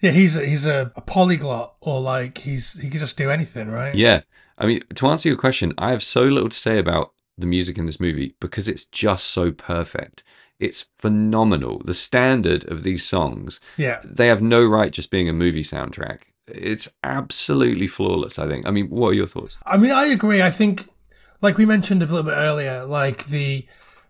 Yeah, 0.00 0.12
he's 0.12 0.36
a, 0.36 0.46
he's 0.46 0.66
a, 0.66 0.92
a 0.96 1.00
polyglot, 1.00 1.74
or 1.80 2.00
like 2.00 2.38
he's 2.38 2.78
he 2.78 2.88
can 2.88 2.98
just 2.98 3.16
do 3.16 3.30
anything, 3.30 3.68
right? 3.68 3.94
Yeah. 3.94 4.22
I 4.56 4.66
mean, 4.66 4.82
to 4.94 5.06
answer 5.08 5.28
your 5.28 5.38
question, 5.38 5.72
I 5.78 5.90
have 5.90 6.02
so 6.02 6.22
little 6.22 6.48
to 6.48 6.56
say 6.56 6.78
about 6.78 7.12
the 7.36 7.46
music 7.46 7.78
in 7.78 7.86
this 7.86 8.00
movie 8.00 8.34
because 8.40 8.68
it's 8.68 8.84
just 8.84 9.26
so 9.26 9.52
perfect. 9.52 10.22
It's 10.60 10.88
phenomenal. 10.98 11.80
The 11.84 11.94
standard 11.94 12.64
of 12.70 12.82
these 12.82 13.04
songs, 13.04 13.58
Yeah. 13.76 14.00
they 14.04 14.28
have 14.28 14.42
no 14.42 14.64
right 14.64 14.92
just 14.92 15.10
being 15.10 15.28
a 15.28 15.32
movie 15.32 15.62
soundtrack. 15.62 16.20
It's 16.46 16.92
absolutely 17.02 17.86
flawless, 17.86 18.38
I 18.38 18.46
think. 18.46 18.66
I 18.66 18.70
mean, 18.70 18.88
what 18.90 19.08
are 19.08 19.14
your 19.14 19.26
thoughts? 19.26 19.56
I 19.64 19.76
mean, 19.78 19.90
I 19.90 20.06
agree. 20.06 20.42
I 20.42 20.50
think, 20.50 20.88
like 21.40 21.56
we 21.58 21.64
mentioned 21.66 22.02
a 22.02 22.06
little 22.06 22.22
bit 22.24 22.32
earlier, 22.36 22.84
like 22.84 23.26
the 23.26 23.66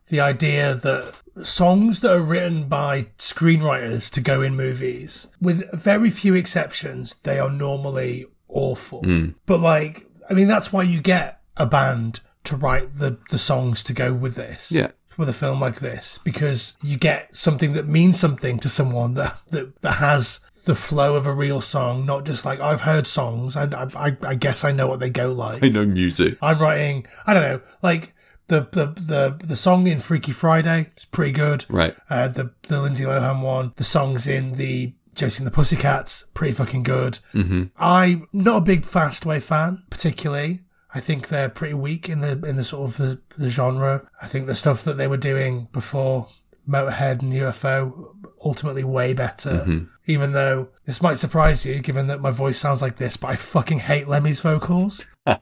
the 0.09 0.19
idea 0.21 0.75
that 0.75 1.15
songs 1.45 2.01
that 2.01 2.13
are 2.13 2.21
written 2.21 2.65
by 2.69 3.07
screenwriters 3.19 4.11
to 4.13 4.21
go 4.21 4.43
in 4.43 4.57
movies, 4.57 5.29
with 5.41 5.71
very 5.73 6.11
few 6.11 6.35
exceptions, 6.35 7.15
they 7.23 7.39
are 7.39 7.51
normally 7.51 8.27
awful. 8.49 9.03
Hmm. 9.05 9.29
But 9.47 9.61
like, 9.61 10.07
I 10.29 10.35
mean, 10.35 10.49
that's 10.49 10.73
why 10.73 10.83
you 10.83 11.01
get 11.01 11.41
a 11.57 11.67
band 11.67 12.21
to 12.45 12.57
write 12.57 12.97
the 12.97 13.19
the 13.31 13.39
songs 13.39 13.85
to 13.85 13.93
go 13.93 14.13
with 14.13 14.35
this. 14.35 14.73
Yeah. 14.73 14.89
With 15.17 15.29
a 15.29 15.33
film 15.35 15.61
like 15.61 15.81
this, 15.81 16.19
because 16.25 16.77
you 16.83 16.97
get 16.97 17.35
something 17.37 17.73
that 17.75 17.87
means 17.87 18.19
something 18.19 18.59
to 18.61 18.69
someone 18.69 19.15
that 19.15 19.39
that, 19.49 19.81
that 19.83 19.95
has 19.95 20.41
the 20.65 20.75
flow 20.75 21.15
of 21.15 21.27
a 21.27 21.33
real 21.33 21.61
song, 21.61 22.07
not 22.07 22.25
just 22.25 22.45
like 22.45 22.61
I've 22.61 22.83
heard 22.83 23.07
songs 23.07 23.57
and 23.57 23.75
I, 23.75 23.89
I, 23.97 24.17
I 24.23 24.35
guess 24.35 24.65
I 24.65 24.73
know 24.73 24.87
what 24.87 25.01
they 25.01 25.11
go 25.11 25.33
like. 25.33 25.63
I 25.65 25.69
know 25.69 25.85
music. 25.85 26.39
I'm 26.41 26.59
writing, 26.59 27.07
I 27.27 27.35
don't 27.35 27.43
know, 27.43 27.61
like 27.83 28.15
the 28.47 28.69
the 28.73 28.87
the, 28.87 29.39
the 29.45 29.57
song 29.57 29.87
in 29.87 29.99
Freaky 29.99 30.33
Friday 30.33 30.91
is 30.97 31.05
pretty 31.07 31.33
good. 31.33 31.65
Right. 31.69 31.95
Uh, 32.09 32.29
the 32.29 32.53
the 32.69 32.81
Lindsay 32.81 33.05
Lohan 33.05 33.43
one, 33.43 33.73
the 33.77 33.85
songs 33.85 34.27
in 34.27 34.53
the 34.53 34.95
Josie 35.15 35.43
and 35.43 35.47
the 35.47 35.55
Pussycats, 35.55 36.25
pretty 36.35 36.53
fucking 36.55 36.83
good. 36.85 37.19
hmm 37.33 37.65
I'm 37.77 38.29
not 38.33 38.59
a 38.59 38.61
big 38.63 38.83
Fastway 38.83 39.43
fan, 39.43 39.83
particularly. 39.91 40.61
I 40.95 41.01
think 41.01 41.29
they're 41.29 41.49
pretty 41.49 41.75
weak 41.75 42.09
in 42.09 42.21
the 42.21 42.33
in 42.47 42.57
the 42.57 42.65
sort 42.65 42.91
of 42.91 42.97
the, 42.97 43.21
the 43.37 43.49
genre. 43.49 44.09
I 44.21 44.27
think 44.27 44.47
the 44.47 44.55
stuff 44.55 44.83
that 44.85 44.97
they 44.97 45.07
were 45.07 45.17
doing 45.17 45.69
before 45.73 46.27
Motorhead 46.69 47.23
and 47.23 47.33
UFO 47.33 48.15
ultimately 48.45 48.85
way 48.85 49.13
better. 49.13 49.65
Mm-hmm. 49.67 49.85
Even 50.07 50.33
though 50.33 50.69
this 50.87 51.03
might 51.03 51.19
surprise 51.19 51.65
you, 51.65 51.81
given 51.81 52.09
that 52.09 52.21
my 52.21 52.31
voice 52.31 52.59
sounds 52.59 52.83
like 52.83 52.97
this, 52.97 53.17
but 53.17 53.29
I 53.29 53.37
fucking 53.37 53.81
hate 53.81 54.09
Lemmy's 54.09 54.41
vocals. 54.41 55.07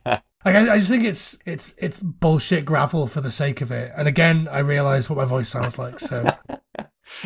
Like 0.45 0.55
I, 0.55 0.73
I 0.73 0.77
just 0.77 0.89
think 0.89 1.03
it's 1.03 1.37
it's 1.45 1.73
it's 1.77 1.99
bullshit 1.99 2.63
gravel 2.63 3.07
for 3.07 3.19
the 3.19 3.31
sake 3.31 3.59
of 3.59 3.71
it. 3.71 3.91
And 3.97 4.07
again, 4.07 4.47
I 4.49 4.59
realise 4.59 5.09
what 5.09 5.17
my 5.17 5.25
voice 5.25 5.49
sounds 5.49 5.77
like. 5.77 5.99
So 5.99 6.31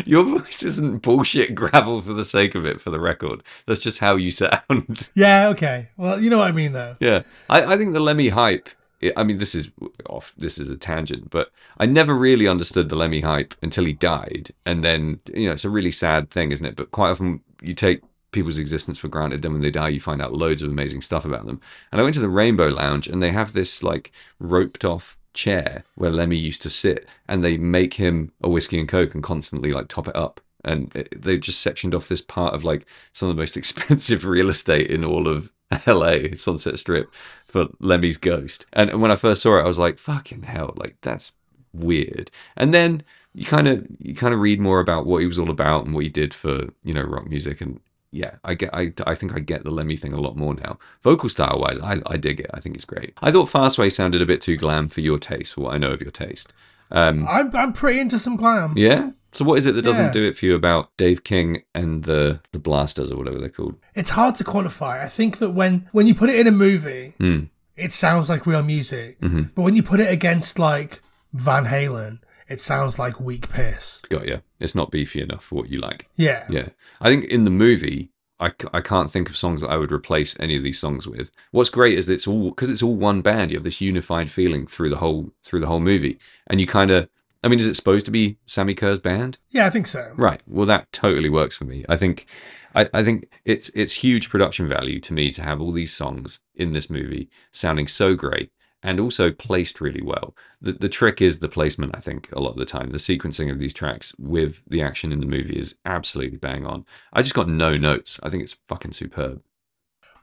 Your 0.05 0.23
voice 0.23 0.63
isn't 0.63 0.99
bullshit 0.99 1.55
gravel 1.55 2.01
for 2.01 2.13
the 2.13 2.25
sake 2.25 2.55
of 2.55 2.65
it, 2.65 2.81
for 2.81 2.89
the 2.89 2.99
record. 2.99 3.43
That's 3.65 3.81
just 3.81 3.99
how 3.99 4.15
you 4.15 4.31
sound. 4.31 5.09
yeah, 5.15 5.47
okay. 5.49 5.89
Well, 5.97 6.21
you 6.21 6.29
know 6.29 6.38
what 6.38 6.47
I 6.47 6.51
mean, 6.51 6.73
though. 6.73 6.95
yeah. 6.99 7.23
I, 7.49 7.73
I 7.73 7.77
think 7.77 7.93
the 7.93 7.99
Lemmy 7.99 8.29
hype, 8.29 8.69
I 9.17 9.23
mean, 9.23 9.38
this 9.38 9.53
is 9.53 9.71
off, 10.07 10.34
this 10.38 10.57
is 10.57 10.69
a 10.69 10.77
tangent, 10.77 11.29
but 11.29 11.51
I 11.77 11.86
never 11.86 12.13
really 12.15 12.47
understood 12.47 12.89
the 12.89 12.95
Lemmy 12.95 13.21
hype 13.21 13.53
until 13.61 13.86
he 13.86 13.93
died. 13.93 14.51
And 14.65 14.84
then, 14.84 15.19
you 15.34 15.47
know, 15.47 15.53
it's 15.53 15.65
a 15.65 15.69
really 15.69 15.91
sad 15.91 16.31
thing, 16.31 16.51
isn't 16.51 16.65
it? 16.65 16.75
But 16.75 16.91
quite 16.91 17.11
often 17.11 17.41
you 17.61 17.73
take 17.73 18.01
people's 18.31 18.57
existence 18.57 18.97
for 18.97 19.07
granted. 19.07 19.41
Then 19.41 19.53
when 19.53 19.61
they 19.61 19.71
die, 19.71 19.89
you 19.89 19.99
find 20.01 20.21
out 20.21 20.34
loads 20.34 20.61
of 20.61 20.69
amazing 20.69 21.01
stuff 21.01 21.23
about 21.23 21.45
them. 21.45 21.61
And 21.91 22.01
I 22.01 22.03
went 22.03 22.15
to 22.15 22.21
the 22.21 22.29
Rainbow 22.29 22.67
Lounge 22.67 23.07
and 23.07 23.21
they 23.21 23.31
have 23.31 23.53
this 23.53 23.84
like 23.84 24.11
roped 24.39 24.84
off 24.84 25.17
chair 25.34 25.84
where 25.95 26.11
Lemmy 26.11 26.38
used 26.38 26.61
to 26.63 26.69
sit 26.69 27.07
and 27.27 27.43
they 27.43 27.57
make 27.57 27.95
him 27.95 28.31
a 28.41 28.49
whiskey 28.49 28.79
and 28.79 28.88
coke 28.88 29.13
and 29.13 29.23
constantly 29.23 29.71
like 29.71 29.88
top 29.88 30.07
it 30.07 30.15
up. 30.15 30.41
And 30.65 30.91
they've 31.15 31.41
just 31.41 31.61
sectioned 31.61 31.93
off 31.93 32.07
this 32.07 32.21
part 32.21 32.53
of 32.53 32.63
like 32.63 32.86
some 33.11 33.29
of 33.29 33.36
the 33.36 33.41
most 33.41 33.57
expensive 33.57 34.25
real 34.25 34.49
estate 34.49 34.89
in 34.89 35.03
all 35.03 35.27
of 35.27 35.51
LA, 35.88 36.36
Sunset 36.36 36.79
Strip, 36.79 37.11
for 37.45 37.67
Lemmy's 37.79 38.17
ghost. 38.17 38.65
And 38.73 38.89
and 38.89 39.01
when 39.01 39.11
I 39.11 39.15
first 39.15 39.41
saw 39.41 39.57
it, 39.57 39.63
I 39.63 39.67
was 39.67 39.79
like, 39.79 39.97
fucking 39.99 40.43
hell, 40.43 40.73
like 40.75 40.97
that's 41.01 41.34
weird. 41.73 42.31
And 42.55 42.73
then 42.73 43.03
you 43.34 43.45
kind 43.45 43.67
of 43.67 43.86
you 43.99 44.15
kind 44.15 44.34
of 44.34 44.39
read 44.39 44.59
more 44.59 44.79
about 44.79 45.05
what 45.05 45.19
he 45.19 45.27
was 45.27 45.39
all 45.39 45.49
about 45.49 45.86
and 45.86 45.93
what 45.93 46.03
he 46.03 46.09
did 46.09 46.34
for 46.34 46.69
you 46.84 46.93
know 46.93 47.01
rock 47.01 47.27
music 47.27 47.61
and 47.61 47.79
yeah 48.14 48.36
i 48.43 48.53
get 48.53 48.70
i, 48.74 48.93
I 49.07 49.16
think 49.16 49.36
i 49.36 49.39
get 49.39 49.64
the 49.64 49.72
lemmy 49.72 49.97
thing 49.97 50.14
a 50.14 50.22
lot 50.22 50.38
more 50.38 50.53
now 50.53 50.78
vocal 51.01 51.30
style 51.30 51.59
wise 51.59 51.80
I, 51.80 52.01
I 52.05 52.18
dig 52.18 52.39
it 52.39 52.49
i 52.53 52.59
think 52.59 52.76
it's 52.76 52.86
great 52.86 53.14
i 53.22 53.32
thought 53.32 53.49
fastway 53.49 53.91
sounded 53.91 54.22
a 54.22 54.26
bit 54.26 54.39
too 54.41 54.55
glam 54.55 54.88
for 54.88 55.01
your 55.01 55.18
taste 55.20 55.53
for 55.55 55.61
what 55.61 55.74
i 55.74 55.78
know 55.78 55.91
of 55.91 56.01
your 56.01 56.11
taste 56.11 56.53
um 56.91 57.28
I'm 57.28 57.55
I'm 57.55 57.74
pretty 57.74 57.99
into 57.99 58.20
some 58.20 58.36
glam. 58.36 58.74
yeah 58.78 59.11
so 59.32 59.43
what 59.45 59.57
is 59.57 59.66
it 59.66 59.74
that 59.76 59.82
doesn't 59.82 60.05
Yeah. 60.05 60.11
do 60.11 60.24
it 60.28 60.38
for 60.38 60.45
you 60.45 60.55
about 60.55 60.95
dave 60.97 61.24
king 61.24 61.64
and 61.74 62.03
the 62.03 62.39
the 62.51 62.59
blasters 62.59 63.11
or 63.11 63.18
whatever 63.18 63.39
they're 63.39 63.49
called 63.49 63.76
It's 63.95 64.11
hard 64.11 64.36
to 64.36 64.43
quantify. 64.43 65.01
I 65.01 65.07
think 65.09 65.39
that 65.39 65.51
when 65.51 65.88
when 65.91 66.05
you 66.07 66.14
put 66.14 66.30
it 66.30 66.39
in 66.39 66.45
a 66.47 66.51
movie, 66.51 67.14
Hmm. 67.18 67.39
it 67.76 67.91
sounds 67.91 68.30
like 68.30 68.45
real 68.45 68.61
music. 68.61 69.20
Mm-hmm. 69.22 69.43
But 69.55 69.64
when 69.64 69.76
you 69.76 69.82
put 69.82 69.99
it 69.99 70.11
against 70.11 70.59
like 70.59 71.01
Van 71.34 71.66
Halen, 71.66 72.20
it 72.47 72.61
sounds 72.61 72.99
like 72.99 73.19
weak 73.19 73.49
piss. 73.49 74.01
got 74.09 74.27
you 74.27 74.41
it's 74.59 74.75
not 74.75 74.91
beefy 74.91 75.21
enough 75.21 75.43
for 75.43 75.55
what 75.55 75.69
you 75.69 75.79
like 75.79 76.09
Yeah. 76.15 76.45
Yeah. 76.49 76.69
I 77.01 77.09
think 77.09 77.25
in 77.25 77.43
the 77.43 77.49
movie, 77.49 78.13
I, 78.39 78.51
I 78.73 78.81
can't 78.81 79.09
think 79.09 79.29
of 79.29 79.37
songs 79.37 79.61
that 79.61 79.69
I 79.69 79.77
would 79.77 79.91
replace 79.91 80.37
any 80.39 80.57
of 80.57 80.63
these 80.63 80.79
songs 80.79 81.07
with. 81.07 81.31
What's 81.51 81.69
great 81.69 81.97
is 81.97 82.09
it's 82.09 82.27
all 82.27 82.49
because 82.49 82.69
it's 82.69 82.83
all 82.83 82.95
one 82.95 83.21
band. 83.21 83.51
You 83.51 83.57
have 83.57 83.63
this 83.63 83.79
unified 83.81 84.29
feeling 84.29 84.67
through 84.67 84.89
the 84.89 84.97
whole 84.97 85.31
through 85.43 85.61
the 85.61 85.67
whole 85.67 85.79
movie, 85.79 86.19
and 86.47 86.59
you 86.59 86.67
kind 86.67 86.91
of. 86.91 87.09
I 87.45 87.49
mean, 87.49 87.59
is 87.59 87.67
it 87.67 87.75
supposed 87.75 88.05
to 88.05 88.11
be 88.11 88.37
Sammi 88.47 88.73
Curr's 88.73 89.01
band? 89.01 89.37
Yeah, 89.49 89.65
I 89.65 89.69
think 89.69 89.85
so. 89.87 90.13
Right. 90.15 90.41
Well, 90.47 90.65
that 90.65 90.89
totally 90.93 91.29
works 91.29 91.57
for 91.57 91.65
me. 91.65 91.83
I 91.89 91.97
think, 91.97 92.25
I, 92.73 92.89
I 92.93 93.03
think 93.03 93.27
it's 93.43 93.69
it's 93.75 93.95
huge 93.95 94.29
production 94.29 94.69
value 94.69 95.01
to 95.01 95.13
me 95.13 95.29
to 95.31 95.43
have 95.43 95.59
all 95.59 95.73
these 95.73 95.93
songs 95.93 96.39
in 96.55 96.71
this 96.71 96.89
movie 96.89 97.29
sounding 97.51 97.87
so 97.87 98.15
great 98.15 98.49
and 98.84 98.99
also 98.99 99.31
placed 99.31 99.81
really 99.81 100.01
well. 100.01 100.36
The 100.61 100.73
the 100.73 100.89
trick 100.89 101.21
is 101.21 101.39
the 101.39 101.49
placement. 101.49 101.95
I 101.95 101.99
think 101.99 102.29
a 102.34 102.39
lot 102.39 102.51
of 102.51 102.57
the 102.57 102.65
time 102.65 102.89
the 102.91 102.97
sequencing 102.97 103.51
of 103.51 103.59
these 103.59 103.73
tracks 103.73 104.13
with 104.19 104.61
the 104.67 104.81
action 104.81 105.11
in 105.11 105.19
the 105.21 105.25
movie 105.27 105.57
is 105.57 105.77
absolutely 105.86 106.38
bang 106.38 106.65
on. 106.65 106.86
I 107.13 107.21
just 107.21 107.34
got 107.36 107.47
no 107.49 107.77
notes. 107.77 108.19
I 108.21 108.29
think 108.29 108.43
it's 108.43 108.53
fucking 108.53 108.91
superb. 108.93 109.41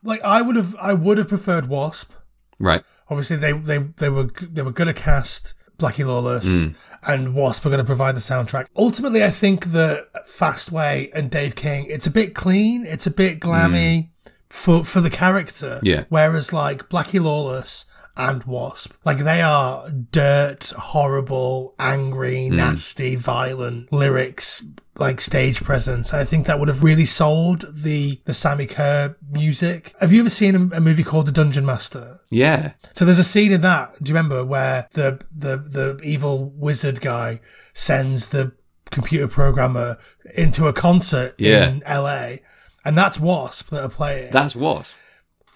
Like 0.02 0.22
I 0.22 0.42
would 0.42 0.56
have 0.56 0.76
I 0.80 0.92
would 0.92 1.18
have 1.18 1.28
preferred 1.28 1.68
Wasp. 1.68 2.12
Right. 2.58 2.82
Obviously 3.08 3.36
they 3.36 3.52
they 3.52 3.78
they 3.78 4.08
were 4.08 4.30
they 4.40 4.62
were 4.62 4.72
going 4.72 4.88
to 4.88 4.94
cast 4.94 5.54
Blackie 5.78 6.04
Lawless 6.06 6.46
Mm. 6.46 6.74
and 7.02 7.34
Wasp 7.34 7.64
are 7.64 7.70
going 7.70 7.78
to 7.78 7.84
provide 7.84 8.14
the 8.14 8.20
soundtrack. 8.20 8.66
Ultimately, 8.76 9.24
I 9.24 9.30
think 9.30 9.66
that 9.72 10.26
Fastway 10.26 11.10
and 11.14 11.30
Dave 11.30 11.54
King, 11.54 11.86
it's 11.88 12.06
a 12.06 12.10
bit 12.10 12.34
clean, 12.34 12.84
it's 12.84 13.06
a 13.06 13.10
bit 13.10 13.40
glammy 13.40 14.10
for 14.50 14.84
for 14.84 15.00
the 15.00 15.08
character. 15.10 15.80
Mm. 15.82 15.84
Yeah. 15.84 16.04
Whereas 16.10 16.52
like 16.52 16.88
Blackie 16.90 17.22
Lawless 17.22 17.86
and 18.16 18.44
Wasp, 18.44 18.92
like 19.04 19.18
they 19.18 19.40
are 19.42 19.88
dirt, 19.90 20.70
horrible, 20.78 21.74
angry, 21.78 22.48
Mm. 22.50 22.56
nasty, 22.56 23.16
violent 23.16 23.92
lyrics. 23.92 24.64
Like 24.98 25.22
stage 25.22 25.62
presence, 25.64 26.12
I 26.12 26.24
think 26.24 26.46
that 26.46 26.58
would 26.58 26.68
have 26.68 26.82
really 26.82 27.06
sold 27.06 27.64
the 27.72 28.20
the 28.26 28.34
Sammi 28.34 28.66
Curr 28.68 29.16
music. 29.30 29.94
Have 29.98 30.12
you 30.12 30.20
ever 30.20 30.28
seen 30.28 30.54
a, 30.54 30.76
a 30.76 30.80
movie 30.80 31.02
called 31.04 31.24
The 31.24 31.32
Dungeon 31.32 31.64
Master? 31.64 32.20
Yeah. 32.28 32.72
So 32.92 33.06
there's 33.06 33.18
a 33.18 33.24
scene 33.24 33.50
in 33.50 33.62
that. 33.62 33.94
Do 34.02 34.10
you 34.10 34.14
remember 34.14 34.44
where 34.44 34.88
the 34.92 35.18
the 35.34 35.56
the 35.56 35.98
evil 36.04 36.50
wizard 36.54 37.00
guy 37.00 37.40
sends 37.72 38.26
the 38.26 38.52
computer 38.90 39.26
programmer 39.28 39.96
into 40.34 40.66
a 40.68 40.72
concert 40.74 41.34
Yeah. 41.38 41.68
in 41.68 41.82
LA, 41.86 42.40
and 42.84 42.98
that's 42.98 43.18
Wasp 43.18 43.70
that 43.70 43.82
are 43.82 43.88
playing. 43.88 44.32
That's 44.32 44.54
what. 44.54 44.94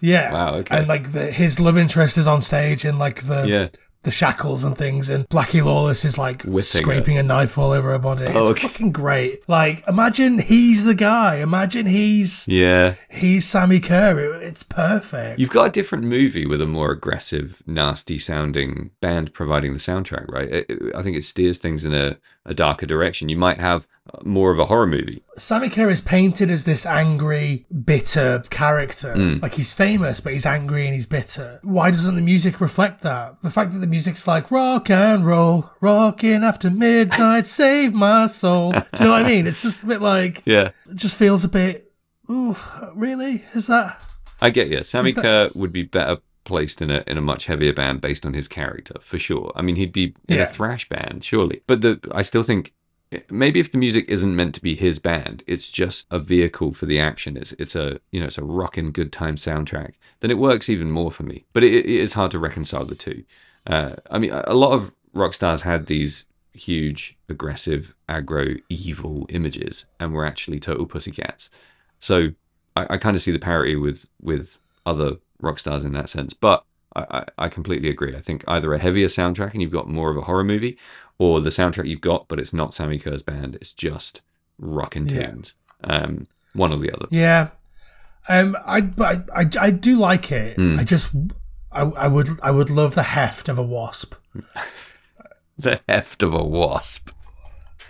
Yeah. 0.04 0.32
Wow, 0.32 0.54
okay. 0.56 0.76
And 0.76 0.86
like 0.88 1.12
the, 1.12 1.30
his 1.32 1.58
love 1.58 1.78
interest 1.78 2.18
is 2.18 2.26
on 2.26 2.42
stage 2.42 2.84
in 2.84 2.98
like 2.98 3.26
the 3.26 3.44
Yeah. 3.46 3.68
the 4.02 4.10
shackles 4.10 4.64
and 4.64 4.76
things, 4.76 5.08
and 5.08 5.26
Blackie 5.30 5.64
Lawless 5.64 6.04
is 6.04 6.18
like 6.18 6.42
Whipping 6.42 6.60
scraping 6.62 7.16
a 7.16 7.22
knife 7.22 7.56
all 7.56 7.70
over 7.70 7.90
her 7.92 7.98
body. 7.98 8.26
Oh, 8.26 8.50
it's 8.50 8.58
okay. 8.58 8.68
fucking 8.68 8.92
great. 8.92 9.48
Like 9.48 9.82
imagine 9.88 10.38
he's 10.40 10.84
the 10.84 10.94
guy. 10.94 11.36
Imagine 11.36 11.86
he's 11.86 12.46
Yeah. 12.46 12.96
he's 13.10 13.46
Sammi 13.46 13.80
Curr. 13.82 14.18
It's 14.42 14.62
perfect. 14.62 15.40
You've 15.40 15.48
got 15.58 15.68
a 15.68 15.70
different 15.70 16.04
movie 16.04 16.44
with 16.44 16.60
a 16.60 16.66
more 16.66 16.90
aggressive, 16.90 17.62
nasty 17.66 18.18
sounding 18.18 18.90
band 19.00 19.32
providing 19.32 19.72
the 19.72 19.78
soundtrack, 19.78 20.26
right? 20.30 20.50
It- 20.50 20.66
it- 20.68 20.94
I 20.94 21.00
think 21.02 21.16
it 21.16 21.24
steers 21.24 21.56
things 21.56 21.86
in 21.86 21.94
a, 21.94 22.18
a 22.46 22.54
darker 22.54 22.86
direction. 22.86 23.28
You 23.28 23.36
might 23.38 23.58
have 23.60 23.86
more 24.22 24.50
of 24.52 24.58
a 24.58 24.66
horror 24.66 24.86
movie. 24.86 25.22
Sammi 25.38 25.70
Curr 25.72 25.88
is 25.90 26.00
painted 26.02 26.50
as 26.50 26.64
this 26.64 26.84
angry, 26.84 27.64
bitter 27.84 28.44
character. 28.50 29.14
Mm. 29.14 29.40
Like 29.42 29.54
he's 29.54 29.72
famous, 29.72 30.20
but 30.20 30.34
he's 30.34 30.44
angry 30.46 30.84
and 30.84 30.94
he's 30.94 31.06
bitter. 31.06 31.58
Why 31.62 31.90
doesn't 31.90 32.14
the 32.14 32.20
music 32.20 32.60
reflect 32.60 33.00
that? 33.00 33.40
The 33.40 33.50
fact 33.50 33.72
that 33.72 33.78
the 33.78 33.86
music's 33.86 34.26
like 34.26 34.50
rock 34.50 34.90
and 34.90 35.24
roll, 35.26 35.70
rocking 35.80 36.44
after 36.44 36.70
midnight, 36.70 37.46
save 37.62 37.94
my 37.94 38.26
soul. 38.26 38.72
Do 38.72 38.78
you 38.98 39.04
know 39.06 39.12
what 39.12 39.22
I 39.24 39.26
mean? 39.26 39.46
It's 39.46 39.62
just 39.62 39.82
a 39.82 39.86
bit 39.86 40.02
like 40.02 40.42
Yeah. 40.44 40.70
it 40.90 40.96
just 40.96 41.16
feels 41.16 41.42
a 41.44 41.48
bit. 41.48 41.90
Ooh, 42.30 42.56
really? 42.94 43.44
Is 43.54 43.66
that? 43.68 44.00
I 44.40 44.50
get 44.50 44.68
you. 44.68 44.78
Sammi 44.84 45.12
that- 45.14 45.22
Curr 45.22 45.50
would 45.58 45.72
be 45.72 45.82
better 45.82 46.18
placed 46.44 46.80
in 46.82 46.90
a 46.90 47.02
in 47.06 47.18
a 47.18 47.22
much 47.22 47.46
heavier 47.46 47.72
band 47.72 48.00
based 48.00 48.24
on 48.26 48.34
his 48.34 48.48
character, 48.48 48.94
for 49.00 49.18
sure. 49.18 49.52
I 49.56 49.62
mean, 49.62 49.76
he'd 49.76 49.92
be 49.92 50.14
in 50.28 50.36
Yeah. 50.36 50.42
a 50.42 50.46
thrash 50.46 50.88
band, 50.88 51.24
surely. 51.24 51.62
But 51.66 51.80
the 51.82 52.00
I 52.12 52.22
still 52.22 52.42
think 52.42 52.72
maybe 53.30 53.60
if 53.60 53.70
the 53.70 53.78
music 53.78 54.06
isn't 54.08 54.34
meant 54.34 54.54
to 54.56 54.60
be 54.62 54.74
his 54.74 54.98
band, 54.98 55.42
it's 55.46 55.68
just 55.70 56.06
a 56.10 56.18
vehicle 56.18 56.72
for 56.72 56.86
the 56.86 56.98
action. 56.98 57.36
It's 57.36 57.52
it's 57.52 57.74
a 57.76 58.00
you 58.12 58.20
know 58.20 58.26
it's 58.26 58.38
a 58.38 58.44
rockin' 58.44 58.90
good 58.92 59.12
time 59.12 59.36
soundtrack. 59.36 59.94
Then 60.20 60.30
it 60.30 60.38
works 60.38 60.68
even 60.68 60.90
more 60.90 61.10
for 61.10 61.22
me. 61.22 61.44
But 61.52 61.64
it, 61.64 61.72
it 61.74 61.86
is 61.86 62.14
hard 62.14 62.30
to 62.32 62.38
reconcile 62.38 62.84
the 62.84 62.94
two. 62.94 63.24
Uh, 63.66 63.94
I 64.10 64.18
mean, 64.18 64.30
a 64.32 64.54
lot 64.54 64.72
of 64.72 64.94
rock 65.12 65.34
stars 65.34 65.62
had 65.62 65.86
these 65.86 66.26
huge, 66.52 67.16
aggressive, 67.28 67.94
aggro, 68.08 68.60
evil 68.68 69.26
images, 69.28 69.86
and 69.98 70.12
were 70.12 70.24
actually 70.24 70.60
total 70.60 70.86
pussycats. 70.86 71.50
So 71.98 72.30
I, 72.76 72.86
I 72.90 72.96
kind 72.98 73.16
of 73.16 73.22
see 73.22 73.32
the 73.32 73.38
parity 73.38 73.76
with 73.76 74.08
with 74.20 74.58
other 74.86 75.16
rock 75.44 75.58
stars 75.58 75.84
in 75.84 75.92
that 75.92 76.08
sense. 76.08 76.34
But 76.34 76.64
I, 76.96 77.04
I, 77.10 77.24
I 77.44 77.48
completely 77.48 77.88
agree. 77.90 78.14
I 78.16 78.20
think 78.20 78.44
either 78.48 78.72
a 78.74 78.78
heavier 78.78 79.06
soundtrack 79.08 79.52
and 79.52 79.62
you've 79.62 79.70
got 79.72 79.88
more 79.88 80.10
of 80.10 80.16
a 80.16 80.22
horror 80.22 80.44
movie, 80.44 80.76
or 81.18 81.40
the 81.40 81.50
soundtrack 81.50 81.86
you've 81.86 82.00
got, 82.00 82.26
but 82.28 82.40
it's 82.40 82.52
not 82.52 82.74
Sammi 82.74 82.98
Curr's 83.00 83.22
band. 83.22 83.54
It's 83.56 83.72
just 83.72 84.22
rockin' 84.58 85.06
Yeah. 85.06 85.26
tunes. 85.30 85.54
Um, 85.84 86.26
one 86.54 86.72
or 86.72 86.78
the 86.78 86.92
other. 86.92 87.06
Yeah. 87.10 87.48
Um, 88.28 88.56
I 88.64 88.80
but 88.80 89.28
I, 89.34 89.42
I, 89.42 89.50
I 89.66 89.70
do 89.70 89.98
like 89.98 90.32
it. 90.32 90.56
Hmm. 90.56 90.78
I 90.78 90.84
just 90.84 91.10
I, 91.70 91.82
I 91.82 92.08
would 92.08 92.28
I 92.42 92.50
would 92.50 92.70
love 92.70 92.94
the 92.94 93.02
heft 93.02 93.48
of 93.48 93.58
a 93.58 93.62
wasp. 93.62 94.14
The 95.56 95.80
heft 95.88 96.22
of 96.24 96.34
a 96.34 96.42
wasp. 96.42 97.10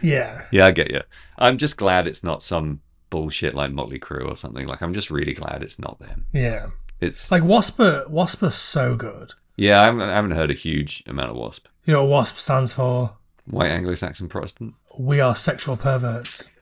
Yeah. 0.03 0.45
Yeah, 0.51 0.67
I 0.67 0.71
get 0.71 0.91
you. 0.91 1.01
I'm 1.39 1.57
just 1.57 1.79
glad 1.79 2.07
it's 2.07 2.23
not 2.23 2.43
some 2.43 2.81
bullshit 3.09 3.55
like 3.55 3.73
Motley 3.73 3.99
Crue 3.99 4.31
or 4.31 4.37
something. 4.37 4.67
Like, 4.67 4.83
I'm 4.83 4.93
just 4.93 5.11
really 5.11 5.33
glad 5.33 5.63
it's 5.63 5.79
not 5.79 5.99
them. 5.99 6.27
Yeah. 6.33 6.67
It's 7.05 7.31
Like 7.31 7.45
Wasp 7.45 7.79
are, 7.81 8.05
Wasp 8.09 8.43
are 8.43 8.51
so 8.51 8.97
good. 8.97 9.35
yeah. 9.57 9.81
I 9.81 9.85
haven't, 9.85 10.01
I 10.03 10.15
haven't 10.15 10.33
heard 10.33 10.51
a 10.51 10.55
huge 10.55 11.03
amount 11.07 11.31
of 11.31 11.37
Wasp. 11.37 11.67
You 11.85 11.93
know 11.95 12.05
what 12.05 12.11
Wasp 12.11 12.37
stands 12.39 12.73
for? 12.73 13.13
White 13.47 13.71
Anglo-Saxon 13.71 14.29
Protestant. 14.29 14.75
We 14.99 15.21
are 15.21 15.37
sexual 15.37 15.77
perverts. 15.77 16.59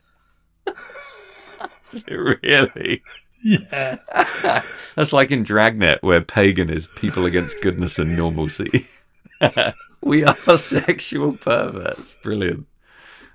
Is 1.93 2.05
it 2.09 2.15
really? 2.43 3.03
Yeah. 3.45 3.99
That's 4.97 5.13
like 5.13 5.31
in 5.31 5.43
Dragnet, 5.45 6.03
where 6.03 6.21
pagan 6.23 6.71
is 6.71 6.87
people 6.87 7.25
against 7.27 7.61
goodness 7.63 7.99
and 7.99 8.17
normalcy. 8.17 8.87
we 10.03 10.25
are 10.25 10.59
sexual 10.59 11.33
perverts. 11.37 12.15
Brilliant. 12.23 12.67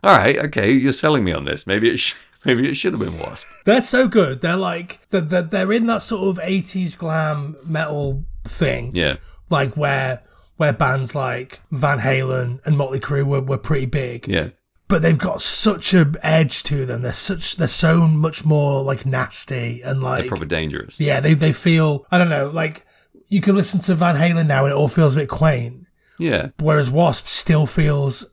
All 0.03 0.16
right, 0.16 0.38
okay, 0.38 0.72
you're 0.72 0.91
selling 0.93 1.24
me 1.24 1.32
on 1.32 1.45
this. 1.45 1.66
Maybe 1.68 1.89
it 1.89 1.97
sh- 1.97 2.16
maybe 2.46 2.68
it 2.70 2.76
should 2.76 2.94
have 2.94 3.02
been 3.02 3.20
Wasp. 3.20 3.48
They're 3.66 3.82
so 3.82 4.08
good. 4.08 4.42
They're 4.42 4.56
like 4.56 5.00
they're, 5.10 5.22
they're, 5.22 5.42
they're 5.42 5.72
in 5.74 5.88
that 5.88 6.02
sort 6.02 6.28
of 6.28 6.44
80s 6.44 6.98
glam 6.98 7.56
metal 7.66 8.26
thing. 8.44 8.92
Yeah, 8.94 9.18
Like 9.50 9.76
where 9.78 10.24
where 10.58 10.74
bands 10.74 11.14
like 11.14 11.62
Van 11.72 12.00
Halen 12.00 12.60
and 12.66 12.76
Motley 12.78 13.00
Crue 13.00 13.24
were, 13.26 13.42
were 13.42 13.58
pretty 13.60 13.86
big. 13.86 14.28
yeah, 14.28 14.50
But 14.88 15.04
they've 15.04 15.18
got 15.18 15.42
such 15.42 15.94
an 15.94 16.16
edge 16.24 16.64
to 16.64 16.86
them. 16.86 17.02
They're 17.04 17.14
such 17.14 17.58
they're 17.58 17.68
so 17.68 18.08
much 18.08 18.44
more 18.46 18.82
like 18.84 19.06
nasty 19.06 19.82
and 19.84 20.02
like 20.02 20.22
they're 20.22 20.30
proper 20.30 20.46
dangerous. 20.46 21.00
yeah, 21.00 21.20
they 21.20 21.34
they 21.36 21.54
feel 21.54 22.06
I 22.12 22.18
don't 22.18 22.30
know, 22.30 22.50
like 22.50 22.86
you 23.28 23.42
can 23.42 23.56
listen 23.56 23.82
to 23.82 23.94
Van 23.96 24.16
Halen 24.16 24.48
now 24.48 24.64
and 24.64 24.72
it 24.74 24.76
all 24.78 24.88
feels 24.88 25.14
a 25.16 25.20
bit 25.20 25.30
quaint. 25.30 25.86
Yeah, 26.18 26.50
Whereas 26.60 26.90
Wasp 26.90 27.28
still 27.28 27.68
feels 27.68 28.26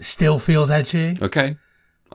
still 0.00 0.38
feels 0.38 0.70
edgy. 0.70 1.16
okay, 1.22 1.56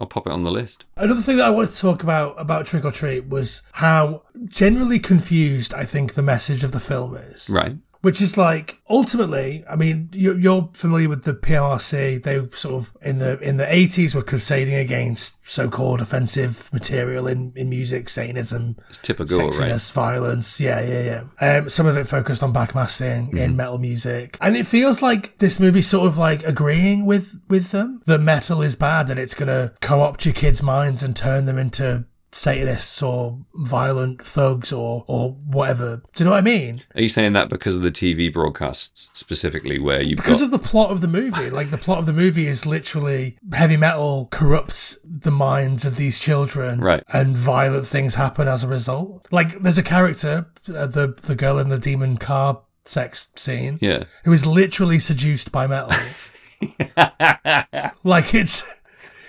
I'll 0.02 0.08
pop 0.08 0.26
it 0.26 0.34
on 0.34 0.42
the 0.42 0.52
list. 0.52 0.86
Another 0.98 1.22
thing 1.22 1.38
that 1.38 1.46
I 1.46 1.52
wanted 1.52 1.74
to 1.74 1.80
talk 1.80 2.02
about 2.02 2.34
about 2.42 2.66
Trick 2.66 2.84
or 2.84 2.92
Treat 2.92 3.30
was 3.30 3.62
how 3.74 4.24
generally 4.46 4.98
confused 4.98 5.76
I 5.76 5.86
think 5.86 6.16
the 6.16 6.24
message 6.24 6.64
of 6.64 6.72
the 6.72 6.80
film 6.80 7.16
is. 7.16 7.48
Right. 7.48 7.78
Which 8.02 8.22
is 8.22 8.36
like 8.36 8.80
ultimately, 8.90 9.64
I 9.70 9.76
mean, 9.76 10.10
you're, 10.12 10.38
you're 10.38 10.70
familiar 10.74 11.08
with 11.08 11.24
the 11.24 11.34
PMRC 11.34 12.24
They 12.24 12.48
sort 12.56 12.76
of 12.76 12.94
in 13.02 13.20
the 13.20 13.40
in 13.40 13.58
the 13.58 13.66
80s 13.66 14.16
were 14.16 14.24
crusading 14.24 14.74
against 14.74 15.38
so-called 15.48 16.02
offensive 16.02 16.72
material 16.74 17.28
in, 17.28 17.54
in 17.56 17.70
music, 17.70 18.10
Satanism, 18.10 18.78
It's 18.90 18.98
typical, 19.00 19.38
right? 19.38 19.52
sexiness, 19.52 19.92
violence. 19.92 20.60
Yeah, 20.60 20.82
yeah, 20.82 21.24
yeah. 21.40 21.58
Um, 21.58 21.70
some 21.70 21.86
of 21.86 21.98
it 21.98 22.08
focused 22.08 22.42
on 22.42 22.54
backmasking 22.54 23.38
in 23.38 23.56
metal 23.56 23.78
music, 23.78 24.38
and 24.42 24.56
it 24.56 24.66
feels 24.66 25.02
like 25.02 25.38
this 25.38 25.60
movie 25.60 25.82
sort 25.82 26.08
of 26.08 26.18
like 26.18 26.44
agreeing 26.44 27.06
with 27.06 27.40
with 27.50 27.72
them 27.72 28.02
that 28.06 28.20
metal 28.20 28.62
is 28.62 28.76
bad 28.76 29.10
and 29.10 29.20
it's 29.20 29.34
gonna 29.36 29.74
co-opt 29.82 30.26
your 30.26 30.34
kids' 30.34 30.64
minds 30.64 31.04
and 31.04 31.16
turn 31.16 31.46
them 31.46 31.58
into 31.58 32.06
Satanists 32.34 33.02
or 33.04 33.40
violent 33.56 34.24
thugs 34.24 34.72
or 34.72 35.04
or 35.08 35.32
whatever. 35.32 36.02
Do 36.16 36.24
you 36.24 36.26
know 36.26 36.32
what 36.32 36.38
I 36.38 36.42
mean? 36.42 36.84
Are 36.96 37.02
you 37.02 37.10
saying 37.10 37.34
that 37.34 37.50
because 37.50 37.76
of 37.76 37.82
the 37.82 37.92
TV 37.92 38.32
broadcasts 38.32 39.10
specifically, 39.14 39.80
where 39.80 40.02
you've 40.02 40.18
Because 40.18 40.40
got 40.40 40.46
of 40.46 40.52
the 40.52 40.60
plot 40.60 40.92
of 40.92 41.02
the 41.02 41.08
movie, 41.08 41.50
like 41.50 41.70
the 41.70 41.78
plot 41.78 42.00
of 42.00 42.06
the 42.06 42.14
movie 42.14 42.48
is 42.48 42.66
literally 42.66 43.38
heavy 43.54 43.78
metal 43.78 44.30
corrupts 44.32 44.98
the 45.04 45.32
minds 45.32 45.86
of 45.86 45.98
these 45.98 46.20
children, 46.20 46.80
Right. 46.80 47.04
And 47.10 47.36
violent 47.38 47.88
things 47.88 48.16
happen 48.16 48.48
as 48.48 48.64
a 48.64 48.68
result. 48.68 49.28
Like 49.32 49.62
there's 49.62 49.78
a 49.78 49.84
character, 49.84 50.48
uh, 50.74 50.88
the 50.88 51.16
the 51.22 51.36
girl 51.36 51.60
in 51.60 51.70
the 51.70 51.80
demon 51.80 52.18
car 52.18 52.62
sex 52.86 53.28
scene, 53.36 53.78
yeah, 53.82 54.06
who 54.24 54.32
is 54.32 54.46
literally 54.46 55.00
seduced 55.00 55.52
by 55.52 55.68
metal. 55.68 55.92
like 58.04 58.34
it's 58.34 58.64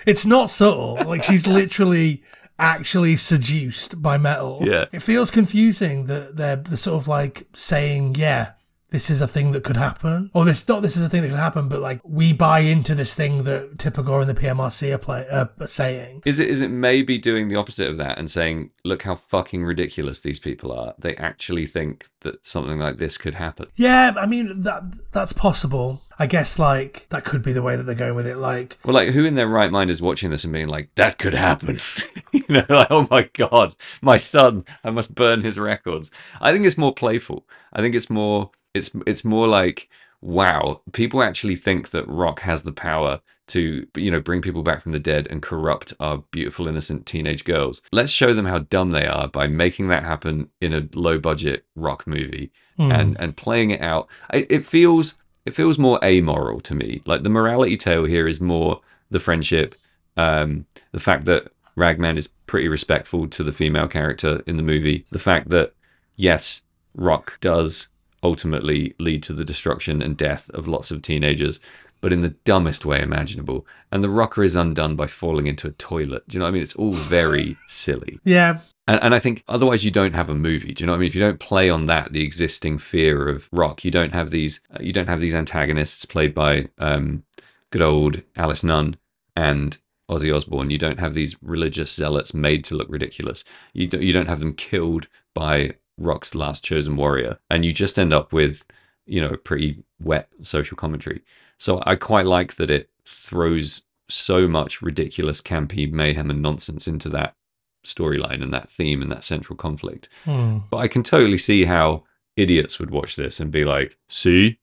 it's 0.05 0.25
not 0.25 0.49
subtle. 0.49 0.95
Like 1.05 1.23
she's 1.23 1.47
literally 1.47 2.23
actually 2.59 3.17
seduced 3.17 4.01
by 4.01 4.17
metal. 4.17 4.61
Yeah. 4.63 4.85
It 4.91 5.01
feels 5.01 5.31
confusing 5.31 6.05
that 6.05 6.37
they're, 6.37 6.57
they're 6.57 6.77
sort 6.77 7.01
of 7.01 7.07
like 7.07 7.47
saying, 7.53 8.15
yeah, 8.15 8.53
this 8.93 9.09
is 9.09 9.21
a 9.21 9.27
thing 9.27 9.53
that 9.53 9.63
could 9.63 9.75
happen. 9.75 10.29
Or 10.35 10.45
this 10.45 10.67
not 10.67 10.83
this 10.83 10.95
is 10.95 11.01
a 11.01 11.09
thing 11.09 11.23
that 11.23 11.29
could 11.29 11.39
happen, 11.39 11.67
but 11.67 11.81
like 11.81 11.99
we 12.03 12.31
buy 12.31 12.59
into 12.59 12.93
this 12.93 13.15
thing 13.15 13.41
that 13.43 13.79
Tipper 13.79 14.03
Gore 14.03 14.21
and 14.21 14.29
the 14.29 14.35
PMRC 14.35 14.93
are, 14.93 14.99
play, 14.99 15.27
uh, 15.27 15.47
are 15.59 15.67
saying. 15.67 16.21
Is 16.25 16.39
it 16.39 16.47
is 16.47 16.61
it 16.61 16.69
maybe 16.69 17.17
doing 17.17 17.47
the 17.47 17.55
opposite 17.55 17.89
of 17.89 17.97
that 17.97 18.19
and 18.19 18.29
saying, 18.29 18.69
look 18.85 19.01
how 19.01 19.15
fucking 19.15 19.63
ridiculous 19.63 20.21
these 20.21 20.37
people 20.37 20.71
are? 20.71 20.93
They 20.99 21.15
actually 21.15 21.65
think 21.65 22.05
that 22.21 22.45
something 22.45 22.77
like 22.77 22.97
this 22.97 23.17
could 23.17 23.33
happen. 23.33 23.65
Yeah, 23.73 24.13
I 24.15 24.27
mean 24.27 24.61
that 24.61 24.83
that's 25.11 25.33
possible. 25.33 26.02
I 26.23 26.25
guess 26.25 26.57
like 26.57 27.05
that 27.09 27.25
could 27.25 27.41
be 27.41 27.51
the 27.51 27.61
way 27.61 27.75
that 27.75 27.83
they're 27.83 27.95
going 27.95 28.15
with 28.15 28.25
it. 28.25 28.37
Like 28.37 28.79
Well, 28.85 28.93
like 28.93 29.09
who 29.09 29.25
in 29.25 29.35
their 29.35 29.45
right 29.45 29.69
mind 29.69 29.89
is 29.89 30.01
watching 30.01 30.29
this 30.29 30.45
and 30.45 30.53
being 30.53 30.69
like, 30.69 30.95
that 30.95 31.17
could 31.17 31.33
happen? 31.33 31.77
you 32.31 32.45
know, 32.47 32.63
like, 32.69 32.87
oh 32.89 33.05
my 33.11 33.29
god, 33.33 33.75
my 34.01 34.15
son, 34.15 34.63
I 34.85 34.89
must 34.89 35.15
burn 35.15 35.41
his 35.41 35.59
records. 35.59 36.11
I 36.39 36.53
think 36.53 36.65
it's 36.65 36.77
more 36.77 36.93
playful. 36.93 37.45
I 37.73 37.81
think 37.81 37.93
it's 37.93 38.09
more 38.09 38.51
it's 38.73 38.89
it's 39.05 39.25
more 39.25 39.49
like, 39.49 39.89
wow, 40.21 40.79
people 40.93 41.21
actually 41.21 41.57
think 41.57 41.89
that 41.89 42.07
rock 42.07 42.39
has 42.39 42.63
the 42.63 42.71
power 42.71 43.19
to 43.45 43.85
you 43.97 44.09
know 44.09 44.21
bring 44.21 44.41
people 44.41 44.63
back 44.63 44.79
from 44.79 44.93
the 44.93 44.99
dead 44.99 45.27
and 45.29 45.41
corrupt 45.41 45.91
our 45.99 46.19
beautiful 46.31 46.69
innocent 46.69 47.05
teenage 47.05 47.43
girls. 47.43 47.81
Let's 47.91 48.13
show 48.13 48.33
them 48.33 48.45
how 48.45 48.59
dumb 48.59 48.91
they 48.91 49.05
are 49.05 49.27
by 49.27 49.47
making 49.47 49.89
that 49.89 50.05
happen 50.05 50.51
in 50.61 50.73
a 50.73 50.87
low 50.97 51.19
budget 51.19 51.65
rock 51.75 52.07
movie 52.07 52.53
hmm. 52.77 52.93
and 52.93 53.19
and 53.19 53.35
playing 53.35 53.71
it 53.71 53.81
out. 53.81 54.07
It, 54.33 54.47
it 54.49 54.65
feels 54.65 55.17
it 55.45 55.53
feels 55.53 55.77
more 55.77 55.99
amoral 56.03 56.59
to 56.61 56.75
me. 56.75 57.01
Like 57.05 57.23
the 57.23 57.29
morality 57.29 57.77
tale 57.77 58.05
here 58.05 58.27
is 58.27 58.39
more 58.39 58.81
the 59.09 59.19
friendship, 59.19 59.75
um, 60.17 60.65
the 60.91 60.99
fact 60.99 61.25
that 61.25 61.51
Ragman 61.75 62.17
is 62.17 62.29
pretty 62.45 62.67
respectful 62.67 63.27
to 63.27 63.43
the 63.43 63.51
female 63.51 63.87
character 63.87 64.43
in 64.45 64.57
the 64.57 64.63
movie, 64.63 65.05
the 65.11 65.19
fact 65.19 65.49
that 65.49 65.73
yes, 66.15 66.63
rock 66.95 67.39
does 67.39 67.89
ultimately 68.21 68.95
lead 68.99 69.23
to 69.23 69.33
the 69.33 69.43
destruction 69.43 70.01
and 70.01 70.15
death 70.15 70.49
of 70.51 70.67
lots 70.67 70.91
of 70.91 71.01
teenagers, 71.01 71.59
but 71.99 72.13
in 72.13 72.21
the 72.21 72.35
dumbest 72.45 72.85
way 72.85 73.01
imaginable. 73.01 73.65
And 73.91 74.03
the 74.03 74.09
rocker 74.09 74.43
is 74.43 74.55
undone 74.55 74.95
by 74.95 75.07
falling 75.07 75.47
into 75.47 75.67
a 75.67 75.71
toilet. 75.71 76.27
Do 76.27 76.35
you 76.35 76.39
know 76.39 76.45
what 76.45 76.49
I 76.49 76.53
mean? 76.53 76.61
It's 76.61 76.75
all 76.75 76.93
very 76.93 77.57
silly. 77.67 78.19
yeah, 78.23 78.59
And, 78.87 79.01
and 79.01 79.15
I 79.15 79.19
think 79.19 79.43
otherwise 79.47 79.85
you 79.85 79.91
don't 79.91 80.15
have 80.15 80.29
a 80.29 80.35
movie. 80.35 80.73
Do 80.73 80.83
you 80.83 80.87
know 80.87 80.93
what 80.93 80.97
I 80.97 80.99
mean? 81.01 81.07
If 81.07 81.15
you 81.15 81.21
don't 81.21 81.39
play 81.39 81.69
on 81.69 81.85
that, 81.85 82.11
the 82.11 82.23
existing 82.23 82.77
fear 82.79 83.29
of 83.29 83.47
rock, 83.51 83.85
you 83.85 83.91
don't 83.91 84.13
have 84.13 84.29
these. 84.29 84.61
You 84.79 84.91
don't 84.91 85.07
have 85.07 85.21
these 85.21 85.33
antagonists 85.33 86.05
played 86.05 86.33
by 86.33 86.67
um, 86.77 87.23
good 87.71 87.81
old 87.81 88.21
Alice 88.35 88.63
Nunn 88.63 88.97
and 89.35 89.77
Ozzy 90.09 90.35
Osbourne. 90.35 90.69
You 90.69 90.77
don't 90.77 90.99
have 90.99 91.13
these 91.13 91.41
religious 91.41 91.93
zealots 91.93 92.33
made 92.33 92.63
to 92.65 92.75
look 92.75 92.87
ridiculous. 92.89 93.45
You 93.73 93.87
don't, 93.87 94.01
you 94.01 94.11
don't 94.11 94.27
have 94.27 94.39
them 94.39 94.53
killed 94.53 95.07
by 95.33 95.75
rock's 95.97 96.35
last 96.35 96.63
chosen 96.65 96.97
warrior, 96.97 97.39
and 97.49 97.63
you 97.63 97.71
just 97.71 97.97
end 97.97 98.13
up 98.13 98.33
with 98.33 98.65
you 99.05 99.21
know 99.21 99.37
pretty 99.37 99.83
wet 100.01 100.27
social 100.41 100.75
commentary. 100.75 101.21
So 101.57 101.81
I 101.85 101.95
quite 101.95 102.25
like 102.25 102.55
that 102.55 102.69
it 102.69 102.89
throws 103.05 103.85
so 104.09 104.45
much 104.45 104.81
ridiculous, 104.81 105.41
campy 105.41 105.89
mayhem 105.89 106.29
and 106.29 106.41
nonsense 106.41 106.85
into 106.85 107.07
that 107.09 107.35
storyline 107.83 108.41
and 108.41 108.53
that 108.53 108.69
theme 108.69 109.01
and 109.01 109.11
that 109.11 109.23
central 109.23 109.55
conflict. 109.55 110.09
Hmm. 110.25 110.59
But 110.69 110.77
I 110.77 110.87
can 110.87 111.03
totally 111.03 111.37
see 111.37 111.65
how 111.65 112.03
idiots 112.35 112.79
would 112.79 112.91
watch 112.91 113.15
this 113.15 113.39
and 113.39 113.51
be 113.51 113.65
like, 113.65 113.97
see, 114.07 114.59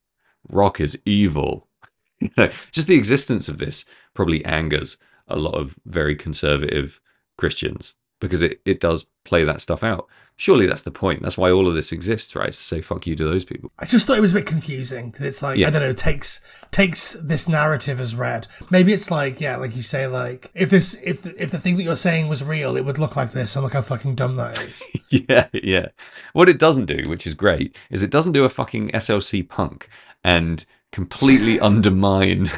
rock 0.50 0.80
is 0.80 1.00
evil. 1.04 1.66
You 2.22 2.28
know, 2.36 2.50
just 2.70 2.86
the 2.86 2.96
existence 2.96 3.48
of 3.48 3.56
this 3.56 3.86
probably 4.12 4.44
angers 4.44 4.98
a 5.26 5.36
lot 5.36 5.54
of 5.54 5.78
very 5.86 6.14
conservative 6.14 7.00
Christians 7.38 7.94
because 8.20 8.42
it, 8.42 8.60
it 8.64 8.80
does 8.80 9.06
play 9.24 9.44
that 9.44 9.60
stuff 9.60 9.82
out. 9.82 10.06
Surely 10.36 10.66
that's 10.66 10.82
the 10.82 10.90
point. 10.90 11.22
That's 11.22 11.36
why 11.36 11.50
all 11.50 11.68
of 11.68 11.74
this 11.74 11.92
exists, 11.92 12.34
right? 12.34 12.52
To 12.52 12.58
say 12.58 12.80
fuck 12.80 13.06
you 13.06 13.14
to 13.14 13.24
those 13.24 13.44
people. 13.44 13.70
I 13.78 13.84
just 13.84 14.06
thought 14.06 14.16
it 14.16 14.22
was 14.22 14.32
a 14.32 14.36
bit 14.36 14.46
confusing. 14.46 15.14
It's 15.18 15.42
like 15.42 15.58
Yeah. 15.58 15.66
I 15.66 15.70
don't 15.70 15.82
know, 15.82 15.92
takes 15.92 16.40
takes 16.70 17.12
this 17.14 17.46
narrative 17.48 18.00
as 18.00 18.14
read. 18.14 18.46
Maybe 18.70 18.92
it's 18.94 19.10
like 19.10 19.40
yeah, 19.40 19.56
like 19.56 19.76
you 19.76 19.82
say, 19.82 20.06
like 20.06 20.50
if 20.54 20.70
this 20.70 20.96
if 21.02 21.26
if 21.26 21.50
the 21.50 21.58
thing 21.58 21.76
that 21.76 21.82
you're 21.82 21.96
saying 21.96 22.28
was 22.28 22.42
real, 22.42 22.76
it 22.76 22.84
would 22.86 22.98
look 22.98 23.16
like 23.16 23.32
this, 23.32 23.54
and 23.54 23.62
look 23.62 23.74
how 23.74 23.82
fucking 23.82 24.14
dumb 24.14 24.36
that 24.36 24.58
is. 24.62 24.82
yeah, 25.28 25.48
yeah. 25.52 25.88
What 26.32 26.48
it 26.48 26.58
doesn't 26.58 26.86
do, 26.86 27.02
which 27.08 27.26
is 27.26 27.34
great, 27.34 27.76
is 27.90 28.02
it 28.02 28.10
doesn't 28.10 28.32
do 28.32 28.44
a 28.44 28.48
fucking 28.48 28.90
SLC 28.92 29.46
punk 29.46 29.88
and 30.24 30.64
completely 30.90 31.60
undermine 31.70 32.50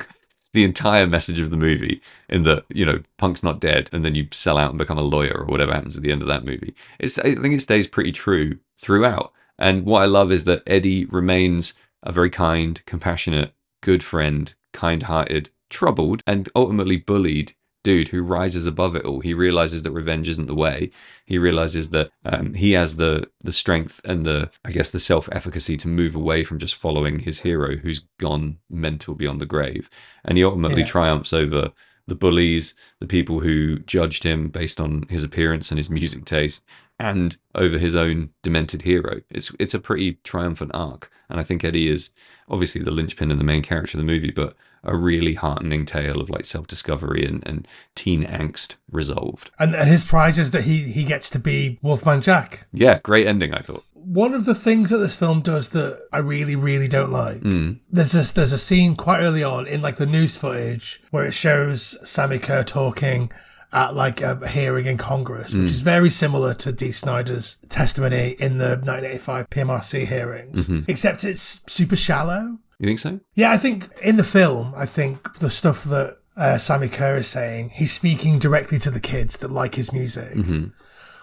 the 0.52 0.64
entire 0.64 1.06
message 1.06 1.40
of 1.40 1.50
the 1.50 1.56
movie 1.56 2.02
in 2.28 2.42
that, 2.42 2.64
you 2.68 2.84
know, 2.84 3.00
punk's 3.16 3.42
not 3.42 3.60
dead 3.60 3.88
and 3.92 4.04
then 4.04 4.14
you 4.14 4.28
sell 4.32 4.58
out 4.58 4.70
and 4.70 4.78
become 4.78 4.98
a 4.98 5.02
lawyer 5.02 5.34
or 5.38 5.46
whatever 5.46 5.72
happens 5.72 5.96
at 5.96 6.02
the 6.02 6.12
end 6.12 6.22
of 6.22 6.28
that 6.28 6.44
movie. 6.44 6.74
It's 6.98 7.18
I 7.18 7.34
think 7.34 7.54
it 7.54 7.60
stays 7.60 7.86
pretty 7.86 8.12
true 8.12 8.58
throughout. 8.76 9.32
And 9.58 9.84
what 9.84 10.02
I 10.02 10.06
love 10.06 10.32
is 10.32 10.44
that 10.44 10.62
Eddie 10.66 11.04
remains 11.06 11.74
a 12.02 12.12
very 12.12 12.30
kind, 12.30 12.84
compassionate, 12.84 13.54
good 13.80 14.02
friend, 14.02 14.52
kind-hearted, 14.72 15.50
troubled 15.70 16.22
and 16.26 16.48
ultimately 16.54 16.96
bullied 16.96 17.54
dude 17.82 18.08
who 18.08 18.22
rises 18.22 18.66
above 18.66 18.94
it 18.96 19.04
all. 19.04 19.20
He 19.20 19.34
realizes 19.34 19.82
that 19.82 19.90
revenge 19.92 20.28
isn't 20.28 20.46
the 20.46 20.54
way. 20.54 20.90
He 21.24 21.38
realizes 21.38 21.90
that 21.90 22.10
um, 22.24 22.54
he 22.54 22.72
has 22.72 22.96
the 22.96 23.28
the 23.40 23.52
strength 23.52 24.00
and 24.04 24.24
the 24.24 24.50
I 24.64 24.70
guess 24.72 24.90
the 24.90 25.00
self 25.00 25.28
efficacy 25.32 25.76
to 25.78 25.88
move 25.88 26.14
away 26.14 26.44
from 26.44 26.58
just 26.58 26.74
following 26.74 27.20
his 27.20 27.40
hero 27.40 27.76
who's 27.76 28.06
gone 28.18 28.58
mental 28.70 29.14
beyond 29.14 29.40
the 29.40 29.46
grave. 29.46 29.90
And 30.24 30.38
he 30.38 30.44
ultimately 30.44 30.82
Yeah. 30.82 30.86
triumphs 30.86 31.32
over 31.32 31.72
the 32.08 32.14
bullies, 32.16 32.74
the 32.98 33.06
people 33.06 33.40
who 33.40 33.78
judged 33.80 34.24
him 34.24 34.48
based 34.48 34.80
on 34.80 35.04
his 35.08 35.22
appearance 35.22 35.70
and 35.70 35.78
his 35.78 35.88
music 35.88 36.24
taste, 36.24 36.64
and 36.98 37.36
over 37.54 37.78
his 37.78 37.94
own 37.94 38.30
demented 38.42 38.82
hero. 38.82 39.20
It's 39.30 39.54
it's 39.58 39.74
a 39.74 39.80
pretty 39.80 40.18
triumphant 40.24 40.72
arc, 40.74 41.10
and 41.28 41.38
I 41.40 41.42
think 41.44 41.62
Eddie 41.64 41.88
is 41.88 42.10
obviously 42.48 42.82
the 42.82 42.90
linchpin 42.90 43.30
and 43.30 43.40
the 43.40 43.44
main 43.44 43.62
character 43.62 43.96
of 43.96 44.04
the 44.04 44.12
movie, 44.12 44.32
but 44.32 44.56
a 44.84 44.96
really 44.96 45.34
heartening 45.34 45.86
tale 45.86 46.20
of 46.20 46.28
like 46.30 46.44
self 46.44 46.66
discovery 46.66 47.24
and, 47.24 47.46
and 47.46 47.68
teen 47.94 48.24
angst 48.24 48.76
resolved. 48.90 49.50
And, 49.58 49.74
and 49.74 49.88
his 49.88 50.04
prize 50.04 50.38
is 50.38 50.50
that 50.50 50.64
he, 50.64 50.90
he 50.92 51.04
gets 51.04 51.30
to 51.30 51.38
be 51.38 51.78
Wolfman 51.82 52.20
Jack. 52.20 52.66
Yeah, 52.72 52.98
great 53.02 53.26
ending, 53.26 53.54
I 53.54 53.60
thought. 53.60 53.84
One 53.94 54.34
of 54.34 54.44
the 54.46 54.54
things 54.56 54.90
that 54.90 54.96
this 54.98 55.14
film 55.14 55.42
does 55.42 55.68
that 55.70 56.00
I 56.12 56.18
really, 56.18 56.56
really 56.56 56.88
don't 56.88 57.12
like, 57.12 57.40
Mm. 57.42 57.78
there's 57.88 58.10
this, 58.12 58.32
there's 58.32 58.52
a 58.52 58.58
scene 58.58 58.96
quite 58.96 59.20
early 59.20 59.44
on 59.44 59.68
in 59.68 59.80
like 59.80 59.96
the 59.96 60.06
news 60.06 60.36
footage 60.36 61.00
where 61.12 61.24
it 61.24 61.32
shows 61.34 61.96
Sammi 62.02 62.40
Curr 62.40 62.64
talking 62.64 63.30
at 63.72 63.94
like 63.94 64.20
a 64.20 64.48
hearing 64.48 64.86
in 64.86 64.98
Congress, 64.98 65.54
which 65.54 65.70
is 65.70 65.80
very 65.80 66.10
similar 66.10 66.52
to 66.52 66.72
Dee 66.72 66.90
Snider's 66.92 67.56
testimony 67.68 68.36
in 68.40 68.58
the 68.58 68.70
1985 68.70 69.48
PMRC 69.50 70.06
hearings, 70.06 70.68
except 70.88 71.24
it's 71.24 71.60
super 71.68 71.96
shallow. 71.96 72.58
You 72.82 72.88
think 72.88 72.98
so? 72.98 73.20
Yeah, 73.34 73.52
I 73.52 73.58
think 73.58 73.88
in 74.02 74.16
the 74.16 74.24
film, 74.24 74.74
I 74.76 74.86
think 74.86 75.38
the 75.38 75.52
stuff 75.52 75.84
that 75.84 76.18
uh, 76.36 76.58
Sammi 76.58 76.88
Curr 76.88 77.18
is 77.18 77.28
saying, 77.28 77.70
he's 77.70 77.92
speaking 77.92 78.40
directly 78.40 78.80
to 78.80 78.90
the 78.90 78.98
kids 78.98 79.38
that 79.38 79.52
like 79.52 79.76
his 79.76 79.92
music. 79.92 80.36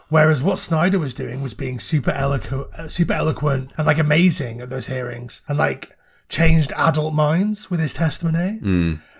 Whereas 0.08 0.42
what 0.42 0.58
Snider 0.58 0.98
was 0.98 1.14
doing 1.14 1.44
was 1.44 1.54
being 1.54 1.78
super 1.82 2.12
eloquent, 2.12 2.68
uh, 2.76 2.88
super 2.88 3.12
eloquent 3.12 3.74
and 3.78 3.86
like 3.86 3.98
amazing 3.98 4.62
at 4.62 4.70
those 4.70 4.88
hearings, 4.88 5.42
and 5.50 5.58
like 5.58 5.98
changed 6.30 6.72
adult 6.78 7.14
minds 7.14 7.70
with 7.70 7.82
his 7.82 7.94
testimony. 7.94 8.60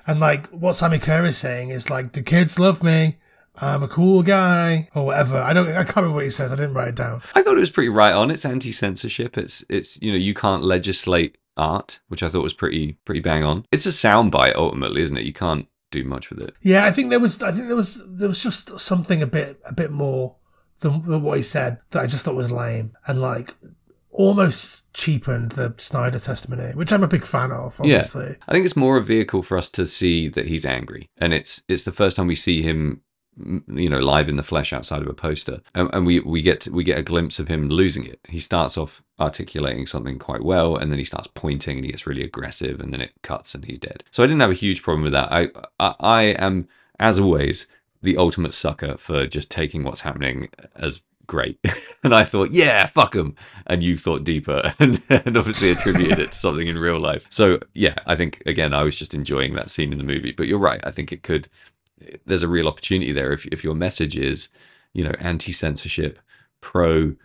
And 0.08 0.20
like 0.22 0.48
what 0.48 0.76
Sammi 0.76 1.00
Curr 1.00 1.26
is 1.26 1.38
saying 1.38 1.72
is 1.72 1.90
like 1.90 2.14
the 2.14 2.24
kids 2.24 2.58
love 2.58 2.82
me. 2.82 3.18
I'm 3.62 3.84
a 3.84 3.90
cool 3.90 4.24
guy 4.24 4.88
or 4.96 5.08
whatever. 5.08 5.38
I 5.40 5.52
don't. 5.52 5.68
I 5.68 5.84
can't 5.84 5.98
remember 5.98 6.16
what 6.16 6.24
he 6.24 6.30
says. 6.30 6.54
I 6.54 6.56
didn't 6.56 6.76
write 6.76 6.88
it 6.88 6.96
down. 6.96 7.22
I 7.36 7.42
thought 7.44 7.58
it 7.58 7.60
was 7.60 7.70
pretty 7.70 7.90
right 7.90 8.14
on. 8.14 8.32
It's 8.32 8.46
anti 8.46 8.72
censorship. 8.72 9.38
It's 9.38 9.66
it's 9.68 10.02
you 10.02 10.14
know 10.14 10.18
you 10.18 10.34
can't 10.34 10.64
legislate 10.64 11.38
art, 11.60 12.00
which 12.08 12.24
I 12.24 12.30
thought 12.30 12.44
was 12.44 12.54
pretty 12.54 12.94
pretty 13.06 13.22
bang 13.22 13.44
on. 13.44 13.66
It's 13.72 13.86
a 13.86 13.90
soundbite 13.90 14.56
ultimately, 14.56 15.02
isn't 15.02 15.18
it? 15.18 15.26
You 15.26 15.34
can't 15.34 15.68
do 15.92 16.04
much 16.04 16.30
with 16.30 16.40
it. 16.40 16.56
Yeah, 16.62 16.86
I 16.86 16.92
think 16.92 17.10
there 17.10 17.20
was. 17.20 17.44
I 17.44 17.52
think 17.52 17.68
there 17.68 17.76
was. 17.76 18.02
There 18.08 18.28
was 18.28 18.42
just 18.42 18.80
something 18.80 19.22
a 19.22 19.28
bit, 19.28 19.60
a 19.66 19.74
bit 19.74 19.92
more 19.92 20.36
than, 20.80 21.04
than 21.06 21.22
what 21.24 21.38
he 21.38 21.44
said 21.44 21.80
that 21.92 22.02
I 22.02 22.08
just 22.08 22.26
thought 22.26 22.36
was 22.36 22.52
lame 22.52 22.94
and 23.08 23.22
like 23.22 23.54
almost 24.12 24.92
cheapened 24.94 25.52
the 25.54 25.74
Snider 25.78 26.20
testimony, 26.20 26.74
which 26.74 26.92
I'm 26.92 27.04
a 27.04 27.08
big 27.08 27.26
fan 27.26 27.52
of. 27.52 27.80
Obviously, 27.80 28.38
I 28.48 28.54
think 28.54 28.66
it's 28.66 28.76
more 28.76 28.98
a 28.98 29.04
vehicle 29.04 29.42
for 29.42 29.58
us 29.58 29.70
to 29.72 29.86
see 29.86 30.28
that 30.30 30.48
he's 30.48 30.66
angry, 30.66 31.10
and 31.18 31.34
it's 31.34 31.64
it's 31.68 31.84
the 31.84 31.92
first 31.92 32.18
time 32.18 32.28
we 32.28 32.36
see 32.36 32.62
him, 32.62 33.02
you 33.68 33.90
know, 33.90 34.00
live 34.00 34.30
in 34.30 34.36
the 34.36 34.44
flesh 34.44 34.74
outside 34.74 35.02
of 35.02 35.08
a 35.08 35.14
poster, 35.14 35.62
and, 35.74 35.90
and 35.94 36.06
we 36.06 36.20
we 36.20 36.42
get 36.42 36.68
we 36.68 36.84
get 36.84 37.00
a 37.00 37.04
glimpse 37.04 37.40
of 37.40 37.48
him 37.48 37.70
losing 37.70 38.06
it. 38.06 38.20
He 38.30 38.40
starts 38.40 38.78
off 38.78 39.04
articulating 39.20 39.86
something 39.86 40.20
quite 40.20 40.44
well, 40.44 40.76
and 40.76 40.92
then 40.92 41.00
he 41.00 41.06
starts 41.06 41.28
pointing, 41.28 41.78
and 41.78 41.86
he 41.86 41.92
gets 41.92 42.08
really 42.08 42.24
aggressive, 42.24 42.80
and 42.80 42.94
then 42.94 43.02
it 43.02 43.14
cuts, 43.22 43.56
and 43.56 43.66
he's 43.66 43.80
dead. 43.80 44.04
So 44.12 44.24
I 44.24 44.28
didn't 44.28 44.42
have 44.42 44.52
a 44.52 44.56
huge 44.56 44.84
problem 44.84 45.04
with 45.04 45.14
that. 45.14 45.32
I 45.32 45.50
I, 45.80 45.96
I 46.00 46.22
am 46.24 46.68
as 47.00 47.20
always 47.20 47.68
the 48.02 48.18
ultimate 48.18 48.54
sucker 48.54 48.98
for 48.98 49.28
just 49.28 49.52
taking 49.52 49.84
what's 49.84 50.02
happening 50.02 50.50
as 50.76 51.04
great. 51.30 51.60
and 52.04 52.14
I 52.14 52.26
thought, 52.26 52.52
yeah, 52.52 52.86
fuck 52.88 53.16
him. 53.16 53.36
And 53.66 53.82
you 53.82 53.98
thought 53.98 54.26
deeper 54.26 54.74
and, 54.80 55.02
and 55.10 55.38
obviously 55.38 55.70
attributed 55.70 56.20
it 56.20 56.32
to 56.32 56.38
something 56.38 56.68
in 56.68 56.78
real 56.78 57.00
life. 57.00 57.26
So, 57.30 57.60
yeah, 57.74 57.96
I 58.06 58.18
think, 58.18 58.44
again, 58.46 58.74
I 58.74 58.84
was 58.84 59.00
just 59.00 59.14
enjoying 59.14 59.54
that 59.54 59.70
scene 59.70 59.94
in 59.94 59.98
the 59.98 60.04
movie. 60.04 60.34
But 60.34 60.48
you're 60.48 60.60
right. 60.60 60.82
I 60.84 60.92
think 60.92 61.14
it 61.14 61.24
could, 61.24 61.48
there's 62.26 62.44
a 62.44 62.48
real 62.48 62.68
opportunity 62.68 63.12
there. 63.12 63.32
If, 63.32 63.46
if 63.48 63.64
your 63.64 63.76
message 63.76 64.18
is, 64.18 64.50
you 64.94 65.04
know, 65.04 65.14
anti 65.20 65.52
censorship, 65.52 66.20
pro, 66.62 67.16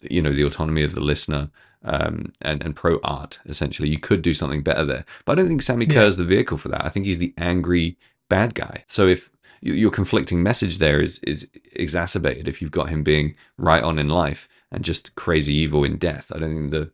you 0.00 0.22
know, 0.22 0.32
the 0.32 0.42
autonomy 0.44 0.82
of 0.82 0.94
the 0.94 1.00
listener, 1.00 1.50
um, 1.84 2.32
and, 2.40 2.62
and 2.62 2.74
pro 2.74 2.98
art, 3.04 3.40
essentially, 3.46 3.88
you 3.90 3.98
could 3.98 4.22
do 4.22 4.32
something 4.34 4.62
better 4.62 4.84
there. 4.84 5.04
But 5.24 5.32
I 5.32 5.34
don't 5.42 5.48
think 5.48 5.62
Sammi 5.62 5.86
Yeah. 5.86 5.94
Curr's 5.94 6.16
the 6.16 6.24
vehicle 6.24 6.56
for 6.56 6.68
that. 6.68 6.84
I 6.84 6.88
think 6.88 7.04
he's 7.06 7.18
the 7.18 7.34
angry 7.36 7.98
bad 8.28 8.54
guy. 8.54 8.84
So 8.86 9.06
if 9.06 9.30
your 9.60 9.90
conflicting 9.90 10.42
message 10.42 10.76
there 10.78 11.00
is 11.00 11.18
is 11.20 11.48
exacerbated 11.72 12.46
if 12.48 12.60
you've 12.60 12.70
got 12.70 12.90
him 12.90 13.02
being 13.02 13.34
right 13.56 13.82
on 13.82 13.98
in 13.98 14.08
life 14.08 14.46
and 14.70 14.84
just 14.84 15.14
crazy 15.14 15.54
evil 15.54 15.84
in 15.84 15.96
death. 15.96 16.30
I 16.34 16.38
don't 16.38 16.54
think 16.54 16.70
the 16.70 16.90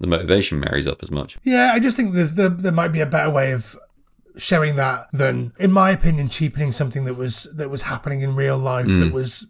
the 0.00 0.06
motivation 0.08 0.60
marries 0.60 0.86
up 0.88 0.98
as 1.02 1.10
much. 1.10 1.38
yeah. 1.44 1.72
I 1.72 1.78
just 1.78 1.96
think 1.96 2.14
there's 2.14 2.34
there, 2.34 2.48
there 2.48 2.72
might 2.72 2.88
be 2.92 3.00
a 3.00 3.06
better 3.06 3.30
way 3.30 3.52
of 3.52 3.76
showing 4.36 4.76
that 4.76 5.08
than, 5.12 5.52
in 5.58 5.72
my 5.72 5.90
opinion, 5.90 6.28
cheapening 6.28 6.72
something 6.72 7.04
that 7.04 7.14
was 7.14 7.48
that 7.54 7.70
was 7.70 7.82
happening 7.82 8.20
in 8.20 8.34
real 8.34 8.58
life 8.58 8.86
that 8.86 8.92
mm. 8.92 9.12
was 9.12 9.46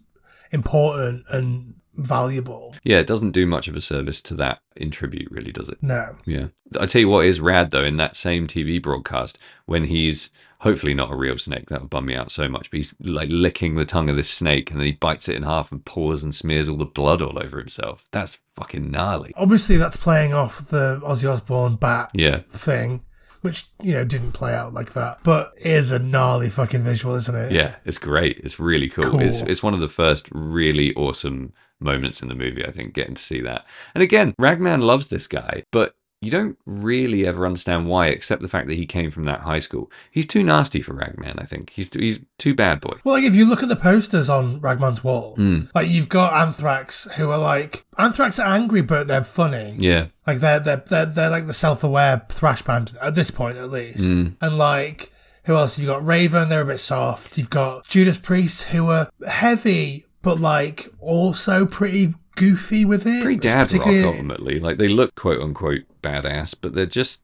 important 0.51 1.25
and 1.29 1.75
valuable. 1.95 2.75
Yeah, 2.83 2.99
it 2.99 3.07
doesn't 3.07 3.31
do 3.31 3.45
much 3.45 3.67
of 3.67 3.75
a 3.75 3.81
service 3.81 4.21
to 4.23 4.35
that 4.35 4.59
in 4.75 4.91
tribute, 4.91 5.31
really, 5.31 5.51
does 5.51 5.69
it? 5.69 5.81
No. 5.81 6.17
Yeah. 6.25 6.47
I 6.79 6.85
tell 6.85 7.01
you 7.01 7.09
what 7.09 7.25
is 7.25 7.39
rad 7.39 7.71
though 7.71 7.83
in 7.83 7.97
that 7.97 8.15
same 8.15 8.47
TV 8.47 8.81
broadcast 8.81 9.37
when 9.65 9.85
he's 9.85 10.31
hopefully 10.59 10.93
not 10.93 11.11
a 11.11 11.15
real 11.15 11.37
snake 11.37 11.69
that 11.69 11.81
would 11.81 11.89
bum 11.89 12.05
me 12.05 12.15
out 12.15 12.31
so 12.31 12.47
much, 12.47 12.71
but 12.71 12.77
he's 12.77 12.95
like 12.99 13.29
licking 13.31 13.75
the 13.75 13.85
tongue 13.85 14.09
of 14.09 14.15
this 14.15 14.29
snake 14.29 14.71
and 14.71 14.79
then 14.79 14.87
he 14.87 14.93
bites 14.93 15.29
it 15.29 15.35
in 15.35 15.43
half 15.43 15.71
and 15.71 15.85
pours 15.85 16.23
and 16.23 16.33
smears 16.33 16.67
all 16.67 16.77
the 16.77 16.85
blood 16.85 17.21
all 17.21 17.37
over 17.39 17.59
himself. 17.59 18.07
That's 18.11 18.41
fucking 18.55 18.89
gnarly. 18.89 19.31
Obviously, 19.35 19.77
that's 19.77 19.97
playing 19.97 20.33
off 20.33 20.69
the 20.69 20.99
Ozzy 21.03 21.29
Osbourne 21.31 21.75
bat 21.75 22.11
Yeah. 22.13 22.41
thing, 22.49 23.03
which 23.45 23.67
you 23.79 23.93
know 23.93 24.03
didn't 24.03 24.31
play 24.31 24.55
out 24.55 24.73
like 24.73 24.93
that, 24.93 25.19
but 25.23 25.53
is 25.57 25.91
a 25.91 25.99
gnarly 25.99 26.49
fucking 26.49 26.81
visual, 26.81 27.13
isn't 27.13 27.35
it? 27.35 27.51
Yeah, 27.51 27.75
it's 27.85 27.99
great. 27.99 28.41
It's 28.43 28.59
really 28.59 28.89
cool. 28.89 29.11
Cool. 29.11 29.21
It's 29.21 29.41
it's 29.41 29.61
one 29.61 29.75
of 29.75 29.79
the 29.79 29.87
first 29.87 30.27
really 30.31 30.95
awesome 30.95 31.53
moments 31.79 32.23
in 32.23 32.27
the 32.27 32.33
movie, 32.35 32.65
I 32.65 32.71
think, 32.71 32.93
getting 32.93 33.13
to 33.13 33.21
see 33.21 33.41
that. 33.41 33.65
And 33.93 34.01
again, 34.03 34.33
Ragman 34.39 34.81
loves 34.81 35.07
this 35.07 35.27
guy, 35.27 35.63
but 35.71 35.93
you 36.25 36.31
don't 36.31 36.57
really 36.65 37.25
ever 37.25 37.45
understand 37.45 37.87
why, 37.87 38.07
except 38.07 38.41
the 38.41 38.47
fact 38.47 38.67
that 38.67 38.73
he 38.75 38.85
came 38.85 39.11
from 39.11 39.23
that 39.25 39.41
high 39.41 39.59
school. 39.59 39.91
He's 40.11 40.25
too 40.27 40.43
nasty 40.43 40.81
for 40.81 40.93
Ragman, 40.93 41.35
I 41.37 41.45
think. 41.45 41.69
He's 41.69 41.93
he's 41.93 42.19
too 42.37 42.53
bad 42.55 42.81
boy. 42.81 42.97
Well, 43.03 43.15
like 43.15 43.23
if 43.23 43.35
you 43.35 43.45
look 43.45 43.63
at 43.63 43.69
the 43.69 43.75
posters 43.75 44.29
on 44.29 44.59
Ragman's 44.59 45.03
wall, 45.03 45.35
Hmm. 45.35 45.61
like 45.73 45.87
you've 45.87 46.09
got 46.09 46.33
Anthrax 46.33 47.05
who 47.15 47.29
are 47.29 47.37
like 47.37 47.85
Anthrax 47.97 48.39
are 48.39 48.47
angry, 48.47 48.81
but 48.81 49.07
they're 49.07 49.23
funny. 49.23 49.75
Yeah. 49.77 50.07
Like 50.27 50.39
they're 50.39 50.59
they're 50.59 50.83
they're, 50.85 51.05
they're 51.05 51.29
like 51.29 51.45
the 51.47 51.53
self-aware 51.53 52.25
thrash 52.29 52.61
band 52.63 52.97
at 53.01 53.15
this 53.15 53.31
point, 53.31 53.57
at 53.57 53.69
least. 53.71 54.11
Hmm. 54.11 54.27
And 54.41 54.57
like 54.57 55.11
who 55.45 55.55
else? 55.55 55.77
You've 55.77 55.87
got 55.89 56.05
Raven, 56.05 56.49
they're 56.49 56.61
a 56.61 56.65
bit 56.65 56.79
soft. 56.79 57.37
You've 57.37 57.51
got 57.51 57.87
Judas 57.87 58.17
Priest, 58.17 58.63
who 58.63 58.89
are 58.89 59.09
heavy, 59.27 60.05
but 60.23 60.39
like 60.39 60.87
also 60.99 61.65
pretty 61.67 62.15
goofy 62.35 62.83
with 62.83 63.05
it. 63.05 63.21
Pretty 63.23 63.39
dad 63.39 63.71
rock 63.73 63.87
ultimately. 63.87 64.59
Like 64.59 64.77
they 64.77 64.87
look 64.87 65.13
quote 65.15 65.39
unquote 65.41 65.81
badass, 66.05 66.55
but 66.59 66.73
they're 66.73 66.85
just 66.85 67.23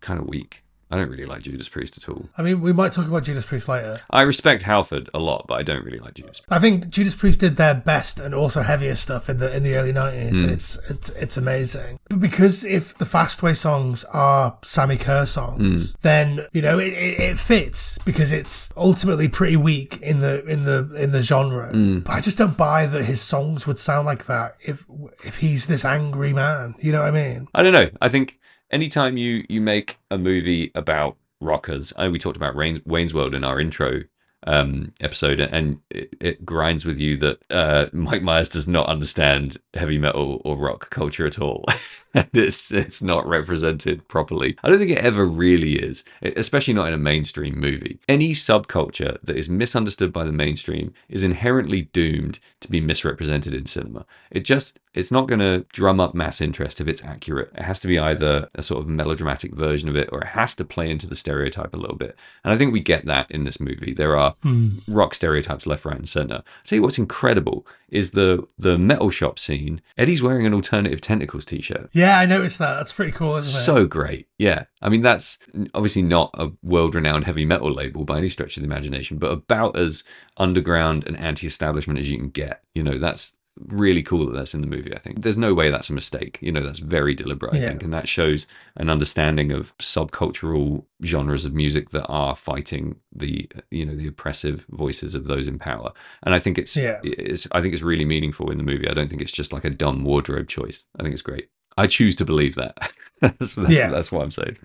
kind 0.00 0.18
of 0.18 0.26
weak. 0.26 0.61
I 0.92 0.96
don't 0.96 1.08
really 1.08 1.24
like 1.24 1.42
Judas 1.42 1.68
Priest 1.70 1.96
at 1.96 2.06
all. 2.08 2.28
I 2.36 2.42
mean, 2.42 2.60
we 2.60 2.72
might 2.72 2.92
talk 2.92 3.06
about 3.08 3.24
Judas 3.24 3.46
Priest 3.46 3.66
later. 3.66 3.98
I 4.10 4.22
respect 4.22 4.62
Halford 4.62 5.08
a 5.14 5.18
lot, 5.18 5.46
but 5.48 5.54
I 5.54 5.62
don't 5.62 5.84
really 5.84 5.98
like 5.98 6.14
Judas. 6.14 6.42
I 6.50 6.58
think 6.58 6.90
Judas 6.90 7.14
Priest 7.14 7.40
did 7.40 7.56
their 7.56 7.74
best 7.74 8.20
and 8.20 8.34
also 8.34 8.60
heavier 8.60 8.94
stuff 8.94 9.30
in 9.30 9.38
the 9.38 9.56
in 9.56 9.62
the 9.62 9.74
early 9.76 9.92
nineties, 9.92 10.40
and 10.40 10.50
it's 10.50 10.78
it's 10.90 11.08
it's 11.10 11.36
amazing. 11.38 11.98
But 12.10 12.20
because 12.20 12.62
if 12.62 12.94
the 12.98 13.06
Fastway 13.06 13.56
songs 13.56 14.04
are 14.12 14.58
Sammi 14.62 14.98
Curr 15.00 15.24
songs, 15.26 15.92
Hmm. 15.92 15.98
then 16.02 16.46
you 16.52 16.60
know 16.62 16.78
it, 16.78 16.92
it, 16.92 17.20
it 17.20 17.38
fits 17.38 17.96
because 18.04 18.30
it's 18.30 18.70
ultimately 18.76 19.28
pretty 19.28 19.56
weak 19.56 19.98
in 20.02 20.20
the 20.20 20.44
in 20.44 20.64
the 20.64 20.92
in 20.94 21.12
the 21.12 21.22
genre. 21.22 21.70
Hmm. 21.70 22.00
But 22.00 22.12
I 22.12 22.20
just 22.20 22.36
don't 22.36 22.56
buy 22.56 22.86
that 22.86 23.04
his 23.04 23.22
songs 23.22 23.66
would 23.66 23.78
sound 23.78 24.04
like 24.06 24.26
that 24.26 24.56
if 24.60 24.84
if 25.24 25.38
he's 25.38 25.66
this 25.68 25.84
angry 25.86 26.34
man. 26.34 26.74
You 26.80 26.92
know 26.92 27.00
what 27.00 27.08
I 27.08 27.10
mean? 27.12 27.48
I 27.54 27.62
don't 27.62 27.72
know. 27.72 27.88
I 28.02 28.08
think 28.08 28.38
anytime 28.72 29.16
you 29.16 29.44
you 29.48 29.60
make 29.60 29.98
a 30.10 30.18
movie 30.18 30.72
about 30.74 31.16
rockers, 31.40 31.92
I 31.96 32.04
know 32.04 32.10
we 32.10 32.18
talked 32.18 32.36
about 32.36 32.56
Rain, 32.56 32.82
Wayne's 32.84 33.14
World 33.14 33.34
in 33.34 33.44
our 33.44 33.60
intro 33.60 34.02
um, 34.46 34.92
episode, 35.00 35.40
and 35.40 35.80
it, 35.90 36.14
it 36.20 36.44
grinds 36.44 36.84
with 36.84 36.98
you 36.98 37.16
that 37.18 37.42
uh, 37.50 37.86
Mike 37.92 38.22
Myers 38.22 38.48
does 38.48 38.66
not 38.66 38.88
understand 38.88 39.58
heavy 39.74 39.98
metal 39.98 40.40
or 40.44 40.56
rock 40.56 40.90
culture 40.90 41.26
at 41.26 41.38
all. 41.38 41.64
and 42.14 42.28
it's 42.34 42.72
it's 42.72 43.02
not 43.02 43.26
represented 43.26 44.06
properly. 44.08 44.56
I 44.62 44.68
don't 44.68 44.78
think 44.78 44.90
it 44.90 44.98
ever 44.98 45.24
really 45.24 45.76
is, 45.76 46.04
especially 46.22 46.74
not 46.74 46.88
in 46.88 46.94
a 46.94 46.98
mainstream 46.98 47.58
movie. 47.58 47.98
Any 48.08 48.32
subculture 48.32 49.18
that 49.22 49.36
is 49.36 49.48
misunderstood 49.48 50.12
by 50.12 50.24
the 50.24 50.32
mainstream 50.32 50.92
is 51.08 51.22
inherently 51.22 51.82
doomed 51.92 52.38
to 52.60 52.70
be 52.70 52.80
misrepresented 52.80 53.54
in 53.54 53.66
cinema. 53.66 54.06
It 54.30 54.40
just 54.40 54.78
It's 54.94 55.10
not 55.10 55.26
going 55.26 55.40
to 55.40 55.64
drum 55.72 56.00
up 56.00 56.14
mass 56.14 56.40
interest 56.40 56.80
if 56.80 56.88
it's 56.88 57.04
accurate. 57.04 57.50
It 57.54 57.62
has 57.62 57.80
to 57.80 57.88
be 57.88 57.98
either 57.98 58.48
a 58.54 58.62
sort 58.62 58.82
of 58.82 58.88
melodramatic 58.88 59.54
version 59.54 59.88
of 59.88 59.96
it 59.96 60.08
or 60.12 60.20
it 60.20 60.28
has 60.28 60.54
to 60.56 60.64
play 60.64 60.90
into 60.90 61.06
the 61.06 61.16
stereotype 61.16 61.74
a 61.74 61.78
little 61.78 61.96
bit. 61.96 62.16
And 62.44 62.52
I 62.52 62.56
think 62.56 62.72
we 62.72 62.80
get 62.80 63.06
that 63.06 63.30
in 63.30 63.44
this 63.44 63.60
movie. 63.60 63.94
There 63.94 64.16
are 64.16 64.34
hmm. 64.42 64.78
rock 64.88 65.14
stereotypes 65.14 65.66
left, 65.66 65.84
right, 65.84 65.96
and 65.96 66.08
center. 66.08 66.36
I'll 66.36 66.44
tell 66.64 66.76
you 66.76 66.82
what's 66.82 66.98
incredible 66.98 67.66
is 67.92 68.12
the 68.12 68.44
the 68.58 68.78
metal 68.78 69.10
shop 69.10 69.38
scene. 69.38 69.82
Eddie's 69.96 70.22
wearing 70.22 70.46
an 70.46 70.54
alternative 70.54 71.00
tentacles 71.00 71.44
t-shirt. 71.44 71.90
Yeah, 71.92 72.18
I 72.18 72.26
noticed 72.26 72.58
that. 72.58 72.74
That's 72.74 72.92
pretty 72.92 73.12
cool, 73.12 73.36
isn't 73.36 73.56
it? 73.56 73.62
So 73.62 73.84
great. 73.86 74.28
Yeah. 74.38 74.64
I 74.80 74.88
mean, 74.88 75.02
that's 75.02 75.38
obviously 75.74 76.02
not 76.02 76.30
a 76.34 76.50
world 76.62 76.94
renowned 76.94 77.24
heavy 77.24 77.44
metal 77.44 77.70
label 77.70 78.04
by 78.04 78.18
any 78.18 78.30
stretch 78.30 78.56
of 78.56 78.62
the 78.62 78.66
imagination, 78.66 79.18
but 79.18 79.30
about 79.30 79.76
as 79.76 80.04
underground 80.38 81.06
and 81.06 81.16
anti 81.20 81.46
establishment 81.46 81.98
as 81.98 82.10
you 82.10 82.16
can 82.16 82.30
get. 82.30 82.62
You 82.74 82.82
know, 82.82 82.98
that's 82.98 83.34
really 83.58 84.02
cool 84.02 84.24
that 84.26 84.32
that's 84.32 84.54
in 84.54 84.62
the 84.62 84.66
movie, 84.66 84.94
I 84.94 84.98
think. 84.98 85.20
There's 85.22 85.36
no 85.36 85.52
way 85.52 85.70
that's 85.70 85.90
a 85.90 85.94
mistake. 85.94 86.38
You 86.40 86.50
know, 86.52 86.62
that's 86.62 86.78
very 86.78 87.14
deliberate, 87.14 87.52
I 87.54 87.58
Yeah. 87.58 87.68
think. 87.68 87.82
And 87.82 87.92
that 87.92 88.08
shows 88.08 88.46
an 88.76 88.88
understanding 88.88 89.52
of 89.52 89.76
subcultural 89.78 90.84
genres 91.04 91.44
of 91.44 91.52
music 91.54 91.90
that 91.90 92.06
are 92.06 92.34
fighting 92.34 92.96
the, 93.14 93.48
you 93.70 93.84
know, 93.84 93.94
the 93.94 94.06
oppressive 94.08 94.64
voices 94.70 95.14
of 95.14 95.26
those 95.26 95.48
in 95.48 95.58
power. 95.58 95.92
And 96.22 96.34
I 96.34 96.38
think 96.38 96.56
it's, 96.58 96.76
Yeah. 96.76 96.98
it's 97.04 97.46
I 97.52 97.60
think 97.60 97.74
it's 97.74 97.82
really 97.82 98.06
meaningful 98.06 98.50
in 98.50 98.56
the 98.56 98.64
movie. 98.64 98.88
I 98.88 98.94
don't 98.94 99.08
think 99.10 99.20
it's 99.20 99.32
just 99.32 99.52
like 99.52 99.64
a 99.64 99.70
dumb 99.70 100.02
wardrobe 100.02 100.48
choice. 100.48 100.86
I 100.98 101.02
think 101.02 101.12
it's 101.12 101.22
great. 101.22 101.48
I 101.76 101.86
choose 101.86 102.16
to 102.16 102.24
believe 102.24 102.54
that. 102.54 102.76
that's, 103.20 103.54
that's, 103.54 103.70
Yeah. 103.70 103.90
that's 103.90 104.10
what 104.10 104.22
I'm 104.22 104.30
saying. 104.30 104.56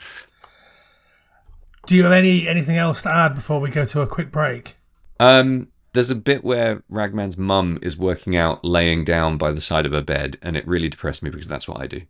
Do 1.85 1.95
you 1.95 2.03
have 2.03 2.11
any 2.11 2.47
anything 2.47 2.75
else 2.77 3.01
to 3.03 3.09
add 3.13 3.35
before 3.35 3.59
we 3.61 3.69
go 3.69 3.85
to 3.85 4.01
a 4.01 4.07
quick 4.07 4.31
break? 4.31 4.75
Um, 5.19 5.69
there's 5.97 6.11
a 6.11 6.15
bit 6.15 6.43
where 6.43 6.83
Ragman's 6.91 7.39
mum 7.39 7.79
is 7.81 7.97
working 7.97 8.35
out 8.35 8.63
laying 8.63 9.03
down 9.03 9.39
by 9.39 9.51
the 9.51 9.59
side 9.59 9.87
of 9.87 9.93
her 9.93 10.01
bed, 10.03 10.37
and 10.43 10.55
it 10.55 10.67
really 10.67 10.89
depressed 10.89 11.23
me 11.23 11.31
because 11.31 11.47
that's 11.47 11.67
what 11.67 11.81
I 11.81 11.87
do. 11.87 12.01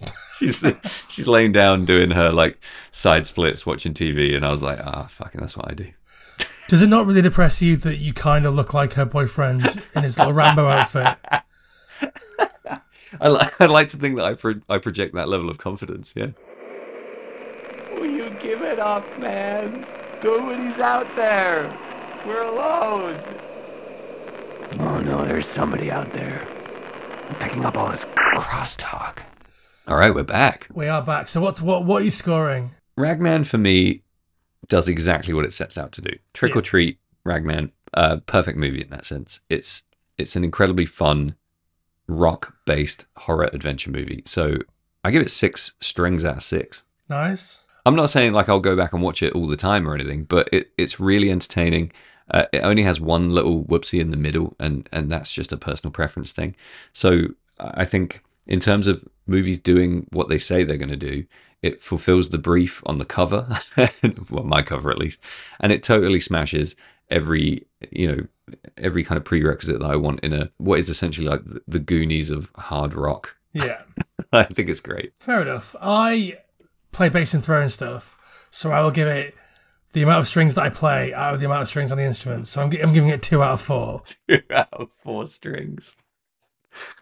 she's 0.38 0.64
she's 1.06 1.28
laying 1.28 1.52
down 1.52 1.84
doing 1.84 2.12
her 2.12 2.32
like 2.32 2.58
side 2.90 3.26
splits, 3.26 3.66
watching 3.66 3.92
TV, 3.92 4.34
and 4.34 4.42
I 4.42 4.48
was 4.48 4.62
like, 4.62 4.80
ah, 4.80 5.06
fucking, 5.06 5.38
that's 5.38 5.54
what 5.54 5.70
I 5.70 5.74
do. 5.74 5.90
Does 6.68 6.80
it 6.80 6.86
not 6.86 7.04
really 7.04 7.20
depress 7.20 7.60
you 7.60 7.76
that 7.76 7.96
you 7.96 8.14
kind 8.14 8.46
of 8.46 8.54
look 8.54 8.72
like 8.72 8.94
her 8.94 9.04
boyfriend 9.04 9.66
in 9.94 10.02
his 10.02 10.16
little 10.16 10.32
Rambo 10.32 10.66
outfit? 10.66 11.18
I, 13.20 13.28
li- 13.28 13.50
I 13.60 13.66
like 13.66 13.88
to 13.88 13.98
think 13.98 14.16
that 14.16 14.24
I 14.24 14.32
pro- 14.32 14.62
I 14.66 14.78
project 14.78 15.14
that 15.14 15.28
level 15.28 15.50
of 15.50 15.58
confidence. 15.58 16.14
Yeah. 16.16 16.30
Will 17.92 18.06
you 18.06 18.30
give 18.40 18.62
it 18.62 18.78
up, 18.78 19.04
man? 19.18 19.86
Nobody's 20.24 20.78
out 20.78 21.14
there. 21.16 21.70
We're 22.26 22.42
alone. 22.42 23.20
Oh 24.80 25.00
no, 25.00 25.24
there's 25.24 25.46
somebody 25.46 25.90
out 25.90 26.12
there. 26.12 26.46
I'm 27.28 27.34
picking 27.36 27.64
up 27.64 27.76
all 27.76 27.90
this 27.90 28.04
crosstalk. 28.36 29.22
All 29.86 29.96
right, 29.96 30.14
we're 30.14 30.22
back. 30.24 30.68
We 30.72 30.86
are 30.88 31.02
back. 31.02 31.28
So 31.28 31.40
what's 31.40 31.62
what 31.62 31.84
what 31.84 32.02
are 32.02 32.04
you 32.04 32.10
scoring? 32.10 32.72
Ragman 32.96 33.44
for 33.44 33.58
me 33.58 34.02
does 34.66 34.88
exactly 34.88 35.32
what 35.32 35.44
it 35.44 35.52
sets 35.52 35.78
out 35.78 35.92
to 35.92 36.02
do. 36.02 36.10
Trick 36.34 36.56
or 36.56 36.60
treat, 36.60 36.98
Ragman, 37.24 37.72
uh, 37.94 38.16
perfect 38.26 38.58
movie 38.58 38.82
in 38.82 38.90
that 38.90 39.06
sense. 39.06 39.40
It's 39.48 39.84
it's 40.18 40.36
an 40.36 40.44
incredibly 40.44 40.86
fun 40.86 41.36
rock 42.06 42.54
based 42.66 43.06
horror 43.16 43.48
adventure 43.52 43.90
movie. 43.90 44.22
So 44.26 44.58
I 45.04 45.10
give 45.10 45.22
it 45.22 45.30
six 45.30 45.74
strings 45.80 46.24
out 46.24 46.38
of 46.38 46.42
six. 46.42 46.84
Nice. 47.08 47.64
I'm 47.86 47.96
not 47.96 48.10
saying 48.10 48.34
like 48.34 48.48
I'll 48.50 48.60
go 48.60 48.76
back 48.76 48.92
and 48.92 49.02
watch 49.02 49.22
it 49.22 49.32
all 49.32 49.46
the 49.46 49.56
time 49.56 49.88
or 49.88 49.94
anything, 49.94 50.24
but 50.24 50.48
it, 50.52 50.72
it's 50.76 51.00
really 51.00 51.30
entertaining. 51.30 51.92
Uh, 52.30 52.44
it 52.52 52.60
only 52.60 52.82
has 52.82 53.00
one 53.00 53.30
little 53.30 53.64
whoopsie 53.64 54.00
in 54.00 54.10
the 54.10 54.16
middle, 54.16 54.56
and 54.58 54.88
and 54.92 55.10
that's 55.10 55.32
just 55.32 55.52
a 55.52 55.56
personal 55.56 55.92
preference 55.92 56.32
thing. 56.32 56.54
So 56.92 57.28
I 57.58 57.84
think 57.84 58.22
in 58.46 58.60
terms 58.60 58.86
of 58.86 59.04
movies 59.26 59.58
doing 59.58 60.06
what 60.10 60.28
they 60.28 60.38
say 60.38 60.64
they're 60.64 60.76
going 60.76 60.88
to 60.88 60.96
do, 60.96 61.24
it 61.62 61.80
fulfills 61.80 62.30
the 62.30 62.38
brief 62.38 62.82
on 62.86 62.98
the 62.98 63.04
cover, 63.04 63.58
well, 64.30 64.44
my 64.44 64.62
cover 64.62 64.90
at 64.90 64.98
least, 64.98 65.20
and 65.60 65.72
it 65.72 65.82
totally 65.82 66.20
smashes 66.20 66.76
every 67.10 67.66
you 67.90 68.06
know 68.06 68.26
every 68.76 69.02
kind 69.02 69.16
of 69.16 69.24
prerequisite 69.24 69.80
that 69.80 69.90
I 69.90 69.96
want 69.96 70.20
in 70.20 70.32
a 70.32 70.50
what 70.58 70.78
is 70.78 70.88
essentially 70.88 71.26
like 71.26 71.44
the, 71.44 71.62
the 71.66 71.78
Goonies 71.78 72.30
of 72.30 72.50
hard 72.56 72.94
rock. 72.94 73.36
Yeah. 73.52 73.82
I 74.32 74.44
think 74.44 74.68
it's 74.68 74.80
great. 74.80 75.12
Fair 75.18 75.42
enough. 75.42 75.74
I 75.80 76.38
play 76.92 77.08
bass 77.08 77.34
and 77.34 77.44
throw 77.44 77.62
and 77.62 77.72
stuff, 77.72 78.16
so 78.50 78.72
I 78.72 78.82
will 78.82 78.90
give 78.90 79.08
it 79.08 79.34
the 79.92 80.02
amount 80.02 80.20
of 80.20 80.26
strings 80.26 80.54
that 80.54 80.62
I 80.62 80.70
play 80.70 81.14
out 81.14 81.34
of 81.34 81.40
the 81.40 81.46
amount 81.46 81.62
of 81.62 81.68
strings 81.68 81.92
on 81.92 81.98
the 81.98 82.04
instrument. 82.04 82.48
So 82.48 82.62
I'm, 82.62 82.72
I'm 82.82 82.92
giving 82.92 83.08
it 83.08 83.22
two 83.22 83.42
out 83.42 83.52
of 83.52 83.60
four. 83.60 84.02
two 84.28 84.42
out 84.50 84.68
of 84.72 84.92
four 84.92 85.26
strings, 85.26 85.96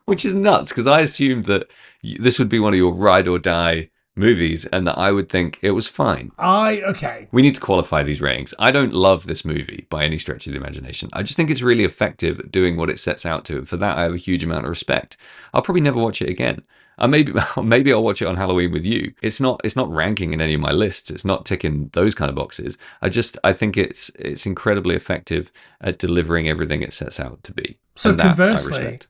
which 0.05 0.25
is 0.25 0.35
nuts 0.35 0.71
because 0.71 0.87
I 0.87 1.01
assumed 1.01 1.47
that 1.47 1.71
this 2.03 2.39
would 2.39 2.49
be 2.49 2.61
one 2.61 2.73
of 2.73 2.79
your 2.79 2.95
ride 2.95 3.29
or 3.29 3.39
die 3.39 3.91
movies, 4.17 4.65
and 4.67 4.87
that 4.87 4.99
I 4.99 5.13
would 5.13 5.29
think 5.29 5.59
it 5.63 5.73
was 5.73 5.89
fine. 5.89 6.33
I 6.39 6.81
okay. 6.81 7.29
We 7.31 7.43
need 7.43 7.55
to 7.55 7.61
qualify 7.61 8.03
these 8.03 8.23
ratings. 8.23 8.55
I 8.59 8.71
don't 8.71 8.95
love 8.95 9.27
this 9.27 9.45
movie 9.45 9.87
by 9.91 10.05
any 10.05 10.19
stretch 10.19 10.47
of 10.47 10.53
the 10.53 10.59
imagination. 10.59 11.11
I 11.13 11.23
just 11.23 11.37
think 11.37 11.51
it's 11.51 11.63
really 11.63 11.85
effective 11.85 12.41
at 12.41 12.51
doing 12.51 12.77
what 12.77 12.91
it 12.91 12.99
sets 12.99 13.27
out 13.27 13.45
to. 13.47 13.59
And 13.59 13.69
for 13.69 13.77
that, 13.77 13.99
I 13.99 14.03
have 14.03 14.15
a 14.15 14.19
huge 14.19 14.43
amount 14.43 14.65
of 14.65 14.71
respect. 14.71 15.17
I'll 15.53 15.63
probably 15.63 15.83
never 15.83 16.03
watch 16.03 16.23
it 16.23 16.31
again. 16.31 16.63
Maybe 16.99 17.33
maybe 17.63 17.93
I'll 17.93 18.03
watch 18.03 18.23
it 18.23 18.29
on 18.29 18.37
Halloween 18.37 18.73
with 18.73 18.85
you. 18.85 19.13
It's 19.23 19.41
not 19.41 19.61
it's 19.65 19.77
not 19.77 19.91
ranking 19.91 20.33
in 20.33 20.41
any 20.41 20.55
of 20.55 20.61
my 20.61 20.73
lists. 20.73 21.11
It's 21.11 21.25
not 21.25 21.45
ticking 21.45 21.91
those 21.93 22.15
kind 22.15 22.29
of 22.29 22.35
boxes. 22.35 22.79
I 23.03 23.09
just 23.09 23.37
I 23.45 23.53
think 23.53 23.77
it's 23.77 24.11
it's 24.19 24.47
incredibly 24.47 24.95
effective 24.95 25.53
at 25.81 25.99
delivering 25.99 26.49
everything 26.49 26.83
it 26.83 26.93
sets 26.93 27.21
out 27.21 27.43
to 27.45 27.53
be. 27.53 27.79
So 27.95 28.11
And 28.11 28.21
I 28.21 28.25
conversely, 28.29 28.79
respect. 28.79 29.09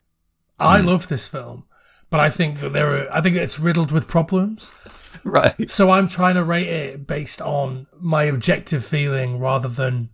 I 0.59 0.81
mm. 0.81 0.85
love 0.85 1.07
this 1.07 1.27
film, 1.27 1.63
but 2.09 2.19
I 2.19 2.29
think 2.29 2.59
that 2.59 2.73
there 2.73 2.93
are. 2.93 3.11
I 3.13 3.21
think 3.21 3.35
it's 3.35 3.59
riddled 3.59 3.91
with 3.91 4.07
problems. 4.07 4.71
right. 5.23 5.69
So 5.69 5.89
I'm 5.89 6.07
trying 6.07 6.35
to 6.35 6.43
rate 6.43 6.67
it 6.67 7.07
based 7.07 7.41
on 7.41 7.87
my 7.99 8.23
objective 8.23 8.85
feeling 8.85 9.39
rather 9.39 9.69
than 9.69 10.09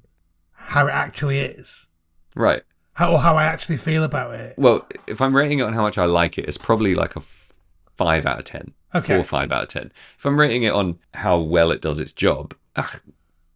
how 0.53 0.87
it 0.87 0.91
actually 0.91 1.39
is, 1.39 1.89
Right. 2.35 2.63
how 2.93 3.11
or 3.11 3.19
how 3.19 3.35
I 3.35 3.43
actually 3.43 3.77
feel 3.77 4.03
about 4.03 4.33
it. 4.35 4.55
Well, 4.57 4.87
if 5.07 5.19
I'm 5.21 5.35
rating 5.35 5.59
it 5.59 5.63
on 5.63 5.73
how 5.73 5.81
much 5.81 5.97
I 5.97 6.05
like 6.05 6.37
it, 6.37 6.45
it's 6.45 6.57
probably 6.57 6.95
like 6.95 7.15
a 7.15 7.19
five 7.95 8.25
out 8.25 8.39
of 8.39 8.45
ten. 8.45 8.73
Okay. 8.95 9.07
Four 9.07 9.17
or 9.17 9.23
five 9.23 9.51
out 9.51 9.63
of 9.63 9.69
ten. 9.69 9.91
If 10.17 10.25
I'm 10.25 10.39
rating 10.39 10.63
it 10.63 10.73
on 10.73 10.99
how 11.13 11.39
well 11.39 11.71
it 11.71 11.81
does 11.81 11.99
its 11.99 12.13
job, 12.13 12.55
ah, 12.75 12.99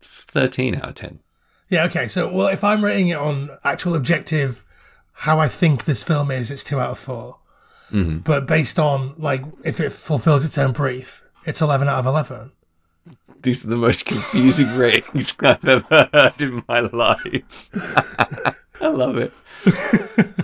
thirteen 0.01 0.75
out 0.75 0.89
of 0.89 0.95
ten. 0.95 1.19
Yeah. 1.69 1.85
Okay. 1.85 2.07
So 2.07 2.31
well, 2.31 2.47
if 2.47 2.63
I'm 2.63 2.83
rating 2.83 3.09
it 3.09 3.17
on 3.17 3.51
actual 3.63 3.95
objective, 3.95 4.65
how 5.13 5.39
I 5.39 5.47
think 5.47 5.85
this 5.85 6.03
film 6.03 6.31
is, 6.31 6.51
it's 6.51 6.63
two 6.63 6.79
out 6.79 6.91
of 6.91 6.99
4 6.99 7.37
Mm-hmm. 7.91 8.17
But 8.19 8.45
based 8.45 8.79
on 8.79 9.13
like 9.17 9.43
if 9.63 9.79
it 9.79 9.91
fulfills 9.91 10.45
its 10.45 10.57
own 10.57 10.73
brief, 10.73 11.23
it's 11.45 11.61
eleven 11.61 11.87
out 11.87 11.99
of 11.99 12.05
eleven. 12.05 12.51
These 13.41 13.63
are 13.63 13.69
the 13.69 13.77
most 13.77 14.05
confusing 14.05 14.73
ratings 14.75 15.35
I've 15.39 15.65
ever 15.65 16.09
heard 16.11 16.41
in 16.41 16.63
my 16.67 16.79
life. 16.79 17.69
I 18.81 18.87
love 18.87 19.17
it. 19.17 19.31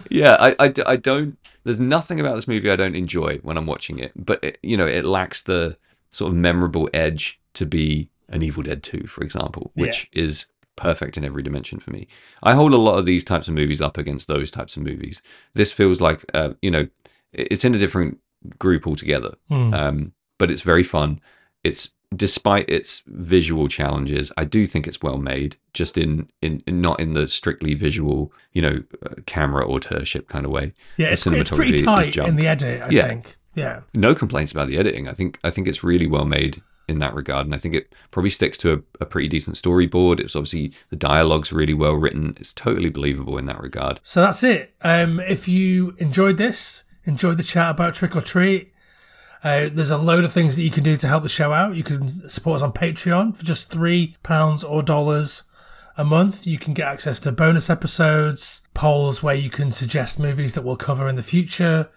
yeah, 0.09 0.37
I, 0.39 0.55
I, 0.67 0.73
I 0.85 0.95
don't. 0.95 1.37
There's 1.63 1.79
nothing 1.79 2.19
about 2.19 2.35
this 2.35 2.47
movie 2.47 2.69
I 2.69 2.75
don't 2.75 2.95
enjoy 2.95 3.37
when 3.43 3.57
I'm 3.57 3.65
watching 3.65 3.99
it, 3.99 4.11
but 4.15 4.43
it, 4.43 4.57
you 4.61 4.77
know, 4.77 4.87
it 4.87 5.05
lacks 5.05 5.41
the 5.41 5.77
sort 6.11 6.31
of 6.31 6.37
memorable 6.37 6.89
edge 6.93 7.39
to 7.53 7.65
be 7.65 8.09
an 8.29 8.41
Evil 8.41 8.63
Dead 8.63 8.83
2, 8.83 9.07
for 9.07 9.23
example, 9.23 9.71
which 9.75 10.09
is 10.13 10.47
perfect 10.75 11.17
in 11.17 11.23
every 11.23 11.43
dimension 11.43 11.79
for 11.79 11.91
me. 11.91 12.07
I 12.41 12.53
hold 12.55 12.73
a 12.73 12.77
lot 12.77 12.97
of 12.97 13.05
these 13.05 13.23
types 13.23 13.47
of 13.47 13.53
movies 13.53 13.81
up 13.81 13.97
against 13.97 14.27
those 14.27 14.49
types 14.51 14.75
of 14.75 14.83
movies. 14.83 15.21
This 15.53 15.71
feels 15.71 16.01
like, 16.01 16.25
uh, 16.33 16.53
you 16.61 16.71
know, 16.71 16.87
it's 17.31 17.63
in 17.65 17.75
a 17.75 17.79
different 17.79 18.19
group 18.59 18.87
altogether, 18.87 19.35
um, 19.73 20.13
but 20.37 20.51
it's 20.51 20.61
very 20.61 20.83
fun. 20.83 21.21
It's 21.63 21.93
despite 22.15 22.69
its 22.69 23.03
visual 23.07 23.67
challenges, 23.67 24.31
I 24.37 24.45
do 24.45 24.65
think 24.65 24.87
it's 24.87 25.01
well 25.01 25.17
made. 25.17 25.57
Just 25.73 25.97
in 25.97 26.29
in, 26.41 26.63
in 26.67 26.81
not 26.81 26.99
in 26.99 27.13
the 27.13 27.27
strictly 27.27 27.73
visual, 27.73 28.31
you 28.53 28.61
know, 28.61 28.83
uh, 29.05 29.15
camera 29.25 29.65
auteurship 29.65 30.27
kind 30.27 30.45
of 30.45 30.51
way. 30.51 30.73
Yeah, 30.97 31.07
The 31.07 31.13
it's, 31.13 31.27
it's 31.27 31.49
pretty 31.51 31.77
tight 31.77 32.15
in 32.17 32.35
the 32.35 32.47
edit. 32.47 32.81
I 32.81 32.89
Yeah. 32.89 33.07
think. 33.07 33.37
Yeah. 33.55 33.81
No 33.93 34.15
complaints 34.15 34.51
about 34.51 34.67
the 34.67 34.77
editing. 34.77 35.07
I 35.07 35.13
think 35.13 35.39
I 35.43 35.49
think 35.49 35.67
it's 35.67 35.83
really 35.83 36.07
well 36.07 36.25
made 36.25 36.61
in 36.87 36.99
that 36.99 37.13
regard, 37.15 37.45
and 37.45 37.55
I 37.55 37.57
think 37.59 37.75
it 37.75 37.93
probably 38.11 38.29
sticks 38.29 38.57
to 38.57 38.73
a, 38.73 39.03
a 39.03 39.05
pretty 39.05 39.29
decent 39.29 39.55
storyboard. 39.55 40.19
It's 40.19 40.35
obviously 40.35 40.73
the 40.89 40.97
dialogue's 40.97 41.53
really 41.53 41.73
well 41.73 41.93
written. 41.93 42.35
It's 42.39 42.53
totally 42.53 42.89
believable 42.89 43.37
in 43.37 43.45
that 43.45 43.61
regard. 43.61 43.99
So 44.03 44.19
that's 44.21 44.43
it. 44.43 44.73
Um, 44.81 45.19
if 45.21 45.47
you 45.47 45.95
enjoyed 45.99 46.35
this, 46.37 46.83
enjoyed 47.05 47.37
the 47.37 47.43
chat 47.43 47.71
about 47.71 47.93
Trick 47.95 48.15
or 48.17 48.21
Treat, 48.21 48.72
uh, 49.43 49.69
there's 49.71 49.91
a 49.91 49.97
load 49.97 50.23
of 50.23 50.31
things 50.31 50.55
that 50.55 50.63
you 50.63 50.71
can 50.71 50.83
do 50.83 50.95
to 50.95 51.07
help 51.07 51.23
the 51.23 51.29
show 51.29 51.51
out. 51.51 51.75
You 51.75 51.83
can 51.83 52.29
support 52.29 52.57
us 52.57 52.61
on 52.61 52.71
Patreon 52.71 53.35
for 53.35 53.43
just 53.43 53.69
three 53.69 54.15
pounds 54.23 54.63
or 54.63 54.81
dollars 54.81 55.43
a 55.97 56.05
month. 56.05 56.47
You 56.47 56.57
can 56.57 56.73
get 56.73 56.87
access 56.87 57.19
to 57.21 57.31
bonus 57.31 57.69
episodes, 57.69 58.61
polls 58.73 59.21
where 59.21 59.35
you 59.35 59.49
can 59.49 59.69
suggest 59.69 60.19
movies 60.19 60.53
that 60.53 60.63
we'll 60.63 60.77
cover 60.77 61.07
in 61.09 61.17
the 61.17 61.23
future, 61.23 61.89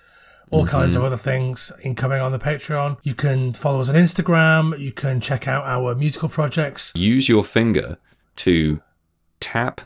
all 0.51 0.66
kinds 0.66 0.94
of 0.94 1.05
other 1.05 1.16
things 1.16 1.73
incoming 1.82 2.20
on 2.20 2.32
the 2.32 2.39
Patreon. 2.39 2.98
You 3.02 3.14
can 3.14 3.52
follow 3.52 3.81
us 3.81 3.89
on 3.89 3.94
Instagram. 3.94 4.78
You 4.78 4.93
can 4.93 5.20
check 5.20 5.47
out 5.48 5.64
our 5.64 5.94
musical 5.94 6.28
projects. 6.28 6.93
Use 6.94 7.28
your 7.28 7.44
finger 7.44 7.98
to 8.36 8.81
tap 9.40 9.82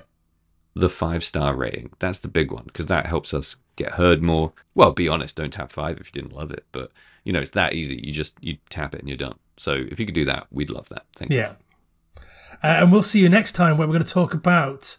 the 0.75 0.89
five 0.89 1.25
star 1.25 1.55
rating. 1.55 1.91
That's 1.99 2.19
the 2.19 2.29
big 2.29 2.53
one 2.53 2.65
because 2.65 2.87
that 2.87 3.07
helps 3.07 3.35
us 3.35 3.57
get 3.77 3.93
heard 3.93 4.23
more. 4.23 4.53
Well, 4.75 4.93
be 4.93 5.09
honest, 5.09 5.37
don't 5.37 5.53
tap 5.53 5.73
five 5.73 5.99
if 5.99 6.07
you 6.07 6.23
didn't 6.23 6.37
love 6.37 6.51
it, 6.51 6.65
but 6.73 6.91
you 7.25 7.33
know 7.33 7.41
it's 7.41 7.51
that 7.51 7.75
easy. 7.75 8.01
You 8.03 8.13
just 8.13 8.37
you 8.43 8.59
tap 8.69 8.95
it 8.95 9.01
and 9.01 9.09
you're 9.09 9.17
done. 9.17 9.39
So 9.57 9.75
if 9.75 10.01
you 10.01 10.07
could 10.07 10.15
do 10.15 10.25
that, 10.25 10.47
we'd 10.51 10.71
love 10.71 10.89
that. 10.89 11.07
Thank 11.15 11.33
you. 11.33 11.39
Yeah. 11.39 11.55
Uh, 12.63 12.81
and 12.81 12.93
we'll 12.93 13.03
see 13.03 13.21
you 13.21 13.29
next 13.29 13.53
time 13.53 13.79
where 13.79 13.87
we're 13.87 13.95
going 13.95 14.05
to 14.05 14.13
talk 14.13 14.35
about 14.35 14.97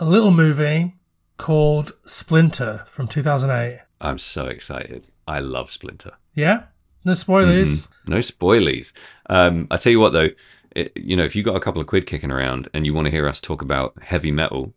a 0.00 0.04
little 0.04 0.30
movie 0.30 0.94
called 1.36 1.92
Splinter 2.04 2.82
from 2.86 3.08
2008. 3.08 3.80
I'm 4.00 4.18
so 4.18 4.46
excited. 4.46 5.04
I 5.26 5.40
love 5.40 5.70
Splinter. 5.70 6.12
Yeah? 6.34 6.64
No 7.04 7.14
spoilers. 7.14 7.88
No 8.06 8.18
spoilies. 8.18 8.92
Um, 9.28 9.66
I 9.70 9.76
tell 9.76 9.92
you 9.92 10.00
what, 10.00 10.12
though, 10.12 10.28
it, 10.74 10.92
you 10.96 11.16
know, 11.16 11.24
if 11.24 11.34
you 11.36 11.42
got 11.42 11.56
a 11.56 11.60
couple 11.60 11.80
of 11.80 11.86
quid 11.86 12.06
kicking 12.06 12.30
around 12.30 12.68
and 12.72 12.86
you 12.86 12.94
want 12.94 13.06
to 13.06 13.10
hear 13.10 13.28
us 13.28 13.40
talk 13.40 13.62
about 13.62 13.94
heavy 14.02 14.30
metal, 14.30 14.74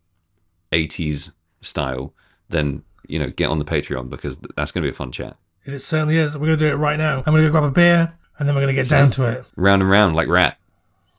80s 0.71 1.33
style, 1.61 2.13
then 2.49 2.83
you 3.07 3.19
know, 3.19 3.29
get 3.29 3.49
on 3.49 3.59
the 3.59 3.65
Patreon 3.65 4.09
because 4.09 4.39
that's 4.55 4.71
going 4.71 4.83
to 4.83 4.87
be 4.87 4.91
a 4.91 4.93
fun 4.93 5.11
chat. 5.11 5.37
It 5.65 5.79
certainly 5.79 6.17
is. 6.17 6.37
We're 6.37 6.47
going 6.47 6.59
to 6.59 6.65
do 6.65 6.71
it 6.71 6.75
right 6.75 6.97
now. 6.97 7.17
I'm 7.17 7.23
going 7.33 7.43
to 7.43 7.47
go 7.47 7.51
grab 7.51 7.63
a 7.63 7.71
beer 7.71 8.17
and 8.39 8.47
then 8.47 8.55
we're 8.55 8.61
going 8.61 8.75
to 8.75 8.81
get 8.81 8.89
down 8.89 9.11
to 9.11 9.25
it. 9.25 9.45
Round 9.55 9.81
and 9.81 9.91
round 9.91 10.15
like 10.15 10.27
rat. 10.27 10.57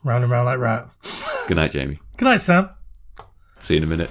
Round 0.03 0.25
and 0.25 0.31
round 0.33 0.47
like 0.47 0.59
rat. 0.59 0.89
Good 1.47 1.57
night, 1.57 1.71
Jamie. 1.71 1.99
Good 2.17 2.25
night, 2.25 2.41
Sam. 2.41 2.71
See 3.61 3.75
you 3.75 3.79
in 3.79 3.85
a 3.85 3.87
minute. 3.87 4.11